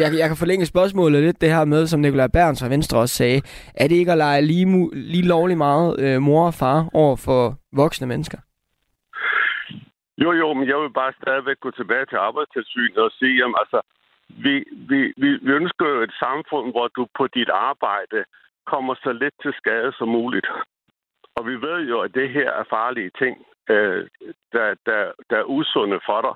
jeg, 0.02 0.10
jeg 0.20 0.28
kan 0.28 0.38
forlænge 0.38 0.66
spørgsmålet 0.66 1.24
lidt, 1.24 1.42
det 1.42 1.50
her 1.56 1.66
med, 1.66 1.88
som 1.88 2.00
Nikolaj 2.00 2.28
Berns 2.28 2.62
fra 2.62 2.70
Venstre 2.70 3.00
også 3.00 3.16
sagde, 3.16 3.42
er 3.76 3.88
det 3.88 3.96
ikke 3.96 4.12
at 4.12 4.18
lege 4.18 4.42
lige, 4.42 4.90
lige 4.94 5.28
lovlig 5.28 5.58
meget 5.58 5.90
øh, 6.04 6.22
mor 6.22 6.46
og 6.48 6.54
far 6.54 6.90
over 6.94 7.16
for 7.26 7.56
voksne 7.72 8.08
mennesker? 8.08 8.38
Jo, 10.24 10.32
jo, 10.32 10.54
men 10.54 10.68
jeg 10.68 10.78
vil 10.78 10.94
bare 11.02 11.14
stadigvæk 11.22 11.60
gå 11.60 11.72
tilbage 11.72 12.06
til 12.06 12.16
arbejdstilsynet 12.16 12.98
og 12.98 13.12
sige, 13.20 13.36
jamen 13.40 13.56
altså, 13.64 13.80
vi, 14.46 14.54
vi, 14.90 15.00
vi, 15.18 15.30
vi 15.46 15.52
ønsker 15.60 15.86
jo 15.94 16.02
et 16.02 16.16
samfund, 16.20 16.72
hvor 16.72 16.88
du 16.88 17.08
på 17.18 17.28
dit 17.28 17.50
arbejde 17.50 18.20
kommer 18.72 18.94
så 19.04 19.12
lidt 19.12 19.36
til 19.42 19.54
skade 19.58 19.92
som 19.98 20.08
muligt. 20.08 20.48
Og 21.36 21.48
vi 21.50 21.56
ved 21.68 21.80
jo, 21.92 22.00
at 22.02 22.14
det 22.14 22.30
her 22.30 22.50
er 22.52 22.64
farlige 22.70 23.12
ting, 23.22 23.36
øh, 23.70 24.08
der, 24.54 24.68
der, 24.86 25.02
der 25.30 25.38
er 25.38 25.52
usunde 25.58 26.00
for 26.06 26.22
dig. 26.22 26.36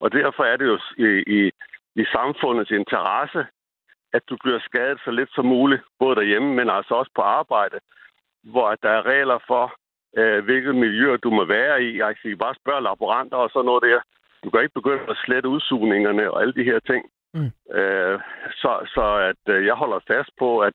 Og 0.00 0.12
derfor 0.12 0.42
er 0.44 0.56
det 0.56 0.66
jo 0.66 0.78
i, 1.06 1.08
i, 1.38 1.50
i 1.96 2.04
samfundets 2.12 2.70
interesse, 2.70 3.46
at 4.12 4.22
du 4.28 4.36
bliver 4.42 4.60
skadet 4.68 4.98
så 5.04 5.10
lidt 5.10 5.30
som 5.34 5.46
muligt, 5.46 5.82
både 5.98 6.16
derhjemme, 6.16 6.54
men 6.54 6.70
altså 6.70 6.94
også 6.94 7.12
på 7.14 7.22
arbejde, 7.22 7.78
hvor 8.42 8.74
der 8.82 8.90
er 8.90 9.06
regler 9.06 9.38
for, 9.46 9.64
øh, 10.16 10.44
hvilket 10.44 10.74
miljø 10.74 11.16
du 11.16 11.30
må 11.30 11.44
være 11.44 11.82
i. 11.82 11.98
Jeg 11.98 12.16
kan 12.16 12.38
bare 12.38 12.54
spørge 12.62 12.82
laboranter 12.82 13.36
og 13.36 13.50
sådan 13.50 13.66
noget 13.66 13.82
der. 13.82 14.00
Du 14.44 14.50
kan 14.50 14.60
ikke 14.62 14.78
begynde 14.80 15.10
at 15.10 15.16
slette 15.24 15.48
udsugningerne 15.48 16.30
og 16.30 16.42
alle 16.42 16.54
de 16.54 16.64
her 16.64 16.78
ting. 16.78 17.02
Mm. 17.34 17.52
Øh, 17.78 18.20
så, 18.60 18.70
så 18.94 19.04
at 19.30 19.54
øh, 19.54 19.66
jeg 19.66 19.74
holder 19.74 20.00
fast 20.12 20.30
på, 20.38 20.58
at, 20.58 20.74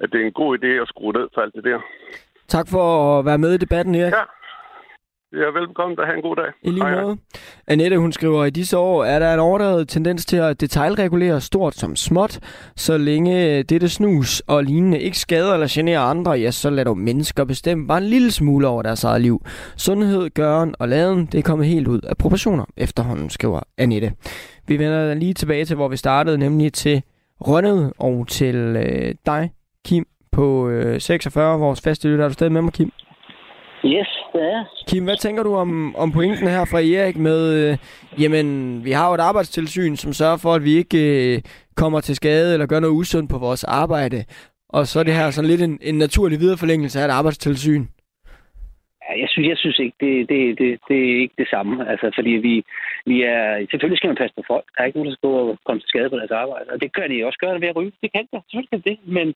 at 0.00 0.12
det 0.12 0.20
er 0.20 0.26
en 0.26 0.32
god 0.42 0.58
idé 0.58 0.66
at 0.66 0.88
skrue 0.88 1.12
ned 1.12 1.28
for 1.34 1.40
alt 1.40 1.54
det 1.54 1.64
der. 1.64 1.80
Tak 2.48 2.66
for 2.70 2.84
at 3.18 3.24
være 3.24 3.38
med 3.38 3.52
i 3.54 3.58
debatten, 3.64 3.94
Erik. 3.94 4.12
Ja. 4.12 4.24
Ja, 5.32 5.60
velkommen 5.60 5.98
og 5.98 6.06
have 6.06 6.16
en 6.16 6.22
god 6.22 6.36
dag. 6.36 6.52
I 6.62 6.70
lige 6.70 7.02
måde. 7.02 7.16
Annette, 7.66 7.98
hun 7.98 8.12
skriver, 8.12 8.44
i 8.44 8.50
disse 8.50 8.78
år 8.78 9.04
er 9.04 9.18
der 9.18 9.34
en 9.34 9.40
overdrevet 9.40 9.88
tendens 9.88 10.26
til 10.26 10.36
at 10.36 10.60
detaljregulere 10.60 11.40
stort 11.40 11.74
som 11.74 11.96
småt, 11.96 12.40
så 12.76 12.98
længe 12.98 13.62
dette 13.62 13.88
snus 13.88 14.40
og 14.40 14.64
lignende 14.64 15.00
ikke 15.00 15.18
skader 15.18 15.54
eller 15.54 15.66
generer 15.70 16.00
andre, 16.00 16.30
ja, 16.30 16.50
så 16.50 16.70
lader 16.70 16.84
du 16.84 16.94
mennesker 16.94 17.44
bestemme 17.44 17.86
bare 17.86 17.98
en 17.98 18.04
lille 18.04 18.30
smule 18.30 18.68
over 18.68 18.82
deres 18.82 19.04
eget 19.04 19.20
liv. 19.20 19.46
Sundhed, 19.76 20.30
gøren 20.30 20.74
og 20.78 20.88
laden, 20.88 21.26
det 21.26 21.38
er 21.38 21.42
kommet 21.42 21.66
helt 21.66 21.88
ud 21.88 22.00
af 22.00 22.16
proportioner 22.16 22.64
efterhånden, 22.76 23.30
skriver 23.30 23.60
Annette. 23.78 24.12
Vi 24.66 24.78
vender 24.78 25.14
lige 25.14 25.34
tilbage 25.34 25.64
til, 25.64 25.76
hvor 25.76 25.88
vi 25.88 25.96
startede, 25.96 26.38
nemlig 26.38 26.72
til 26.72 27.02
Rønnet 27.40 27.92
og 27.98 28.28
til 28.28 28.56
øh, 28.56 29.14
dig, 29.26 29.52
Kim, 29.84 30.06
på 30.32 30.68
øh, 30.68 31.00
46, 31.00 31.58
vores 31.58 31.80
faste 31.80 32.08
lytter. 32.08 32.24
Er 32.24 32.28
du 32.28 32.34
stadig 32.34 32.52
med 32.52 32.62
mig, 32.62 32.72
Kim? 32.72 32.92
Yes, 33.84 34.10
det 34.32 34.42
er 34.42 34.64
Kim, 34.88 35.04
hvad 35.04 35.16
tænker 35.16 35.42
du 35.42 35.54
om, 35.54 35.96
om 35.96 36.12
pointen 36.12 36.48
her 36.48 36.64
fra 36.70 36.80
Erik 36.80 37.16
med, 37.16 37.40
øh, 37.60 37.78
jamen, 38.22 38.46
vi 38.84 38.90
har 38.90 39.08
jo 39.08 39.14
et 39.14 39.20
arbejdstilsyn, 39.20 39.96
som 39.96 40.12
sørger 40.12 40.36
for, 40.36 40.52
at 40.54 40.64
vi 40.64 40.72
ikke 40.76 41.00
øh, 41.34 41.42
kommer 41.76 42.00
til 42.00 42.16
skade 42.16 42.52
eller 42.52 42.66
gør 42.66 42.80
noget 42.80 42.94
usundt 42.94 43.30
på 43.30 43.38
vores 43.38 43.64
arbejde. 43.64 44.24
Og 44.68 44.86
så 44.86 45.00
er 45.00 45.04
det 45.04 45.14
her 45.14 45.30
sådan 45.30 45.50
lidt 45.50 45.62
en, 45.62 45.78
en 45.82 45.98
naturlig 45.98 46.40
videreforlængelse 46.40 47.00
af 47.00 47.04
et 47.04 47.10
arbejdstilsyn. 47.10 47.84
Ja, 49.04 49.20
jeg 49.22 49.28
synes, 49.28 49.48
jeg 49.48 49.58
synes 49.58 49.78
ikke, 49.78 49.96
det, 50.04 50.28
det, 50.28 50.58
det, 50.58 50.68
det 50.88 50.98
er 51.10 51.20
ikke 51.24 51.34
det 51.38 51.48
samme. 51.54 51.90
Altså, 51.90 52.06
fordi 52.18 52.30
vi, 52.30 52.54
vi 53.10 53.16
er... 53.22 53.66
Selvfølgelig 53.70 53.98
skal 53.98 54.08
man 54.08 54.20
passe 54.22 54.34
på 54.36 54.44
folk. 54.52 54.66
Der 54.72 54.78
er 54.80 54.86
ikke 54.86 54.98
nogen, 54.98 55.10
der 55.10 55.16
skal 55.16 55.28
gå 55.28 55.34
og 55.52 55.58
komme 55.66 55.80
til 55.80 55.88
skade 55.88 56.10
på 56.10 56.18
deres 56.20 56.34
arbejde. 56.42 56.68
Og 56.72 56.80
det 56.82 56.92
gør 56.96 57.06
de 57.06 57.26
også 57.26 57.38
gøre 57.38 57.60
ved 57.60 57.68
at 57.68 57.76
ryge. 57.76 57.92
Det 58.02 58.10
kan 58.14 58.24
de. 58.32 58.42
Selvfølgelig 58.42 58.72
kan 58.72 58.82
det. 58.88 58.96
Men 59.16 59.26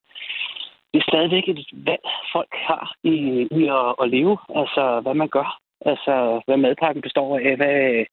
det 0.97 1.03
er 1.03 1.11
stadigvæk 1.13 1.47
et 1.49 1.69
valg, 1.73 2.05
folk 2.35 2.53
har 2.69 2.95
i, 3.03 3.15
i 3.59 3.63
at, 3.79 3.89
at 4.01 4.09
leve. 4.09 4.37
Altså, 4.61 4.83
hvad 5.03 5.13
man 5.13 5.29
gør. 5.37 5.59
Altså, 5.91 6.41
hvad 6.45 6.57
madpakken 6.57 7.01
består 7.01 7.39
af. 7.39 7.55
Hvad, 7.57 8.05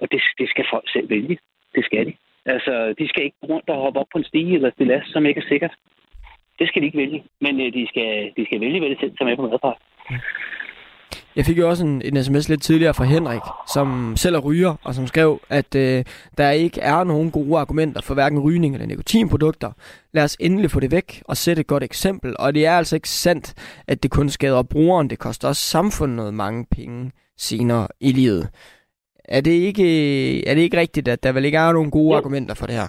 og 0.00 0.06
det, 0.12 0.20
det 0.38 0.48
skal 0.48 0.64
folk 0.72 0.86
selv 0.92 1.10
vælge. 1.10 1.38
Det 1.74 1.84
skal 1.84 2.06
de. 2.06 2.12
Altså, 2.46 2.94
de 2.98 3.08
skal 3.08 3.24
ikke 3.24 3.36
rundt 3.42 3.68
og 3.70 3.76
hoppe 3.82 4.00
op 4.00 4.06
på 4.12 4.18
en 4.18 4.24
stige 4.24 4.54
eller 4.54 4.70
stilas, 4.70 5.06
som 5.06 5.26
ikke 5.26 5.40
er 5.40 5.48
sikkert. 5.48 5.74
Det 6.58 6.68
skal 6.68 6.82
de 6.82 6.86
ikke 6.86 6.98
vælge. 6.98 7.24
Men 7.40 7.60
øh, 7.60 7.72
de, 7.72 7.86
skal, 7.88 8.32
de 8.36 8.46
skal 8.46 8.60
vælge, 8.60 8.80
hvad 8.80 8.90
de 8.90 9.00
selv 9.00 9.16
tager 9.16 9.28
med 9.28 9.36
på 9.36 9.42
madpakken. 9.42 9.82
Jeg 11.36 11.46
fik 11.46 11.58
jo 11.58 11.68
også 11.68 11.84
en, 11.84 12.02
en 12.02 12.24
sms 12.24 12.48
lidt 12.48 12.62
tidligere 12.62 12.94
fra 12.94 13.04
Henrik, 13.04 13.40
som 13.72 14.14
selv 14.16 14.36
er 14.36 14.38
ryger, 14.38 14.74
og 14.84 14.94
som 14.94 15.06
skrev, 15.06 15.40
at 15.48 15.74
øh, 15.74 16.04
der 16.38 16.50
ikke 16.50 16.80
er 16.80 17.04
nogen 17.04 17.30
gode 17.30 17.58
argumenter 17.58 18.00
for 18.00 18.14
hverken 18.14 18.38
rygning 18.38 18.74
eller 18.74 18.86
nikotinprodukter. 18.86 19.72
Lad 20.12 20.24
os 20.24 20.36
endelig 20.40 20.70
få 20.70 20.80
det 20.80 20.90
væk 20.90 21.22
og 21.24 21.36
sætte 21.36 21.60
et 21.60 21.66
godt 21.66 21.82
eksempel. 21.82 22.36
Og 22.38 22.54
det 22.54 22.66
er 22.66 22.72
altså 22.72 22.96
ikke 22.96 23.08
sandt, 23.08 23.54
at 23.86 24.02
det 24.02 24.10
kun 24.10 24.28
skader 24.28 24.62
brugeren. 24.62 25.10
Det 25.10 25.18
koster 25.18 25.48
også 25.48 25.62
samfundet 25.62 26.34
mange 26.34 26.66
penge 26.70 27.12
senere 27.38 27.88
i 28.00 28.12
livet. 28.12 28.48
Er 29.24 29.40
det 29.40 29.50
ikke, 29.50 30.48
er 30.48 30.54
det 30.54 30.62
ikke 30.62 30.76
rigtigt, 30.76 31.08
at 31.08 31.22
der 31.22 31.32
vel 31.32 31.44
ikke 31.44 31.58
er 31.58 31.72
nogen 31.72 31.90
gode 31.90 32.12
jo. 32.12 32.16
argumenter 32.16 32.54
for 32.54 32.66
det 32.66 32.74
her? 32.74 32.88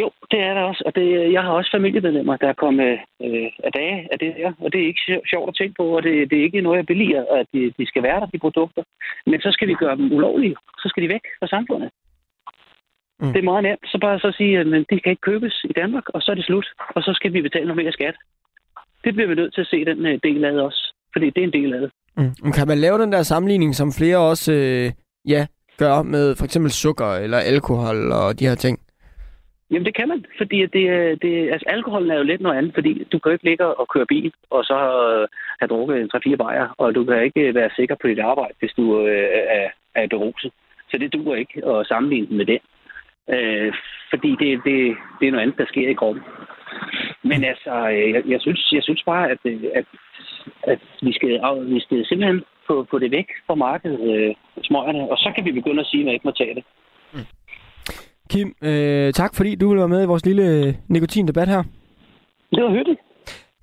Jo, 0.00 0.10
det 0.30 0.40
er 0.40 0.54
der 0.54 0.62
også. 0.62 0.82
Og 0.86 0.94
det, 0.94 1.32
jeg 1.32 1.42
har 1.42 1.52
også 1.52 1.70
familiemedlemmer, 1.74 2.36
der 2.36 2.48
er 2.48 2.62
kommet 2.64 2.90
øh, 3.24 3.48
af 3.66 3.72
dage 3.72 4.08
af 4.12 4.18
det 4.18 4.34
der. 4.38 4.52
Og 4.62 4.72
det 4.72 4.78
er 4.80 4.86
ikke 4.86 5.22
sjovt 5.30 5.48
at 5.48 5.56
tænke 5.58 5.74
på, 5.78 5.84
og 5.96 6.02
det, 6.02 6.30
det 6.30 6.38
er 6.38 6.42
ikke 6.42 6.60
noget, 6.60 6.76
jeg 6.76 6.86
beliger, 6.86 7.22
at 7.40 7.46
de, 7.54 7.72
de 7.78 7.86
skal 7.86 8.02
være 8.02 8.20
der, 8.20 8.26
de 8.26 8.38
produkter. 8.38 8.82
Men 9.26 9.40
så 9.40 9.50
skal 9.52 9.68
vi 9.68 9.74
gøre 9.74 9.96
dem 9.96 10.12
ulovlige. 10.12 10.56
Så 10.82 10.86
skal 10.88 11.02
de 11.02 11.08
væk 11.08 11.24
fra 11.40 11.46
samfundet. 11.46 11.90
Mm. 13.20 13.32
Det 13.32 13.38
er 13.38 13.50
meget 13.50 13.62
nemt. 13.62 13.84
Så 13.92 13.98
bare 14.00 14.18
så 14.18 14.30
sige, 14.36 14.58
at 14.58 14.66
de 14.90 15.00
kan 15.00 15.12
ikke 15.12 15.28
købes 15.30 15.54
i 15.70 15.72
Danmark, 15.80 16.06
og 16.14 16.22
så 16.22 16.30
er 16.30 16.34
det 16.34 16.44
slut. 16.44 16.66
Og 16.96 17.02
så 17.02 17.12
skal 17.14 17.32
vi 17.32 17.42
betale 17.42 17.66
noget 17.66 17.82
mere 17.82 17.92
skat. 17.92 18.16
Det 19.04 19.14
bliver 19.14 19.28
vi 19.28 19.34
nødt 19.34 19.54
til 19.54 19.60
at 19.60 19.66
se 19.66 19.84
den 19.84 20.06
øh, 20.06 20.18
del 20.22 20.44
af 20.44 20.52
det 20.52 20.60
også. 20.60 20.82
Fordi 21.12 21.26
det 21.30 21.40
er 21.40 21.46
en 21.46 21.52
del 21.52 21.74
af 21.74 21.80
det. 21.80 21.90
Mm. 22.16 22.52
Kan 22.52 22.68
man 22.68 22.78
lave 22.78 22.98
den 23.02 23.12
der 23.12 23.22
sammenligning, 23.22 23.74
som 23.74 23.92
flere 23.92 24.18
også 24.18 24.52
øh, 24.52 24.92
ja, 25.28 25.46
gør 25.78 26.02
med 26.02 26.36
for 26.36 26.44
eksempel 26.44 26.70
sukker 26.72 27.10
eller 27.24 27.38
alkohol 27.38 28.12
og 28.12 28.40
de 28.40 28.46
her 28.46 28.54
ting? 28.54 28.78
Jamen 29.74 29.86
det 29.86 29.94
kan 29.94 30.08
man, 30.08 30.24
fordi 30.38 30.66
det, 30.66 30.84
øh, 30.96 31.16
det, 31.22 31.32
altså, 31.52 31.66
alkoholen 31.66 32.10
er 32.10 32.18
jo 32.18 32.22
lidt 32.22 32.40
noget 32.40 32.58
andet, 32.58 32.74
fordi 32.74 33.04
du 33.12 33.18
kan 33.18 33.32
ikke 33.32 33.44
ligge 33.44 33.66
og 33.66 33.88
køre 33.88 34.06
bil, 34.06 34.32
og 34.50 34.64
så 34.64 34.78
øh, 35.04 35.28
have 35.60 35.68
drukket 35.68 36.00
en 36.00 36.10
3-4 36.32 36.36
bajer, 36.36 36.74
og 36.78 36.94
du 36.94 37.04
kan 37.04 37.22
ikke 37.22 37.40
øh, 37.40 37.54
være 37.54 37.70
sikker 37.76 37.96
på 38.00 38.08
dit 38.08 38.18
arbejde, 38.18 38.54
hvis 38.58 38.72
du 38.76 39.06
øh, 39.06 39.28
er, 39.58 39.68
er 39.94 40.06
beruset. 40.08 40.52
Så 40.90 40.98
det 40.98 41.12
duer 41.12 41.36
ikke 41.36 41.66
at 41.66 41.86
sammenligne 41.86 42.36
med 42.36 42.46
det. 42.46 42.60
Øh, 43.34 43.72
fordi 44.10 44.30
det, 44.40 44.50
det, 44.66 44.96
det 45.18 45.26
er 45.26 45.32
noget 45.32 45.42
andet, 45.42 45.58
der 45.58 45.66
sker 45.66 45.88
i 45.88 46.00
kroppen. 46.00 46.22
Men 47.22 47.44
altså, 47.44 47.72
øh, 47.90 48.10
jeg, 48.14 48.22
jeg, 48.28 48.40
synes, 48.40 48.72
jeg 48.72 48.82
synes 48.82 49.02
bare, 49.02 49.30
at, 49.30 49.38
at, 49.74 49.86
at 50.62 50.80
vi, 51.02 51.12
skal, 51.12 51.30
vi 51.74 51.80
skal 51.80 52.06
simpelthen 52.06 52.42
få, 52.66 52.86
få 52.90 52.98
det 52.98 53.10
væk 53.10 53.28
fra 53.46 53.54
markedet, 53.54 54.00
øh, 54.14 54.34
smøgerne, 54.62 55.10
og 55.12 55.18
så 55.18 55.32
kan 55.34 55.44
vi 55.44 55.52
begynde 55.52 55.80
at 55.80 55.86
sige, 55.86 56.00
at 56.00 56.06
man 56.06 56.14
ikke 56.14 56.28
må 56.28 56.34
tage 56.40 56.54
det. 56.54 56.64
Mm. 57.12 57.26
Kim, 58.34 58.54
øh, 58.62 59.12
tak 59.12 59.34
fordi 59.34 59.54
du 59.54 59.68
ville 59.68 59.78
være 59.78 59.88
med 59.88 60.02
i 60.02 60.06
vores 60.06 60.26
lille 60.26 60.42
øh, 60.42 60.74
nikotindebat 60.88 61.48
her. 61.48 61.62
Det 62.50 62.62
var 62.62 62.70
hyggeligt. 62.70 63.00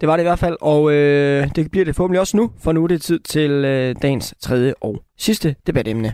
Det 0.01 0.07
var 0.07 0.15
det 0.17 0.23
i 0.23 0.29
hvert 0.29 0.39
fald, 0.39 0.57
og 0.61 0.91
øh, 0.91 1.47
det 1.55 1.71
bliver 1.71 1.85
det 1.85 1.95
forhåbentlig 1.95 2.19
også 2.19 2.37
nu, 2.37 2.51
for 2.63 2.71
nu 2.71 2.83
er 2.83 2.87
det 2.87 3.01
tid 3.01 3.19
til 3.19 3.51
øh, 3.51 3.95
dagens 4.01 4.35
tredje 4.41 4.73
og 4.81 5.01
sidste 5.17 5.55
debatemne. 5.67 6.13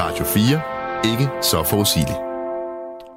Radio 0.00 0.24
4. 0.24 1.12
Ikke 1.12 1.44
så 1.44 1.62
forudsigeligt. 1.62 2.18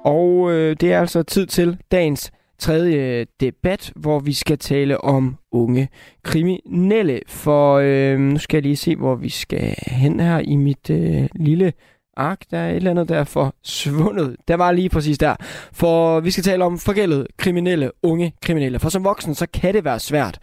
Og 0.04 0.52
øh, 0.52 0.76
det 0.80 0.92
er 0.92 1.00
altså 1.00 1.22
tid 1.22 1.46
til 1.46 1.78
dagens 1.92 2.32
tredje 2.58 3.26
debat, 3.40 3.92
hvor 3.96 4.18
vi 4.18 4.32
skal 4.32 4.58
tale 4.58 5.00
om 5.00 5.36
unge 5.52 5.88
kriminelle. 6.22 7.20
For 7.28 7.74
øh, 7.74 8.18
nu 8.18 8.38
skal 8.38 8.56
jeg 8.56 8.62
lige 8.62 8.76
se, 8.76 8.96
hvor 8.96 9.14
vi 9.14 9.28
skal 9.28 9.74
hen 9.86 10.20
her 10.20 10.38
i 10.38 10.56
mit 10.56 10.90
øh, 10.90 11.28
lille 11.34 11.72
ark. 12.16 12.40
Der 12.50 12.58
er 12.58 12.70
et 12.70 12.76
eller 12.76 12.90
andet, 12.90 13.08
der 13.08 13.16
er 13.16 13.24
forsvundet. 13.24 14.36
Der 14.48 14.54
var 14.54 14.72
lige 14.72 14.88
præcis 14.88 15.18
der. 15.18 15.36
For 15.72 16.20
vi 16.20 16.30
skal 16.30 16.44
tale 16.44 16.64
om 16.64 16.78
forgældet 16.78 17.26
kriminelle, 17.36 17.90
unge 18.02 18.32
kriminelle. 18.42 18.78
For 18.78 18.88
som 18.88 19.04
voksen, 19.04 19.34
så 19.34 19.46
kan 19.52 19.74
det 19.74 19.84
være 19.84 20.00
svært 20.00 20.38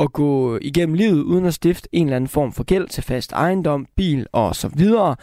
at 0.00 0.12
gå 0.12 0.58
igennem 0.62 0.94
livet 0.94 1.22
uden 1.22 1.46
at 1.46 1.54
stifte 1.54 1.88
en 1.92 2.06
eller 2.06 2.16
anden 2.16 2.28
form 2.28 2.52
for 2.52 2.64
gæld 2.64 2.88
til 2.88 3.02
fast 3.02 3.32
ejendom, 3.32 3.86
bil 3.96 4.26
og 4.32 4.56
så 4.56 4.68
videre. 4.68 5.16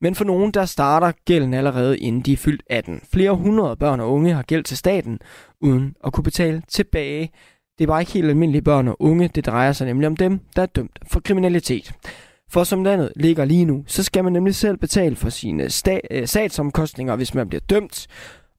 Men 0.00 0.14
for 0.14 0.24
nogen, 0.24 0.50
der 0.50 0.64
starter 0.64 1.12
gælden 1.24 1.54
allerede 1.54 1.98
inden 1.98 2.22
de 2.22 2.32
er 2.32 2.36
fyldt 2.36 2.62
18. 2.70 3.00
Flere 3.12 3.34
hundrede 3.34 3.76
børn 3.76 4.00
og 4.00 4.12
unge 4.12 4.34
har 4.34 4.42
gæld 4.42 4.64
til 4.64 4.76
staten, 4.76 5.18
uden 5.60 5.94
at 6.04 6.12
kunne 6.12 6.24
betale 6.24 6.62
tilbage. 6.68 7.30
Det 7.78 7.84
er 7.84 7.88
bare 7.88 8.02
ikke 8.02 8.12
helt 8.12 8.28
almindelige 8.28 8.62
børn 8.62 8.88
og 8.88 8.96
unge, 9.02 9.28
det 9.28 9.46
drejer 9.46 9.72
sig 9.72 9.86
nemlig 9.86 10.06
om 10.06 10.16
dem, 10.16 10.40
der 10.56 10.62
er 10.62 10.66
dømt 10.66 10.98
for 11.06 11.20
kriminalitet. 11.20 11.92
For 12.50 12.64
som 12.64 12.84
landet 12.84 13.12
ligger 13.16 13.44
lige 13.44 13.64
nu, 13.64 13.84
så 13.86 14.02
skal 14.02 14.24
man 14.24 14.32
nemlig 14.32 14.54
selv 14.54 14.76
betale 14.76 15.16
for 15.16 15.28
sine 15.28 15.64
sta- 15.64 16.00
øh, 16.10 16.28
sagsomkostninger, 16.28 17.16
hvis 17.16 17.34
man 17.34 17.48
bliver 17.48 17.60
dømt, 17.70 18.06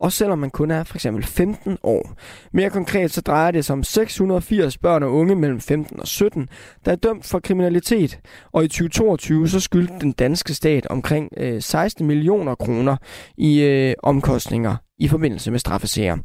Og 0.01 0.11
selvom 0.11 0.39
man 0.39 0.49
kun 0.49 0.71
er 0.71 0.83
for 0.83 0.95
eksempel 0.95 1.23
15 1.23 1.77
år. 1.83 2.13
Mere 2.53 2.69
konkret 2.69 3.11
så 3.11 3.21
drejer 3.21 3.51
det 3.51 3.65
sig 3.65 3.73
om 3.73 3.83
680 3.83 4.77
børn 4.77 5.03
og 5.03 5.13
unge 5.13 5.35
mellem 5.35 5.59
15 5.59 5.99
og 5.99 6.07
17, 6.07 6.49
der 6.85 6.91
er 6.91 6.95
dømt 6.95 7.25
for 7.25 7.39
kriminalitet, 7.39 8.19
og 8.51 8.63
i 8.63 8.67
2022 8.67 9.47
så 9.49 9.59
skyldte 9.59 9.93
den 10.01 10.11
danske 10.11 10.53
stat 10.53 10.87
omkring 10.87 11.29
øh, 11.37 11.61
16 11.61 12.07
millioner 12.07 12.55
kroner 12.55 12.97
i 13.37 13.61
øh, 13.61 13.93
omkostninger 14.03 14.75
i 14.99 15.07
forbindelse 15.07 15.51
med 15.51 15.59
straffesager. 15.59 16.17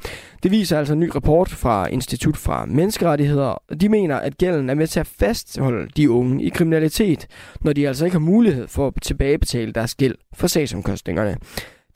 Det 0.43 0.51
viser 0.51 0.79
altså 0.79 0.95
en 0.95 1.01
ny 1.01 1.11
rapport 1.15 1.49
fra 1.49 1.87
Institut 1.87 2.37
for 2.37 2.65
Menneskerettigheder. 2.67 3.63
De 3.81 3.89
mener, 3.89 4.17
at 4.17 4.39
gælden 4.39 4.71
er 4.71 4.75
med 4.75 4.87
til 4.87 5.01
at 5.01 5.07
fastholde 5.07 5.89
de 5.97 6.11
unge 6.11 6.45
i 6.45 6.49
kriminalitet, 6.49 7.27
når 7.61 7.73
de 7.73 7.89
altså 7.89 8.05
ikke 8.05 8.15
har 8.15 8.31
mulighed 8.35 8.69
for 8.69 8.87
at 8.87 8.95
tilbagebetale 9.03 9.73
deres 9.73 9.95
gæld 9.95 10.15
for 10.35 10.47
sagsomkostningerne. 10.47 11.37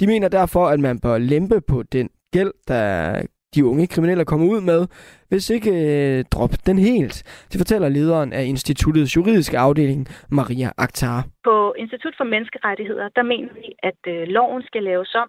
De 0.00 0.06
mener 0.06 0.28
derfor, 0.28 0.66
at 0.66 0.80
man 0.80 0.98
bør 0.98 1.18
lempe 1.18 1.60
på 1.60 1.82
den 1.82 2.08
gæld, 2.32 2.52
der 2.68 3.22
de 3.54 3.64
unge 3.64 3.86
kriminelle 3.86 4.24
kommer 4.24 4.46
ud 4.46 4.60
med, 4.60 4.86
hvis 5.28 5.50
ikke 5.50 5.70
øh, 5.70 6.24
drop 6.34 6.50
den 6.66 6.78
helt. 6.78 7.16
Det 7.52 7.58
fortæller 7.58 7.88
lederen 7.88 8.32
af 8.32 8.44
instituttets 8.44 9.16
juridiske 9.16 9.58
afdeling, 9.58 10.06
Maria 10.30 10.70
Akhtar. 10.78 11.26
På 11.44 11.74
Institut 11.78 12.14
for 12.16 12.24
Menneskerettigheder, 12.24 13.08
der 13.16 13.22
mener 13.22 13.52
vi, 13.54 13.66
at 13.82 14.00
øh, 14.12 14.22
loven 14.36 14.62
skal 14.62 14.82
laves 14.82 15.14
om, 15.14 15.28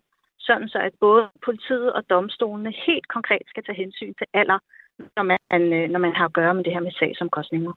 sådan 0.49 0.69
så 0.69 0.79
at 0.87 0.93
både 0.99 1.23
politiet 1.45 1.93
og 1.97 2.09
domstolene 2.09 2.73
helt 2.87 3.07
konkret 3.15 3.45
skal 3.47 3.63
tage 3.63 3.81
hensyn 3.83 4.13
til 4.19 4.27
alder, 4.33 4.59
når 5.15 5.23
man, 5.31 5.39
øh, 5.73 5.89
når 5.93 5.99
man 6.05 6.13
har 6.15 6.25
at 6.25 6.37
gøre 6.39 6.53
med 6.53 6.63
det 6.63 6.73
her 6.73 6.85
med 6.87 6.91
sagsomkostninger. 6.99 7.73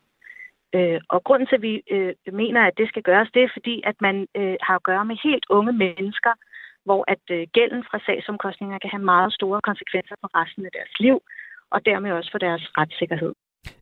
Øh, 0.76 1.00
og 1.14 1.24
grunden 1.24 1.46
til, 1.48 1.58
at 1.60 1.66
vi 1.68 1.74
øh, 1.94 2.14
mener, 2.42 2.60
at 2.66 2.78
det 2.80 2.88
skal 2.88 3.02
gøres, 3.02 3.34
det 3.34 3.42
er 3.42 3.56
fordi, 3.56 3.82
at 3.90 3.96
man 4.06 4.16
øh, 4.40 4.56
har 4.66 4.76
at 4.76 4.86
gøre 4.90 5.04
med 5.04 5.16
helt 5.24 5.46
unge 5.50 5.72
mennesker, 5.72 6.32
hvor 6.86 7.04
at 7.14 7.24
øh, 7.36 7.46
gælden 7.56 7.82
fra 7.88 7.98
sagsomkostninger 8.06 8.78
kan 8.78 8.90
have 8.90 9.10
meget 9.14 9.32
store 9.38 9.60
konsekvenser 9.68 10.16
for 10.20 10.30
resten 10.40 10.66
af 10.66 10.72
deres 10.78 10.94
liv, 11.00 11.16
og 11.70 11.86
dermed 11.86 12.12
også 12.12 12.30
for 12.30 12.38
deres 12.38 12.64
retssikkerhed. 12.78 13.32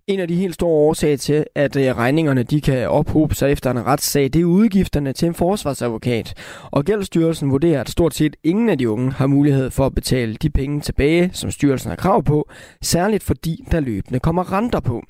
En 0.07 0.21
af 0.21 0.29
de 0.29 0.35
helt 0.35 0.55
store 0.55 0.71
årsager 0.71 1.17
til, 1.17 1.45
at 1.55 1.77
øh, 1.77 1.97
regningerne 1.97 2.43
de 2.43 2.61
kan 2.61 2.89
ophobe 2.89 3.35
sig 3.35 3.53
efter 3.53 3.71
en 3.71 3.87
retssag, 3.87 4.25
det 4.25 4.41
er 4.41 4.45
udgifterne 4.45 5.13
til 5.13 5.29
en 5.29 5.35
forsvarsadvokat. 5.35 6.35
Og 6.71 6.85
Gældsstyrelsen 6.85 7.51
vurderer, 7.51 7.81
at 7.81 7.91
stort 7.91 8.15
set 8.15 8.37
ingen 8.45 8.69
af 8.69 8.79
de 8.79 8.91
unge 8.91 9.13
har 9.13 9.27
mulighed 9.27 9.71
for 9.71 9.87
at 9.87 9.95
betale 9.95 10.35
de 10.35 10.51
penge 10.51 10.81
tilbage, 10.81 11.31
som 11.33 11.51
styrelsen 11.51 11.89
har 11.91 11.97
krav 11.97 12.23
på, 12.23 12.49
særligt 12.83 13.23
fordi 13.23 13.65
der 13.73 13.81
løbende 13.81 14.21
kommer 14.21 14.53
renter 14.53 14.81
på. 14.81 15.03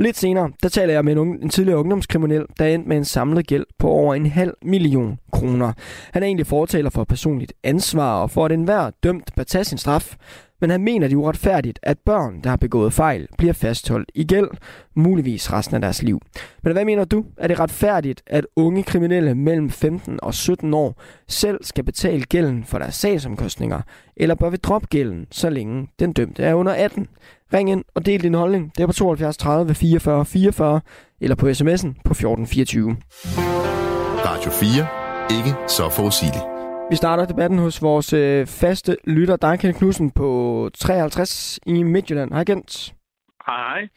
Lidt 0.00 0.16
senere, 0.16 0.50
der 0.62 0.68
taler 0.68 0.92
jeg 0.92 1.04
med 1.04 1.12
en, 1.12 1.18
unge, 1.18 1.42
en 1.42 1.48
tidligere 1.48 1.78
ungdomskriminel, 1.78 2.46
der 2.58 2.66
endte 2.66 2.88
med 2.88 2.96
en 2.96 3.04
samlet 3.04 3.46
gæld 3.46 3.66
på 3.78 3.88
over 3.88 4.14
en 4.14 4.26
halv 4.26 4.54
million 4.62 5.18
kroner. 5.32 5.72
Han 6.12 6.22
er 6.22 6.26
egentlig 6.26 6.46
fortaler 6.46 6.90
for 6.90 7.04
personligt 7.04 7.52
ansvar 7.64 8.22
og 8.22 8.30
for 8.30 8.44
at 8.44 8.52
enhver 8.52 8.90
dømt 9.02 9.30
bør 9.36 9.42
tage 9.42 9.64
sin 9.64 9.78
straf. 9.78 10.16
Men 10.60 10.70
han 10.70 10.84
mener 10.84 11.08
det 11.08 11.14
er 11.14 11.18
uretfærdigt, 11.18 11.78
at 11.82 11.98
børn, 11.98 12.40
der 12.42 12.48
har 12.50 12.56
begået 12.56 12.92
fejl, 12.92 13.28
bliver 13.38 13.52
fastholdt 13.52 14.10
i 14.14 14.24
gæld, 14.24 14.48
muligvis 14.94 15.52
resten 15.52 15.74
af 15.74 15.80
deres 15.80 16.02
liv. 16.02 16.20
Men 16.62 16.72
hvad 16.72 16.84
mener 16.84 17.04
du? 17.04 17.24
Er 17.36 17.48
det 17.48 17.60
retfærdigt, 17.60 18.22
at 18.26 18.46
unge 18.56 18.82
kriminelle 18.82 19.34
mellem 19.34 19.70
15 19.70 20.18
og 20.22 20.34
17 20.34 20.74
år 20.74 21.00
selv 21.28 21.58
skal 21.64 21.84
betale 21.84 22.22
gælden 22.22 22.64
for 22.64 22.78
deres 22.78 22.94
sagsomkostninger? 22.94 23.80
Eller 24.16 24.34
bør 24.34 24.50
vi 24.50 24.56
droppe 24.56 24.86
gælden, 24.86 25.26
så 25.30 25.50
længe 25.50 25.88
den 25.98 26.12
dømte 26.12 26.42
er 26.42 26.54
under 26.54 26.72
18? 26.72 27.08
Ring 27.52 27.70
ind 27.70 27.84
og 27.94 28.06
del 28.06 28.22
din 28.22 28.34
holdning. 28.34 28.72
Det 28.76 28.82
er 28.82 28.86
på 28.86 28.92
72 28.92 29.36
30 29.36 29.74
44 29.74 30.24
44 30.24 30.80
eller 31.20 31.36
på 31.36 31.46
sms'en 31.46 31.94
på 32.04 32.12
1424. 32.12 32.96
Radio 34.24 34.50
4. 34.50 35.38
Ikke 35.38 35.54
så 35.68 35.88
forudsigeligt. 35.90 36.57
Vi 36.90 36.96
starter 36.96 37.26
debatten 37.26 37.58
hos 37.58 37.82
vores 37.82 38.12
øh, 38.12 38.46
faste 38.60 38.96
lytter, 39.06 39.56
Kent 39.60 39.76
Knudsen 39.76 40.10
på 40.10 40.28
53 40.74 41.60
i 41.66 41.82
Midtjylland. 41.82 42.32
Hej 42.32 42.44
Kent. 42.44 42.94
Hej. 43.46 43.88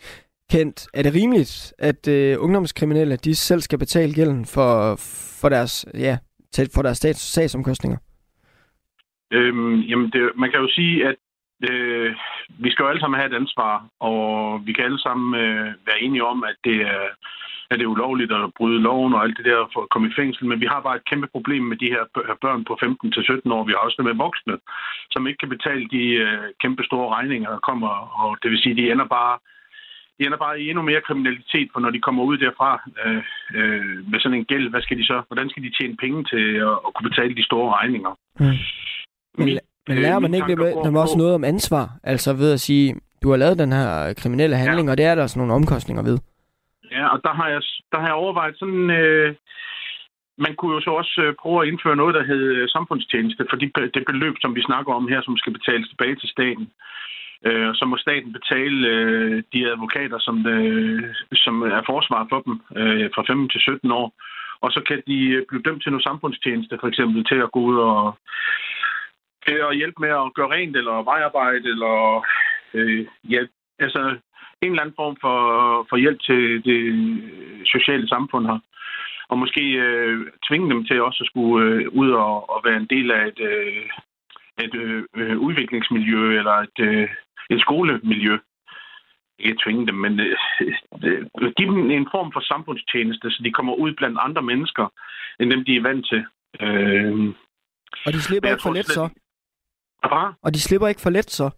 Kent, 0.52 0.88
er 0.94 1.04
det 1.04 1.14
rimeligt, 1.16 1.74
at 1.80 2.08
øh, 2.08 2.38
ungdomskriminelle 2.44 3.16
de 3.16 3.36
selv 3.36 3.62
skal 3.62 3.80
betale 3.80 4.14
gælden 4.14 4.46
for, 4.46 4.96
for 5.42 5.50
deres, 5.50 5.86
ja, 5.94 6.18
for 6.76 6.82
deres 6.82 6.98
stats, 6.98 7.20
sagsomkostninger? 7.20 7.98
Øhm, 9.34 9.80
jamen, 9.80 10.10
det, 10.10 10.32
man 10.36 10.52
kan 10.52 10.60
jo 10.60 10.68
sige, 10.72 11.08
at 11.08 11.16
øh, 11.70 12.16
vi 12.60 12.72
skal 12.72 12.84
jo 12.84 12.90
alle 12.90 13.02
sammen 13.02 13.20
have 13.20 13.32
et 13.32 13.40
ansvar, 13.42 13.88
og 14.00 14.22
vi 14.66 14.74
kan 14.74 14.86
alle 14.86 15.00
sammen 15.00 15.42
øh, 15.42 15.66
være 15.88 16.02
enige 16.02 16.26
om, 16.26 16.44
at 16.44 16.56
det 16.64 16.82
er, 16.82 17.06
at 17.72 17.80
det 17.80 17.86
er 17.86 17.96
ulovligt 17.96 18.32
at 18.32 18.54
bryde 18.58 18.82
loven 18.88 19.14
og 19.14 19.24
alt 19.24 19.38
det 19.38 19.46
der 19.46 19.70
for 19.74 19.82
at 19.84 19.92
komme 19.94 20.08
i 20.08 20.18
fængsel. 20.20 20.44
Men 20.48 20.62
vi 20.64 20.68
har 20.72 20.82
bare 20.82 20.98
et 20.98 21.10
kæmpe 21.10 21.28
problem 21.36 21.64
med 21.72 21.78
de 21.84 21.94
her 21.96 22.04
børn 22.44 22.62
på 22.70 22.74
15-17 22.84 23.56
år. 23.56 23.64
Vi 23.68 23.74
har 23.74 23.82
også 23.86 24.02
med 24.08 24.22
voksne, 24.26 24.56
som 25.14 25.28
ikke 25.28 25.42
kan 25.42 25.54
betale 25.56 25.84
de 25.96 26.04
øh, 26.26 26.48
kæmpe 26.62 26.84
store 26.90 27.08
regninger, 27.16 27.50
der 27.56 27.68
kommer. 27.70 27.92
Og 28.22 28.30
det 28.42 28.52
vil 28.52 28.64
sige, 28.64 28.76
de 28.80 28.92
ender 28.92 29.08
bare 29.18 29.36
de 30.18 30.26
ender 30.26 30.38
bare 30.46 30.62
i 30.62 30.70
endnu 30.70 30.84
mere 30.90 31.02
kriminalitet, 31.08 31.68
for 31.74 31.80
når 31.80 31.92
de 31.96 32.06
kommer 32.06 32.24
ud 32.24 32.38
derfra 32.38 32.72
øh, 33.06 33.24
øh, 33.60 34.12
med 34.12 34.20
sådan 34.20 34.38
en 34.38 34.46
gæld, 34.46 34.70
hvad 34.70 34.82
skal 34.82 34.98
de 34.98 35.06
så? 35.06 35.18
Hvordan 35.28 35.50
skal 35.50 35.64
de 35.64 35.72
tjene 35.78 35.96
penge 36.04 36.24
til 36.32 36.46
at, 36.70 36.76
at 36.86 36.90
kunne 36.94 37.10
betale 37.10 37.36
de 37.36 37.46
store 37.50 37.70
regninger? 37.80 38.14
Mm. 38.40 38.58
Men, 39.38 39.60
men 39.88 39.98
lærer 39.98 40.20
man 40.20 40.34
ikke 40.34 40.48
det 40.48 40.58
med, 40.58 41.02
også 41.06 41.18
noget 41.18 41.34
om 41.36 41.44
ansvar? 41.44 41.86
Altså 42.04 42.34
ved 42.34 42.54
at 42.54 42.60
sige, 42.60 42.96
du 43.24 43.30
har 43.30 43.38
lavet 43.38 43.60
den 43.60 43.72
her 43.72 44.14
kriminelle 44.14 44.56
handling, 44.56 44.88
ja. 44.88 44.92
og 44.92 44.98
det 44.98 45.06
er 45.06 45.16
der 45.16 45.24
også 45.24 45.40
nogle 45.40 45.54
omkostninger 45.54 46.04
ved. 46.04 46.18
Ja, 46.92 47.08
og 47.14 47.20
der 47.24 47.34
har 47.34 47.48
jeg, 47.48 47.62
der 47.92 48.00
har 48.00 48.08
jeg 48.08 48.22
overvejet 48.24 48.56
sådan... 48.60 48.90
Øh, 48.90 49.36
man 50.38 50.56
kunne 50.56 50.74
jo 50.76 50.82
så 50.82 50.92
også 51.02 51.22
øh, 51.26 51.34
prøve 51.42 51.62
at 51.62 51.68
indføre 51.68 51.96
noget, 51.96 52.16
der 52.16 52.24
hedder 52.24 52.64
øh, 52.64 52.70
samfundstjeneste, 52.70 53.46
for 53.50 53.58
de, 53.58 53.72
det 53.94 54.04
beløb, 54.06 54.36
som 54.42 54.56
vi 54.56 54.62
snakker 54.62 54.94
om 54.94 55.08
her, 55.08 55.22
som 55.22 55.38
skal 55.38 55.54
betales 55.54 55.90
tilbage 55.90 56.16
til 56.16 56.30
staten. 56.30 56.68
Øh, 57.46 57.76
så 57.76 57.86
må 57.86 57.98
staten 57.98 58.34
betale 58.34 58.88
øh, 58.88 59.44
de 59.54 59.72
advokater, 59.72 60.20
som, 60.20 60.48
øh, 60.48 61.16
som 61.34 61.62
er 61.62 61.82
forsvar 61.86 62.28
for 62.30 62.40
dem 62.46 62.54
øh, 62.80 63.10
fra 63.16 63.24
15 63.28 63.50
til 63.50 63.62
17 63.62 63.92
år. 63.92 64.14
Og 64.62 64.72
så 64.72 64.82
kan 64.88 65.04
de 65.08 65.18
øh, 65.30 65.46
blive 65.50 65.62
dømt 65.66 65.84
til 65.84 65.92
noget 65.92 66.04
samfundstjeneste, 66.04 66.78
for 66.82 66.88
eksempel 66.88 67.26
til 67.26 67.40
at 67.46 67.52
gå 67.52 67.60
ud 67.60 67.78
og 67.78 68.18
til 69.48 69.58
at 69.70 69.76
hjælpe 69.76 70.00
med 70.02 70.10
at 70.10 70.34
gøre 70.34 70.52
rent, 70.56 70.76
eller 70.78 71.04
vejarbejde, 71.12 71.70
eller 71.74 72.26
øh, 72.74 73.06
ja, 73.24 73.42
altså 73.80 74.18
en 74.62 74.72
eller 74.72 74.82
anden 74.82 75.00
form 75.02 75.18
for, 75.22 75.38
for 75.90 75.98
hjælp 75.98 76.20
til 76.22 76.42
det 76.68 76.82
sociale 77.66 78.08
samfund 78.08 78.46
her. 78.46 78.60
Og 79.30 79.38
måske 79.38 79.64
øh, 79.86 80.28
tvinge 80.48 80.70
dem 80.70 80.86
til 80.86 81.02
også 81.02 81.24
at 81.24 81.28
skulle 81.28 81.66
øh, 81.66 81.88
ud 82.02 82.10
og, 82.12 82.50
og 82.50 82.62
være 82.66 82.78
en 82.78 82.92
del 82.96 83.12
af 83.12 83.28
et, 83.28 83.40
øh, 83.40 83.90
et 84.66 84.76
øh, 85.16 85.38
udviklingsmiljø, 85.38 86.38
eller 86.40 86.56
et, 86.68 86.80
øh, 86.80 87.10
et 87.50 87.62
skolemiljø. 87.62 88.38
Ikke 89.40 89.58
tvinge 89.64 89.88
dem, 89.88 89.96
men 89.96 90.20
øh, 90.20 90.38
øh, 91.04 91.52
give 91.58 91.70
dem 91.72 91.92
en 91.92 92.08
form 92.12 92.32
for 92.34 92.40
samfundstjeneste, 92.40 93.32
så 93.32 93.40
de 93.44 93.52
kommer 93.52 93.74
ud 93.74 93.94
blandt 93.94 94.18
andre 94.22 94.42
mennesker, 94.42 94.86
end 95.40 95.52
dem 95.52 95.66
de 95.66 95.76
er 95.76 95.82
vant 95.82 96.06
til. 96.12 96.26
Øh, 96.62 97.34
og 98.06 98.14
de 98.14 98.22
slipper 98.22 98.50
ikke 98.50 98.62
for 98.62 98.74
let 98.74 98.86
så? 98.86 99.10
Hvad? 100.10 100.34
Og 100.44 100.54
de 100.54 100.62
slipper 100.62 100.88
ikke 100.88 101.02
for 101.02 101.10
let 101.10 101.30
så? 101.32 101.50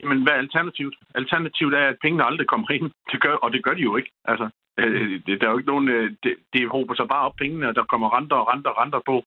Jamen, 0.00 0.22
hvad 0.22 0.32
er 0.32 0.44
alternativet? 0.46 0.94
Alternativet 1.14 1.74
er, 1.74 1.88
at 1.88 1.96
pengene 2.02 2.24
aldrig 2.24 2.46
kommer 2.46 2.70
ind. 2.70 2.90
Det 3.12 3.20
gør, 3.20 3.34
og 3.34 3.52
det 3.52 3.64
gør 3.64 3.74
de 3.74 3.82
jo 3.82 3.96
ikke. 3.96 4.10
Altså, 4.24 4.48
øh, 4.78 5.20
det, 5.26 5.40
der 5.40 5.46
er 5.46 5.50
jo 5.50 5.58
ikke 5.58 5.72
nogen... 5.72 5.88
Øh, 5.88 6.10
det, 6.22 6.34
det 6.52 6.68
håber 6.68 6.94
sig 6.94 7.08
bare 7.08 7.26
op 7.26 7.36
pengene, 7.36 7.68
og 7.68 7.74
der 7.74 7.84
kommer 7.84 8.16
renter 8.16 8.36
og 8.36 8.48
renter 8.48 8.70
og 8.70 8.78
renter 8.82 9.00
på. 9.06 9.24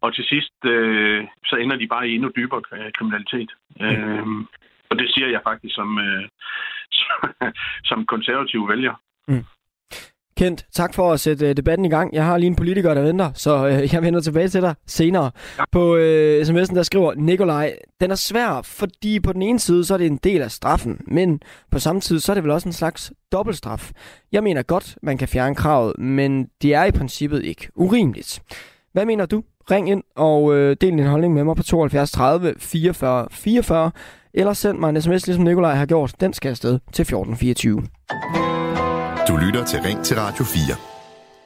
Og 0.00 0.14
til 0.14 0.24
sidst, 0.24 0.54
øh, 0.64 1.26
så 1.46 1.56
ender 1.56 1.76
de 1.76 1.86
bare 1.86 2.08
i 2.08 2.14
endnu 2.14 2.30
dybere 2.36 2.62
kriminalitet. 2.98 3.50
Mm. 3.80 3.86
Øh, 3.86 4.26
og 4.90 4.98
det 4.98 5.08
siger 5.14 5.28
jeg 5.28 5.40
faktisk 5.44 5.74
som, 5.74 5.98
øh, 5.98 6.24
som 7.90 8.06
konservativ 8.06 8.68
vælger. 8.68 8.94
Mm. 9.28 9.44
Kent, 10.36 10.66
tak 10.72 10.94
for 10.94 11.12
at 11.12 11.20
sætte 11.20 11.48
øh, 11.48 11.56
debatten 11.56 11.84
i 11.84 11.88
gang. 11.88 12.14
Jeg 12.14 12.24
har 12.24 12.38
lige 12.38 12.46
en 12.46 12.56
politiker, 12.56 12.94
der 12.94 13.02
venter, 13.02 13.30
så 13.34 13.66
øh, 13.66 13.88
jeg 13.94 14.02
vender 14.02 14.20
tilbage 14.20 14.48
til 14.48 14.62
dig 14.62 14.74
senere. 14.86 15.30
Ja. 15.58 15.64
På 15.72 15.96
øh, 15.96 16.42
sms'en, 16.42 16.74
der 16.74 16.82
skriver 16.82 17.14
Nikolaj, 17.14 17.76
den 18.00 18.10
er 18.10 18.14
svær, 18.14 18.60
fordi 18.64 19.20
på 19.20 19.32
den 19.32 19.42
ene 19.42 19.58
side, 19.58 19.84
så 19.84 19.94
er 19.94 19.98
det 19.98 20.06
en 20.06 20.16
del 20.24 20.42
af 20.42 20.50
straffen, 20.50 21.00
men 21.06 21.40
på 21.70 21.78
samme 21.78 22.00
tid, 22.00 22.20
så 22.20 22.32
er 22.32 22.34
det 22.34 22.44
vel 22.44 22.52
også 22.52 22.68
en 22.68 22.72
slags 22.72 23.12
dobbeltstraf. 23.32 23.90
Jeg 24.32 24.42
mener 24.42 24.62
godt, 24.62 24.96
man 25.02 25.18
kan 25.18 25.28
fjerne 25.28 25.54
kravet, 25.54 25.98
men 25.98 26.46
det 26.62 26.74
er 26.74 26.84
i 26.84 26.90
princippet 26.90 27.44
ikke 27.44 27.68
urimeligt. 27.74 28.42
Hvad 28.92 29.04
mener 29.06 29.26
du? 29.26 29.42
Ring 29.70 29.90
ind 29.90 30.02
og 30.16 30.54
øh, 30.54 30.76
del 30.80 30.90
din 30.90 31.06
holdning 31.06 31.34
med 31.34 31.44
mig 31.44 31.56
på 31.56 31.62
72 31.62 32.10
30 32.10 32.54
44 32.58 33.26
44, 33.30 33.90
eller 34.34 34.52
send 34.52 34.78
mig 34.78 34.88
en 34.88 35.02
sms, 35.02 35.26
ligesom 35.26 35.44
Nikolaj 35.44 35.74
har 35.74 35.86
gjort. 35.86 36.14
Den 36.20 36.32
skal 36.32 36.50
afsted 36.50 36.78
til 36.92 37.02
1424. 37.02 37.82
Lytter 39.44 39.64
til 39.64 39.80
Ring 39.80 40.04
til 40.04 40.16
Radio 40.16 40.44
4. 40.44 40.76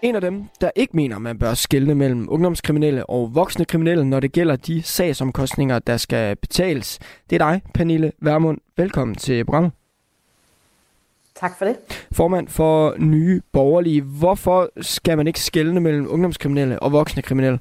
En 0.02 0.14
af 0.14 0.20
dem, 0.20 0.44
der 0.60 0.70
ikke 0.76 0.96
mener, 0.96 1.18
man 1.18 1.38
bør 1.38 1.54
skelne 1.54 1.94
mellem 1.94 2.26
ungdomskriminelle 2.30 3.10
og 3.10 3.34
voksne 3.34 3.64
kriminelle, 3.64 4.04
når 4.04 4.20
det 4.20 4.32
gælder 4.32 4.56
de 4.56 4.82
sagsomkostninger, 4.82 5.78
der 5.78 5.96
skal 5.96 6.36
betales. 6.36 6.98
Det 7.30 7.42
er 7.42 7.50
dig, 7.50 7.62
Pernille 7.74 8.12
Vermund. 8.20 8.58
Velkommen 8.76 9.14
til 9.14 9.44
programmet. 9.44 9.72
Tak 11.34 11.58
for 11.58 11.64
det. 11.64 11.76
Formand 12.12 12.48
for 12.48 12.94
Nye 12.98 13.42
Borgerlige. 13.52 14.02
Hvorfor 14.02 14.70
skal 14.80 15.16
man 15.16 15.26
ikke 15.26 15.40
skelne 15.40 15.80
mellem 15.80 16.06
ungdomskriminelle 16.10 16.82
og 16.82 16.92
voksne 16.92 17.22
kriminelle? 17.22 17.58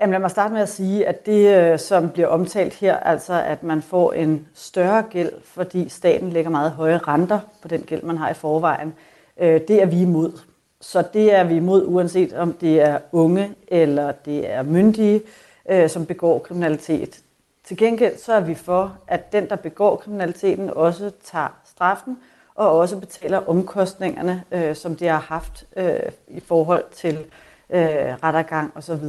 Jamen 0.00 0.12
lad 0.12 0.20
mig 0.20 0.30
starte 0.30 0.54
med 0.54 0.62
at 0.62 0.68
sige, 0.68 1.06
at 1.06 1.26
det, 1.26 1.56
øh, 1.56 1.78
som 1.78 2.10
bliver 2.10 2.28
omtalt 2.28 2.74
her, 2.74 2.96
altså 2.96 3.32
at 3.32 3.62
man 3.62 3.82
får 3.82 4.12
en 4.12 4.48
større 4.54 5.02
gæld, 5.10 5.32
fordi 5.44 5.88
staten 5.88 6.30
lægger 6.30 6.50
meget 6.50 6.70
høje 6.70 6.98
renter 6.98 7.40
på 7.62 7.68
den 7.68 7.82
gæld, 7.82 8.02
man 8.02 8.16
har 8.16 8.30
i 8.30 8.34
forvejen, 8.34 8.94
øh, 9.36 9.60
det 9.68 9.82
er 9.82 9.86
vi 9.86 10.00
imod. 10.02 10.32
Så 10.80 11.04
det 11.12 11.34
er 11.34 11.44
vi 11.44 11.56
imod, 11.56 11.84
uanset 11.86 12.32
om 12.32 12.52
det 12.52 12.80
er 12.80 12.98
unge 13.12 13.54
eller 13.68 14.12
det 14.12 14.50
er 14.50 14.62
myndige, 14.62 15.22
øh, 15.68 15.88
som 15.88 16.06
begår 16.06 16.38
kriminalitet. 16.38 17.20
Til 17.64 17.76
gengæld 17.76 18.18
så 18.18 18.32
er 18.32 18.40
vi 18.40 18.54
for, 18.54 18.96
at 19.08 19.32
den, 19.32 19.48
der 19.48 19.56
begår 19.56 19.96
kriminaliteten, 19.96 20.70
også 20.70 21.10
tager 21.24 21.58
straffen 21.64 22.18
og 22.54 22.78
også 22.78 22.98
betaler 22.98 23.48
omkostningerne, 23.48 24.42
som 24.74 24.96
de 24.96 25.06
har 25.06 25.18
haft 25.18 25.64
i 26.28 26.40
forhold 26.40 26.84
til 26.92 27.18
rettergang 28.22 28.72
osv. 28.76 29.04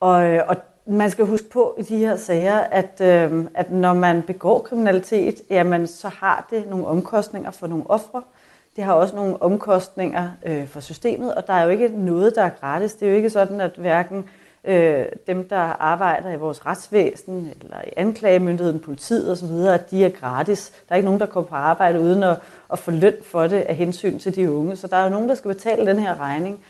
Og, 0.00 0.26
øh, 0.26 0.42
og 0.48 0.56
man 0.86 1.10
skal 1.10 1.26
huske 1.26 1.50
på 1.50 1.76
i 1.78 1.82
de 1.82 1.98
her 1.98 2.16
sager, 2.16 2.58
at, 2.58 3.00
øh, 3.00 3.44
at 3.54 3.72
når 3.72 3.94
man 3.94 4.22
begår 4.22 4.58
kriminalitet, 4.58 5.34
jamen, 5.50 5.86
så 5.86 6.08
har 6.08 6.46
det 6.50 6.68
nogle 6.70 6.86
omkostninger 6.86 7.50
for 7.50 7.66
nogle 7.66 7.84
ofre. 7.90 8.22
Det 8.76 8.84
har 8.84 8.92
også 8.92 9.16
nogle 9.16 9.42
omkostninger 9.42 10.30
øh, 10.46 10.68
for 10.68 10.80
systemet, 10.80 11.34
og 11.34 11.46
der 11.46 11.52
er 11.52 11.62
jo 11.62 11.70
ikke 11.70 11.88
noget, 11.88 12.34
der 12.34 12.42
er 12.42 12.50
gratis. 12.60 12.94
Det 12.94 13.06
er 13.06 13.10
jo 13.10 13.16
ikke 13.16 13.30
sådan, 13.30 13.60
at 13.60 13.70
hverken 13.76 14.24
øh, 14.64 15.06
dem, 15.26 15.48
der 15.48 15.82
arbejder 15.82 16.30
i 16.30 16.36
vores 16.36 16.66
retsvæsen, 16.66 17.52
eller 17.62 17.76
i 17.86 17.90
anklagemyndigheden, 17.96 18.80
politiet 18.80 19.32
osv., 19.32 19.52
at 19.52 19.90
de 19.90 20.04
er 20.04 20.08
gratis. 20.08 20.70
Der 20.88 20.92
er 20.92 20.96
ikke 20.96 21.06
nogen, 21.06 21.20
der 21.20 21.26
kommer 21.26 21.48
på 21.48 21.54
arbejde 21.54 22.00
uden 22.00 22.22
at, 22.22 22.38
at 22.72 22.78
få 22.78 22.90
løn 22.90 23.14
for 23.22 23.46
det 23.46 23.60
af 23.60 23.74
hensyn 23.74 24.18
til 24.18 24.36
de 24.36 24.50
unge. 24.52 24.76
Så 24.76 24.86
der 24.86 24.96
er 24.96 25.04
jo 25.04 25.10
nogen, 25.10 25.28
der 25.28 25.34
skal 25.34 25.48
betale 25.48 25.86
den 25.86 25.98
her 25.98 26.20
regning. 26.20 26.60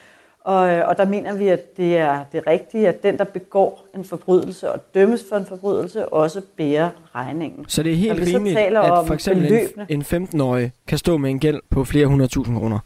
Og, 0.46 0.70
øh, 0.70 0.88
og 0.88 0.96
der 0.96 1.04
mener 1.04 1.34
vi, 1.34 1.48
at 1.48 1.76
det 1.76 1.98
er 1.98 2.24
det 2.32 2.46
rigtige, 2.46 2.88
at 2.88 3.02
den, 3.02 3.18
der 3.18 3.24
begår 3.24 3.86
en 3.94 4.04
forbrydelse 4.04 4.72
og 4.72 4.80
dømmes 4.94 5.24
for 5.28 5.36
en 5.36 5.46
forbrydelse, 5.46 6.08
også 6.08 6.42
bærer 6.56 6.90
regningen. 7.14 7.64
Så 7.68 7.82
det 7.82 7.92
er 7.92 7.96
helt 7.96 8.20
rimeligt, 8.20 8.58
at 8.58 9.06
for 9.06 9.14
eksempel 9.14 9.42
beløbene, 9.42 9.86
en 9.88 10.02
15-årig 10.02 10.72
kan 10.86 10.98
stå 10.98 11.16
med 11.16 11.30
en 11.30 11.38
gæld 11.40 11.60
på 11.70 11.84
flere 11.84 12.06
hundredtusind 12.06 12.58
kroner? 12.58 12.78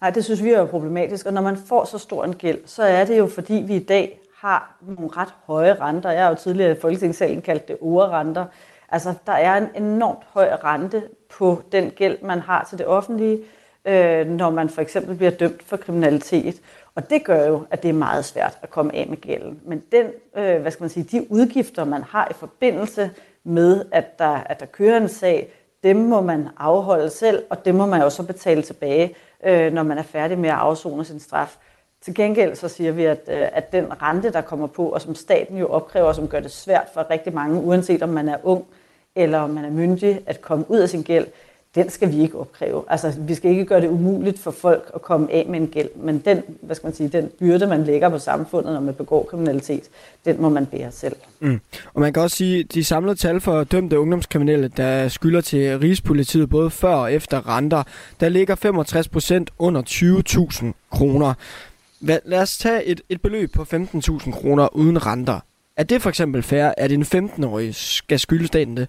Nej, 0.00 0.10
det 0.10 0.24
synes 0.24 0.44
vi 0.44 0.50
er 0.50 0.64
problematisk. 0.64 1.26
Og 1.26 1.32
når 1.32 1.42
man 1.42 1.56
får 1.56 1.84
så 1.84 1.98
stor 1.98 2.24
en 2.24 2.34
gæld, 2.34 2.58
så 2.66 2.82
er 2.82 3.04
det 3.04 3.18
jo 3.18 3.26
fordi, 3.26 3.54
vi 3.66 3.76
i 3.76 3.84
dag 3.84 4.20
har 4.36 4.76
nogle 4.80 5.10
ret 5.16 5.34
høje 5.46 5.74
renter. 5.80 6.10
Jeg 6.10 6.22
har 6.22 6.28
jo 6.28 6.36
tidligere 6.36 6.72
i 6.72 6.80
Folketingssalen 6.80 7.42
kaldt 7.42 7.68
det 7.68 7.76
orerenter. 7.80 8.44
Altså, 8.88 9.14
der 9.26 9.32
er 9.32 9.56
en 9.56 9.84
enormt 9.84 10.22
høj 10.32 10.48
rente 10.64 11.02
på 11.38 11.62
den 11.72 11.90
gæld, 11.90 12.18
man 12.22 12.38
har 12.40 12.66
til 12.68 12.78
det 12.78 12.86
offentlige, 12.86 13.38
øh, 13.84 14.26
når 14.26 14.50
man 14.50 14.68
for 14.68 14.82
eksempel 14.82 15.16
bliver 15.16 15.30
dømt 15.30 15.62
for 15.62 15.76
kriminalitet. 15.76 16.60
Og 16.94 17.10
det 17.10 17.24
gør 17.24 17.46
jo, 17.46 17.62
at 17.70 17.82
det 17.82 17.88
er 17.88 17.92
meget 17.92 18.24
svært 18.24 18.58
at 18.62 18.70
komme 18.70 18.94
af 18.94 19.06
med 19.08 19.16
gælden. 19.16 19.60
Men 19.64 19.82
den, 19.92 20.06
øh, 20.36 20.60
hvad 20.60 20.70
skal 20.70 20.82
man 20.82 20.90
sige, 20.90 21.18
de 21.18 21.26
udgifter, 21.32 21.84
man 21.84 22.02
har 22.02 22.28
i 22.30 22.34
forbindelse 22.34 23.10
med, 23.44 23.84
at 23.92 24.18
der, 24.18 24.30
at 24.46 24.60
der 24.60 24.66
kører 24.66 24.96
en 24.96 25.08
sag, 25.08 25.52
dem 25.82 25.96
må 25.96 26.20
man 26.20 26.48
afholde 26.56 27.10
selv, 27.10 27.42
og 27.50 27.64
dem 27.64 27.74
må 27.74 27.86
man 27.86 28.02
jo 28.02 28.10
så 28.10 28.22
betale 28.22 28.62
tilbage, 28.62 29.14
øh, 29.44 29.72
når 29.72 29.82
man 29.82 29.98
er 29.98 30.02
færdig 30.02 30.38
med 30.38 30.48
at 30.48 30.56
afzone 30.56 31.04
sin 31.04 31.20
straf. 31.20 31.56
Til 32.02 32.14
gengæld 32.14 32.54
så 32.54 32.68
siger 32.68 32.92
vi, 32.92 33.04
at, 33.04 33.20
øh, 33.28 33.48
at 33.52 33.72
den 33.72 34.02
rente, 34.02 34.32
der 34.32 34.40
kommer 34.40 34.66
på, 34.66 34.88
og 34.88 35.00
som 35.00 35.14
staten 35.14 35.56
jo 35.58 35.66
opkræver, 35.66 36.12
som 36.12 36.28
gør 36.28 36.40
det 36.40 36.50
svært 36.50 36.88
for 36.94 37.10
rigtig 37.10 37.34
mange, 37.34 37.60
uanset 37.60 38.02
om 38.02 38.08
man 38.08 38.28
er 38.28 38.36
ung 38.42 38.64
eller 39.14 39.38
om 39.38 39.50
man 39.50 39.64
er 39.64 39.70
myndig, 39.70 40.20
at 40.26 40.40
komme 40.40 40.70
ud 40.70 40.78
af 40.78 40.88
sin 40.88 41.02
gæld, 41.02 41.26
den 41.74 41.90
skal 41.90 42.12
vi 42.12 42.22
ikke 42.22 42.38
opkræve. 42.38 42.84
Altså, 42.88 43.14
vi 43.18 43.34
skal 43.34 43.50
ikke 43.50 43.64
gøre 43.64 43.80
det 43.80 43.88
umuligt 43.88 44.38
for 44.38 44.50
folk 44.50 44.90
at 44.94 45.02
komme 45.02 45.32
af 45.32 45.46
med 45.48 45.60
en 45.60 45.66
gæld, 45.66 45.88
men 45.96 46.18
den, 46.18 46.42
hvad 46.62 46.76
skal 46.76 46.86
man 46.86 46.94
sige, 46.94 47.08
den 47.08 47.30
byrde, 47.38 47.66
man 47.66 47.84
lægger 47.84 48.08
på 48.08 48.18
samfundet, 48.18 48.72
når 48.72 48.80
man 48.80 48.94
begår 48.94 49.22
kriminalitet, 49.22 49.82
den 50.24 50.42
må 50.42 50.48
man 50.48 50.66
bære 50.66 50.92
selv. 50.92 51.16
Mm. 51.40 51.60
Og 51.94 52.00
man 52.00 52.12
kan 52.12 52.22
også 52.22 52.36
sige, 52.36 52.60
at 52.60 52.74
de 52.74 52.84
samlede 52.84 53.14
tal 53.14 53.40
for 53.40 53.64
dømte 53.64 54.00
ungdomskriminelle, 54.00 54.68
der 54.68 55.08
skylder 55.08 55.40
til 55.40 55.78
Rigspolitiet 55.78 56.50
både 56.50 56.70
før 56.70 56.94
og 56.94 57.12
efter 57.12 57.56
renter, 57.56 57.82
der 58.20 58.28
ligger 58.28 58.54
65 58.54 59.08
procent 59.08 59.50
under 59.58 59.82
20.000 59.82 60.66
kroner. 60.90 61.34
Lad 62.00 62.42
os 62.42 62.58
tage 62.58 62.84
et, 62.84 63.00
et 63.08 63.22
beløb 63.22 63.52
på 63.54 63.62
15.000 63.62 64.32
kroner 64.32 64.76
uden 64.76 65.06
renter. 65.06 65.40
Er 65.76 65.84
det 65.84 66.02
for 66.02 66.08
eksempel 66.08 66.42
fair, 66.42 66.72
at 66.76 66.92
en 66.92 67.02
15-årig 67.02 67.74
skal 67.74 68.18
skylde 68.18 68.46
staten 68.46 68.76
det? 68.76 68.88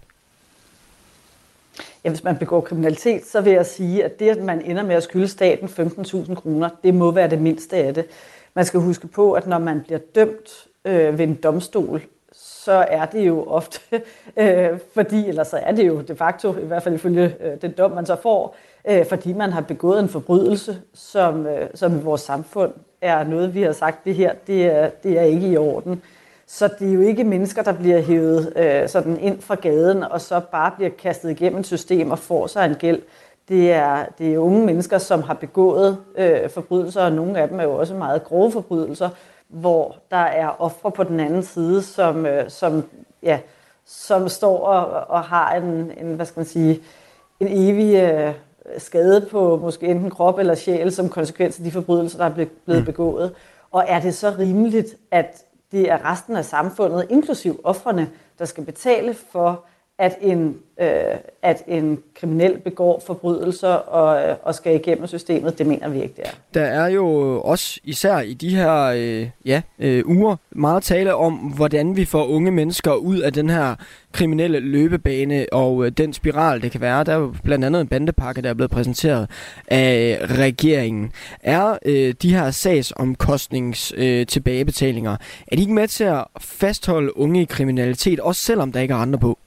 Ja, 2.03 2.10
hvis 2.10 2.23
man 2.23 2.38
begår 2.38 2.61
kriminalitet, 2.61 3.26
så 3.26 3.41
vil 3.41 3.53
jeg 3.53 3.65
sige, 3.65 4.03
at 4.03 4.19
det, 4.19 4.30
at 4.30 4.44
man 4.44 4.61
ender 4.61 4.84
med 4.84 4.95
at 4.95 5.03
skylde 5.03 5.28
staten 5.28 5.68
15.000 5.68 6.36
kroner, 6.36 6.69
det 6.84 6.94
må 6.94 7.11
være 7.11 7.30
det 7.30 7.41
mindste 7.41 7.78
af 7.78 7.94
det. 7.94 8.06
Man 8.53 8.65
skal 8.65 8.80
huske 8.80 9.07
på, 9.07 9.34
at 9.34 9.48
når 9.48 9.60
man 9.60 9.82
bliver 9.82 9.99
dømt 10.15 10.68
øh, 10.86 11.18
ved 11.18 11.28
en 11.28 11.36
domstol, 11.36 12.02
så 12.34 12.86
er 12.90 13.06
det 13.06 13.28
jo 13.28 13.44
ofte, 13.44 13.80
øh, 14.38 14.80
fordi, 14.94 15.28
eller 15.28 15.44
så 15.44 15.57
er 15.57 15.72
det 15.72 15.88
jo 15.88 16.02
de 16.02 16.15
facto, 16.15 16.57
i 16.57 16.65
hvert 16.65 16.84
fald 16.84 16.95
ifølge 16.95 17.36
øh, 17.40 17.61
den 17.61 17.72
dom, 17.72 17.91
man 17.91 18.06
så 18.06 18.15
får, 18.22 18.56
øh, 18.90 19.06
fordi 19.06 19.34
man 19.34 19.52
har 19.52 19.61
begået 19.61 19.99
en 19.99 20.10
forbrydelse, 20.10 20.82
som, 20.94 21.48
øh, 21.48 21.69
som 21.73 21.99
i 21.99 22.02
vores 22.02 22.22
samfund 22.22 22.73
er 23.02 23.23
noget, 23.23 23.56
vi 23.56 23.61
har 23.61 23.72
sagt, 23.72 24.06
det 24.06 24.15
her, 24.15 24.34
det 24.48 24.65
er, 24.65 24.90
det 24.90 25.19
er 25.19 25.23
ikke 25.23 25.48
i 25.48 25.57
orden. 25.57 26.02
Så 26.53 26.69
det 26.80 26.90
er 26.90 26.94
jo 26.94 27.02
ikke 27.02 27.23
mennesker, 27.23 27.61
der 27.61 27.73
bliver 27.73 28.02
hævet 28.02 28.53
øh, 28.56 28.90
sådan 28.90 29.19
ind 29.19 29.41
fra 29.41 29.56
gaden, 29.56 30.03
og 30.03 30.22
så 30.22 30.41
bare 30.52 30.72
bliver 30.76 30.90
kastet 30.90 31.30
igennem 31.30 31.60
et 31.60 31.65
system 31.65 32.11
og 32.11 32.19
får 32.19 32.48
sig 32.48 32.65
en 32.65 32.76
gæld. 32.76 33.02
Det 33.49 33.72
er, 33.72 34.06
det 34.18 34.34
er 34.34 34.38
unge 34.38 34.65
mennesker, 34.65 34.98
som 34.98 35.23
har 35.23 35.34
begået 35.34 35.98
øh, 36.18 36.49
forbrydelser, 36.49 37.02
og 37.02 37.11
nogle 37.11 37.40
af 37.40 37.48
dem 37.48 37.60
er 37.60 37.64
jo 37.64 37.76
også 37.76 37.94
meget 37.94 38.23
grove 38.23 38.52
forbrydelser, 38.52 39.10
hvor 39.48 39.95
der 40.11 40.18
er 40.18 40.61
ofre 40.61 40.91
på 40.91 41.03
den 41.03 41.19
anden 41.19 41.44
side, 41.44 41.82
som, 41.82 42.26
øh, 42.26 42.49
som, 42.49 42.84
ja, 43.23 43.40
som 43.86 44.30
står 44.30 44.57
og, 44.57 45.10
og 45.10 45.23
har 45.23 45.56
en, 45.56 45.91
en, 45.98 46.15
hvad 46.15 46.26
skal 46.26 46.40
man 46.40 46.45
sige, 46.45 46.82
en 47.40 47.48
evig 47.49 47.95
øh, 47.95 48.34
skade 48.78 49.28
på 49.32 49.57
måske 49.57 49.88
enten 49.88 50.10
krop 50.10 50.40
eller 50.40 50.56
sjæl 50.56 50.91
som 50.91 51.10
konsekvens 51.10 51.57
af 51.57 51.64
de 51.64 51.72
forbrydelser, 51.72 52.18
der 52.18 52.26
er 52.26 52.45
blevet 52.65 52.82
mm. 52.82 52.86
begået. 52.86 53.34
Og 53.72 53.86
er 53.88 53.99
det 53.99 54.15
så 54.15 54.34
rimeligt, 54.40 54.95
at 55.11 55.45
det 55.72 55.91
er 55.91 56.11
resten 56.11 56.35
af 56.35 56.45
samfundet, 56.45 57.07
inklusiv 57.10 57.61
offrene, 57.64 58.11
der 58.39 58.45
skal 58.45 58.65
betale 58.65 59.14
for, 59.14 59.65
at 59.99 60.18
en, 60.22 60.57
øh, 60.80 60.88
at 61.41 61.63
en 61.68 61.99
kriminel 62.15 62.57
begår 62.57 63.03
forbrydelser 63.07 63.73
og, 63.73 64.30
øh, 64.30 64.35
og 64.43 64.55
skal 64.55 64.76
igennem 64.76 65.07
systemet. 65.07 65.57
Det 65.57 65.68
mener 65.68 65.89
vi 65.89 66.01
ikke, 66.01 66.13
det 66.18 66.26
er. 66.26 66.31
Der 66.53 66.61
er 66.61 66.88
jo 66.88 67.05
også 67.41 67.80
især 67.84 68.19
i 68.19 68.34
de 68.34 68.55
her 68.55 68.84
øh, 68.84 69.30
ja, 69.45 69.61
øh, 69.80 70.03
uger 70.05 70.35
meget 70.51 70.84
tale 70.84 71.15
om, 71.15 71.34
hvordan 71.34 71.95
vi 71.95 72.05
får 72.05 72.26
unge 72.26 72.51
mennesker 72.51 72.93
ud 72.93 73.19
af 73.19 73.34
den 73.34 73.49
her 73.49 73.76
kriminelle 74.11 74.59
løbebane 74.59 75.45
og 75.51 75.85
øh, 75.85 75.91
den 75.91 76.13
spiral, 76.13 76.61
det 76.61 76.72
kan 76.72 76.81
være. 76.81 77.03
Der 77.03 77.11
er 77.11 77.18
jo 77.18 77.34
blandt 77.43 77.65
andet 77.65 77.81
en 77.81 77.88
bandepakke, 77.88 78.41
der 78.41 78.49
er 78.49 78.53
blevet 78.53 78.72
præsenteret 78.72 79.30
af 79.68 80.19
regeringen. 80.22 81.11
Er 81.43 81.77
øh, 81.85 82.13
de 82.22 82.34
her 82.34 82.51
sagsomkostnings 82.51 83.93
øh, 83.97 84.26
tilbagebetalinger, 84.26 85.18
er 85.47 85.55
de 85.55 85.61
ikke 85.61 85.73
med 85.73 85.88
til 85.88 86.03
at 86.03 86.26
fastholde 86.39 87.18
unge 87.18 87.41
i 87.41 87.45
kriminalitet, 87.45 88.19
også 88.19 88.41
selvom 88.41 88.72
der 88.72 88.80
ikke 88.80 88.93
er 88.93 88.97
andre 88.97 89.19
på? 89.19 89.38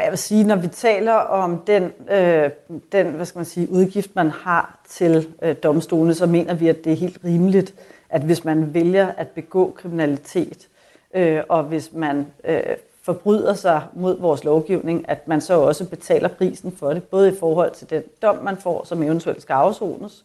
Jeg 0.00 0.10
vil 0.10 0.18
sige, 0.18 0.44
når 0.44 0.56
vi 0.56 0.68
taler 0.68 1.12
om 1.12 1.62
den, 1.66 1.92
øh, 2.10 2.50
den 2.92 3.06
hvad 3.06 3.26
skal 3.26 3.38
man 3.38 3.44
sige, 3.44 3.70
udgift, 3.70 4.14
man 4.14 4.30
har 4.30 4.78
til 4.88 5.28
øh, 5.42 5.56
domstolene, 5.62 6.14
så 6.14 6.26
mener 6.26 6.54
vi, 6.54 6.68
at 6.68 6.84
det 6.84 6.92
er 6.92 6.96
helt 6.96 7.18
rimeligt, 7.24 7.74
at 8.10 8.22
hvis 8.22 8.44
man 8.44 8.74
vælger 8.74 9.12
at 9.16 9.28
begå 9.28 9.74
kriminalitet, 9.76 10.68
øh, 11.14 11.42
og 11.48 11.62
hvis 11.62 11.92
man 11.92 12.26
øh, 12.44 12.60
forbryder 13.02 13.54
sig 13.54 13.82
mod 13.92 14.20
vores 14.20 14.44
lovgivning, 14.44 15.08
at 15.08 15.28
man 15.28 15.40
så 15.40 15.60
også 15.60 15.88
betaler 15.88 16.28
prisen 16.28 16.72
for 16.72 16.92
det, 16.92 17.02
både 17.02 17.28
i 17.28 17.36
forhold 17.40 17.70
til 17.70 17.90
den 17.90 18.02
dom, 18.22 18.36
man 18.36 18.56
får, 18.56 18.84
som 18.84 19.02
eventuelt 19.02 19.42
skal 19.42 19.54
afsones, 19.54 20.24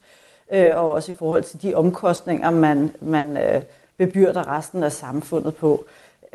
øh, 0.52 0.70
og 0.74 0.92
også 0.92 1.12
i 1.12 1.16
forhold 1.16 1.44
til 1.44 1.62
de 1.62 1.76
omkostninger, 1.76 2.50
man, 2.50 2.92
man 3.02 3.38
øh, 3.38 3.62
bebyrder 3.98 4.58
resten 4.58 4.84
af 4.84 4.92
samfundet 4.92 5.56
på. 5.56 5.86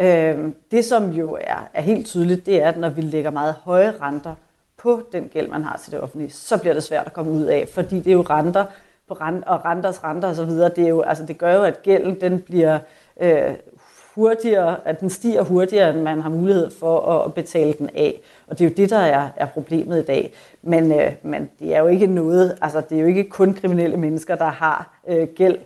Øh, 0.00 0.52
det, 0.70 0.84
som 0.84 1.10
jo 1.10 1.38
er, 1.40 1.68
er 1.74 1.82
helt 1.82 2.06
tydeligt, 2.06 2.46
det 2.46 2.62
er, 2.62 2.68
at 2.68 2.78
når 2.78 2.88
vi 2.88 3.00
lægger 3.00 3.30
meget 3.30 3.54
høje 3.54 3.94
renter 4.02 4.34
på 4.76 5.02
den 5.12 5.28
gæld, 5.28 5.48
man 5.48 5.64
har 5.64 5.80
til 5.84 5.92
det 5.92 6.00
offentlige, 6.00 6.30
så 6.30 6.58
bliver 6.58 6.74
det 6.74 6.82
svært 6.82 7.06
at 7.06 7.12
komme 7.12 7.32
ud 7.32 7.44
af, 7.44 7.68
fordi 7.74 7.96
det 7.96 8.06
er 8.06 8.12
jo 8.12 8.22
renter 8.22 8.64
på 9.08 9.14
rent, 9.14 9.44
og 9.44 9.64
renters 9.64 10.04
renter 10.04 10.28
osv., 10.28 10.50
det, 10.50 10.78
er 10.78 10.88
jo, 10.88 11.00
altså, 11.00 11.26
det 11.26 11.38
gør 11.38 11.54
jo, 11.54 11.62
at 11.62 11.82
gælden 11.82 12.20
den 12.20 12.40
bliver 12.40 12.78
øh, 13.20 13.54
hurtigere, 14.14 14.76
at 14.84 15.00
den 15.00 15.10
stiger 15.10 15.42
hurtigere, 15.42 15.90
end 15.90 16.02
man 16.02 16.20
har 16.20 16.30
mulighed 16.30 16.70
for 16.70 17.00
at 17.00 17.34
betale 17.34 17.72
den 17.72 17.90
af. 17.94 18.20
Og 18.46 18.58
det 18.58 18.64
er 18.64 18.68
jo 18.68 18.74
det, 18.76 18.90
der 18.90 18.98
er, 18.98 19.28
er 19.36 19.46
problemet 19.46 19.98
i 20.02 20.04
dag. 20.04 20.32
Men, 20.62 20.92
øh, 20.92 21.12
men 21.22 21.50
det 21.58 21.74
er 21.74 21.80
jo 21.80 21.86
ikke 21.86 22.06
noget, 22.06 22.58
altså 22.62 22.82
det 22.90 22.96
er 22.96 23.00
jo 23.00 23.06
ikke 23.06 23.24
kun 23.24 23.54
kriminelle 23.54 23.96
mennesker, 23.96 24.36
der 24.36 24.50
har 24.50 24.98
øh, 25.08 25.28
gæld, 25.28 25.58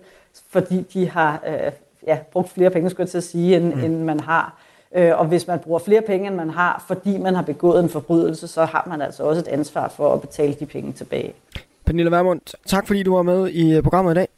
fordi 0.49 0.81
de 0.81 1.11
har 1.11 1.43
øh, 1.47 1.73
ja, 2.07 2.19
brugt 2.33 2.51
flere 2.51 2.71
penge, 2.71 2.91
skulle 2.91 3.05
jeg 3.05 3.11
til 3.11 3.19
at 3.19 3.25
sige, 3.25 3.57
end, 3.57 3.75
mm. 3.75 3.85
end 3.85 4.03
man 4.03 4.21
har. 4.21 4.59
Øh, 4.97 5.19
og 5.19 5.27
hvis 5.27 5.47
man 5.47 5.59
bruger 5.59 5.79
flere 5.79 6.03
penge, 6.03 6.27
end 6.27 6.37
man 6.37 6.51
har, 6.51 6.85
fordi 6.87 7.19
man 7.19 7.35
har 7.35 7.43
begået 7.43 7.83
en 7.83 7.89
forbrydelse, 7.89 8.49
så 8.49 8.65
har 8.65 8.87
man 8.91 9.03
altså 9.03 9.23
også 9.23 9.41
et 9.41 9.49
ansvar 9.49 9.89
for 9.89 10.15
at 10.15 10.21
betale 10.21 10.55
de 10.61 10.67
penge 10.67 10.93
tilbage. 10.93 11.33
Pernille 11.87 12.11
Vermund, 12.11 12.41
tak 12.67 12.87
fordi 12.87 13.03
du 13.03 13.15
var 13.15 13.23
med 13.23 13.49
i 13.49 13.77
øh, 13.77 13.83
programmet 13.83 14.13
i 14.13 14.15
dag. 14.15 14.29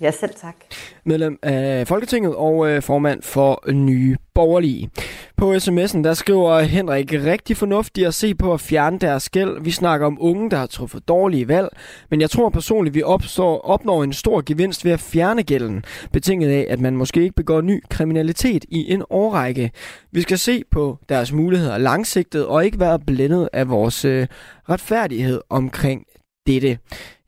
Ja, 0.00 0.10
selv 0.10 0.34
tak. 0.34 0.56
Medlem 1.04 1.38
af 1.42 1.88
Folketinget 1.88 2.34
og 2.34 2.70
øh, 2.70 2.82
formand 2.82 3.22
for 3.22 3.72
Nye 3.72 4.16
Borgerlige. 4.34 4.90
På 5.36 5.54
sms'en 5.54 6.04
der 6.04 6.14
skriver 6.14 6.60
Henrik 6.60 7.12
rigtig 7.12 7.56
fornuftigt 7.56 8.06
at 8.06 8.14
se 8.14 8.34
på 8.34 8.52
at 8.54 8.60
fjerne 8.60 8.98
deres 8.98 9.30
gæld. 9.30 9.62
Vi 9.62 9.70
snakker 9.70 10.06
om 10.06 10.18
unge, 10.20 10.50
der 10.50 10.56
har 10.56 10.66
truffet 10.66 11.08
dårlige 11.08 11.48
valg, 11.48 11.68
men 12.10 12.20
jeg 12.20 12.30
tror 12.30 12.48
personligt, 12.48 12.94
vi 12.94 13.02
opstår, 13.02 13.60
opnår 13.60 14.04
en 14.04 14.12
stor 14.12 14.42
gevinst 14.46 14.84
ved 14.84 14.92
at 14.92 15.00
fjerne 15.00 15.42
gælden, 15.42 15.84
betinget 16.12 16.50
af, 16.50 16.66
at 16.68 16.80
man 16.80 16.96
måske 16.96 17.22
ikke 17.22 17.34
begår 17.34 17.60
ny 17.60 17.82
kriminalitet 17.90 18.64
i 18.68 18.92
en 18.92 19.02
årrække. 19.10 19.70
Vi 20.12 20.20
skal 20.20 20.38
se 20.38 20.62
på 20.70 20.98
deres 21.08 21.32
muligheder 21.32 21.78
langsigtet 21.78 22.46
og 22.46 22.64
ikke 22.64 22.80
være 22.80 22.98
blændet 22.98 23.48
af 23.52 23.68
vores 23.68 24.04
øh, 24.04 24.26
retfærdighed 24.68 25.40
omkring 25.50 26.04
dette. 26.46 26.78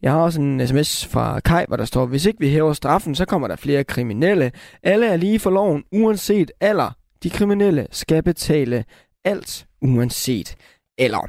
Jeg 0.03 0.13
har 0.13 0.21
også 0.21 0.41
en 0.41 0.67
sms 0.67 1.07
fra 1.07 1.41
Kai, 1.41 1.65
hvor 1.69 1.77
der 1.77 1.85
står, 1.85 2.07
hvis 2.07 2.27
ikke 2.27 2.41
vi 2.41 2.51
hæver 2.51 2.73
straffen, 2.73 3.15
så 3.15 3.25
kommer 3.25 3.49
der 3.49 3.57
flere 3.57 3.85
kriminelle. 3.85 4.53
Alle 4.83 5.07
er 5.07 5.17
lige 5.17 5.39
for 5.39 5.51
loven, 5.51 5.85
uanset 5.93 6.51
alder. 6.61 6.97
De 7.23 7.31
kriminelle 7.31 7.87
skal 7.91 8.23
betale 8.23 8.85
alt, 9.25 9.67
uanset 9.83 10.55
alder. 10.99 11.29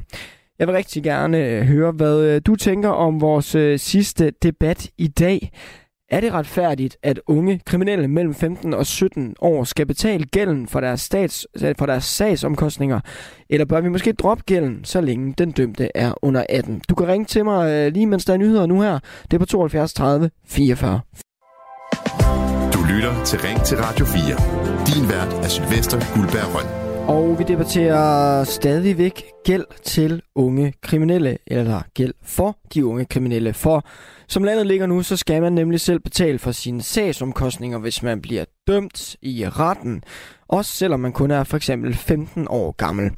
Jeg 0.59 0.67
vil 0.67 0.75
rigtig 0.75 1.03
gerne 1.03 1.37
øh, 1.37 1.63
høre, 1.63 1.91
hvad 1.91 2.19
øh, 2.19 2.41
du 2.45 2.55
tænker 2.55 2.89
om 2.89 3.21
vores 3.21 3.55
øh, 3.55 3.79
sidste 3.79 4.31
debat 4.43 4.89
i 4.97 5.07
dag. 5.07 5.51
Er 6.11 6.21
det 6.21 6.33
retfærdigt, 6.33 6.97
at 7.03 7.19
unge 7.27 7.61
kriminelle 7.65 8.07
mellem 8.07 8.33
15 8.33 8.73
og 8.73 8.85
17 8.85 9.35
år 9.41 9.63
skal 9.63 9.85
betale 9.85 10.25
gælden 10.25 10.67
for 10.67 10.79
deres, 10.79 11.01
stats, 11.01 11.47
for 11.77 11.85
deres 11.85 12.03
sagsomkostninger? 12.03 12.99
Eller 13.49 13.65
bør 13.65 13.81
vi 13.81 13.89
måske 13.89 14.13
droppe 14.13 14.43
gælden, 14.43 14.79
så 14.83 15.01
længe 15.01 15.33
den 15.37 15.51
dømte 15.51 15.89
er 15.95 16.13
under 16.21 16.43
18? 16.49 16.81
Du 16.89 16.95
kan 16.95 17.07
ringe 17.07 17.25
til 17.25 17.45
mig 17.45 17.71
øh, 17.71 17.93
lige 17.93 18.05
mens 18.05 18.25
der 18.25 18.33
er 18.33 18.37
nyheder 18.37 18.65
nu 18.65 18.81
her. 18.81 18.99
Det 19.23 19.33
er 19.33 19.39
på 19.39 19.45
72 19.45 19.93
30 19.93 20.29
44. 20.45 20.99
Du 22.73 22.79
lytter 22.93 23.23
til 23.25 23.39
Ring 23.39 23.63
til 23.63 23.77
Radio 23.77 24.05
4. 24.05 24.21
Din 24.87 25.09
vært 25.09 25.45
er 25.45 25.47
Sylvester 25.47 26.15
Guldberg 26.15 26.55
Røn. 26.55 26.90
Og 27.07 27.39
vi 27.39 27.43
debatterer 27.43 28.43
stadigvæk 28.43 29.23
gæld 29.43 29.65
til 29.83 30.21
unge 30.35 30.73
kriminelle, 30.81 31.37
eller 31.47 31.81
gæld 31.93 32.13
for 32.23 32.57
de 32.73 32.85
unge 32.85 33.05
kriminelle. 33.05 33.53
For 33.53 33.85
som 34.27 34.43
landet 34.43 34.67
ligger 34.67 34.85
nu, 34.85 35.03
så 35.03 35.17
skal 35.17 35.41
man 35.41 35.53
nemlig 35.53 35.79
selv 35.79 35.99
betale 35.99 36.39
for 36.39 36.51
sine 36.51 36.81
sagsomkostninger, 36.81 37.77
hvis 37.77 38.03
man 38.03 38.21
bliver 38.21 38.45
dømt 38.67 39.15
i 39.21 39.45
retten. 39.47 40.03
Også 40.47 40.71
selvom 40.71 40.99
man 40.99 41.11
kun 41.11 41.31
er 41.31 41.43
for 41.43 41.57
eksempel 41.57 41.93
15 41.93 42.47
år 42.49 42.71
gammel. 42.71 43.11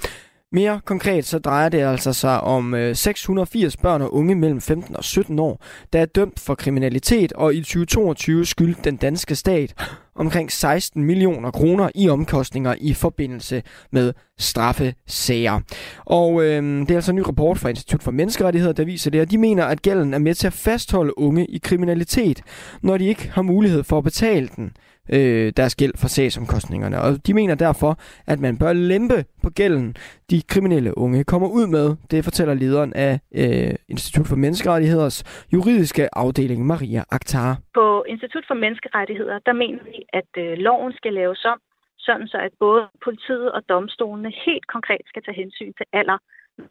Mere 0.51 0.81
konkret 0.85 1.25
så 1.25 1.39
drejer 1.39 1.69
det 1.69 1.79
altså 1.79 2.13
sig 2.13 2.41
om 2.41 2.73
øh, 2.73 2.95
680 2.95 3.77
børn 3.77 4.01
og 4.01 4.13
unge 4.13 4.35
mellem 4.35 4.61
15 4.61 4.95
og 4.95 5.03
17 5.03 5.39
år, 5.39 5.63
der 5.93 6.01
er 6.01 6.05
dømt 6.05 6.39
for 6.39 6.55
kriminalitet, 6.55 7.33
og 7.33 7.55
i 7.55 7.59
2022 7.59 8.45
skyldte 8.45 8.81
den 8.83 8.97
danske 8.97 9.35
stat 9.35 9.75
omkring 10.15 10.51
16 10.51 11.03
millioner 11.03 11.51
kroner 11.51 11.89
i 11.95 12.09
omkostninger 12.09 12.75
i 12.81 12.93
forbindelse 12.93 13.63
med 13.91 14.13
straffesager. 14.39 15.59
Og 16.05 16.43
øh, 16.43 16.81
det 16.81 16.91
er 16.91 16.95
altså 16.95 17.11
en 17.11 17.15
ny 17.15 17.21
rapport 17.21 17.59
fra 17.59 17.69
Institut 17.69 18.03
for 18.03 18.11
Menneskerettigheder, 18.11 18.73
der 18.73 18.85
viser 18.85 19.11
det, 19.11 19.19
at 19.19 19.31
de 19.31 19.37
mener, 19.37 19.65
at 19.65 19.81
gælden 19.81 20.13
er 20.13 20.19
med 20.19 20.35
til 20.35 20.47
at 20.47 20.53
fastholde 20.53 21.19
unge 21.19 21.45
i 21.45 21.57
kriminalitet, 21.57 22.41
når 22.83 22.97
de 22.97 23.05
ikke 23.05 23.31
har 23.33 23.41
mulighed 23.41 23.83
for 23.83 23.97
at 23.97 24.03
betale 24.03 24.49
den 24.55 24.71
øh, 25.11 25.53
deres 25.57 25.75
gæld 25.75 25.93
for 26.01 26.07
sagsomkostningerne. 26.07 27.01
Og 27.01 27.27
de 27.27 27.33
mener 27.33 27.55
derfor, 27.55 27.91
at 28.27 28.39
man 28.39 28.57
bør 28.57 28.73
lempe 28.73 29.25
på 29.43 29.49
gælden, 29.49 29.95
de 30.29 30.41
kriminelle 30.41 30.97
unge 30.97 31.23
kommer 31.23 31.47
ud 31.47 31.67
med. 31.67 31.95
Det 32.11 32.23
fortæller 32.23 32.53
lederen 32.53 32.93
af 32.93 33.19
øh, 33.41 33.75
Institut 33.89 34.27
for 34.27 34.35
Menneskerettigheders 34.35 35.47
juridiske 35.53 36.17
afdeling, 36.17 36.65
Maria 36.65 37.03
Akhtar. 37.11 37.57
På 37.73 38.03
Institut 38.07 38.45
for 38.47 38.53
Menneskerettigheder, 38.53 39.39
der 39.45 39.53
mener 39.53 39.83
vi, 39.83 40.05
at 40.13 40.31
øh, 40.37 40.57
loven 40.57 40.93
skal 40.93 41.13
laves 41.13 41.45
om, 41.45 41.59
sådan 41.99 42.27
så 42.27 42.37
at 42.37 42.51
både 42.59 42.81
politiet 43.03 43.51
og 43.51 43.61
domstolene 43.69 44.31
helt 44.45 44.67
konkret 44.67 45.03
skal 45.05 45.23
tage 45.23 45.41
hensyn 45.41 45.73
til 45.73 45.85
alder, 45.93 46.17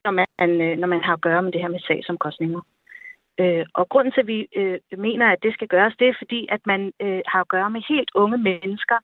når 0.04 0.10
man, 0.18 0.60
øh, 0.60 0.78
når 0.78 0.88
man 0.88 1.00
har 1.00 1.12
at 1.12 1.20
gøre 1.20 1.42
med 1.42 1.52
det 1.52 1.60
her 1.60 1.68
med 1.68 1.80
sagsomkostninger. 1.80 2.60
Øh, 3.40 3.64
og 3.74 3.88
grunden 3.88 4.12
til, 4.12 4.20
at 4.20 4.26
vi 4.26 4.38
øh, 4.56 4.78
mener, 4.98 5.26
at 5.26 5.42
det 5.42 5.54
skal 5.54 5.68
gøres, 5.68 5.94
det 5.98 6.08
er 6.08 6.14
fordi, 6.18 6.40
at 6.50 6.60
man 6.66 6.92
øh, 7.02 7.22
har 7.26 7.40
at 7.40 7.48
gøre 7.48 7.70
med 7.70 7.82
helt 7.88 8.10
unge 8.14 8.38
mennesker, 8.38 8.98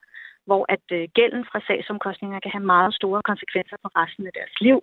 hvor 0.47 0.67
at 0.69 0.87
øh, 0.93 1.09
gælden 1.15 1.45
fra 1.51 1.61
sagsomkostninger 1.67 2.41
kan 2.41 2.51
have 2.51 2.71
meget 2.75 2.95
store 2.95 3.23
konsekvenser 3.23 3.77
for 3.83 3.91
resten 4.03 4.27
af 4.27 4.33
deres 4.39 4.55
liv, 4.61 4.79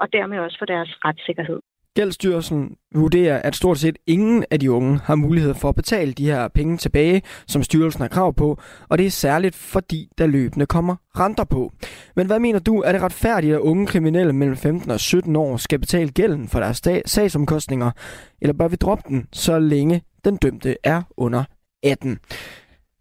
og 0.00 0.12
dermed 0.12 0.38
også 0.38 0.58
for 0.58 0.66
deres 0.66 0.90
retssikkerhed. 1.04 1.60
Gældsstyrelsen 1.94 2.76
vurderer, 2.94 3.42
at 3.42 3.56
stort 3.56 3.78
set 3.78 3.96
ingen 4.06 4.44
af 4.50 4.60
de 4.60 4.72
unge 4.72 4.98
har 5.04 5.14
mulighed 5.14 5.54
for 5.54 5.68
at 5.68 5.74
betale 5.74 6.12
de 6.12 6.24
her 6.24 6.48
penge 6.48 6.76
tilbage, 6.76 7.22
som 7.46 7.62
styrelsen 7.62 8.00
har 8.00 8.08
krav 8.08 8.34
på, 8.34 8.60
og 8.88 8.98
det 8.98 9.06
er 9.06 9.10
særligt 9.10 9.54
fordi, 9.54 10.08
der 10.18 10.26
løbende 10.26 10.66
kommer 10.66 10.96
renter 11.18 11.44
på. 11.44 11.72
Men 12.16 12.26
hvad 12.26 12.38
mener 12.38 12.58
du, 12.58 12.80
er 12.80 12.92
det 12.92 13.02
retfærdigt, 13.02 13.54
at 13.54 13.60
unge 13.60 13.86
kriminelle 13.86 14.32
mellem 14.32 14.56
15 14.56 14.90
og 14.90 15.00
17 15.00 15.36
år 15.36 15.56
skal 15.56 15.78
betale 15.78 16.10
gælden 16.10 16.48
for 16.48 16.60
deres 16.60 16.82
sagsomkostninger, 17.06 17.90
eller 18.40 18.52
bør 18.52 18.68
vi 18.68 18.76
droppe 18.76 19.04
den, 19.08 19.26
så 19.32 19.58
længe 19.58 20.02
den 20.24 20.36
dømte 20.36 20.76
er 20.84 21.02
under 21.16 21.44
18? 21.82 22.18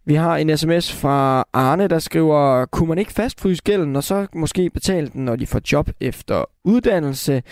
Vi 0.05 0.13
har 0.13 0.37
en 0.37 0.57
sms 0.57 0.93
fra 0.93 1.43
Arne, 1.53 1.87
der 1.87 1.99
skriver, 1.99 2.65
kunne 2.65 2.89
man 2.89 2.97
ikke 2.97 3.11
fastfryse 3.11 3.63
gælden, 3.63 3.95
og 3.95 4.03
så 4.03 4.27
måske 4.35 4.69
betale 4.69 5.07
den, 5.07 5.25
når 5.25 5.35
de 5.35 5.47
får 5.47 5.61
job 5.71 5.89
efter 5.99 6.45
uddannelse? 6.63 7.43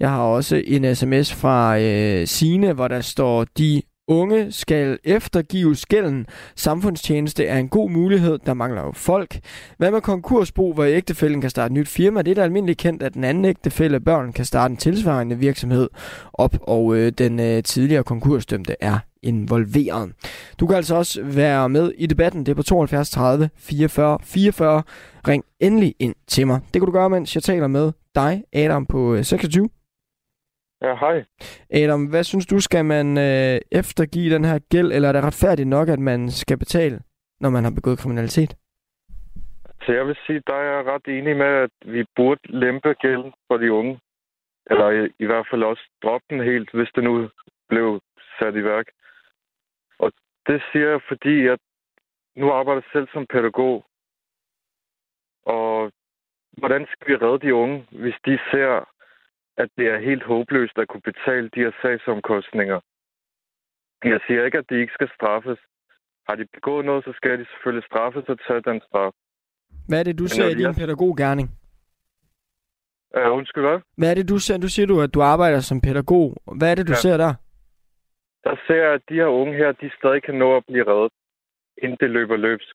Jeg 0.00 0.10
har 0.10 0.22
også 0.22 0.62
en 0.66 0.94
sms 0.94 1.34
fra 1.34 1.78
øh, 1.80 2.26
Sine, 2.26 2.72
hvor 2.72 2.88
der 2.88 3.00
står, 3.00 3.46
de 3.58 3.82
unge 4.08 4.52
skal 4.52 4.98
eftergives 5.04 5.86
gælden. 5.86 6.26
Samfundstjeneste 6.56 7.46
er 7.46 7.58
en 7.58 7.68
god 7.68 7.90
mulighed, 7.90 8.38
der 8.46 8.54
mangler 8.54 8.82
jo 8.82 8.92
folk. 8.92 9.38
Hvad 9.78 9.90
med 9.90 10.00
konkursbo, 10.00 10.72
hvor 10.72 10.84
ægtefælden 10.84 11.40
kan 11.40 11.50
starte 11.50 11.72
et 11.72 11.72
nyt 11.72 11.88
firma? 11.88 12.22
Det 12.22 12.30
er 12.30 12.34
da 12.34 12.42
almindeligt 12.42 12.78
kendt, 12.78 13.02
at 13.02 13.14
den 13.14 13.24
anden 13.24 13.44
ægtefælle 13.44 14.00
børn 14.00 14.32
kan 14.32 14.44
starte 14.44 14.72
en 14.72 14.76
tilsvarende 14.76 15.38
virksomhed 15.38 15.88
op, 16.32 16.56
og 16.62 16.96
øh, 16.96 17.12
den 17.18 17.40
øh, 17.40 17.62
tidligere 17.62 18.04
konkursdømte 18.04 18.76
er 18.80 18.98
involveret. 19.22 20.12
Du 20.60 20.66
kan 20.66 20.76
altså 20.76 20.94
også 20.94 21.22
være 21.22 21.68
med 21.68 21.92
i 21.98 22.06
debatten. 22.06 22.46
Det 22.46 22.52
er 22.52 22.56
på 22.56 22.62
72 22.62 23.10
30 23.10 23.50
44 23.56 24.18
44. 24.22 24.82
Ring 25.28 25.44
endelig 25.60 25.94
ind 25.98 26.14
til 26.26 26.46
mig. 26.46 26.60
Det 26.74 26.80
kan 26.82 26.86
du 26.86 26.92
gøre, 26.92 27.10
mens 27.10 27.34
jeg 27.34 27.42
taler 27.42 27.66
med 27.66 27.92
dig, 28.14 28.42
Adam, 28.52 28.86
på 28.86 29.14
øh, 29.14 29.24
26 29.24 29.68
Ja, 30.82 30.94
hej. 30.94 31.24
Adam, 31.70 32.06
hvad 32.06 32.24
synes 32.24 32.46
du, 32.46 32.60
skal 32.60 32.84
man 32.84 33.18
øh, 33.18 33.60
eftergive 33.72 34.34
den 34.34 34.44
her 34.44 34.58
gæld, 34.70 34.92
eller 34.92 35.08
er 35.08 35.12
det 35.12 35.24
retfærdigt 35.24 35.68
nok, 35.68 35.88
at 35.88 35.98
man 35.98 36.30
skal 36.30 36.58
betale, 36.58 37.00
når 37.40 37.50
man 37.50 37.64
har 37.64 37.70
begået 37.70 37.98
kriminalitet? 37.98 38.56
Så 39.82 39.92
jeg 39.92 40.06
vil 40.06 40.16
sige, 40.26 40.42
der 40.46 40.54
er 40.54 40.76
jeg 40.76 40.84
ret 40.84 41.06
enig 41.18 41.36
med, 41.36 41.46
at 41.46 41.70
vi 41.84 42.04
burde 42.16 42.40
lempe 42.44 42.94
gælden 42.94 43.32
for 43.46 43.56
de 43.56 43.72
unge. 43.72 44.00
Eller 44.70 44.90
i, 44.90 45.08
i 45.18 45.26
hvert 45.26 45.46
fald 45.50 45.62
også 45.62 45.82
droppe 46.02 46.26
den 46.30 46.40
helt, 46.44 46.70
hvis 46.72 46.88
det 46.94 47.04
nu 47.04 47.30
blev 47.68 48.00
sat 48.38 48.56
i 48.56 48.64
værk. 48.64 48.86
Og 49.98 50.12
det 50.46 50.62
siger 50.72 50.88
jeg, 50.90 51.00
fordi 51.08 51.44
jeg 51.44 51.58
nu 52.36 52.52
arbejder 52.52 52.82
selv 52.92 53.08
som 53.12 53.26
pædagog. 53.26 53.84
Og 55.46 55.92
hvordan 56.58 56.86
skal 56.86 57.08
vi 57.08 57.16
redde 57.16 57.46
de 57.46 57.54
unge, 57.54 57.86
hvis 57.90 58.14
de 58.26 58.38
ser 58.50 58.88
at 59.56 59.68
det 59.76 59.86
er 59.88 59.98
helt 59.98 60.22
håbløst 60.24 60.78
at 60.78 60.88
kunne 60.88 61.06
betale 61.10 61.48
de 61.54 61.60
her 61.60 61.72
sagsomkostninger. 61.82 62.80
Jeg 64.04 64.20
siger 64.26 64.44
ikke, 64.44 64.58
at 64.58 64.70
de 64.70 64.80
ikke 64.80 64.92
skal 64.92 65.10
straffes. 65.14 65.58
Har 66.28 66.34
de 66.36 66.46
begået 66.52 66.84
noget, 66.84 67.04
så 67.04 67.12
skal 67.16 67.38
de 67.40 67.46
selvfølgelig 67.52 67.84
straffes 67.90 68.24
og 68.28 68.38
tage 68.46 68.60
den 68.70 68.80
straf. 68.88 69.12
Hvad 69.88 69.98
er 70.00 70.04
det, 70.04 70.18
du 70.18 70.22
Men 70.22 70.28
ser 70.28 70.44
i 70.44 70.48
jeg- 70.48 70.58
din 70.58 70.74
pædagoggærning? 70.74 71.48
Uh, 73.16 73.32
undskyld, 73.38 73.64
hvad? 73.64 73.80
Hvad 73.98 74.10
er 74.10 74.14
det, 74.14 74.28
du 74.28 74.38
ser? 74.38 74.58
Du 74.58 74.68
siger 74.68 74.86
du, 74.86 75.00
at 75.00 75.14
du 75.14 75.20
arbejder 75.22 75.60
som 75.60 75.80
pædagog. 75.80 76.36
Hvad 76.58 76.70
er 76.70 76.74
det, 76.74 76.86
du 76.86 76.92
Ja. 76.92 77.02
ser 77.04 77.16
der? 77.16 77.34
Der 78.44 78.56
ser 78.66 78.74
jeg, 78.84 78.92
at 78.94 79.02
de 79.08 79.14
her 79.14 79.26
unge 79.26 79.54
her, 79.56 79.72
de 79.72 79.90
stadig 79.98 80.22
kan 80.22 80.34
nå 80.34 80.56
at 80.56 80.64
blive 80.66 80.84
reddet, 80.92 81.12
inden 81.82 81.96
det 82.00 82.10
løber 82.10 82.36
løbs. 82.36 82.72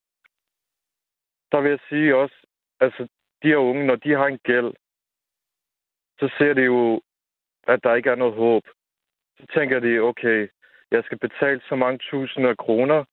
Der 1.51 1.61
vil 1.61 1.69
jeg 1.69 1.79
sige 1.89 2.15
også, 2.15 2.35
altså 2.79 3.03
de 3.43 3.47
her 3.47 3.57
unge, 3.57 3.87
når 3.87 3.95
de 3.95 4.11
har 4.11 4.25
en 4.27 4.39
gæld, 4.43 4.71
så 6.21 6.35
ser 6.37 6.53
de 6.53 6.61
jo, 6.61 7.01
at 7.67 7.79
der 7.83 7.95
ikke 7.95 8.09
er 8.09 8.15
noget 8.15 8.35
håb. 8.35 8.63
Så 9.37 9.45
tænker 9.55 9.79
de, 9.79 9.99
okay, 9.99 10.47
jeg 10.91 11.01
skal 11.05 11.19
betale 11.19 11.61
så 11.69 11.75
mange 11.75 11.99
tusinder 12.09 12.55
kroner. 12.55 13.03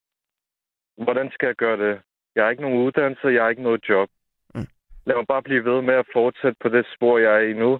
Hvordan 1.05 1.30
skal 1.35 1.47
jeg 1.47 1.56
gøre 1.56 1.78
det? 1.86 2.01
Jeg 2.35 2.44
har 2.44 2.51
ikke 2.51 2.62
nogen 2.62 2.86
uddannelse, 2.86 3.26
jeg 3.26 3.43
har 3.43 3.51
ikke 3.51 3.68
noget 3.68 3.80
job. 3.89 4.09
Mm. 4.55 4.68
Lad 5.06 5.16
mig 5.16 5.26
bare 5.26 5.43
blive 5.43 5.64
ved 5.64 5.82
med 5.82 5.94
at 5.94 6.06
fortsætte 6.12 6.56
på 6.62 6.68
det 6.68 6.86
spor, 6.94 7.18
jeg 7.18 7.35
er 7.35 7.47
i 7.51 7.52
nu, 7.52 7.78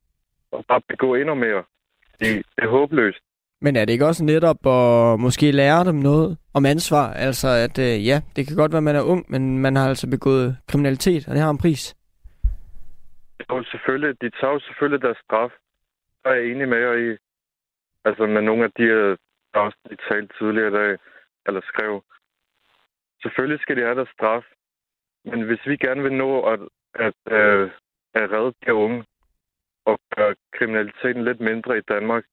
og 0.53 0.65
bare 0.69 0.81
begå 0.89 1.15
endnu 1.15 1.35
mere. 1.35 1.65
Det, 2.21 2.29
det 2.57 2.65
er 2.65 2.69
håbløst. 2.69 3.23
Men 3.61 3.77
er 3.77 3.85
det 3.85 3.93
ikke 3.93 4.07
også 4.07 4.25
netop 4.25 4.67
at 4.67 5.21
måske 5.21 5.53
lære 5.53 5.85
dem 5.85 5.95
noget 5.95 6.39
om 6.55 6.67
ansvar? 6.67 7.13
Altså 7.13 7.49
at 7.49 7.79
øh, 7.79 8.07
ja, 8.07 8.21
det 8.37 8.47
kan 8.47 8.57
godt 8.57 8.73
være, 8.73 8.79
at 8.79 8.91
man 8.91 8.97
er 8.97 9.03
ung, 9.03 9.25
men 9.29 9.59
man 9.59 9.77
har 9.77 9.89
altså 9.89 10.11
begået 10.11 10.57
kriminalitet, 10.69 11.29
og 11.29 11.35
det 11.35 11.43
har 11.43 11.51
en 11.51 11.59
pris. 11.59 11.95
Jo, 13.51 13.65
selvfølgelig. 13.65 14.21
De 14.21 14.31
tager 14.31 14.53
jo 14.53 14.61
selvfølgelig 14.61 15.03
deres 15.03 15.19
straf. 15.25 15.53
Der 16.25 16.31
er 16.31 16.35
jeg 16.35 16.47
enig 16.51 16.69
med 16.69 16.79
jer 16.79 16.93
i. 16.93 17.17
Altså 18.05 18.27
med 18.27 18.43
nogle 18.43 18.65
af 18.65 18.73
de, 18.79 18.83
øh, 18.83 19.17
der 19.55 19.61
også 19.61 19.79
de 19.91 19.97
talte 20.09 20.35
tidligere 20.39 20.69
i 20.69 20.77
dag, 20.81 20.99
eller 21.47 21.61
skrev. 21.65 22.05
Selvfølgelig 23.23 23.61
skal 23.61 23.77
de 23.77 23.83
have 23.83 23.95
deres 23.95 24.09
straf. 24.09 24.45
Men 25.25 25.43
hvis 25.43 25.67
vi 25.67 25.77
gerne 25.77 26.03
vil 26.03 26.13
nå 26.13 26.43
at, 26.53 26.61
at, 26.95 27.33
øh, 27.33 27.71
at 28.15 28.31
redde 28.33 28.53
de 28.67 28.75
unge 28.75 29.05
og 29.85 29.99
gøre 30.17 30.35
kriminaliteten 30.53 31.25
lidt 31.25 31.41
mindre 31.41 31.79
i 31.79 31.81
Danmark, 31.89 32.25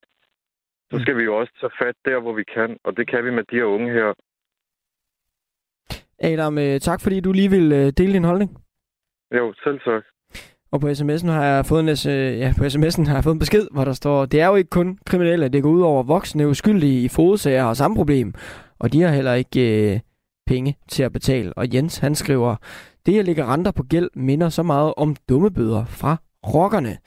så 0.91 0.99
skal 0.99 1.18
vi 1.18 1.23
jo 1.23 1.38
også 1.40 1.53
tage 1.60 1.77
fat 1.82 1.95
der, 2.06 2.19
hvor 2.19 2.34
vi 2.34 2.44
kan. 2.44 2.77
Og 2.84 2.98
det 2.98 3.07
kan 3.07 3.26
vi 3.26 3.32
med 3.32 3.44
de 3.44 3.56
her 3.56 3.64
unge 3.64 3.94
her. 3.94 4.14
Adam, 6.19 6.57
øh, 6.57 6.80
tak 6.80 6.99
fordi 7.02 7.19
du 7.19 7.32
lige 7.32 7.49
vil 7.49 7.72
øh, 7.72 7.88
dele 7.98 8.14
din 8.14 8.23
holdning. 8.23 8.52
Jo, 9.32 9.53
selv 9.64 9.80
tak. 9.80 10.03
Og 10.72 10.82
på 10.82 10.88
sms'en 10.88 11.30
har 11.30 11.46
jeg 11.46 11.66
fået 11.66 11.80
en, 11.80 12.10
øh, 12.12 12.40
ja, 12.40 12.54
på 12.58 12.64
sms'en 12.64 13.08
har 13.08 13.14
jeg 13.14 13.24
fået 13.24 13.34
en 13.34 13.40
besked, 13.40 13.68
hvor 13.72 13.86
der 13.86 13.94
står, 13.94 14.26
det 14.26 14.42
er 14.42 14.48
jo 14.48 14.56
ikke 14.56 14.70
kun 14.70 14.98
kriminelle, 15.06 15.50
det 15.50 15.64
går 15.64 15.70
ud 15.70 15.82
over 15.82 16.04
voksne 16.04 16.48
uskyldige 16.48 17.02
i 17.02 17.08
fodsager 17.08 17.64
og 17.64 17.78
samme 17.78 17.96
problem. 17.96 18.34
Og 18.80 18.94
de 18.94 19.02
har 19.02 19.10
heller 19.10 19.34
ikke 19.34 19.94
øh, 19.94 20.00
penge 20.48 20.78
til 20.90 21.04
at 21.04 21.14
betale. 21.14 21.54
Og 21.54 21.74
Jens, 21.74 21.98
han 21.98 22.16
skriver, 22.16 22.56
det 23.06 23.20
at 23.20 23.26
lægge 23.26 23.46
renter 23.46 23.72
på 23.72 23.84
gæld 23.84 24.10
minder 24.16 24.50
så 24.50 24.64
meget 24.64 24.94
om 24.98 25.16
dumme 25.30 25.52
bøder 25.52 25.86
fra 25.86 26.18
rockerne. 26.48 26.98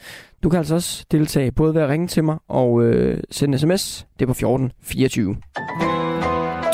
Du 0.43 0.49
kan 0.49 0.59
altså 0.59 0.75
også 0.75 1.05
deltage 1.11 1.53
både 1.53 1.75
ved 1.75 1.83
at 1.83 1.89
ringe 1.89 2.07
til 2.07 2.25
mig 2.25 2.39
og 2.49 2.83
øh, 2.83 3.23
sende 3.31 3.59
sms. 3.59 4.07
Det 4.19 4.23
er 4.23 4.27
på 4.27 4.33
1424. 4.33 5.37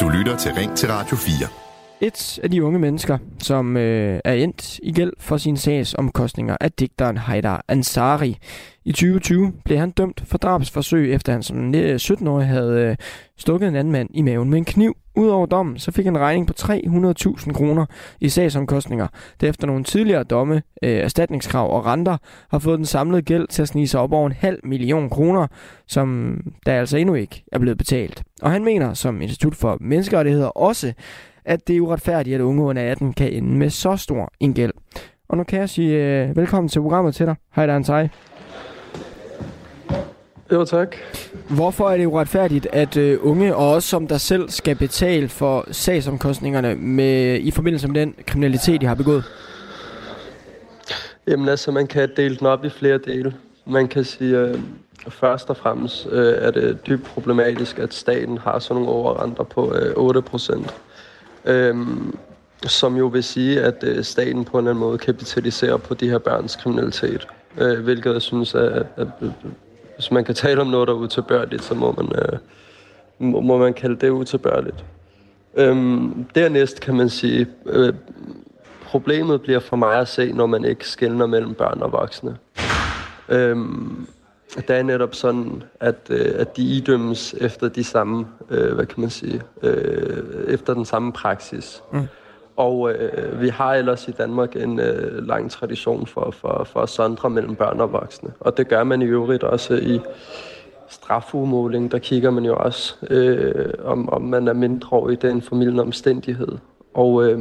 Du 0.01 0.09
lytter 0.09 0.37
til 0.37 0.53
Ring 0.53 0.77
til 0.77 0.89
Radio 0.89 1.17
4. 1.17 1.64
Et 2.05 2.39
af 2.43 2.51
de 2.51 2.65
unge 2.65 2.79
mennesker, 2.79 3.19
som 3.39 3.77
øh, 3.77 4.21
er 4.25 4.33
endt 4.33 4.79
i 4.83 4.93
gæld 4.93 5.13
for 5.19 5.37
sine 5.37 5.57
sagsomkostninger, 5.57 6.57
af 6.61 6.73
digteren 6.73 7.17
Haidar 7.17 7.65
Ansari. 7.69 8.39
I 8.85 8.93
2020 8.93 9.53
blev 9.65 9.79
han 9.79 9.91
dømt 9.91 10.23
for 10.27 10.39
drabsforsøg, 10.39 11.15
efter 11.15 11.33
han 11.33 11.43
som 11.43 11.75
17-årig 11.75 12.47
havde 12.47 12.81
øh, 12.81 12.97
stukket 13.39 13.69
en 13.69 13.77
anden 13.77 13.93
mand 13.93 14.09
i 14.15 14.23
maven 14.23 14.51
med 14.51 14.59
en 14.59 14.65
kniv. 14.65 14.97
Udover 15.17 15.47
dommen, 15.47 15.79
så 15.79 15.93
fik 15.93 16.05
han 16.05 16.17
en 16.17 16.21
regning 16.21 16.47
på 16.47 16.55
300.000 16.59 17.53
kroner 17.53 17.87
i 18.21 18.29
sagsomkostninger. 18.29 19.07
Det 19.41 19.49
efter 19.49 19.67
nogle 19.67 19.85
tidligere 19.85 20.25
domme, 20.25 20.63
øh, 20.83 20.99
erstatningskrav 20.99 21.77
og 21.77 21.87
renter 21.87 22.17
har 22.51 22.59
fået 22.59 22.79
den 22.79 22.87
samlede 22.87 23.23
gæld 23.23 23.49
til 23.49 23.63
at 23.63 23.69
snige 23.69 23.89
sig 23.89 24.01
op 24.01 24.13
over 24.13 24.27
en 24.27 24.37
halv 24.39 24.59
million 24.65 25.11
kroner, 25.11 25.47
som 25.87 26.39
der 26.67 26.73
altså 26.73 26.97
endnu 26.97 27.15
ikke 27.15 27.45
er 27.53 27.59
blevet 27.59 27.79
betalt. 27.79 28.23
Og 28.43 28.51
han 28.51 28.65
mener, 28.65 28.95
som 28.95 29.23
Institut 29.23 29.55
for 29.55 29.79
Menneskerettigheder 29.81 30.49
også, 30.49 30.93
at 31.45 31.69
det 31.69 31.77
er 31.77 31.81
uretfærdigt, 31.81 32.35
at 32.35 32.41
unge 32.41 32.63
under 32.63 32.91
18 32.91 33.13
kan 33.13 33.33
ende 33.33 33.57
med 33.57 33.71
så 33.71 33.97
stor 33.97 34.33
en 34.41 34.55
gæld. 34.55 34.73
Og 35.29 35.37
nu 35.37 35.45
kan 35.45 35.61
jeg 35.61 35.69
sige 35.69 35.97
øh, 35.97 36.37
velkommen 36.37 36.69
til 36.69 36.81
programmet 36.81 37.15
til 37.15 37.27
dig. 37.27 37.35
Hej, 37.57 37.67
der 37.67 37.73
er 37.75 38.09
Jo, 40.53 40.65
tak. 40.65 40.97
Hvorfor 41.49 41.91
er 41.91 41.97
det 41.97 42.07
uretfærdigt, 42.07 42.67
at 42.73 42.97
øh, 42.97 43.19
unge 43.23 43.57
og 43.57 43.73
også 43.73 43.89
som 43.89 44.07
der 44.07 44.19
selv 44.19 44.51
skal 44.51 44.77
betale 44.77 45.29
for 45.29 45.65
sagsomkostningerne 45.71 46.75
med, 46.75 47.39
i 47.41 47.51
forbindelse 47.51 47.89
med 47.89 48.01
den 48.01 48.15
kriminalitet, 48.27 48.81
de 48.81 48.87
har 48.87 48.95
begået? 48.95 49.25
Jamen 51.27 51.49
altså, 51.49 51.71
man 51.71 51.87
kan 51.87 52.09
dele 52.17 52.37
den 52.37 52.47
op 52.47 52.65
i 52.65 52.71
flere 52.71 52.99
dele. 52.99 53.35
Man 53.67 53.89
kan 53.89 54.05
sige, 54.05 54.39
øh, 54.39 54.61
først 55.09 55.51
og 55.51 55.57
fremmest 55.57 56.07
øh, 56.11 56.35
er 56.39 56.51
det 56.51 56.87
dybt 56.87 57.05
problematisk, 57.05 57.79
at 57.79 57.95
staten 57.95 58.39
har 58.39 58.59
sådan 58.59 58.83
nogle 58.83 58.99
overrenter 58.99 59.45
på 59.45 59.75
øh, 59.75 59.93
8 59.97 60.23
procent. 60.23 60.75
Øhm, 61.45 62.17
som 62.67 62.97
jo 62.97 63.07
vil 63.07 63.25
sige, 63.25 63.61
at 63.61 63.85
øh, 63.85 64.05
staten 64.05 64.45
på 64.45 64.59
en 64.59 64.65
eller 64.65 64.71
anden 64.71 64.81
måde 64.81 64.99
kapitaliserer 64.99 65.77
på 65.77 65.95
de 65.95 66.11
her 66.11 66.19
børns 66.19 66.57
kriminalitet. 66.57 67.29
Øh, 67.59 67.85
hvilket 67.85 68.13
jeg 68.13 68.23
synes 68.23 68.55
at, 68.55 68.73
at, 68.73 68.87
at 68.97 69.09
hvis 69.95 70.11
man 70.11 70.25
kan 70.25 70.35
tale 70.35 70.61
om 70.61 70.67
noget, 70.67 70.89
der 70.89 70.95
er 70.95 70.99
utilbørligt, 70.99 71.65
så 71.65 71.75
må 71.75 71.93
man, 71.93 72.09
øh, 72.19 72.39
må, 73.19 73.41
må 73.41 73.59
man 73.59 73.75
kalde 73.75 73.97
det 73.97 74.11
utilbørligt. 74.11 74.85
Øhm, 75.57 76.27
dernæst 76.35 76.81
kan 76.81 76.97
man 76.97 77.09
sige, 77.09 77.47
øh, 77.67 77.95
problemet 78.85 79.43
bliver 79.43 79.61
for 79.61 79.77
mig 79.77 79.99
at 79.99 80.09
se, 80.09 80.33
når 80.33 80.47
man 80.47 80.65
ikke 80.65 80.89
skældner 80.89 81.27
mellem 81.27 81.55
børn 81.55 81.83
og 81.83 81.93
voksne. 81.93 82.37
Øhm, 83.29 84.07
det 84.57 84.71
er 84.71 84.83
netop 84.83 85.15
sådan, 85.15 85.63
at, 85.81 85.97
øh, 86.11 86.35
at 86.39 86.57
de 86.57 86.63
idømmes 86.63 87.35
efter 87.41 87.69
de 87.69 87.85
samme, 87.85 88.27
øh, 88.51 88.75
hvad 88.75 88.87
kan 88.87 89.01
man 89.01 89.11
sige, 89.11 89.43
øh, 89.63 90.23
efter 90.49 90.75
den 90.75 90.85
samme 90.85 91.13
praksis. 91.13 91.83
Mm. 91.93 92.01
Og 92.57 92.93
øh, 92.93 93.41
vi 93.41 93.49
har 93.49 93.75
ellers 93.75 94.09
i 94.09 94.11
Danmark 94.11 94.57
en 94.57 94.81
øh, 94.81 95.27
lang 95.27 95.51
tradition 95.51 96.07
for, 96.07 96.31
for, 96.31 96.65
for 96.65 96.81
at 96.81 96.89
sondre 96.89 97.31
mellem 97.31 97.55
børn 97.55 97.81
og 97.81 97.93
voksne. 97.93 98.31
Og 98.41 98.57
det 98.57 98.69
gør 98.69 98.85
man 98.85 99.03
i 99.03 99.05
øvrigt 99.05 99.43
også 99.43 99.75
i 99.75 100.01
strafudmåling. 100.89 101.93
Der 101.93 101.99
kigger 101.99 102.31
man 102.31 102.45
jo 102.45 102.57
også, 102.57 102.95
øh, 103.11 103.73
om, 103.85 104.09
om 104.09 104.23
man 104.23 104.49
er 104.49 104.53
mindre 104.53 105.13
i 105.13 105.17
den 105.17 105.43
formidlende 105.43 105.83
omstændighed. 105.83 106.59
Og, 106.95 107.25
øh, 107.25 107.41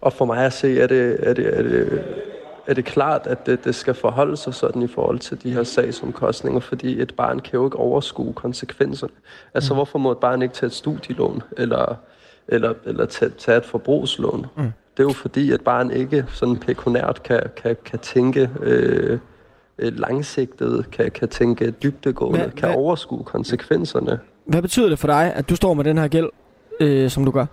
og 0.00 0.12
for 0.12 0.24
mig 0.24 0.44
at 0.44 0.52
se, 0.52 0.80
er 0.80 0.86
det, 0.86 1.16
er 1.22 1.32
det, 1.32 1.58
er 1.58 1.62
det, 1.62 2.04
er 2.66 2.74
det 2.74 2.84
klart, 2.84 3.26
at 3.26 3.46
det, 3.46 3.64
det 3.64 3.74
skal 3.74 3.94
forholde 3.94 4.36
sig 4.36 4.54
sådan 4.54 4.82
i 4.82 4.86
forhold 4.86 5.18
til 5.18 5.42
de 5.42 5.52
her 5.52 5.62
sagsomkostninger, 5.64 6.60
fordi 6.60 7.00
et 7.00 7.14
barn 7.16 7.38
kan 7.38 7.52
jo 7.54 7.64
ikke 7.66 7.76
overskue 7.76 8.32
konsekvenserne. 8.32 9.12
Altså, 9.54 9.72
Mm. 9.72 9.76
hvorfor 9.76 9.98
må 9.98 10.12
et 10.12 10.18
barn 10.18 10.42
ikke 10.42 10.54
tage 10.54 10.66
et 10.66 10.72
studielån, 10.72 11.42
eller, 11.56 11.94
eller, 12.48 12.74
eller 12.84 13.06
tage, 13.06 13.30
tage 13.38 13.58
et 13.58 13.64
forbrugslån? 13.64 14.46
Mm. 14.56 14.62
Det 14.96 15.02
er 15.02 15.06
jo 15.08 15.12
fordi, 15.12 15.52
at 15.52 15.60
barn 15.60 15.90
ikke 15.90 16.24
sådan 16.28 16.56
pekuniært 16.56 17.22
kan, 17.22 17.40
kan, 17.62 17.76
kan 17.84 17.98
tænke 17.98 18.50
øh, 18.62 19.18
langsigtet, 19.78 20.90
kan, 20.92 21.10
kan 21.10 21.28
tænke 21.28 21.70
dybdegående, 21.70 22.38
Hvad- 22.38 22.50
kan 22.50 22.68
hvad- 22.68 22.76
overskue 22.78 23.24
konsekvenserne. 23.24 24.18
Hvad 24.46 24.62
betyder 24.62 24.88
det 24.88 24.98
for 24.98 25.06
dig, 25.08 25.32
at 25.34 25.48
du 25.48 25.56
står 25.56 25.74
med 25.74 25.84
den 25.84 25.98
her 25.98 26.08
gæld, 26.08 26.28
øh, 26.80 27.10
som 27.10 27.24
du 27.24 27.30
gør? 27.30 27.46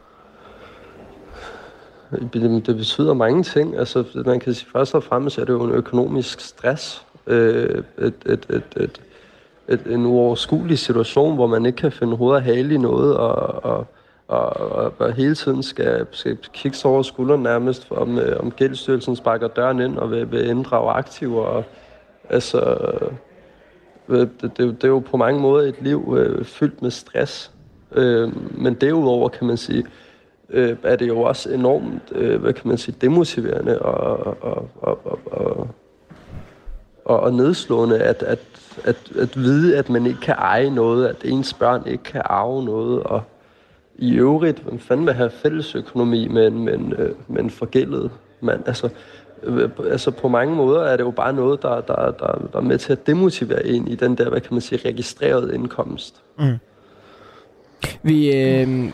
Det 2.65 2.77
betyder 2.77 3.13
mange 3.13 3.43
ting. 3.43 3.77
Altså, 3.77 4.03
man 4.25 4.39
kan 4.39 4.53
sige, 4.53 4.69
først 4.71 4.95
og 4.95 5.03
fremmest 5.03 5.37
er 5.37 5.45
det 5.45 5.53
jo 5.53 5.63
en 5.63 5.71
økonomisk 5.71 6.39
stress. 6.39 7.05
Øh, 7.27 7.83
et, 7.97 8.13
et, 8.25 8.45
et, 8.49 8.63
et, 8.75 9.01
et, 9.67 9.81
en 9.85 10.05
uoverskuelig 10.05 10.79
situation, 10.79 11.35
hvor 11.35 11.47
man 11.47 11.65
ikke 11.65 11.75
kan 11.75 11.91
finde 11.91 12.17
hoved 12.17 12.35
og 12.35 12.41
hale 12.41 12.73
i 12.73 12.77
noget, 12.77 13.17
og, 13.17 13.63
og, 13.65 13.87
og, 14.27 14.71
og, 14.71 14.93
og 14.99 15.13
hele 15.13 15.35
tiden 15.35 15.63
skal, 15.63 16.05
skal 16.11 16.37
kigge 16.53 16.77
sig 16.77 16.91
over 16.91 17.01
skulderen 17.01 17.43
nærmest, 17.43 17.87
om, 17.91 18.19
øh, 18.19 18.39
om 18.39 18.51
gældsstyrelsen 18.51 19.15
sparker 19.15 19.47
døren 19.47 19.79
ind 19.79 19.97
og 19.97 20.11
vil, 20.11 20.31
vil 20.31 20.49
inddrage 20.49 20.91
aktiver. 20.91 21.43
Og, 21.43 21.63
altså, 22.29 22.77
øh, 24.09 24.17
det, 24.17 24.29
det, 24.41 24.57
det 24.57 24.83
er 24.83 24.87
jo 24.87 24.99
på 24.99 25.17
mange 25.17 25.41
måder 25.41 25.67
et 25.67 25.81
liv 25.81 26.15
øh, 26.17 26.45
fyldt 26.45 26.81
med 26.81 26.91
stress. 26.91 27.51
Øh, 27.91 28.31
men 28.57 28.73
derudover 28.73 29.29
kan 29.29 29.47
man 29.47 29.57
sige, 29.57 29.85
øh, 30.49 30.75
er 30.83 30.95
det 30.95 31.07
jo 31.07 31.21
også 31.21 31.49
enormt, 31.49 32.11
øh, 32.11 32.41
hvad 32.41 32.53
kan 32.53 32.67
man 32.67 32.77
sige, 32.77 32.95
demotiverende 33.01 33.79
og, 33.79 34.37
og, 34.41 34.69
og, 34.81 34.99
og, 35.05 35.19
og, 35.25 35.67
og, 37.05 37.19
og 37.19 37.33
nedslående 37.33 37.99
at, 37.99 38.23
at, 38.23 38.39
at, 38.83 39.11
at 39.19 39.37
vide, 39.37 39.77
at 39.77 39.89
man 39.89 40.05
ikke 40.05 40.19
kan 40.19 40.35
eje 40.37 40.69
noget, 40.69 41.07
at 41.07 41.15
ens 41.25 41.53
børn 41.53 41.87
ikke 41.87 42.03
kan 42.03 42.21
arve 42.25 42.65
noget, 42.65 43.03
og 43.03 43.23
i 43.95 44.13
øvrigt, 44.13 44.71
man 44.71 44.79
fanden 44.79 45.05
vil 45.05 45.13
have 45.13 45.29
fælles 45.29 45.75
økonomi 45.75 46.27
med 46.27 46.47
en, 46.47 46.65
med 46.65 46.73
en, 46.73 46.93
øh, 46.93 47.11
med 47.27 47.43
en 47.43 47.49
forgældet 47.49 48.11
mand? 48.41 48.63
Altså, 48.67 48.89
øh, 49.43 49.69
altså 49.89 50.11
på 50.11 50.27
mange 50.27 50.55
måder 50.55 50.81
er 50.81 50.97
det 50.97 51.03
jo 51.03 51.11
bare 51.11 51.33
noget, 51.33 51.61
der, 51.61 51.81
der, 51.81 52.11
der, 52.11 52.47
der 52.53 52.57
er 52.57 52.61
med 52.61 52.77
til 52.77 52.91
at 52.91 53.07
demotivere 53.07 53.65
en 53.65 53.87
i 53.87 53.95
den 53.95 54.15
der, 54.15 54.29
hvad 54.29 54.41
kan 54.41 54.53
man 54.53 54.61
sige, 54.61 54.89
registrerede 54.89 55.55
indkomst. 55.55 56.23
Mm. 56.39 56.57
Vi, 58.03 58.37
øh, 58.37 58.91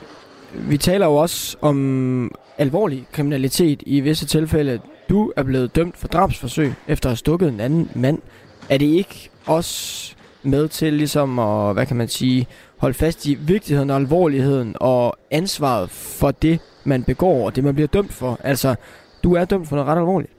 vi 0.54 0.78
taler 0.78 1.06
jo 1.06 1.16
også 1.16 1.58
om 1.62 2.32
alvorlig 2.58 3.08
kriminalitet 3.12 3.84
i 3.86 4.00
visse 4.00 4.26
tilfælde. 4.26 4.80
Du 5.10 5.32
er 5.36 5.44
blevet 5.44 5.76
dømt 5.76 5.98
for 5.98 6.08
drabsforsøg 6.08 6.74
efter 6.88 7.10
at 7.10 7.12
have 7.12 7.18
stukket 7.18 7.50
en 7.50 7.60
anden 7.60 7.92
mand. 7.96 8.22
Er 8.70 8.78
det 8.78 8.86
ikke 8.86 9.30
også 9.46 10.16
med 10.44 10.68
til 10.68 10.94
ligesom 10.94 11.40
at, 11.40 11.74
hvad 11.74 11.86
kan 11.86 11.98
man 11.98 12.08
sige, 12.08 12.48
holde 12.78 12.94
fast 12.94 13.26
i 13.26 13.34
vigtigheden 13.34 13.90
og 13.90 13.96
alvorligheden 13.96 14.76
og 14.80 15.18
ansvaret 15.32 15.90
for 15.90 16.32
det, 16.32 16.60
man 16.84 17.04
begår 17.04 17.46
og 17.46 17.56
det, 17.56 17.64
man 17.64 17.74
bliver 17.74 17.88
dømt 17.88 18.14
for? 18.14 18.40
Altså, 18.44 18.76
du 19.24 19.34
er 19.34 19.46
dømt 19.46 19.68
for 19.68 19.76
noget 19.76 19.88
ret 19.92 19.98
alvorligt. 19.98 20.32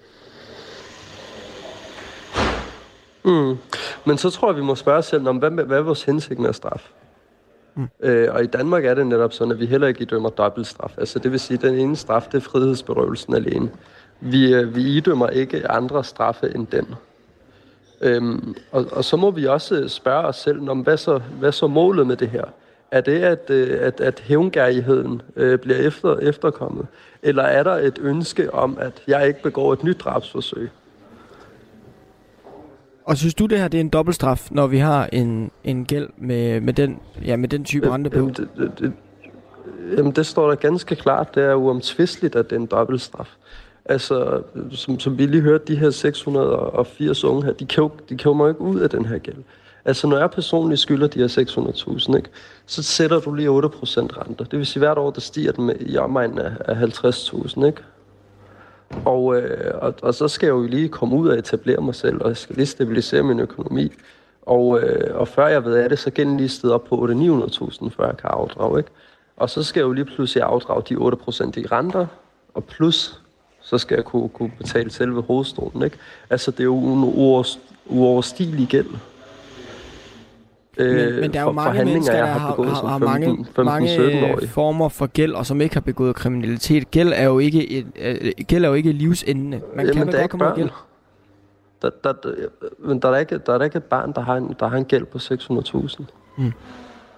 Mm. 3.24 3.56
Men 4.06 4.18
så 4.18 4.30
tror 4.30 4.48
jeg, 4.48 4.56
vi 4.56 4.62
må 4.62 4.74
spørge 4.74 4.98
os 4.98 5.06
selv, 5.06 5.28
om 5.28 5.36
hvad, 5.36 5.50
hvad 5.50 5.78
er 5.78 5.82
vores 5.82 6.02
hensigt 6.02 6.40
med 6.40 6.48
at 6.48 6.54
straffe? 6.54 6.88
Mm. 7.74 7.88
Øh, 8.00 8.34
og 8.34 8.44
i 8.44 8.46
Danmark 8.46 8.84
er 8.84 8.94
det 8.94 9.06
netop 9.06 9.32
sådan, 9.32 9.52
at 9.52 9.60
vi 9.60 9.66
heller 9.66 9.88
ikke 9.88 10.00
idømmer 10.00 10.28
dobbeltstraf. 10.28 10.94
Altså 10.98 11.18
det 11.18 11.32
vil 11.32 11.40
sige, 11.40 11.54
at 11.56 11.62
den 11.62 11.74
ene 11.74 11.96
straf, 11.96 12.28
det 12.32 12.34
er 12.34 12.40
frihedsberøvelsen 12.40 13.34
alene. 13.34 13.70
Vi, 14.20 14.54
øh, 14.54 14.76
vi 14.76 14.82
idømmer 14.82 15.28
ikke 15.28 15.70
andre 15.70 16.04
straffe 16.04 16.54
end 16.54 16.66
den. 16.66 16.94
Øhm, 18.00 18.54
og, 18.72 18.86
og 18.92 19.04
så 19.04 19.16
må 19.16 19.30
vi 19.30 19.46
også 19.46 19.88
spørge 19.88 20.26
os 20.26 20.36
selv, 20.36 20.70
om 20.70 20.80
hvad 20.80 20.96
så, 20.96 21.20
hvad 21.38 21.52
så 21.52 21.66
målet 21.66 22.06
med 22.06 22.16
det 22.16 22.28
her? 22.28 22.44
Er 22.90 23.00
det, 23.00 23.22
at, 23.22 23.50
øh, 23.50 23.78
at, 23.80 24.00
at 24.00 24.20
hævngærigheden 24.20 25.22
øh, 25.36 25.58
bliver 25.58 25.78
efter, 25.78 26.16
efterkommet? 26.16 26.86
Eller 27.22 27.42
er 27.42 27.62
der 27.62 27.74
et 27.74 27.98
ønske 28.02 28.54
om, 28.54 28.78
at 28.80 29.02
jeg 29.06 29.28
ikke 29.28 29.42
begår 29.42 29.72
et 29.72 29.84
nyt 29.84 30.00
drabsforsøg? 30.00 30.70
Og 33.10 33.16
synes 33.16 33.34
du, 33.34 33.46
det 33.46 33.58
her 33.58 33.68
det 33.68 33.78
er 33.78 33.80
en 33.80 33.88
dobbeltstraf, 33.88 34.48
når 34.50 34.66
vi 34.66 34.78
har 34.78 35.08
en, 35.12 35.50
en 35.64 35.84
gæld 35.84 36.08
med, 36.16 36.60
med, 36.60 36.72
den, 36.72 36.98
ja, 37.24 37.36
med 37.36 37.48
den 37.48 37.64
type 37.64 37.90
rente 37.90 38.10
på? 38.10 38.16
Jamen 38.16 38.34
det, 38.34 38.48
det, 38.56 38.72
det, 38.78 38.92
jamen, 39.96 40.12
det 40.12 40.26
står 40.26 40.48
der 40.48 40.54
ganske 40.54 40.96
klart. 40.96 41.34
Det 41.34 41.42
er 41.44 41.54
uomtvisteligt, 41.54 42.36
at 42.36 42.50
det 42.50 42.56
er 42.56 42.60
en 42.60 42.66
dobbeltstraf. 42.66 43.28
Altså, 43.84 44.42
som, 44.70 45.00
som 45.00 45.18
vi 45.18 45.26
lige 45.26 45.42
hørte, 45.42 45.64
de 45.72 45.76
her 45.76 45.90
680 45.90 47.24
unge 47.24 47.44
her, 47.44 47.52
de, 47.52 47.66
kan 47.66 47.90
de 48.08 48.18
kommer 48.18 48.48
ikke 48.48 48.60
ud 48.60 48.80
af 48.80 48.90
den 48.90 49.04
her 49.04 49.18
gæld. 49.18 49.36
Altså, 49.84 50.06
når 50.06 50.18
jeg 50.18 50.30
personligt 50.30 50.80
skylder 50.80 51.06
de 51.06 51.18
her 51.18 51.28
600.000, 52.08 52.16
ikke, 52.16 52.28
så 52.66 52.82
sætter 52.82 53.20
du 53.20 53.34
lige 53.34 53.48
8% 53.48 53.52
renter. 53.52 54.44
Det 54.44 54.58
vil 54.58 54.66
sige, 54.66 54.80
hvert 54.80 54.98
år, 54.98 55.10
der 55.10 55.20
stiger 55.20 55.52
den 55.52 55.64
med 55.66 55.74
i 55.80 55.96
omegnen 55.96 56.38
af, 56.38 56.52
af 56.64 56.74
50.000, 56.74 57.66
ikke? 57.66 57.82
Og, 59.04 59.36
øh, 59.36 59.74
og, 59.82 59.94
og 60.02 60.14
så 60.14 60.28
skal 60.28 60.46
jeg 60.46 60.52
jo 60.52 60.62
lige 60.62 60.88
komme 60.88 61.16
ud 61.16 61.28
og 61.28 61.38
etablere 61.38 61.80
mig 61.80 61.94
selv, 61.94 62.22
og 62.22 62.28
jeg 62.28 62.36
skal 62.36 62.56
lige 62.56 62.66
stabilisere 62.66 63.22
min 63.22 63.40
økonomi. 63.40 63.92
Og, 64.42 64.80
øh, 64.80 65.16
og 65.16 65.28
før 65.28 65.46
jeg 65.46 65.64
ved 65.64 65.74
af 65.74 65.88
det, 65.88 65.98
så 65.98 66.10
gælder 66.10 66.36
lige 66.36 66.74
op 66.74 66.84
på 66.84 67.06
800-900.000, 67.06 67.88
før 67.90 68.06
jeg 68.06 68.16
kan 68.16 68.30
afdrage. 68.32 68.78
Ikke? 68.78 68.90
Og 69.36 69.50
så 69.50 69.62
skal 69.62 69.80
jeg 69.80 69.86
jo 69.86 69.92
lige 69.92 70.04
pludselig 70.04 70.42
afdrage 70.42 70.82
de 70.88 70.94
8% 70.94 71.60
i 71.60 71.66
renter, 71.66 72.06
og 72.54 72.64
plus 72.64 73.20
så 73.62 73.78
skal 73.78 73.94
jeg 73.94 74.04
kunne, 74.04 74.28
kunne 74.28 74.52
betale 74.58 74.90
selve 74.90 75.22
hovedstolen. 75.22 75.82
Ikke? 75.82 75.96
Altså, 76.30 76.50
det 76.50 76.60
er 76.60 76.64
jo 76.64 76.78
en 76.78 77.04
uoverstigelig 77.86 78.68
gæld. 78.68 78.88
Men, 80.84 80.96
øh, 80.96 81.20
men 81.20 81.32
der 81.32 81.40
er 81.40 81.44
jo 81.44 81.52
mange 81.52 81.84
mennesker, 81.84 82.16
der 82.16 82.24
har, 82.24 82.38
har, 82.38 82.88
har 82.88 82.98
mange, 82.98 83.26
15, 83.26 83.44
15, 83.44 83.64
mange 83.64 84.46
former 84.46 84.88
for 84.88 85.06
gæld, 85.06 85.34
og 85.34 85.46
som 85.46 85.60
ikke 85.60 85.74
har 85.74 85.80
begået 85.80 86.16
kriminalitet. 86.16 86.90
Gæld 86.90 87.12
er 87.16 87.24
jo 87.24 87.38
ikke, 87.38 87.70
et, 87.70 87.86
uh, 87.86 88.44
gæld 88.46 88.64
er 88.64 88.68
jo 88.68 88.74
ikke 88.74 88.92
livsendende. 88.92 89.60
Man 89.76 89.86
Jamen, 89.86 90.08
kan 90.08 90.20
godt 90.20 90.30
komme 90.30 90.46
ud 90.46 90.56
gæld. 90.56 90.70
Der, 91.82 91.90
der, 92.04 92.12
der, 92.12 92.32
men 92.78 92.98
der 92.98 93.08
er, 93.08 93.18
ikke, 93.18 93.38
der 93.38 93.58
er 93.58 93.64
ikke 93.64 93.76
et 93.76 93.84
barn, 93.84 94.12
der 94.12 94.20
har 94.20 94.36
en, 94.36 94.56
der 94.60 94.68
har 94.68 94.76
en 94.76 94.84
gæld 94.84 95.04
på 95.04 95.18
600.000. 95.18 96.04
Mm. 96.36 96.52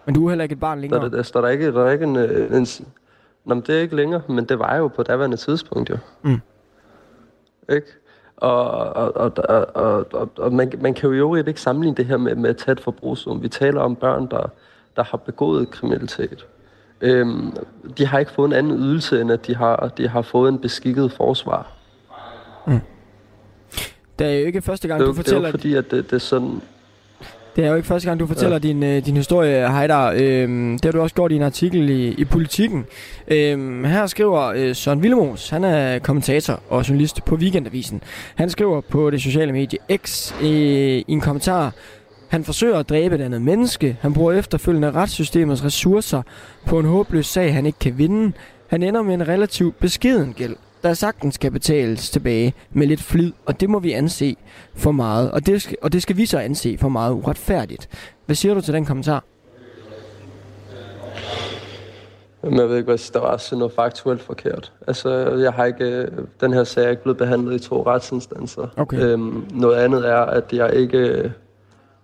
Men 0.07 0.15
du 0.15 0.27
er 0.27 0.31
heller 0.31 0.43
ikke 0.43 0.53
et 0.53 0.61
barn 0.61 0.81
længere? 0.81 1.01
Der, 1.01 1.09
der, 1.09 1.23
der, 1.23 1.41
der, 1.41 1.47
er, 1.47 1.51
ikke, 1.51 1.73
der 1.73 1.85
er 1.85 1.91
ikke 1.91 2.05
en... 2.05 2.17
en, 2.17 2.55
en 2.55 2.67
Nå, 3.45 3.55
men 3.55 3.65
det 3.67 3.77
er 3.77 3.81
ikke 3.81 3.97
længere, 3.97 4.23
men 4.29 4.45
det 4.45 4.59
var 4.59 4.77
jo 4.77 4.89
på 4.89 5.03
daværende 5.03 5.37
tidspunkt, 5.37 5.91
jo. 5.91 5.97
Mm. 6.23 6.41
Ikke? 7.69 7.87
Og, 8.43 8.97
og, 8.97 9.13
og, 9.17 9.67
og, 9.75 10.07
og, 10.13 10.31
og 10.37 10.53
man, 10.53 10.73
man 10.81 10.95
kan 10.95 11.09
jo 11.09 11.15
i 11.15 11.19
øvrigt 11.19 11.49
ikke 11.49 11.61
sammenligne 11.61 11.97
det 11.97 12.07
her 12.07 12.17
med, 12.17 12.35
med 12.35 12.51
at 12.51 12.57
tage 12.57 12.73
et 12.73 12.81
forbrugssum. 12.81 13.43
Vi 13.43 13.49
taler 13.49 13.81
om 13.81 13.97
børn, 13.97 14.27
der, 14.31 14.51
der 14.97 15.03
har 15.05 15.19
begået 15.19 15.71
kriminalitet. 15.71 16.47
Øhm, 17.01 17.57
de 17.99 18.07
har 18.07 18.19
ikke 18.19 18.33
fået 18.33 18.47
en 18.47 18.53
anden 18.53 18.79
ydelse, 18.79 19.21
end 19.21 19.33
at 19.33 19.47
de 19.47 19.57
har, 19.57 19.93
de 19.97 20.09
har 20.09 20.23
fået 20.23 20.49
en 20.49 20.59
beskikket 20.59 21.13
forsvar. 21.13 21.73
Mm. 22.67 22.81
Det 24.19 24.27
er 24.27 24.39
jo 24.39 24.47
ikke 24.47 24.63
første 24.63 24.89
gang, 24.89 25.01
det, 25.01 25.09
du 25.09 25.15
fortæller... 25.15 25.41
Det 25.41 25.47
er 25.47 25.49
jo 25.49 25.59
fordi, 25.59 25.75
at 25.75 25.91
det, 25.91 26.11
det 26.11 26.17
er 26.17 26.21
sådan... 26.21 26.63
Det 27.57 27.65
er 27.65 27.69
jo 27.69 27.75
ikke 27.75 27.89
første 27.89 28.09
gang, 28.09 28.21
du 28.21 28.27
fortæller 28.27 28.57
ja. 28.57 28.69
din, 28.69 28.83
øh, 28.83 29.07
din 29.07 29.17
historie, 29.17 29.73
Heidar. 29.73 30.13
Øhm, 30.17 30.73
det 30.79 30.85
har 30.85 30.93
du 30.93 31.01
også 31.01 31.15
gjort 31.15 31.33
i 31.33 31.37
en 31.37 31.43
artikel 31.43 31.91
i, 31.91 32.09
i 32.09 32.25
Politiken. 32.25 32.85
Øhm, 33.29 33.85
her 33.85 34.07
skriver 34.07 34.53
øh, 34.57 34.77
Søren 34.77 35.03
Villemos, 35.03 35.49
han 35.49 35.65
er 35.65 35.99
kommentator 35.99 36.61
og 36.69 36.89
journalist 36.89 37.25
på 37.25 37.35
Weekendavisen. 37.35 38.03
Han 38.35 38.51
skriver 38.51 38.81
på 38.81 39.11
det 39.11 39.23
sociale 39.23 39.53
medie 39.53 39.79
X 39.97 40.33
øh, 40.43 40.49
i 40.49 41.05
en 41.09 41.21
kommentar, 41.21 41.73
han 42.29 42.45
forsøger 42.45 42.79
at 42.79 42.89
dræbe 42.89 43.15
et 43.15 43.21
andet 43.21 43.43
menneske. 43.43 43.97
Han 44.01 44.15
bruger 44.15 44.33
efterfølgende 44.33 44.91
retssystemets 44.91 45.65
ressourcer 45.65 46.23
på 46.67 46.79
en 46.79 46.87
håbløs 46.87 47.27
sag, 47.27 47.55
han 47.55 47.67
ikke 47.67 47.79
kan 47.79 47.99
vinde. 47.99 48.33
Han 48.67 48.83
ender 48.83 49.03
med 49.03 49.15
en 49.15 49.29
relativt 49.29 49.79
beskeden 49.79 50.33
gæld 50.33 50.57
der 50.83 50.95
sagtens 50.95 51.35
skal 51.35 51.51
betales 51.51 52.11
tilbage 52.11 52.55
med 52.73 52.87
lidt 52.87 53.03
flid, 53.03 53.33
og 53.47 53.61
det 53.61 53.71
må 53.71 53.79
vi 53.79 53.93
anse 53.93 54.37
for 54.75 54.93
meget, 54.93 55.31
og 55.31 55.47
det 55.47 55.63
skal, 55.63 55.77
og 55.83 55.93
det 55.93 56.03
skal 56.03 56.17
vi 56.17 56.27
så 56.27 56.39
anse 56.39 56.79
for 56.79 56.89
meget 56.89 57.13
uretfærdigt. 57.13 57.89
Hvad 58.27 58.37
siger 58.37 58.55
du 58.55 58.61
til 58.61 58.75
den 58.75 58.85
kommentar? 58.85 59.25
Jamen, 62.45 62.59
jeg 62.59 62.69
ved 62.69 62.77
ikke, 62.77 62.87
hvad 62.87 63.13
der 63.13 63.21
var 63.21 63.37
sådan 63.37 63.59
noget 63.59 63.73
faktuelt 63.73 64.23
forkert. 64.23 64.73
Altså, 64.87 65.11
jeg 65.35 65.53
har 65.53 65.65
ikke, 65.65 66.09
den 66.41 66.53
her 66.53 66.65
sag 66.65 66.85
er 66.85 66.91
ikke 66.91 67.03
blevet 67.03 67.19
behandlet 67.19 67.55
i 67.55 67.69
to 67.69 67.87
retsinstanser. 67.87 68.67
Okay. 68.77 69.01
Øhm, 69.01 69.47
noget 69.55 69.77
andet 69.77 70.09
er, 70.09 70.17
at 70.19 70.53
jeg 70.53 70.75
ikke 70.75 71.33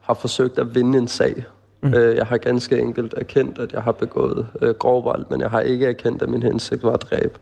har 0.01 0.15
forsøgt 0.15 0.59
at 0.59 0.75
vinde 0.75 0.99
en 0.99 1.09
sag. 1.09 1.45
Mm. 1.83 1.95
Øh, 1.95 2.17
jeg 2.17 2.27
har 2.27 2.39
ganske 2.39 2.79
enkelt 2.79 3.15
erkendt, 3.17 3.59
at 3.59 3.73
jeg 3.73 3.83
har 3.83 3.93
begået 3.93 4.47
øh, 4.63 4.75
grov 4.75 5.05
vold, 5.05 5.27
men 5.31 5.41
jeg 5.41 5.51
har 5.51 5.61
ikke 5.61 5.87
erkendt, 5.87 6.23
at 6.23 6.29
min 6.29 6.43
hensigt 6.43 6.83
var 6.83 6.93
at 6.93 7.03
dræbe. 7.03 7.39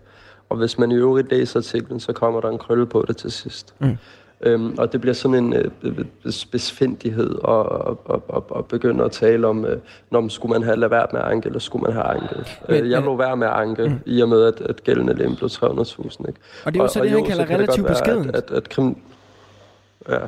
Og 0.49 0.57
hvis 0.57 0.79
man 0.79 0.91
i 0.91 0.95
øvrigt 0.95 1.31
læser 1.31 1.61
artiklen, 1.61 2.01
så 2.01 2.13
kommer 2.13 2.41
der 2.41 2.49
en 2.49 2.59
krølle 2.59 2.87
på 2.87 3.05
det 3.09 3.17
til 3.17 3.33
sidst. 3.33 3.75
Mm. 3.79 3.99
Øhm, 4.41 4.75
og 4.79 4.93
det 4.93 5.01
bliver 5.01 5.15
sådan 5.15 5.45
en 5.45 5.53
øh, 5.53 6.05
besfindighed 6.53 7.35
og, 7.43 7.69
og, 8.05 8.23
og, 8.29 8.47
og 8.51 8.67
begynde 8.67 9.05
at 9.05 9.13
tale 9.13 9.47
om, 9.47 9.65
øh, 9.65 9.79
når 10.11 10.29
skulle 10.29 10.53
man 10.53 10.63
have 10.63 10.77
lade 10.77 10.91
være 10.91 11.07
med 11.13 11.21
at 11.21 11.27
anke, 11.27 11.47
eller 11.47 11.59
skulle 11.59 11.83
man 11.83 11.93
have 11.93 12.05
anket. 12.05 12.59
Men, 12.69 12.85
øh, 12.85 12.91
jeg 12.91 13.03
lå 13.03 13.17
være 13.17 13.37
med 13.37 13.47
at 13.47 13.53
anke, 13.53 13.89
mm. 13.89 14.01
i 14.07 14.23
og 14.23 14.29
med, 14.29 14.43
at, 14.43 14.61
at 14.61 14.85
gældende 14.85 15.15
lem 15.15 15.37
blev 15.37 15.49
300.000. 15.49 16.29
Ikke? 16.29 16.41
Og 16.65 16.75
det 16.75 16.81
er 16.81 16.85
jo 16.85 16.89
så 16.89 17.01
og, 17.01 17.05
det, 17.05 17.13
han 17.13 17.25
kalder 17.25 17.45
relativt 17.45 17.87
beskedent. 17.87 18.29
At, 18.29 18.37
at, 18.37 18.51
at 18.51 18.69
krim... 18.69 18.97
Ja. 20.09 20.19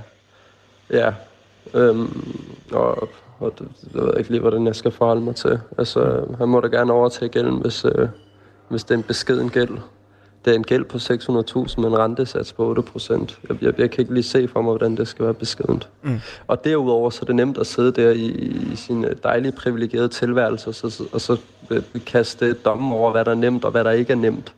Ja. 0.90 1.12
Øhm, 1.74 2.34
og, 2.72 3.08
og 3.38 3.52
det, 3.58 3.68
jeg 3.94 4.02
ved 4.02 4.14
ikke 4.18 4.30
lige, 4.30 4.40
hvordan 4.40 4.66
jeg 4.66 4.76
skal 4.76 4.90
forholde 4.90 5.20
mig 5.20 5.36
til. 5.36 5.60
Altså, 5.78 6.24
han 6.38 6.48
må 6.48 6.60
da 6.60 6.68
gerne 6.68 6.92
overtage 6.92 7.28
gælden, 7.28 7.60
hvis, 7.60 7.84
øh, 7.84 8.08
hvis 8.68 8.84
det 8.84 8.94
er 8.94 8.98
en 8.98 9.02
beskeden 9.02 9.50
gæld 9.50 9.78
det 10.48 10.54
er 10.54 10.58
en 10.58 10.64
gæld 10.64 10.84
på 10.84 10.96
600.000 10.96 11.80
med 11.80 11.88
en 11.88 11.98
rentesats 11.98 12.52
på 12.52 12.68
8 12.68 12.82
procent. 12.82 13.38
Jeg, 13.48 13.56
jeg, 13.62 13.78
jeg 13.78 13.90
kan 13.90 14.00
ikke 14.02 14.14
lige 14.14 14.22
se 14.22 14.48
for 14.48 14.62
mig, 14.62 14.70
hvordan 14.70 14.96
det 14.96 15.08
skal 15.08 15.24
være 15.24 15.34
beskedent. 15.34 15.88
Mm. 16.02 16.20
Og 16.46 16.64
derudover 16.64 17.10
så 17.10 17.18
er 17.22 17.26
det 17.26 17.34
nemt 17.34 17.58
at 17.58 17.66
sidde 17.66 17.92
der 17.92 18.10
i, 18.10 18.26
i 18.72 18.76
sin 18.76 19.06
dejlige 19.22 19.52
privilegerede 19.52 20.08
tilværelse, 20.08 20.68
og 20.68 20.74
så, 20.74 21.04
og 21.12 21.20
så 21.20 21.36
øh, 21.70 21.82
kaste 22.06 22.52
dommen 22.52 22.92
over, 22.92 23.12
hvad 23.12 23.24
der 23.24 23.30
er 23.30 23.34
nemt 23.34 23.64
og 23.64 23.70
hvad 23.70 23.84
der 23.84 23.90
ikke 23.90 24.12
er 24.12 24.16
nemt. 24.16 24.54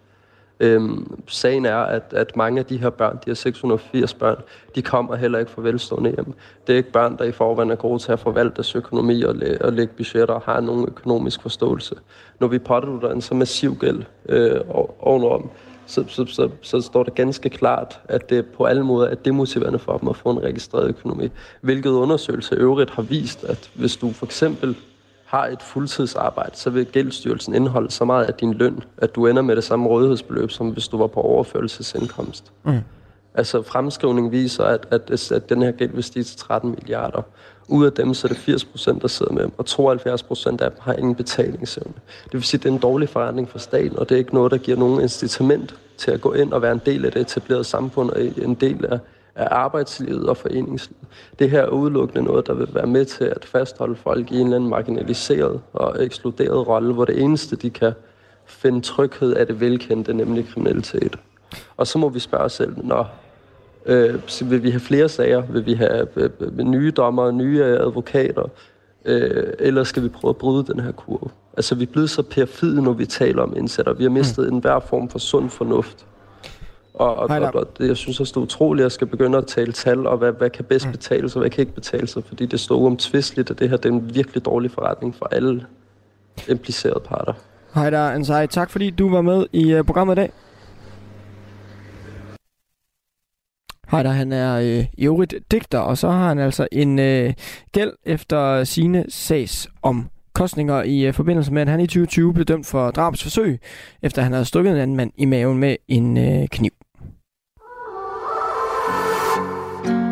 Øhm, 0.60 1.20
sagen 1.28 1.64
er, 1.66 1.76
at, 1.76 2.02
at 2.10 2.36
mange 2.36 2.58
af 2.58 2.66
de 2.66 2.76
her 2.76 2.90
børn, 2.90 3.14
de 3.16 3.20
her 3.26 3.34
680 3.34 4.14
børn, 4.14 4.36
de 4.74 4.82
kommer 4.82 5.16
heller 5.16 5.38
ikke 5.38 5.50
fra 5.50 5.62
velstående 5.62 6.10
hjem. 6.10 6.34
Det 6.66 6.72
er 6.72 6.76
ikke 6.76 6.92
børn, 6.92 7.18
der 7.18 7.24
i 7.24 7.32
forvejen 7.32 7.70
er 7.70 7.74
gode 7.74 7.98
til 7.98 8.12
at 8.12 8.20
forvalte 8.20 8.56
deres 8.56 8.74
økonomi 8.74 9.22
og, 9.22 9.34
læ- 9.34 9.56
og 9.60 9.72
lægge 9.72 9.94
budgetter 9.96 10.34
og 10.34 10.40
har 10.40 10.60
nogen 10.60 10.84
økonomisk 10.88 11.42
forståelse. 11.42 11.94
Når 12.40 12.48
vi 12.48 12.58
pådutter 12.58 13.10
en 13.10 13.20
så 13.20 13.34
massiv 13.34 13.76
gæld 13.76 14.02
øh, 14.28 14.60
ovenover 14.98 15.42
så, 15.90 16.04
så, 16.08 16.26
så, 16.26 16.50
så 16.62 16.80
står 16.80 17.02
det 17.02 17.14
ganske 17.14 17.50
klart, 17.50 18.00
at 18.08 18.30
det 18.30 18.46
på 18.46 18.64
alle 18.64 18.84
måder 18.84 19.08
er 19.08 19.14
demotiverende 19.14 19.78
for 19.78 19.98
dem 19.98 20.08
at 20.08 20.16
få 20.16 20.30
en 20.30 20.42
registreret 20.42 20.88
økonomi. 20.88 21.28
Hvilket 21.60 21.90
undersøgelser 21.90 22.56
øvrigt 22.58 22.90
har 22.90 23.02
vist, 23.02 23.44
at 23.44 23.70
hvis 23.74 23.96
du 23.96 24.12
for 24.12 24.26
eksempel 24.26 24.76
har 25.24 25.46
et 25.46 25.62
fuldtidsarbejde, 25.62 26.56
så 26.56 26.70
vil 26.70 26.86
gældsstyrelsen 26.86 27.54
indeholde 27.54 27.90
så 27.90 28.04
meget 28.04 28.24
af 28.24 28.34
din 28.34 28.54
løn, 28.54 28.82
at 28.96 29.14
du 29.14 29.26
ender 29.26 29.42
med 29.42 29.56
det 29.56 29.64
samme 29.64 29.88
rådighedsbeløb, 29.88 30.50
som 30.50 30.68
hvis 30.68 30.88
du 30.88 30.98
var 30.98 31.06
på 31.06 31.20
overførelsesindkomst. 31.20 32.52
Mm. 32.64 32.78
Altså 33.34 33.62
fremskrivning 33.62 34.32
viser, 34.32 34.64
at, 34.64 34.86
at, 34.90 35.32
at 35.32 35.48
den 35.48 35.62
her 35.62 35.70
gæld 35.70 35.90
vil 35.90 36.04
stige 36.04 36.24
til 36.24 36.38
13 36.38 36.70
milliarder. 36.70 37.22
Ud 37.70 37.86
af 37.86 37.92
dem, 37.92 38.14
så 38.14 38.26
er 38.26 38.28
det 38.28 38.36
80 38.36 38.64
procent, 38.64 39.02
der 39.02 39.08
sidder 39.08 39.32
med 39.32 39.42
dem, 39.42 39.52
og 39.58 39.66
72 39.66 40.22
procent 40.22 40.60
af 40.60 40.70
dem 40.70 40.78
har 40.82 40.92
ingen 40.92 41.14
betalingsevne. 41.14 41.92
Det 42.24 42.32
vil 42.32 42.42
sige, 42.42 42.58
at 42.58 42.62
det 42.62 42.68
er 42.68 42.72
en 42.72 42.80
dårlig 42.80 43.08
forretning 43.08 43.48
for 43.48 43.58
staten, 43.58 43.98
og 43.98 44.08
det 44.08 44.14
er 44.14 44.18
ikke 44.18 44.34
noget, 44.34 44.52
der 44.52 44.58
giver 44.58 44.76
nogen 44.76 45.00
incitament 45.00 45.74
til 45.98 46.10
at 46.10 46.20
gå 46.20 46.32
ind 46.32 46.52
og 46.52 46.62
være 46.62 46.72
en 46.72 46.80
del 46.86 47.04
af 47.04 47.12
det 47.12 47.20
etablerede 47.20 47.64
samfund, 47.64 48.10
og 48.10 48.22
en 48.22 48.54
del 48.54 48.84
af, 48.84 48.98
af 49.34 49.48
arbejdslivet 49.50 50.28
og 50.28 50.36
foreningslivet. 50.36 51.04
Det 51.38 51.50
her 51.50 51.62
er 51.62 51.68
udelukkende 51.68 52.22
noget, 52.22 52.46
der 52.46 52.54
vil 52.54 52.68
være 52.72 52.86
med 52.86 53.04
til 53.04 53.24
at 53.24 53.44
fastholde 53.44 53.96
folk 53.96 54.32
i 54.32 54.34
en 54.34 54.46
eller 54.46 54.56
anden 54.56 54.70
marginaliseret 54.70 55.60
og 55.72 56.04
ekskluderet 56.04 56.68
rolle, 56.68 56.94
hvor 56.94 57.04
det 57.04 57.22
eneste, 57.22 57.56
de 57.56 57.70
kan 57.70 57.92
finde 58.46 58.80
tryghed 58.80 59.34
af 59.34 59.46
det 59.46 59.60
velkendte, 59.60 60.14
nemlig 60.14 60.48
kriminalitet. 60.48 61.16
Og 61.76 61.86
så 61.86 61.98
må 61.98 62.08
vi 62.08 62.18
spørge 62.18 62.44
os 62.44 62.52
selv, 62.52 62.76
når 62.84 63.10
øh, 63.86 64.14
så 64.26 64.44
vil 64.44 64.62
vi 64.62 64.70
have 64.70 64.80
flere 64.80 65.08
sager? 65.08 65.42
Vil 65.42 65.66
vi 65.66 65.74
have 65.74 66.06
øh, 66.16 66.30
øh 66.40 66.58
nye 66.58 66.90
dommer, 66.90 67.30
nye 67.30 67.64
advokater? 67.64 68.50
Øh, 69.04 69.52
eller 69.58 69.84
skal 69.84 70.02
vi 70.02 70.08
prøve 70.08 70.30
at 70.30 70.36
bryde 70.36 70.72
den 70.72 70.80
her 70.80 70.92
kurve? 70.92 71.30
Altså, 71.56 71.74
vi 71.74 71.82
er 71.82 71.86
blevet 71.86 72.10
så 72.10 72.22
perfide, 72.22 72.82
når 72.82 72.92
vi 72.92 73.06
taler 73.06 73.42
om 73.42 73.56
indsætter. 73.56 73.92
Vi 73.92 74.02
har 74.02 74.10
mistet 74.10 74.48
mm. 74.48 74.54
enhver 74.54 74.80
form 74.80 75.08
for 75.08 75.18
sund 75.18 75.50
fornuft. 75.50 76.06
Og, 76.94 77.16
og, 77.16 77.28
og, 77.28 77.54
og 77.54 77.78
det, 77.78 77.88
jeg 77.88 77.96
synes 77.96 78.20
også, 78.20 78.30
det 78.30 78.36
er 78.36 78.40
utroligt, 78.40 78.82
at 78.82 78.84
jeg 78.84 78.92
skal 78.92 79.06
begynde 79.06 79.38
at 79.38 79.46
tale 79.46 79.72
tal, 79.72 80.06
og 80.06 80.18
hvad, 80.18 80.32
hvad 80.32 80.50
kan 80.50 80.64
bedst 80.64 80.86
mm. 80.86 80.92
betale 80.92 81.28
sig, 81.28 81.36
og 81.36 81.40
hvad 81.40 81.50
kan 81.50 81.62
ikke 81.62 81.74
betale 81.74 82.06
sig, 82.06 82.24
fordi 82.24 82.46
det 82.46 82.60
står 82.60 82.76
uomtvisteligt, 82.76 83.50
at 83.50 83.58
det 83.58 83.70
her 83.70 83.76
det 83.76 83.88
er 83.88 83.92
en 83.92 84.14
virkelig 84.14 84.44
dårlig 84.44 84.70
forretning 84.70 85.14
for 85.14 85.28
alle 85.30 85.66
implicerede 86.48 87.00
parter. 87.00 87.32
Hej 87.74 87.90
der, 87.90 88.10
Ansai. 88.10 88.46
Tak 88.46 88.70
fordi 88.70 88.90
du 88.90 89.10
var 89.10 89.20
med 89.20 89.46
i 89.52 89.74
uh, 89.74 89.84
programmet 89.84 90.14
i 90.14 90.16
dag. 90.16 90.32
Heider, 93.90 94.10
han 94.10 94.32
er 94.32 94.54
øh, 94.56 94.84
i 94.98 95.06
øvrigt 95.06 95.34
digter, 95.50 95.78
og 95.78 95.98
så 95.98 96.10
har 96.10 96.28
han 96.28 96.38
altså 96.38 96.68
en 96.72 96.98
øh, 96.98 97.32
gæld 97.72 97.92
efter 98.06 98.64
sine 98.64 99.04
sags 99.08 99.68
om 99.82 100.08
kostninger 100.32 100.82
i 100.82 101.06
øh, 101.06 101.14
forbindelse 101.14 101.52
med, 101.52 101.62
at 101.62 101.68
han 101.68 101.80
i 101.80 101.86
2020 101.86 102.34
blev 102.34 102.44
dømt 102.44 102.66
for 102.66 102.90
drabsforsøg, 102.90 103.60
efter 104.02 104.22
han 104.22 104.32
havde 104.32 104.44
stukket 104.44 104.72
en 104.72 104.78
anden 104.78 104.96
mand 104.96 105.12
i 105.16 105.24
maven 105.24 105.58
med 105.58 105.76
en 105.88 106.16
øh, 106.16 106.48
kniv. 106.48 106.70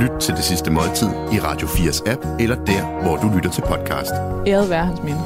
Lyt 0.00 0.20
til 0.20 0.34
det 0.34 0.44
sidste 0.44 0.70
måltid 0.70 1.08
i 1.08 1.38
Radio 1.38 1.66
4's 1.66 2.10
app, 2.10 2.40
eller 2.40 2.64
der, 2.64 3.02
hvor 3.02 3.16
du 3.16 3.36
lytter 3.36 3.50
til 3.50 3.62
podcast. 3.62 4.12
Æret 4.46 4.70
være 4.70 4.84
hans 4.84 5.02
minde. 5.02 5.20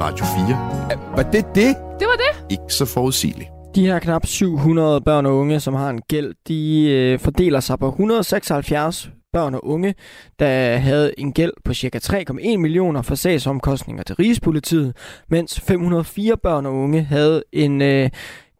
Radio 0.00 0.24
4. 0.24 1.16
Var 1.16 1.22
det 1.22 1.44
det? 1.54 1.76
Det 2.00 2.06
var 2.06 2.16
det. 2.16 2.44
Ikke 2.50 2.74
så 2.74 2.84
forudsigeligt. 2.84 3.50
De 3.74 3.86
her 3.86 3.98
knap 3.98 4.26
700 4.26 5.00
børn 5.00 5.26
og 5.26 5.36
unge, 5.36 5.60
som 5.60 5.74
har 5.74 5.90
en 5.90 6.00
gæld, 6.08 6.34
de 6.48 6.90
øh, 6.90 7.18
fordeler 7.18 7.60
sig 7.60 7.78
på 7.78 7.88
176 7.88 9.10
børn 9.32 9.54
og 9.54 9.66
unge, 9.66 9.94
der 10.38 10.76
havde 10.76 11.14
en 11.18 11.32
gæld 11.32 11.52
på 11.64 11.74
ca. 11.74 11.98
3,1 11.98 12.56
millioner 12.56 13.02
for 13.02 13.14
sagsomkostninger 13.14 14.02
til 14.02 14.16
Rigspolitiet, 14.16 14.96
mens 15.28 15.60
504 15.60 16.36
børn 16.36 16.66
og 16.66 16.74
unge 16.74 17.02
havde 17.02 17.42
en 17.52 17.82
øh, 17.82 18.10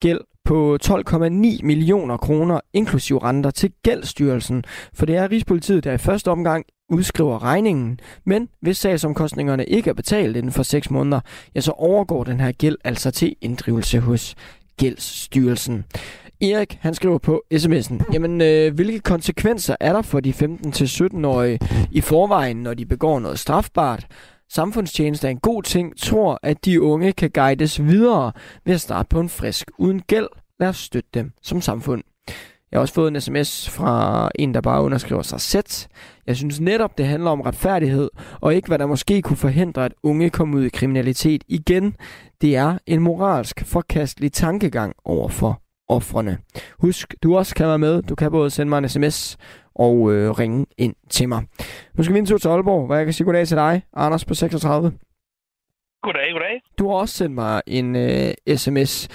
gæld 0.01 0.21
på 0.45 0.79
12,9 0.85 1.29
millioner 1.63 2.17
kroner, 2.17 2.61
inklusiv 2.73 3.17
renter 3.17 3.51
til 3.51 3.73
Gældsstyrelsen. 3.83 4.65
For 4.95 5.07
det 5.07 5.17
er 5.17 5.31
Rigspolitiet, 5.31 5.85
der 5.85 5.93
i 5.93 5.99
første 5.99 6.31
omgang 6.31 6.65
udskriver 6.89 7.43
regningen. 7.43 8.01
Men 8.27 8.49
hvis 8.63 8.79
sagsomkostningerne 8.79 9.65
ikke 9.65 9.91
er 9.91 9.95
betalt 9.95 10.37
inden 10.37 10.53
for 10.53 10.63
6 10.63 10.91
måneder, 10.91 11.21
ja, 11.55 11.61
så 11.61 11.73
overgår 11.73 12.25
den 12.25 12.41
her 12.41 12.53
gæld 12.53 12.77
altså 12.85 13.11
til 13.11 13.37
inddrivelse 13.41 14.01
hos 14.01 14.35
Gældsstyrelsen. 14.77 15.85
Erik, 16.43 16.79
han 16.81 16.95
skriver 16.95 17.19
på 17.19 17.43
sms'en, 17.55 18.13
jamen 18.13 18.41
øh, 18.41 18.75
hvilke 18.75 19.01
konsekvenser 19.01 19.77
er 19.81 19.93
der 19.93 20.03
for 20.03 20.21
de 20.21 20.31
15-17-årige 20.31 21.59
i 21.91 22.01
forvejen, 22.01 22.57
når 22.57 22.75
de 22.75 22.87
begår 22.87 23.21
noget 23.21 23.39
strafbart? 23.39 24.07
Samfundstjeneste 24.53 25.27
er 25.27 25.31
en 25.31 25.41
god 25.41 25.63
ting, 25.63 25.99
tror, 25.99 26.41
at 26.43 26.65
de 26.65 26.83
unge 26.83 27.13
kan 27.13 27.31
guides 27.31 27.83
videre 27.83 28.33
ved 28.65 28.75
at 28.75 28.81
starte 28.81 29.09
på 29.09 29.21
en 29.21 29.29
frisk 29.29 29.71
uden 29.79 30.01
gæld. 30.01 30.29
Lad 30.61 30.69
os 30.69 30.77
støtte 30.77 31.09
dem 31.15 31.33
som 31.43 31.61
samfund. 31.61 32.03
Jeg 32.73 32.77
har 32.77 32.81
også 32.81 32.95
fået 32.95 33.09
en 33.09 33.21
sms 33.21 33.71
fra 33.71 34.31
en, 34.35 34.55
der 34.55 34.61
bare 34.61 34.83
underskriver 34.83 35.23
sig 35.23 35.41
sæt. 35.41 35.89
Jeg 36.27 36.37
synes 36.37 36.61
netop, 36.61 36.99
det 36.99 37.07
handler 37.07 37.31
om 37.31 37.41
retfærdighed, 37.41 38.11
og 38.41 38.55
ikke 38.55 38.69
hvad 38.69 38.79
der 38.79 38.87
måske 38.87 39.23
kunne 39.23 39.37
forhindre, 39.37 39.85
at 39.85 39.95
unge 40.03 40.31
kom 40.31 40.55
ud 40.55 40.65
i 40.65 40.69
kriminalitet 40.69 41.45
igen. 41.49 41.97
Det 42.41 42.57
er 42.57 42.79
en 42.87 43.01
moralsk 43.01 43.65
forkastelig 43.67 44.33
tankegang 44.33 44.95
overfor 45.05 45.63
offrene. 45.89 46.39
Husk, 46.79 47.15
du 47.23 47.37
også 47.37 47.55
kan 47.55 47.67
være 47.67 47.79
med. 47.79 48.03
Du 48.03 48.15
kan 48.15 48.31
både 48.31 48.51
sende 48.51 48.71
mig 48.71 48.79
en 48.79 48.89
sms 48.89 49.37
og 49.75 50.13
øh, 50.13 50.31
ringe 50.31 50.67
ind 50.79 50.95
til 51.11 51.29
mig. 51.29 51.43
Nu 51.95 52.03
skal 52.03 52.15
vi 52.15 52.19
en 52.19 52.27
tur 52.27 52.39
til 52.39 52.49
Aalborg, 52.49 52.87
hvor 52.87 52.95
jeg 52.95 53.05
kan 53.05 53.13
sige 53.13 53.25
goddag 53.25 53.47
til 53.47 53.57
dig, 53.57 53.83
Anders 53.97 54.25
på 54.25 54.35
36. 54.35 54.93
Goddag, 56.03 56.33
goddag. 56.33 56.61
Du 56.79 56.89
har 56.89 56.97
også 56.97 57.15
sendt 57.15 57.35
mig 57.35 57.63
en 57.67 57.97
øh, 57.97 58.57
sms. 58.57 59.09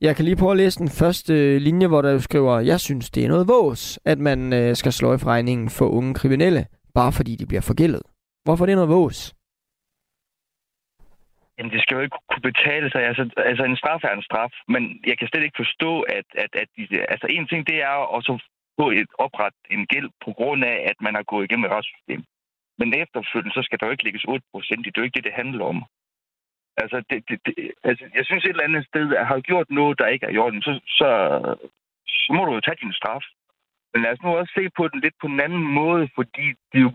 Jeg 0.00 0.16
kan 0.16 0.24
lige 0.24 0.36
prøve 0.36 0.50
at 0.50 0.56
læse 0.56 0.78
den 0.78 0.88
første 0.88 1.34
øh, 1.34 1.60
linje, 1.60 1.86
hvor 1.86 2.02
der 2.02 2.18
skriver, 2.18 2.60
jeg 2.60 2.80
synes, 2.80 3.10
det 3.10 3.24
er 3.24 3.28
noget 3.28 3.48
vås, 3.48 3.98
at 4.04 4.18
man 4.18 4.52
øh, 4.52 4.76
skal 4.76 4.92
sløjfe 4.92 5.26
regningen 5.26 5.70
for 5.70 5.86
unge 5.88 6.14
kriminelle, 6.14 6.66
bare 6.94 7.12
fordi 7.12 7.36
de 7.36 7.46
bliver 7.46 7.60
forgældet. 7.60 8.02
Hvorfor 8.44 8.64
er 8.64 8.66
det 8.66 8.76
noget 8.76 8.90
vås? 8.90 9.34
Jamen, 11.58 11.72
det 11.72 11.82
skal 11.82 11.94
jo 11.96 12.02
ikke 12.06 12.18
kunne 12.30 12.46
betale 12.52 12.90
sig. 12.90 13.02
Altså, 13.08 13.22
altså 13.36 13.64
en 13.64 13.76
straf 13.76 14.02
er 14.04 14.14
en 14.14 14.28
straf, 14.28 14.52
men 14.68 14.82
jeg 15.06 15.18
kan 15.18 15.28
slet 15.28 15.44
ikke 15.44 15.62
forstå, 15.64 15.90
at, 16.00 16.26
at, 16.44 16.52
at 16.62 16.68
altså 17.12 17.26
en 17.30 17.46
ting, 17.46 17.66
det 17.66 17.76
er 17.88 18.16
at 18.16 18.24
så 18.24 18.34
på 18.78 18.90
et 18.90 19.10
opret 19.18 19.54
en 19.70 19.86
gæld 19.86 20.10
på 20.24 20.30
grund 20.38 20.64
af, 20.64 20.76
at 20.90 20.98
man 21.00 21.14
har 21.14 21.22
gået 21.22 21.44
igennem 21.44 21.64
et 21.64 21.70
retssystem. 21.76 22.22
Men 22.78 22.94
efterfølgende, 23.02 23.54
så 23.54 23.62
skal 23.62 23.78
der 23.78 23.86
jo 23.86 23.92
ikke 23.92 24.04
lægges 24.04 24.24
8 24.24 24.46
procent 24.52 24.84
Det 24.84 24.96
er 24.96 25.00
jo 25.00 25.08
ikke 25.08 25.16
det, 25.16 25.24
det 25.24 25.40
handler 25.42 25.64
om. 25.64 25.78
Altså, 26.82 26.96
det, 27.10 27.18
det, 27.28 27.38
det, 27.46 27.54
altså, 27.84 28.04
jeg 28.14 28.24
synes 28.24 28.44
et 28.44 28.50
eller 28.50 28.68
andet 28.68 28.86
sted, 28.86 29.14
at 29.14 29.26
har 29.26 29.40
gjort 29.40 29.70
noget, 29.70 29.98
der 29.98 30.06
ikke 30.06 30.26
er 30.26 30.30
i 30.30 30.38
orden, 30.38 30.62
så, 30.62 30.80
så, 30.98 31.08
så 32.08 32.28
må 32.32 32.44
du 32.44 32.52
jo 32.54 32.60
tage 32.60 32.82
din 32.82 32.92
straf. 32.92 33.24
Men 33.92 34.02
lad 34.02 34.12
os 34.12 34.22
nu 34.22 34.28
også 34.36 34.52
se 34.58 34.64
på 34.76 34.88
den 34.88 35.00
lidt 35.00 35.14
på 35.20 35.26
en 35.26 35.40
anden 35.40 35.64
måde, 35.80 36.08
fordi 36.14 36.46
det 36.72 36.78
er 36.78 36.86
jo 36.88 36.92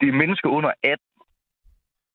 det 0.00 0.08
er 0.08 0.20
mennesker 0.22 0.48
under 0.48 0.72
18, 0.82 0.98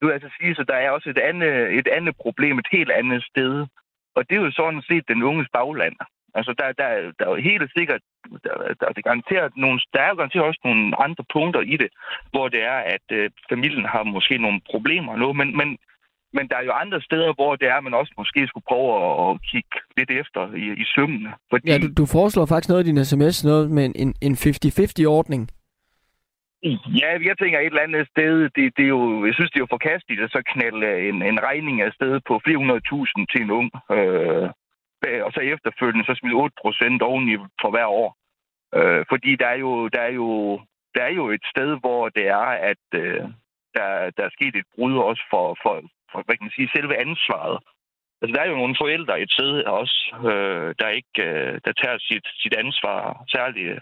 du 0.01 0.05
vil 0.05 0.13
altså 0.13 0.29
sige, 0.39 0.55
så 0.55 0.63
der 0.63 0.73
er 0.73 0.91
også 0.91 1.09
et 1.09 1.17
andet, 1.17 1.53
et 1.79 1.87
andet 1.87 2.15
problem 2.15 2.59
et 2.59 2.67
helt 2.71 2.91
andet 2.91 3.23
sted. 3.23 3.67
Og 4.15 4.29
det 4.29 4.35
er 4.35 4.41
jo 4.41 4.51
sådan 4.51 4.81
set 4.81 5.07
den 5.07 5.23
unges 5.23 5.49
bagland. 5.53 5.95
Altså, 6.37 6.51
der, 6.59 6.65
der, 6.81 6.87
der 7.17 7.25
er 7.25 7.31
jo 7.35 7.41
helt 7.49 7.71
sikkert, 7.77 8.01
der, 8.43 8.53
der, 8.79 8.87
er 8.89 9.07
garanteret 9.09 9.51
nogle, 9.57 9.79
der 9.93 10.01
er 10.01 10.09
jo 10.09 10.15
garanteret 10.15 10.45
også 10.45 10.61
nogle 10.63 11.03
andre 11.05 11.23
punkter 11.33 11.61
i 11.73 11.75
det, 11.83 11.89
hvor 12.33 12.47
det 12.47 12.61
er, 12.63 12.79
at 12.95 13.05
øh, 13.11 13.29
familien 13.49 13.85
har 13.85 14.03
måske 14.03 14.37
nogle 14.37 14.61
problemer 14.71 15.15
nu, 15.15 15.33
men, 15.33 15.57
men, 15.59 15.77
men 16.33 16.47
der 16.49 16.55
er 16.57 16.63
jo 16.63 16.71
andre 16.71 17.01
steder, 17.01 17.33
hvor 17.33 17.55
det 17.55 17.67
er, 17.67 17.75
at 17.77 17.83
man 17.83 17.93
også 17.93 18.13
måske 18.17 18.47
skulle 18.47 18.67
prøve 18.71 18.89
at, 19.05 19.13
at 19.29 19.41
kigge 19.51 19.75
lidt 19.97 20.11
efter 20.21 20.41
i, 20.63 20.65
i 20.83 20.85
sømmene. 20.95 21.31
Fordi... 21.49 21.65
Ja, 21.71 21.77
du, 21.77 21.87
du 22.01 22.05
foreslår 22.05 22.45
faktisk 22.45 22.69
noget 22.69 22.83
i 22.83 22.89
din 22.89 23.05
sms, 23.05 23.43
noget 23.43 23.71
med 23.71 23.85
en, 23.95 24.13
en 24.21 24.33
50-50-ordning. 24.33 25.49
Ja, 27.01 27.09
jeg 27.29 27.35
tænker 27.37 27.59
et 27.59 27.65
eller 27.65 27.87
andet 27.87 28.07
sted, 28.13 28.33
det, 28.55 28.65
det 28.77 28.83
er 28.83 28.93
jo, 28.97 29.25
jeg 29.25 29.33
synes, 29.33 29.51
det 29.51 29.59
er 29.59 29.65
jo 29.67 29.75
forkasteligt 29.77 30.21
at 30.21 30.31
så 30.31 30.41
knalde 30.53 31.09
en, 31.09 31.17
en 31.31 31.39
regning 31.49 31.81
af 31.81 31.91
sted 31.93 32.19
på 32.27 32.33
400.000 32.47 33.25
til 33.31 33.41
en 33.45 33.51
ung, 33.59 33.69
øh, 33.97 34.49
Øh, 35.07 35.23
og 35.25 35.31
så 35.33 35.39
efterfølgende 35.39 36.05
så 36.05 36.15
smide 36.19 36.35
8 36.35 36.55
procent 36.61 37.01
oveni 37.01 37.35
for 37.61 37.69
hver 37.71 37.85
år. 37.85 38.09
Øh, 38.77 39.05
fordi 39.09 39.35
der 39.35 39.47
er, 39.47 39.59
jo, 39.65 39.87
der, 39.87 40.01
er 40.01 40.13
jo, 40.21 40.59
der 40.95 41.03
er 41.03 41.13
jo 41.19 41.29
et 41.29 41.45
sted, 41.53 41.79
hvor 41.79 42.09
det 42.09 42.27
er, 42.27 42.47
at 42.71 42.85
øh, 42.95 43.23
der, 43.75 43.87
der 44.17 44.23
er 44.25 44.35
sket 44.37 44.55
et 44.55 44.71
brud 44.75 44.97
også 44.97 45.23
for, 45.29 45.57
for, 45.63 45.73
for 46.11 46.23
hvad 46.25 46.35
kan 46.35 46.45
man 46.45 46.57
sige, 46.57 46.69
selve 46.75 46.95
ansvaret. 47.05 47.57
Altså, 48.21 48.33
der 48.35 48.41
er 48.41 48.49
jo 48.49 48.55
nogle 48.55 48.81
forældre 48.81 49.21
et 49.21 49.31
sted 49.31 49.63
også, 49.63 49.97
øh, 50.31 50.75
der 50.79 50.97
ikke 50.99 51.17
øh, 51.29 51.61
der 51.65 51.73
tager 51.81 51.97
sit, 51.99 52.25
sit 52.41 52.53
ansvar 52.53 53.23
særligt 53.35 53.69
øh, 53.71 53.81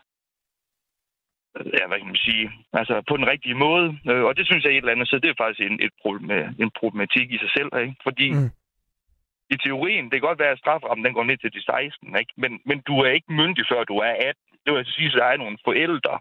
ja, 1.78 1.88
hvad 1.88 1.98
kan 1.98 2.12
man 2.14 2.26
sige, 2.30 2.52
altså 2.74 3.02
på 3.10 3.18
den 3.18 3.28
rigtige 3.28 3.62
måde. 3.66 3.98
Øh, 4.10 4.24
og 4.24 4.38
det 4.38 4.46
synes 4.46 4.64
jeg 4.64 4.72
et 4.72 4.78
eller 4.78 4.92
andet 4.92 5.10
så 5.10 5.20
det 5.24 5.30
er 5.30 5.42
faktisk 5.44 5.62
en, 5.72 5.80
et 5.88 5.94
problem, 6.02 6.30
en 6.60 6.72
problematik 6.80 7.28
i 7.32 7.38
sig 7.38 7.52
selv, 7.58 7.72
ikke? 7.84 7.96
Fordi 8.04 8.28
mm 8.32 8.50
i 9.54 9.56
teorien, 9.66 10.06
det 10.06 10.16
kan 10.16 10.30
godt 10.30 10.44
være, 10.44 10.56
at 10.56 10.62
straframmen 10.64 11.06
den 11.06 11.14
går 11.14 11.24
ned 11.24 11.38
til 11.38 11.54
de 11.56 11.62
16, 11.64 12.18
ikke? 12.22 12.34
Men, 12.44 12.52
men 12.70 12.78
du 12.88 12.94
er 13.06 13.12
ikke 13.18 13.34
myndig, 13.42 13.66
før 13.72 13.84
du 13.84 13.96
er 14.10 14.14
18. 14.30 14.34
Det 14.64 14.70
vil 14.72 14.78
altså 14.82 14.94
sige, 14.94 15.08
at 15.08 15.20
der 15.22 15.26
er 15.26 15.38
nogle 15.38 15.58
forældre, 15.68 16.16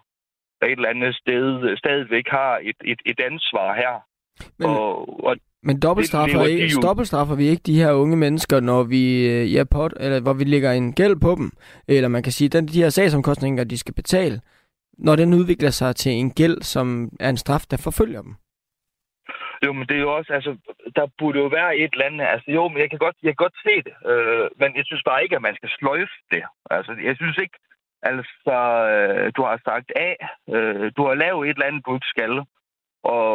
der 0.58 0.66
et 0.66 0.78
eller 0.80 0.94
andet 0.94 1.14
sted 1.22 1.76
stadigvæk 1.76 2.26
har 2.38 2.52
et, 2.70 2.78
et, 2.92 3.00
et 3.10 3.20
ansvar 3.30 3.68
her. 3.82 3.94
Men, 4.58 4.68
og, 4.68 5.24
og 5.24 5.36
men 5.62 5.80
dobbeltstraffer, 5.80 6.42
det, 6.42 6.50
ikke, 6.50 6.76
dobbeltstraffer 6.82 7.34
vi 7.34 7.46
ikke 7.48 7.62
de 7.62 7.78
her 7.82 7.92
unge 7.92 8.16
mennesker, 8.16 8.60
når 8.60 8.82
vi, 8.82 9.28
øh, 9.28 9.54
ja, 9.54 9.64
pot, 9.64 9.92
eller 10.00 10.20
hvor 10.20 10.32
vi 10.32 10.44
lægger 10.44 10.72
en 10.72 10.92
gæld 10.92 11.16
på 11.20 11.34
dem? 11.34 11.50
Eller 11.88 12.08
man 12.08 12.22
kan 12.22 12.32
sige, 12.32 12.58
at 12.58 12.68
de 12.72 12.82
her 12.82 12.88
sagsomkostninger, 12.88 13.64
de 13.64 13.78
skal 13.78 13.94
betale, 13.94 14.40
når 14.98 15.16
den 15.16 15.34
udvikler 15.34 15.70
sig 15.70 15.96
til 15.96 16.12
en 16.12 16.30
gæld, 16.30 16.62
som 16.62 17.10
er 17.20 17.30
en 17.30 17.36
straf, 17.36 17.64
der 17.70 17.76
forfølger 17.76 18.22
dem? 18.22 18.34
Jo, 19.64 19.72
men 19.72 19.86
det 19.88 19.96
er 19.96 20.00
jo 20.00 20.16
også, 20.16 20.32
altså, 20.32 20.56
der 20.96 21.06
burde 21.18 21.38
jo 21.38 21.46
være 21.46 21.76
et 21.76 21.92
eller 21.92 22.06
andet, 22.06 22.26
altså 22.34 22.50
jo, 22.50 22.68
men 22.68 22.78
jeg 22.78 22.90
kan 22.90 22.98
godt, 22.98 23.16
jeg 23.22 23.30
kan 23.30 23.44
godt 23.44 23.58
se 23.66 23.74
det, 23.88 23.94
øh, 24.10 24.48
men 24.60 24.76
jeg 24.76 24.84
synes 24.86 25.02
bare 25.08 25.22
ikke, 25.22 25.36
at 25.36 25.42
man 25.42 25.56
skal 25.56 25.70
sløjfe 25.78 26.16
det. 26.30 26.44
Altså, 26.70 26.92
jeg 27.08 27.16
synes 27.16 27.36
ikke, 27.44 27.58
Altså, 28.02 28.56
øh, 28.92 29.32
du 29.36 29.42
har 29.42 29.60
sagt 29.64 29.92
A, 29.96 30.14
øh, 30.54 30.92
du 30.96 31.02
har 31.06 31.14
lavet 31.14 31.48
et 31.48 31.54
eller 31.54 31.66
andet, 31.66 31.86
du 31.86 31.94
ikke 31.94 32.12
skal. 32.14 32.34
Og 33.02 33.34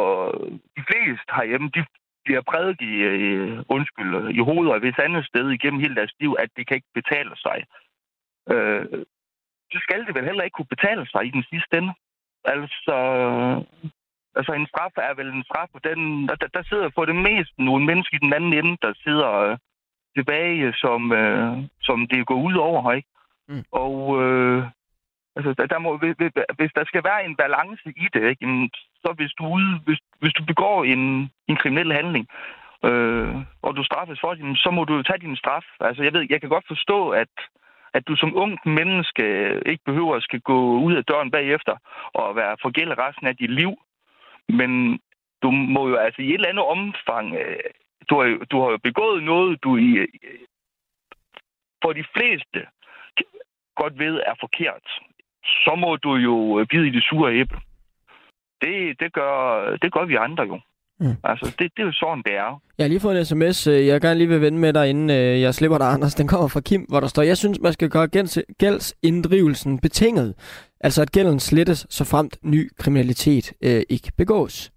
de 0.76 0.82
fleste 0.90 1.30
herhjemme, 1.36 1.70
de 1.74 1.84
bliver 2.24 2.42
prædiket 2.50 2.88
i, 3.28 3.30
undskyld, 3.68 4.30
i 4.38 4.38
hovedet 4.38 4.72
og 4.72 4.80
hvis 4.80 5.04
andet 5.06 5.26
sted 5.26 5.50
igennem 5.50 5.80
hele 5.80 5.94
deres 5.94 6.14
liv, 6.20 6.36
at 6.38 6.50
det 6.56 6.66
kan 6.66 6.76
ikke 6.76 6.96
betale 7.00 7.34
sig. 7.36 7.58
Øh, 8.52 9.04
så 9.72 9.78
skal 9.82 10.06
det 10.06 10.14
vel 10.14 10.24
heller 10.24 10.44
ikke 10.44 10.56
kunne 10.56 10.74
betale 10.76 11.06
sig 11.06 11.22
i 11.24 11.30
den 11.30 11.44
sidste 11.50 11.78
ende. 11.78 11.92
Altså, 12.44 12.96
altså 14.36 14.52
en 14.52 14.66
straf 14.66 14.94
er 14.96 15.14
vel 15.14 15.28
en 15.28 15.44
straf, 15.44 15.68
og 15.74 15.84
den, 15.84 16.28
der, 16.28 16.36
der 16.54 16.62
sidder 16.62 16.90
for 16.94 17.04
det 17.04 17.16
meste 17.16 17.64
nogle 17.64 17.84
mennesker 17.84 18.16
i 18.16 18.24
den 18.24 18.32
anden 18.32 18.52
ende, 18.52 18.76
der 18.82 18.92
sidder 19.04 19.30
øh, 19.46 19.56
tilbage, 20.16 20.72
som, 20.72 21.12
øh, 21.12 21.56
som 21.82 22.06
det 22.06 22.26
går 22.26 22.40
ud 22.48 22.54
over, 22.54 22.92
ikke? 22.92 23.08
Mm. 23.48 23.64
Og 23.72 24.22
øh, 24.22 24.64
altså, 25.36 25.54
der, 25.58 25.66
der 25.66 25.78
må, 25.78 25.96
hvis, 25.96 26.14
hvis 26.58 26.72
der 26.78 26.84
skal 26.84 27.04
være 27.04 27.24
en 27.24 27.36
balance 27.36 27.88
i 27.96 28.06
det, 28.14 28.22
ikke? 28.30 28.40
Jamen, 28.40 28.70
så 29.02 29.14
hvis 29.16 29.32
du, 29.38 29.44
ude, 29.46 29.78
hvis, 29.86 29.98
hvis 30.20 30.32
du 30.32 30.44
begår 30.44 30.84
en, 30.84 31.30
en 31.48 31.56
kriminel 31.56 31.92
handling, 31.92 32.26
øh, 32.84 33.34
og 33.62 33.76
du 33.76 33.84
straffes 33.84 34.20
for 34.20 34.34
det, 34.34 34.58
så 34.58 34.70
må 34.70 34.84
du 34.84 35.02
tage 35.02 35.24
din 35.26 35.36
straf. 35.36 35.66
Altså, 35.80 36.02
jeg 36.02 36.12
ved, 36.12 36.26
jeg 36.30 36.40
kan 36.40 36.50
godt 36.50 36.66
forstå, 36.68 37.10
at 37.10 37.34
at 37.96 38.08
du 38.08 38.16
som 38.16 38.36
ung 38.36 38.58
menneske 38.64 39.24
ikke 39.66 39.84
behøver 39.84 40.16
at 40.16 40.22
skal 40.22 40.40
gå 40.40 40.58
ud 40.86 40.94
af 40.94 41.04
døren 41.04 41.30
bagefter 41.30 41.76
og 42.14 42.36
være 42.36 42.56
forgældet 42.62 42.98
resten 42.98 43.26
af 43.26 43.36
dit 43.36 43.50
liv. 43.50 43.72
Men 44.48 45.00
du 45.42 45.50
må 45.50 45.88
jo 45.88 45.96
altså 45.96 46.22
i 46.22 46.28
et 46.28 46.34
eller 46.34 46.48
andet 46.48 46.64
omfang, 46.64 47.34
øh, 47.34 47.70
du 48.10 48.20
har, 48.20 48.44
du 48.50 48.60
har 48.62 48.70
jo 48.70 48.78
begået 48.78 49.22
noget, 49.22 49.62
du 49.64 49.76
i, 49.76 49.90
øh, 49.96 50.08
for 51.82 51.92
de 51.92 52.04
fleste 52.16 52.66
godt 53.76 53.98
ved 53.98 54.20
er 54.26 54.34
forkert. 54.40 54.86
Så 55.44 55.74
må 55.74 55.96
du 55.96 56.14
jo 56.14 56.66
bide 56.70 56.86
i 56.86 56.90
det 56.90 57.04
sure 57.04 57.34
æble. 57.34 57.60
Det, 58.62 59.00
det, 59.00 59.12
gør, 59.12 59.76
det 59.76 59.92
gør 59.92 60.04
vi 60.04 60.14
andre 60.14 60.44
jo. 60.44 60.60
Mm. 61.00 61.16
Altså, 61.24 61.46
det, 61.58 61.72
det 61.76 61.82
er 61.82 61.86
jo 61.86 61.92
sådan, 61.92 62.22
det 62.26 62.34
er. 62.34 62.60
Jeg 62.78 62.84
har 62.84 62.88
lige 62.88 63.00
fået 63.00 63.18
en 63.18 63.24
sms, 63.24 63.66
øh, 63.66 63.86
jeg 63.86 64.00
gerne 64.00 64.18
lige 64.18 64.28
vil 64.28 64.40
vende 64.40 64.58
med 64.58 64.72
dig, 64.72 64.90
inden 64.90 65.10
øh, 65.10 65.40
jeg 65.40 65.54
slipper 65.54 65.78
dig, 65.78 65.86
Anders. 65.86 66.14
Den 66.14 66.28
kommer 66.28 66.48
fra 66.48 66.60
Kim, 66.60 66.82
hvor 66.88 67.00
der 67.00 67.06
står, 67.06 67.22
jeg 67.22 67.36
synes, 67.36 67.60
man 67.60 67.72
skal 67.72 67.90
gøre 67.90 68.08
gældsinddrivelsen 68.58 69.78
betinget. 69.78 70.34
Altså, 70.80 71.02
at 71.02 71.12
gælden 71.12 71.40
slettes, 71.40 71.86
så 71.90 72.04
fremt 72.04 72.38
ny 72.42 72.70
kriminalitet 72.78 73.52
øh, 73.64 73.82
ikke 73.90 74.12
begås. 74.16 74.72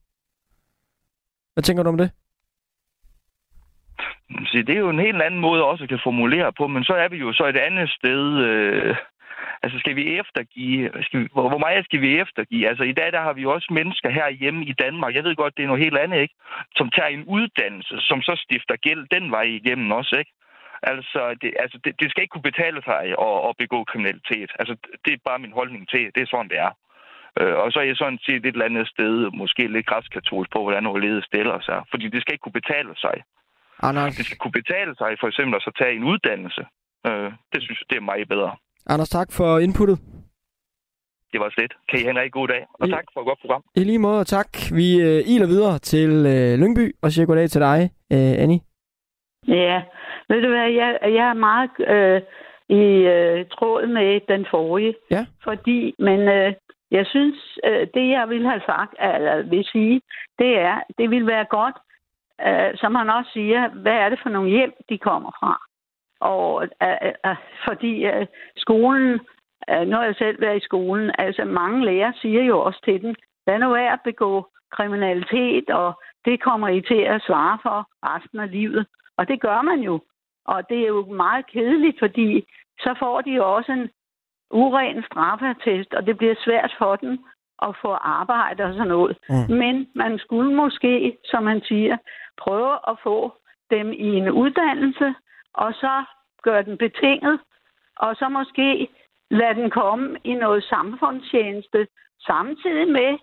Hvad 1.53 1.63
tænker 1.63 1.83
du 1.83 1.89
om 1.89 1.97
det? 1.97 2.11
Så 4.29 4.63
det 4.67 4.75
er 4.75 4.79
jo 4.79 4.89
en 4.89 4.99
helt 4.99 5.21
anden 5.21 5.39
måde 5.39 5.63
også 5.63 5.83
at 5.83 5.89
kan 5.89 5.99
formulere 6.03 6.53
på, 6.57 6.67
men 6.67 6.83
så 6.83 6.93
er 6.93 7.09
vi 7.09 7.17
jo 7.17 7.33
så 7.33 7.45
et 7.47 7.57
andet 7.57 7.89
sted. 7.89 8.21
Øh, 8.47 8.95
Altså, 9.63 9.79
skal 9.79 9.95
vi 9.95 10.19
eftergive? 10.19 10.91
Skal 11.05 11.19
vi, 11.19 11.27
hvor, 11.33 11.49
hvor 11.49 11.57
meget 11.57 11.85
skal 11.85 12.01
vi 12.01 12.19
eftergive? 12.19 12.67
Altså, 12.67 12.83
i 12.83 12.91
dag 12.91 13.11
der 13.11 13.21
har 13.21 13.33
vi 13.33 13.45
også 13.45 13.69
mennesker 13.73 14.09
her 14.09 14.29
hjemme 14.29 14.65
i 14.65 14.73
Danmark. 14.73 15.15
Jeg 15.15 15.23
ved 15.23 15.35
godt, 15.35 15.57
det 15.57 15.63
er 15.63 15.67
noget 15.67 15.83
helt 15.83 15.97
andet, 15.97 16.19
ikke? 16.21 16.35
Som 16.75 16.89
tager 16.89 17.09
en 17.09 17.25
uddannelse, 17.25 17.95
som 17.99 18.21
så 18.21 18.33
stifter 18.43 18.75
gæld 18.75 19.07
den 19.15 19.31
vej 19.31 19.41
igennem 19.59 19.91
også, 19.91 20.15
ikke? 20.19 20.31
Altså, 20.83 21.21
det, 21.41 21.53
altså 21.59 21.77
det, 21.83 22.01
det 22.01 22.11
skal 22.11 22.21
ikke 22.21 22.33
kunne 22.33 22.51
betale 22.51 22.81
sig 22.83 23.01
at, 23.27 23.37
at 23.49 23.57
begå 23.57 23.83
kriminalitet. 23.83 24.51
Altså, 24.59 24.75
det 25.05 25.13
er 25.13 25.27
bare 25.29 25.39
min 25.39 25.57
holdning 25.59 25.89
til. 25.89 26.11
Det 26.15 26.21
er 26.21 26.31
sådan, 26.31 26.49
det 26.49 26.59
er. 26.59 26.71
Øh, 27.39 27.55
og 27.63 27.71
så 27.71 27.79
er 27.79 27.83
jeg 27.83 27.95
sådan 27.95 28.19
set 28.25 28.45
et 28.45 28.55
eller 28.55 28.65
andet 28.65 28.87
sted, 28.87 29.31
måske 29.41 29.67
lidt 29.67 29.85
græskatolsk 29.85 30.51
på, 30.51 30.61
hvordan 30.63 30.85
overledet 30.85 31.23
stiller 31.25 31.59
sig. 31.59 31.79
Fordi 31.91 32.07
det 32.07 32.21
skal 32.21 32.33
ikke 32.33 32.45
kunne 32.45 32.61
betale 32.61 32.93
sig. 32.95 33.23
Anders. 33.83 34.15
Det 34.15 34.25
skal 34.25 34.37
kunne 34.37 34.59
betale 34.61 34.95
sig 34.95 35.17
for 35.19 35.27
eksempel 35.27 35.55
at 35.55 35.61
så 35.61 35.71
tage 35.79 35.95
en 35.95 36.03
uddannelse. 36.03 36.63
Øh, 37.07 37.31
det 37.53 37.59
synes 37.63 37.79
jeg, 37.79 37.89
det 37.89 37.97
er 37.97 38.09
meget 38.11 38.27
bedre. 38.27 38.55
Anders, 38.89 39.09
tak 39.09 39.29
for 39.31 39.59
inputtet. 39.59 39.97
Det 41.31 41.39
var 41.39 41.49
slet. 41.49 41.73
Kan 41.89 41.99
I 41.99 42.03
have 42.03 42.11
en 42.11 42.17
rigtig 42.17 42.31
god 42.31 42.47
dag, 42.47 42.65
og 42.79 42.87
I, 42.87 42.91
tak 42.91 43.05
for 43.13 43.21
et 43.21 43.27
godt 43.27 43.39
program. 43.41 43.63
I 43.75 43.79
lige 43.79 43.99
måde, 43.99 44.23
tak. 44.23 44.47
Vi 44.79 44.87
øh, 45.07 45.19
iler 45.33 45.47
videre 45.47 45.79
til 45.79 46.11
øh, 46.33 46.59
Lyngby 46.61 46.95
og 47.03 47.11
siger 47.11 47.25
goddag 47.25 47.49
til 47.49 47.61
dig, 47.61 47.79
øh, 48.13 48.33
Annie. 48.43 48.59
Ja, 49.47 49.83
ved 50.29 50.41
du 50.41 50.49
hvad, 50.49 50.69
jeg, 50.81 50.99
jeg 51.01 51.27
er 51.29 51.33
meget 51.49 51.71
øh, 51.95 52.21
i 52.69 52.83
øh, 53.15 53.45
tråd 53.45 53.87
med 53.87 54.21
den 54.27 54.45
forrige. 54.51 54.95
Ja. 55.11 55.25
Fordi, 55.43 55.95
men 55.99 56.19
øh, 56.19 56.53
jeg 56.91 57.05
synes, 57.05 57.57
øh, 57.63 57.87
det 57.93 58.09
jeg 58.09 58.25
vil 58.29 58.45
have 58.45 58.61
sagt, 58.65 58.93
eller 58.99 59.49
vil 59.49 59.65
sige, 59.71 60.01
det 60.39 60.59
er, 60.59 60.77
det 60.97 61.09
vil 61.09 61.27
være 61.27 61.45
godt, 61.45 61.77
øh, 62.47 62.77
som 62.81 62.95
han 62.95 63.09
også 63.09 63.31
siger, 63.33 63.69
hvad 63.81 63.97
er 64.03 64.09
det 64.09 64.19
for 64.23 64.29
nogle 64.29 64.49
hjem, 64.49 64.73
de 64.89 64.97
kommer 64.97 65.31
fra? 65.39 65.66
Og 66.19 66.53
uh, 66.55 67.09
uh, 67.29 67.35
fordi 67.67 68.07
uh, 68.07 68.25
skolen, 68.57 69.19
uh, 69.71 69.87
når 69.87 70.01
jeg 70.03 70.15
selv 70.15 70.41
været 70.41 70.57
i 70.57 70.65
skolen, 70.65 71.11
altså 71.17 71.45
mange 71.45 71.85
lærere 71.85 72.13
siger 72.21 72.43
jo 72.43 72.59
også 72.59 72.81
til 72.85 73.01
dem, 73.01 73.15
hvad 73.43 73.59
nu 73.59 73.73
er 73.73 73.89
at 73.91 73.99
begå 74.03 74.47
kriminalitet, 74.71 75.69
og 75.69 76.01
det 76.25 76.41
kommer 76.41 76.67
I 76.67 76.81
til 76.81 77.01
at 77.01 77.21
svare 77.27 77.57
for 77.61 77.89
resten 78.03 78.39
af 78.39 78.51
livet. 78.51 78.87
Og 79.17 79.27
det 79.27 79.41
gør 79.41 79.61
man 79.61 79.79
jo. 79.79 79.99
Og 80.45 80.69
det 80.69 80.77
er 80.83 80.87
jo 80.87 81.05
meget 81.05 81.47
kedeligt, 81.47 81.99
fordi 81.99 82.47
så 82.79 82.95
får 82.99 83.21
de 83.21 83.31
jo 83.31 83.55
også 83.55 83.71
en 83.71 83.89
uren 84.51 85.03
straffetest, 85.03 85.93
og 85.93 86.05
det 86.05 86.17
bliver 86.17 86.35
svært 86.45 86.75
for 86.77 86.95
dem 86.95 87.19
at 87.61 87.75
få 87.81 87.91
arbejde 87.91 88.63
og 88.63 88.73
sådan 88.73 88.87
noget. 88.87 89.17
Mm. 89.29 89.55
Men 89.57 89.87
man 89.95 90.19
skulle 90.19 90.55
måske, 90.55 91.17
som 91.25 91.43
man 91.43 91.61
siger, 91.61 91.97
prøve 92.37 92.73
at 92.87 92.95
få 93.03 93.33
dem 93.71 93.93
i 93.93 94.07
en 94.21 94.29
uddannelse, 94.29 95.13
og 95.63 95.73
så 95.73 96.03
gøre 96.43 96.63
den 96.63 96.77
betinget, 96.77 97.39
og 97.95 98.15
så 98.15 98.29
måske 98.29 98.87
lade 99.29 99.55
den 99.61 99.69
komme 99.69 100.17
i 100.23 100.33
noget 100.33 100.63
samfundstjeneste, 100.63 101.87
samtidig 102.19 102.87
med, 102.87 103.17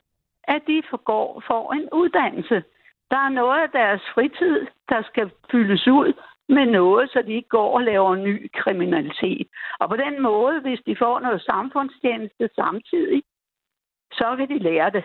at 0.45 0.63
de 0.67 0.83
forgår, 0.91 1.43
får 1.47 1.73
en 1.73 1.89
uddannelse. 1.93 2.65
Der 3.11 3.17
er 3.17 3.29
noget 3.29 3.61
af 3.63 3.71
deres 3.71 4.03
fritid, 4.15 4.67
der 4.89 5.03
skal 5.03 5.31
fyldes 5.51 5.87
ud 5.89 6.13
med 6.49 6.67
noget, 6.67 7.11
så 7.11 7.23
de 7.27 7.33
ikke 7.33 7.49
går 7.49 7.75
og 7.75 7.83
laver 7.83 8.15
ny 8.15 8.51
kriminalitet. 8.55 9.47
Og 9.81 9.89
på 9.89 9.97
den 9.97 10.23
måde, 10.23 10.61
hvis 10.61 10.81
de 10.87 10.97
får 10.97 11.21
noget 11.21 11.43
samfundstjeneste 11.43 12.51
samtidig, 12.55 13.23
så 14.13 14.37
kan 14.37 14.49
de 14.49 14.59
lære 14.59 14.91
det. 14.91 15.05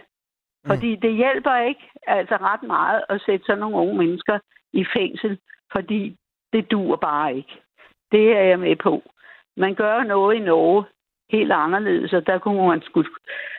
Fordi 0.66 0.96
det 0.96 1.14
hjælper 1.14 1.56
ikke 1.56 1.92
altså 2.08 2.36
ret 2.36 2.64
meget 2.64 3.04
at 3.10 3.22
sætte 3.26 3.46
sådan 3.46 3.60
nogle 3.60 3.78
unge 3.78 3.98
mennesker 3.98 4.40
i 4.74 4.86
fængsel, 4.96 5.40
fordi 5.72 6.18
det 6.54 6.72
dur 6.72 6.96
bare 6.96 7.36
ikke. 7.36 7.56
Det 8.12 8.38
er 8.38 8.44
jeg 8.44 8.60
med 8.60 8.76
på. 8.76 9.04
Man 9.58 9.76
gør 9.76 10.04
noget 10.04 10.36
i 10.36 10.40
Norge 10.40 10.84
helt 11.32 11.52
anderledes, 11.52 12.14
og 12.14 12.28
der 12.28 12.38
kunne 12.40 12.68
man 12.68 12.82
skulle 12.82 13.10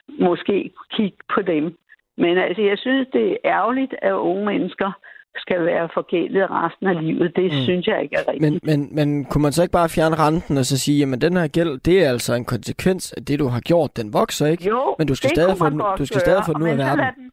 måske 0.08 0.70
kigge 0.90 1.18
på 1.34 1.42
dem. 1.42 1.76
Men 2.16 2.38
altså, 2.38 2.62
jeg 2.62 2.78
synes, 2.78 3.08
det 3.12 3.30
er 3.30 3.36
ærgerligt, 3.44 3.94
at 4.02 4.12
unge 4.12 4.44
mennesker 4.44 4.92
skal 5.36 5.64
være 5.64 5.88
forgældet 5.94 6.50
resten 6.50 6.86
af 6.86 6.96
livet. 7.04 7.36
Det 7.36 7.44
mm. 7.44 7.62
synes 7.66 7.86
jeg 7.86 8.02
ikke 8.02 8.16
er 8.16 8.32
rigtigt. 8.32 8.52
Men, 8.52 8.60
men, 8.70 8.94
men 8.94 9.24
kunne 9.24 9.42
man 9.42 9.52
så 9.52 9.62
ikke 9.62 9.72
bare 9.72 9.88
fjerne 9.88 10.16
renten 10.24 10.58
og 10.58 10.64
så 10.64 10.78
sige, 10.78 10.98
jamen 10.98 11.20
den 11.20 11.36
her 11.36 11.48
gæld, 11.48 11.80
det 11.80 12.04
er 12.04 12.08
altså 12.08 12.34
en 12.34 12.44
konsekvens 12.44 13.12
af 13.12 13.24
det, 13.24 13.38
du 13.38 13.46
har 13.54 13.60
gjort. 13.60 13.96
Den 13.96 14.12
vokser 14.12 14.46
ikke, 14.46 14.64
jo, 14.68 14.94
men 14.98 15.06
du 15.06 15.14
skal 15.14 15.30
stadig 15.30 15.56
få 15.58 15.70
den, 15.70 15.82
du 15.98 16.06
skal 16.06 16.20
stadig 16.20 16.42
få 16.46 16.52
den 16.52 16.62
ud 16.62 16.68
af 16.68 16.78
verden. 16.78 17.04
Den, 17.04 17.30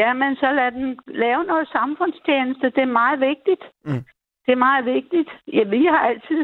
ja, 0.00 0.12
men 0.12 0.36
så 0.36 0.48
lad 0.58 0.70
den 0.72 0.98
lave 1.24 1.44
noget 1.44 1.68
samfundstjeneste. 1.68 2.66
Det 2.76 2.82
er 2.88 2.96
meget 3.02 3.20
vigtigt. 3.20 3.62
Mm. 3.84 4.04
Det 4.46 4.52
er 4.52 4.56
meget 4.68 4.84
vigtigt. 4.84 5.30
Ja, 5.52 5.62
vi 5.62 5.84
har 5.84 5.98
altid 6.10 6.42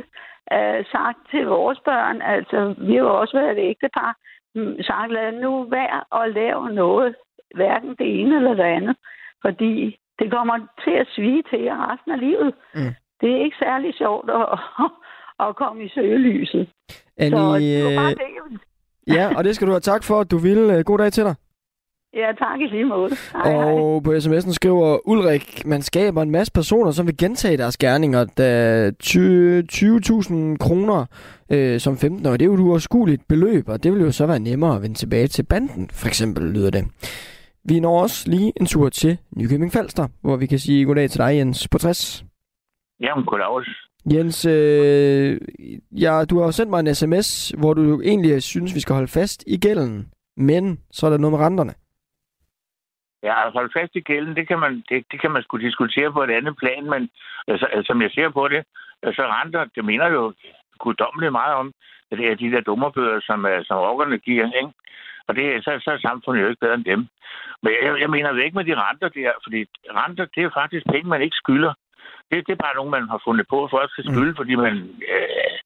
øh, 0.53 0.85
sagt 0.95 1.19
til 1.31 1.47
vores 1.47 1.79
børn, 1.85 2.23
altså 2.23 2.75
vi 2.79 2.93
har 2.95 3.03
jo 3.07 3.21
også 3.21 3.37
været 3.39 3.53
et 3.59 3.69
ægtepar, 3.71 4.17
mm, 4.55 4.83
sagt, 4.83 5.13
lad 5.13 5.33
nu 5.33 5.65
være 5.65 5.99
at 6.23 6.35
lave 6.35 6.71
noget, 6.71 7.15
hverken 7.55 7.91
det 7.99 8.21
ene 8.21 8.37
eller 8.37 8.55
det 8.55 8.63
andet, 8.79 8.97
fordi 9.41 9.97
det 10.19 10.31
kommer 10.31 10.57
til 10.85 10.91
at 11.03 11.07
svige 11.15 11.43
til 11.51 11.61
jer 11.61 11.93
resten 11.93 12.13
af 12.13 12.21
livet. 12.21 12.55
Mm. 12.75 12.95
Det 13.21 13.31
er 13.33 13.45
ikke 13.45 13.57
særlig 13.57 13.95
sjovt 13.95 14.31
at, 14.31 14.59
at 15.49 15.57
komme 15.57 15.85
i 15.85 15.89
søgelyset. 15.89 16.69
Annie, 17.19 17.39
Så 17.39 17.59
det 17.59 17.85
var 17.85 18.03
bare 18.03 18.11
øh, 18.13 18.51
det. 18.51 18.61
ja, 19.17 19.37
og 19.37 19.45
det 19.45 19.55
skal 19.55 19.67
du 19.67 19.73
have 19.73 19.81
tak 19.93 20.05
for, 20.05 20.21
at 20.21 20.31
du 20.31 20.39
ville. 20.39 20.85
God 20.85 20.99
dag 20.99 21.13
til 21.13 21.25
dig. 21.25 21.35
Ja, 22.15 22.33
tak 22.39 22.61
i 22.61 22.67
lige 22.67 22.85
måde. 22.85 23.11
Hej, 23.33 23.55
og 23.55 23.95
hej. 23.95 24.01
på 24.05 24.13
sms'en 24.13 24.53
skriver 24.53 25.09
Ulrik, 25.09 25.67
man 25.67 25.83
skaber 25.83 26.23
en 26.23 26.31
masse 26.31 26.53
personer, 26.53 26.91
som 26.91 27.07
vil 27.07 27.17
gentage 27.17 27.57
deres 27.57 27.77
gerninger, 27.77 28.25
da 28.25 28.91
20.000 28.91 30.57
kroner 30.57 31.07
øh, 31.53 31.81
som 31.81 31.97
15 31.97 32.27
år, 32.27 32.31
det 32.31 32.43
er 32.43 32.47
jo 32.47 32.55
et 32.55 32.61
uoverskueligt 32.61 33.29
beløb, 33.29 33.69
og 33.69 33.83
det 33.83 33.93
vil 33.93 34.01
jo 34.01 34.13
så 34.13 34.27
være 34.27 34.39
nemmere 34.39 34.77
at 34.77 34.83
vende 34.83 34.95
tilbage 34.95 35.27
til 35.27 35.43
banden, 35.43 35.91
for 35.91 36.07
eksempel 36.07 36.45
lyder 36.45 36.71
det. 36.71 36.85
Vi 37.65 37.81
når 37.81 38.03
også 38.03 38.31
lige 38.31 38.53
en 38.61 38.67
tur 38.67 38.89
til 38.89 39.19
Nykøbing 39.37 39.73
Falster, 39.73 40.09
hvor 40.21 40.37
vi 40.37 40.47
kan 40.47 40.59
sige 40.59 40.85
goddag 40.85 41.11
til 41.11 41.21
dig, 41.21 41.37
Jens, 41.37 41.69
på 41.69 41.79
60. 41.79 42.25
Jamen, 43.01 43.25
goddag. 43.25 43.65
Jens, 44.13 44.47
øh, 44.47 45.41
ja, 46.01 46.25
du 46.25 46.41
har 46.41 46.51
sendt 46.51 46.71
mig 46.71 46.81
en 46.81 46.95
sms, 46.95 47.53
hvor 47.59 47.75
du 47.75 48.01
egentlig 48.01 48.43
synes, 48.43 48.75
vi 48.75 48.81
skal 48.81 48.95
holde 48.95 49.09
fast 49.09 49.45
i 49.47 49.57
gælden, 49.57 50.07
men 50.37 50.79
så 50.91 51.07
er 51.07 51.11
der 51.11 51.19
noget 51.19 51.33
med 51.33 51.47
renterne. 51.47 51.73
Ja, 53.23 53.47
at 53.47 53.53
holde 53.53 53.73
fast 53.77 53.97
i 53.97 54.01
gælden, 54.01 54.37
det 54.37 54.49
kan 54.49 54.59
man, 54.59 54.85
det, 54.89 55.05
det 55.13 55.21
kan 55.21 55.31
man 55.31 55.43
skulle 55.43 55.67
diskutere 55.67 56.13
på 56.13 56.23
et 56.23 56.31
andet 56.31 56.57
plan, 56.57 56.85
men 56.91 57.11
altså, 57.49 57.67
altså, 57.67 57.87
som 57.87 58.03
jeg 58.03 58.11
ser 58.11 58.29
på 58.29 58.49
det, 58.49 58.65
så 59.03 59.23
renter, 59.37 59.65
det 59.75 59.85
mener 59.85 60.09
jo 60.09 60.33
guddommeligt 60.79 61.33
meget 61.33 61.55
om. 61.55 61.73
Det 62.11 62.31
er 62.31 62.35
de 62.35 62.53
der 62.53 62.61
dummerbøger, 62.61 63.21
som, 63.21 63.47
øh, 63.47 63.65
som 63.65 63.77
rockerne 63.79 64.19
giver, 64.19 64.47
ikke? 64.61 64.73
Og 65.27 65.37
det, 65.37 65.65
så, 65.65 65.71
så 65.85 65.91
er 65.91 65.99
samfundet 65.99 66.43
jo 66.43 66.49
ikke 66.49 66.61
bedre 66.61 66.75
end 66.75 66.85
dem. 66.85 67.01
Men 67.63 67.73
jeg, 67.83 68.01
jeg 68.01 68.11
mener 68.11 68.33
det 68.33 68.45
ikke 68.45 68.57
med 68.57 68.65
de 68.65 68.81
renter 68.85 69.09
der, 69.09 69.33
fordi 69.45 69.61
renter, 70.01 70.25
det 70.35 70.43
er 70.43 70.59
faktisk 70.61 70.87
penge, 70.87 71.09
man 71.09 71.23
ikke 71.23 71.41
skylder. 71.43 71.73
Det, 72.31 72.47
det 72.47 72.53
er 72.53 72.65
bare 72.67 72.75
nogen, 72.75 72.91
man 72.91 73.09
har 73.09 73.21
fundet 73.25 73.47
på, 73.49 73.65
at 73.65 73.71
folk 73.71 73.91
skal 73.91 74.05
skylde, 74.05 74.31
mm. 74.31 74.37
fordi 74.41 74.55
man 74.55 74.75
øh, 75.15 75.57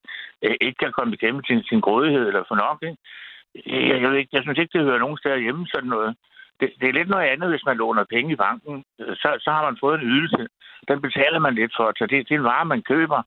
øh, 0.44 0.56
ikke 0.60 0.78
kan 0.82 0.92
komme 0.92 1.14
igennem 1.14 1.42
sin, 1.44 1.62
sin 1.62 1.80
grådighed 1.80 2.26
eller 2.28 2.44
for 2.48 2.56
nok. 2.64 2.78
Ikke? 2.82 2.96
Jeg, 3.66 4.02
jeg, 4.02 4.10
ved 4.10 4.18
ikke, 4.18 4.36
jeg 4.36 4.42
synes 4.42 4.58
ikke, 4.58 4.78
det 4.78 4.86
hører 4.86 5.04
nogen 5.04 5.18
steder 5.18 5.36
hjemme 5.36 5.66
sådan 5.66 5.88
noget. 5.88 6.16
Det, 6.60 6.68
det 6.80 6.88
er 6.88 6.92
lidt 6.98 7.08
noget 7.08 7.26
andet, 7.32 7.48
hvis 7.50 7.66
man 7.66 7.76
låner 7.76 8.04
penge 8.14 8.32
i 8.32 8.42
banken. 8.46 8.84
Så, 8.98 9.28
så 9.44 9.50
har 9.50 9.62
man 9.64 9.76
fået 9.80 10.00
en 10.00 10.08
ydelse. 10.14 10.46
Den 10.88 10.98
betaler 11.06 11.38
man 11.38 11.54
lidt 11.54 11.72
for, 11.76 11.92
så 11.98 12.06
det, 12.06 12.28
det 12.28 12.34
er 12.34 12.38
en 12.38 12.50
vare, 12.52 12.64
man 12.64 12.82
køber. 12.82 13.20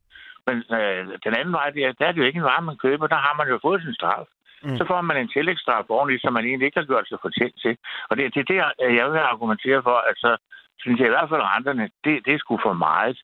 Men 0.48 0.58
øh, 0.80 1.02
den 1.26 1.34
anden 1.40 1.54
vej, 1.60 1.70
det 1.70 1.82
er, 1.86 1.92
der 2.00 2.06
er 2.06 2.12
det 2.12 2.22
jo 2.22 2.30
ikke 2.30 2.42
en 2.44 2.50
vare, 2.52 2.62
man 2.62 2.78
køber. 2.86 3.08
Der 3.08 3.26
har 3.26 3.34
man 3.40 3.48
jo 3.48 3.60
fået 3.62 3.82
sin 3.82 3.94
straf. 3.94 4.26
Mm. 4.64 4.78
Så 4.78 4.84
får 4.88 5.02
man 5.02 5.18
en 5.18 5.32
tillægsstraf 5.36 5.86
ordentligt, 5.90 6.22
som 6.22 6.34
man 6.34 6.46
egentlig 6.46 6.66
ikke 6.66 6.80
har 6.80 6.92
gjort 6.92 7.08
sig 7.08 7.18
fortjent 7.22 7.58
til. 7.64 7.78
Og 8.10 8.18
det, 8.18 8.34
det 8.34 8.40
er 8.42 8.50
det, 8.52 8.58
jeg 9.00 9.12
vil 9.12 9.30
argumentere 9.34 9.84
for, 9.84 9.98
at 10.10 10.16
så 10.18 10.32
synes 10.80 11.00
jeg 11.00 11.08
i 11.08 11.16
hvert 11.16 11.30
fald, 11.30 11.42
at 11.42 11.52
renterne, 11.54 11.90
det, 12.04 12.14
det 12.26 12.34
er 12.34 12.40
sgu 12.40 12.60
for 12.66 12.74
meget, 12.74 13.18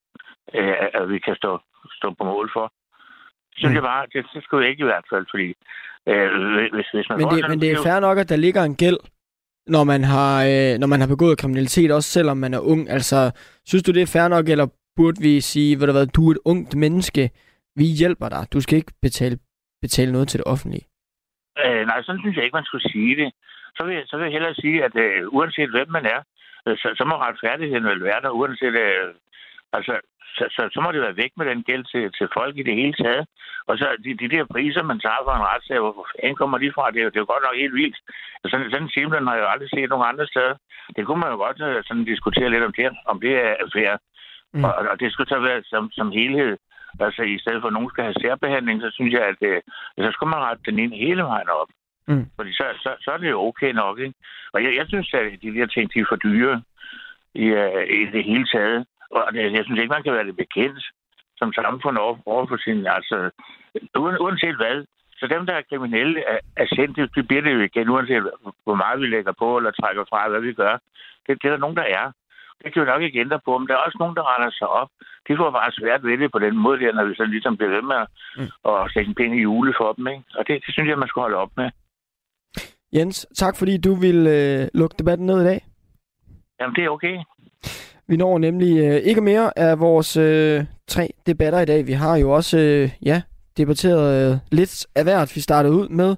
øh, 0.53 0.75
at 0.99 1.09
vi 1.09 1.19
kan 1.19 1.35
stå, 1.35 1.59
stå 1.97 2.07
på 2.19 2.23
mål 2.23 2.49
for. 2.53 2.65
Det 3.51 3.57
synes 3.57 3.71
mm. 3.71 3.75
jeg 3.79 3.83
bare, 3.83 4.05
det, 4.13 4.25
det 4.33 4.43
skulle 4.43 4.63
jeg 4.63 4.71
ikke 4.71 4.85
i 4.85 4.91
hvert 4.91 5.07
fald, 5.13 5.25
fordi 5.33 5.47
øh, 6.11 6.27
hvis, 6.75 6.87
hvis 6.93 7.09
man... 7.09 7.17
Men 7.17 7.27
det, 7.33 7.49
men 7.49 7.61
det 7.61 7.71
er 7.71 7.83
fair 7.87 7.99
nok, 7.99 8.17
at 8.17 8.29
der 8.29 8.35
ligger 8.35 8.63
en 8.63 8.75
gæld, 8.75 8.99
når 9.67 9.83
man 9.83 10.03
har, 10.03 10.33
øh, 10.51 10.79
når 10.79 10.87
man 10.87 10.99
har 10.99 11.07
begået 11.07 11.37
kriminalitet, 11.37 11.91
også 11.91 12.09
selvom 12.09 12.37
man 12.37 12.53
er 12.53 12.59
ung. 12.59 12.89
Altså, 12.89 13.31
synes 13.65 13.83
du, 13.83 13.91
det 13.91 14.01
er 14.01 14.13
fair 14.15 14.27
nok, 14.27 14.49
eller 14.49 14.67
burde 14.95 15.21
vi 15.21 15.41
sige, 15.41 15.79
ved 15.79 15.87
du 15.87 15.93
hvad, 15.93 16.07
du 16.07 16.27
er 16.27 16.31
et 16.31 16.39
ungt 16.45 16.75
menneske, 16.75 17.29
vi 17.75 17.85
hjælper 17.85 18.29
dig, 18.29 18.43
du 18.53 18.61
skal 18.61 18.77
ikke 18.77 18.93
betale, 19.01 19.37
betale 19.81 20.11
noget 20.11 20.27
til 20.27 20.37
det 20.39 20.47
offentlige? 20.53 20.85
Øh, 21.65 21.81
nej, 21.89 22.01
sådan 22.01 22.21
synes 22.21 22.35
jeg 22.35 22.43
ikke, 22.43 22.59
man 22.59 22.69
skulle 22.69 22.91
sige 22.91 23.15
det. 23.21 23.29
Så 23.77 23.85
vil, 23.85 24.03
så 24.05 24.17
vil 24.17 24.23
jeg 24.25 24.31
hellere 24.31 24.55
sige, 24.55 24.83
at 24.83 24.95
øh, 24.95 25.33
uanset 25.37 25.69
hvem 25.69 25.89
man 25.89 26.05
er, 26.05 26.19
øh, 26.67 26.77
så, 26.77 26.87
så 26.97 27.03
må 27.05 27.15
retfærdigheden 27.15 27.85
vel 27.85 28.03
være 28.03 28.21
der, 28.21 28.29
uanset... 28.29 28.75
Øh, 28.87 29.13
altså, 29.77 29.93
så, 30.37 30.43
så, 30.55 30.61
så 30.73 30.79
må 30.81 30.91
det 30.91 31.01
være 31.01 31.19
væk 31.23 31.31
med 31.37 31.45
den 31.45 31.63
gæld 31.69 31.85
til, 31.93 32.03
til 32.17 32.27
folk 32.37 32.53
i 32.57 32.67
det 32.67 32.75
hele 32.81 32.95
taget. 33.03 33.25
Og 33.69 33.73
så 33.79 33.85
de, 34.03 34.11
de 34.21 34.33
der 34.35 34.45
priser, 34.53 34.83
man 34.83 34.99
tager 34.99 35.21
for 35.23 35.33
en 35.35 35.47
retssag, 35.51 35.79
hvor 35.79 36.07
fanden 36.11 36.35
kommer 36.41 36.57
de 36.57 36.75
fra? 36.75 36.91
Det 36.91 36.99
er, 36.99 37.05
jo, 37.07 37.09
det 37.11 37.17
er 37.17 37.25
jo 37.25 37.33
godt 37.33 37.45
nok 37.45 37.57
helt 37.63 37.75
vildt. 37.81 37.97
Sådan, 38.51 38.69
sådan 38.71 38.83
en 38.85 38.95
simpelthen 38.95 39.27
har 39.27 39.35
jeg 39.35 39.43
jo 39.43 39.53
aldrig 39.53 39.69
set 39.69 39.89
nogen 39.89 40.09
andre 40.11 40.27
steder. 40.33 40.55
Det 40.95 41.05
kunne 41.05 41.21
man 41.23 41.33
jo 41.33 41.37
godt 41.45 41.59
øh, 41.67 41.83
sådan 41.87 42.09
diskutere 42.13 42.49
lidt 42.49 42.67
om 42.69 42.73
det, 42.79 42.87
om 43.11 43.17
det 43.25 43.33
er 43.61 43.67
fair. 43.75 43.93
Mm. 44.53 44.63
Og, 44.63 44.73
og 44.91 44.95
det 44.99 45.11
skulle 45.11 45.29
så 45.29 45.39
være 45.47 45.61
som, 45.73 45.83
som 45.99 46.11
helhed. 46.19 46.57
Altså 46.99 47.21
i 47.23 47.37
stedet 47.39 47.61
for, 47.61 47.67
at 47.67 47.73
nogen 47.77 47.89
skal 47.89 48.03
have 48.03 48.21
særbehandling, 48.21 48.81
så 48.81 48.89
synes 48.93 49.13
jeg, 49.13 49.23
at 49.31 49.39
øh, 49.49 49.61
så 50.05 50.09
skal 50.13 50.27
man 50.27 50.43
rette 50.45 50.63
den 50.69 50.79
ene 50.79 50.95
hele 51.05 51.23
vejen 51.23 51.49
op. 51.61 51.69
Mm. 52.07 52.25
Fordi 52.35 52.51
så, 52.53 52.65
så, 52.83 52.91
så 53.01 53.11
er 53.11 53.17
det 53.17 53.29
jo 53.29 53.41
okay 53.49 53.71
nok, 53.71 53.99
ikke? 53.99 54.15
Og 54.53 54.63
jeg, 54.63 54.75
jeg 54.75 54.85
synes, 54.87 55.13
at 55.13 55.41
de 55.41 55.55
der 55.55 55.65
ting, 55.65 55.93
de 55.93 55.99
er 55.99 56.05
for 56.09 56.15
dyre 56.15 56.61
i, 57.35 57.45
uh, 57.51 57.83
i 57.99 58.01
det 58.15 58.23
hele 58.23 58.47
taget. 58.53 58.85
Og 59.15 59.33
det, 59.33 59.53
jeg 59.57 59.63
synes 59.65 59.79
ikke, 59.79 59.95
man 59.95 60.03
kan 60.03 60.13
være 60.13 60.29
det 60.29 60.37
bekendt 60.43 60.83
som 61.37 61.53
samfund 61.53 61.97
over, 61.97 62.17
over 62.25 62.45
for 62.47 62.57
sin... 62.65 62.87
Altså, 62.97 63.17
uanset 64.25 64.57
hvad. 64.61 64.85
Så 65.19 65.27
dem, 65.27 65.45
der 65.45 65.53
er 65.53 65.69
kriminelle, 65.69 66.19
er, 66.33 66.39
er 66.57 66.67
sendt, 66.75 67.15
det 67.15 67.27
bliver 67.27 67.41
det 67.41 67.53
jo 67.53 67.59
igen, 67.59 67.89
uanset 67.89 68.23
hvor 68.63 68.75
meget 68.75 69.01
vi 69.01 69.07
lægger 69.07 69.33
på 69.41 69.57
eller 69.57 69.71
trækker 69.71 70.03
fra, 70.09 70.29
hvad 70.29 70.41
vi 70.41 70.53
gør. 70.53 70.73
Det, 71.25 71.31
det 71.41 71.47
er 71.47 71.51
der 71.51 71.65
nogen, 71.65 71.77
der 71.77 71.87
er. 71.99 72.11
Det 72.63 72.73
kan 72.73 72.81
vi 72.81 72.87
nok 72.87 73.01
ikke 73.01 73.19
ændre 73.19 73.39
på, 73.45 73.57
men 73.57 73.67
der 73.67 73.73
er 73.73 73.85
også 73.85 73.97
nogen, 73.99 74.15
der 74.15 74.31
render 74.31 74.51
sig 74.51 74.67
op. 74.67 74.89
De 75.27 75.37
får 75.37 75.51
bare 75.51 75.71
svært 75.71 76.03
ved 76.03 76.17
det 76.17 76.31
på 76.31 76.39
den 76.39 76.57
måde, 76.57 76.79
der, 76.79 76.93
når 76.93 77.05
vi 77.05 77.15
så 77.15 77.25
ligesom 77.25 77.57
bliver 77.57 77.71
ved 77.75 77.81
med 77.81 77.95
at, 77.95 78.07
mm. 78.37 78.69
at 78.69 78.91
sætte 78.93 79.09
en 79.09 79.15
penge 79.15 79.37
i 79.37 79.41
jule 79.41 79.73
for 79.79 79.93
dem. 79.93 80.07
Ikke? 80.07 80.23
Og 80.37 80.47
det, 80.47 80.53
det 80.65 80.73
synes 80.73 80.89
jeg, 80.89 80.97
man 80.99 81.07
skal 81.07 81.21
holde 81.21 81.37
op 81.37 81.51
med. 81.57 81.69
Jens, 82.93 83.27
tak 83.35 83.55
fordi 83.57 83.77
du 83.77 83.93
vil 84.05 84.19
øh, 84.37 84.67
lukke 84.73 84.95
debatten 84.99 85.25
ned 85.25 85.41
i 85.41 85.45
dag. 85.45 85.59
Jamen, 86.59 86.75
det 86.75 86.83
er 86.83 86.89
okay. 86.89 87.17
Vi 88.07 88.17
når 88.17 88.37
nemlig 88.37 88.77
øh, 88.77 88.95
ikke 88.95 89.21
mere 89.21 89.59
af 89.59 89.79
vores 89.79 90.17
øh, 90.17 90.65
tre 90.87 91.09
debatter 91.27 91.59
i 91.59 91.65
dag. 91.65 91.87
Vi 91.87 91.93
har 91.93 92.15
jo 92.17 92.31
også 92.31 92.57
øh, 92.57 92.89
ja, 93.03 93.21
debatteret 93.57 94.31
øh, 94.31 94.37
lidt 94.51 94.85
af 94.95 95.03
hvert. 95.03 95.35
Vi 95.35 95.41
startede 95.41 95.73
ud 95.73 95.89
med 95.89 96.15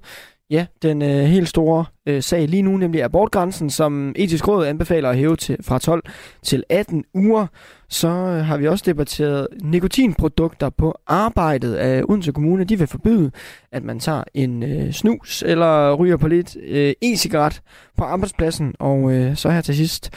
Ja, 0.50 0.66
den 0.82 1.02
øh, 1.02 1.24
helt 1.24 1.48
store 1.48 1.84
øh, 2.06 2.22
sag 2.22 2.48
lige 2.48 2.62
nu, 2.62 2.76
nemlig 2.76 3.02
abortgrænsen, 3.02 3.70
som 3.70 4.12
etisk 4.16 4.48
råd 4.48 4.66
anbefaler 4.66 5.10
at 5.10 5.16
hæve 5.16 5.36
til, 5.36 5.56
fra 5.62 5.78
12 5.78 6.02
til 6.42 6.64
18 6.68 7.04
uger. 7.14 7.46
Så 7.88 8.08
øh, 8.08 8.44
har 8.44 8.56
vi 8.56 8.68
også 8.68 8.84
debatteret 8.86 9.46
nikotinprodukter 9.62 10.70
på 10.70 10.98
arbejdet 11.06 11.74
af 11.74 12.02
Odense 12.08 12.32
Kommune. 12.32 12.64
De 12.64 12.78
vil 12.78 12.86
forbyde, 12.86 13.30
at 13.72 13.84
man 13.84 14.00
tager 14.00 14.24
en 14.34 14.62
øh, 14.62 14.92
snus 14.92 15.42
eller 15.46 15.94
ryger 15.94 16.16
på 16.16 16.28
lidt 16.28 16.56
øh, 16.68 16.92
e-cigaret 17.04 17.60
på 17.96 18.04
arbejdspladsen. 18.04 18.74
Og 18.78 19.12
øh, 19.12 19.36
så 19.36 19.50
her 19.50 19.60
til 19.60 19.76
sidst, 19.76 20.10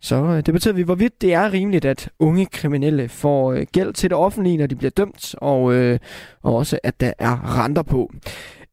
så 0.00 0.16
øh, 0.16 0.46
debatterer 0.46 0.74
vi, 0.74 0.82
hvorvidt 0.82 1.20
det 1.20 1.34
er 1.34 1.52
rimeligt, 1.52 1.84
at 1.84 2.10
unge 2.18 2.46
kriminelle 2.46 3.08
får 3.08 3.52
øh, 3.52 3.66
gæld 3.72 3.92
til 3.92 4.10
det 4.10 4.18
offentlige, 4.18 4.56
når 4.56 4.66
de 4.66 4.76
bliver 4.76 4.90
dømt, 4.90 5.34
og, 5.38 5.74
øh, 5.74 5.98
og 6.42 6.56
også 6.56 6.78
at 6.82 7.00
der 7.00 7.12
er 7.18 7.64
renter 7.64 7.82
på. 7.82 8.10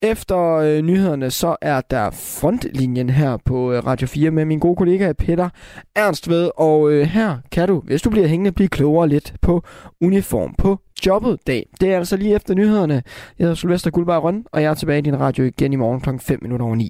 Efter 0.01 0.55
øh, 0.55 0.81
nyhederne, 0.81 1.31
så 1.31 1.55
er 1.61 1.81
der 1.81 2.09
frontlinjen 2.09 3.09
her 3.09 3.37
på 3.45 3.71
øh, 3.71 3.85
Radio 3.85 4.07
4 4.07 4.31
med 4.31 4.45
min 4.45 4.59
gode 4.59 4.75
kollega 4.75 5.13
Peter 5.13 5.49
Ernst 5.95 6.29
ved. 6.29 6.49
Og 6.57 6.91
øh, 6.91 7.07
her 7.07 7.37
kan 7.51 7.67
du, 7.67 7.79
hvis 7.79 8.01
du 8.01 8.09
bliver 8.09 8.27
hængende, 8.27 8.51
blive 8.51 8.69
klogere 8.69 9.09
lidt 9.09 9.33
på 9.41 9.63
uniform 10.01 10.55
på 10.57 10.79
jobbet 11.05 11.39
dag. 11.47 11.69
Det 11.81 11.93
er 11.93 11.97
altså 11.97 12.17
lige 12.17 12.35
efter 12.35 12.53
nyhederne. 12.53 12.93
Jeg 12.93 13.03
hedder 13.43 13.55
Sylvester 13.55 13.91
Guldberg 13.91 14.23
Røn, 14.23 14.45
og 14.51 14.61
jeg 14.61 14.69
er 14.69 14.73
tilbage 14.73 14.99
i 14.99 15.01
din 15.01 15.19
radio 15.19 15.43
igen 15.43 15.73
i 15.73 15.75
morgen 15.75 16.01
kl. 16.01 16.09
5 16.19 16.39
minutter 16.41 16.65
over 16.65 16.75
9. 16.75 16.89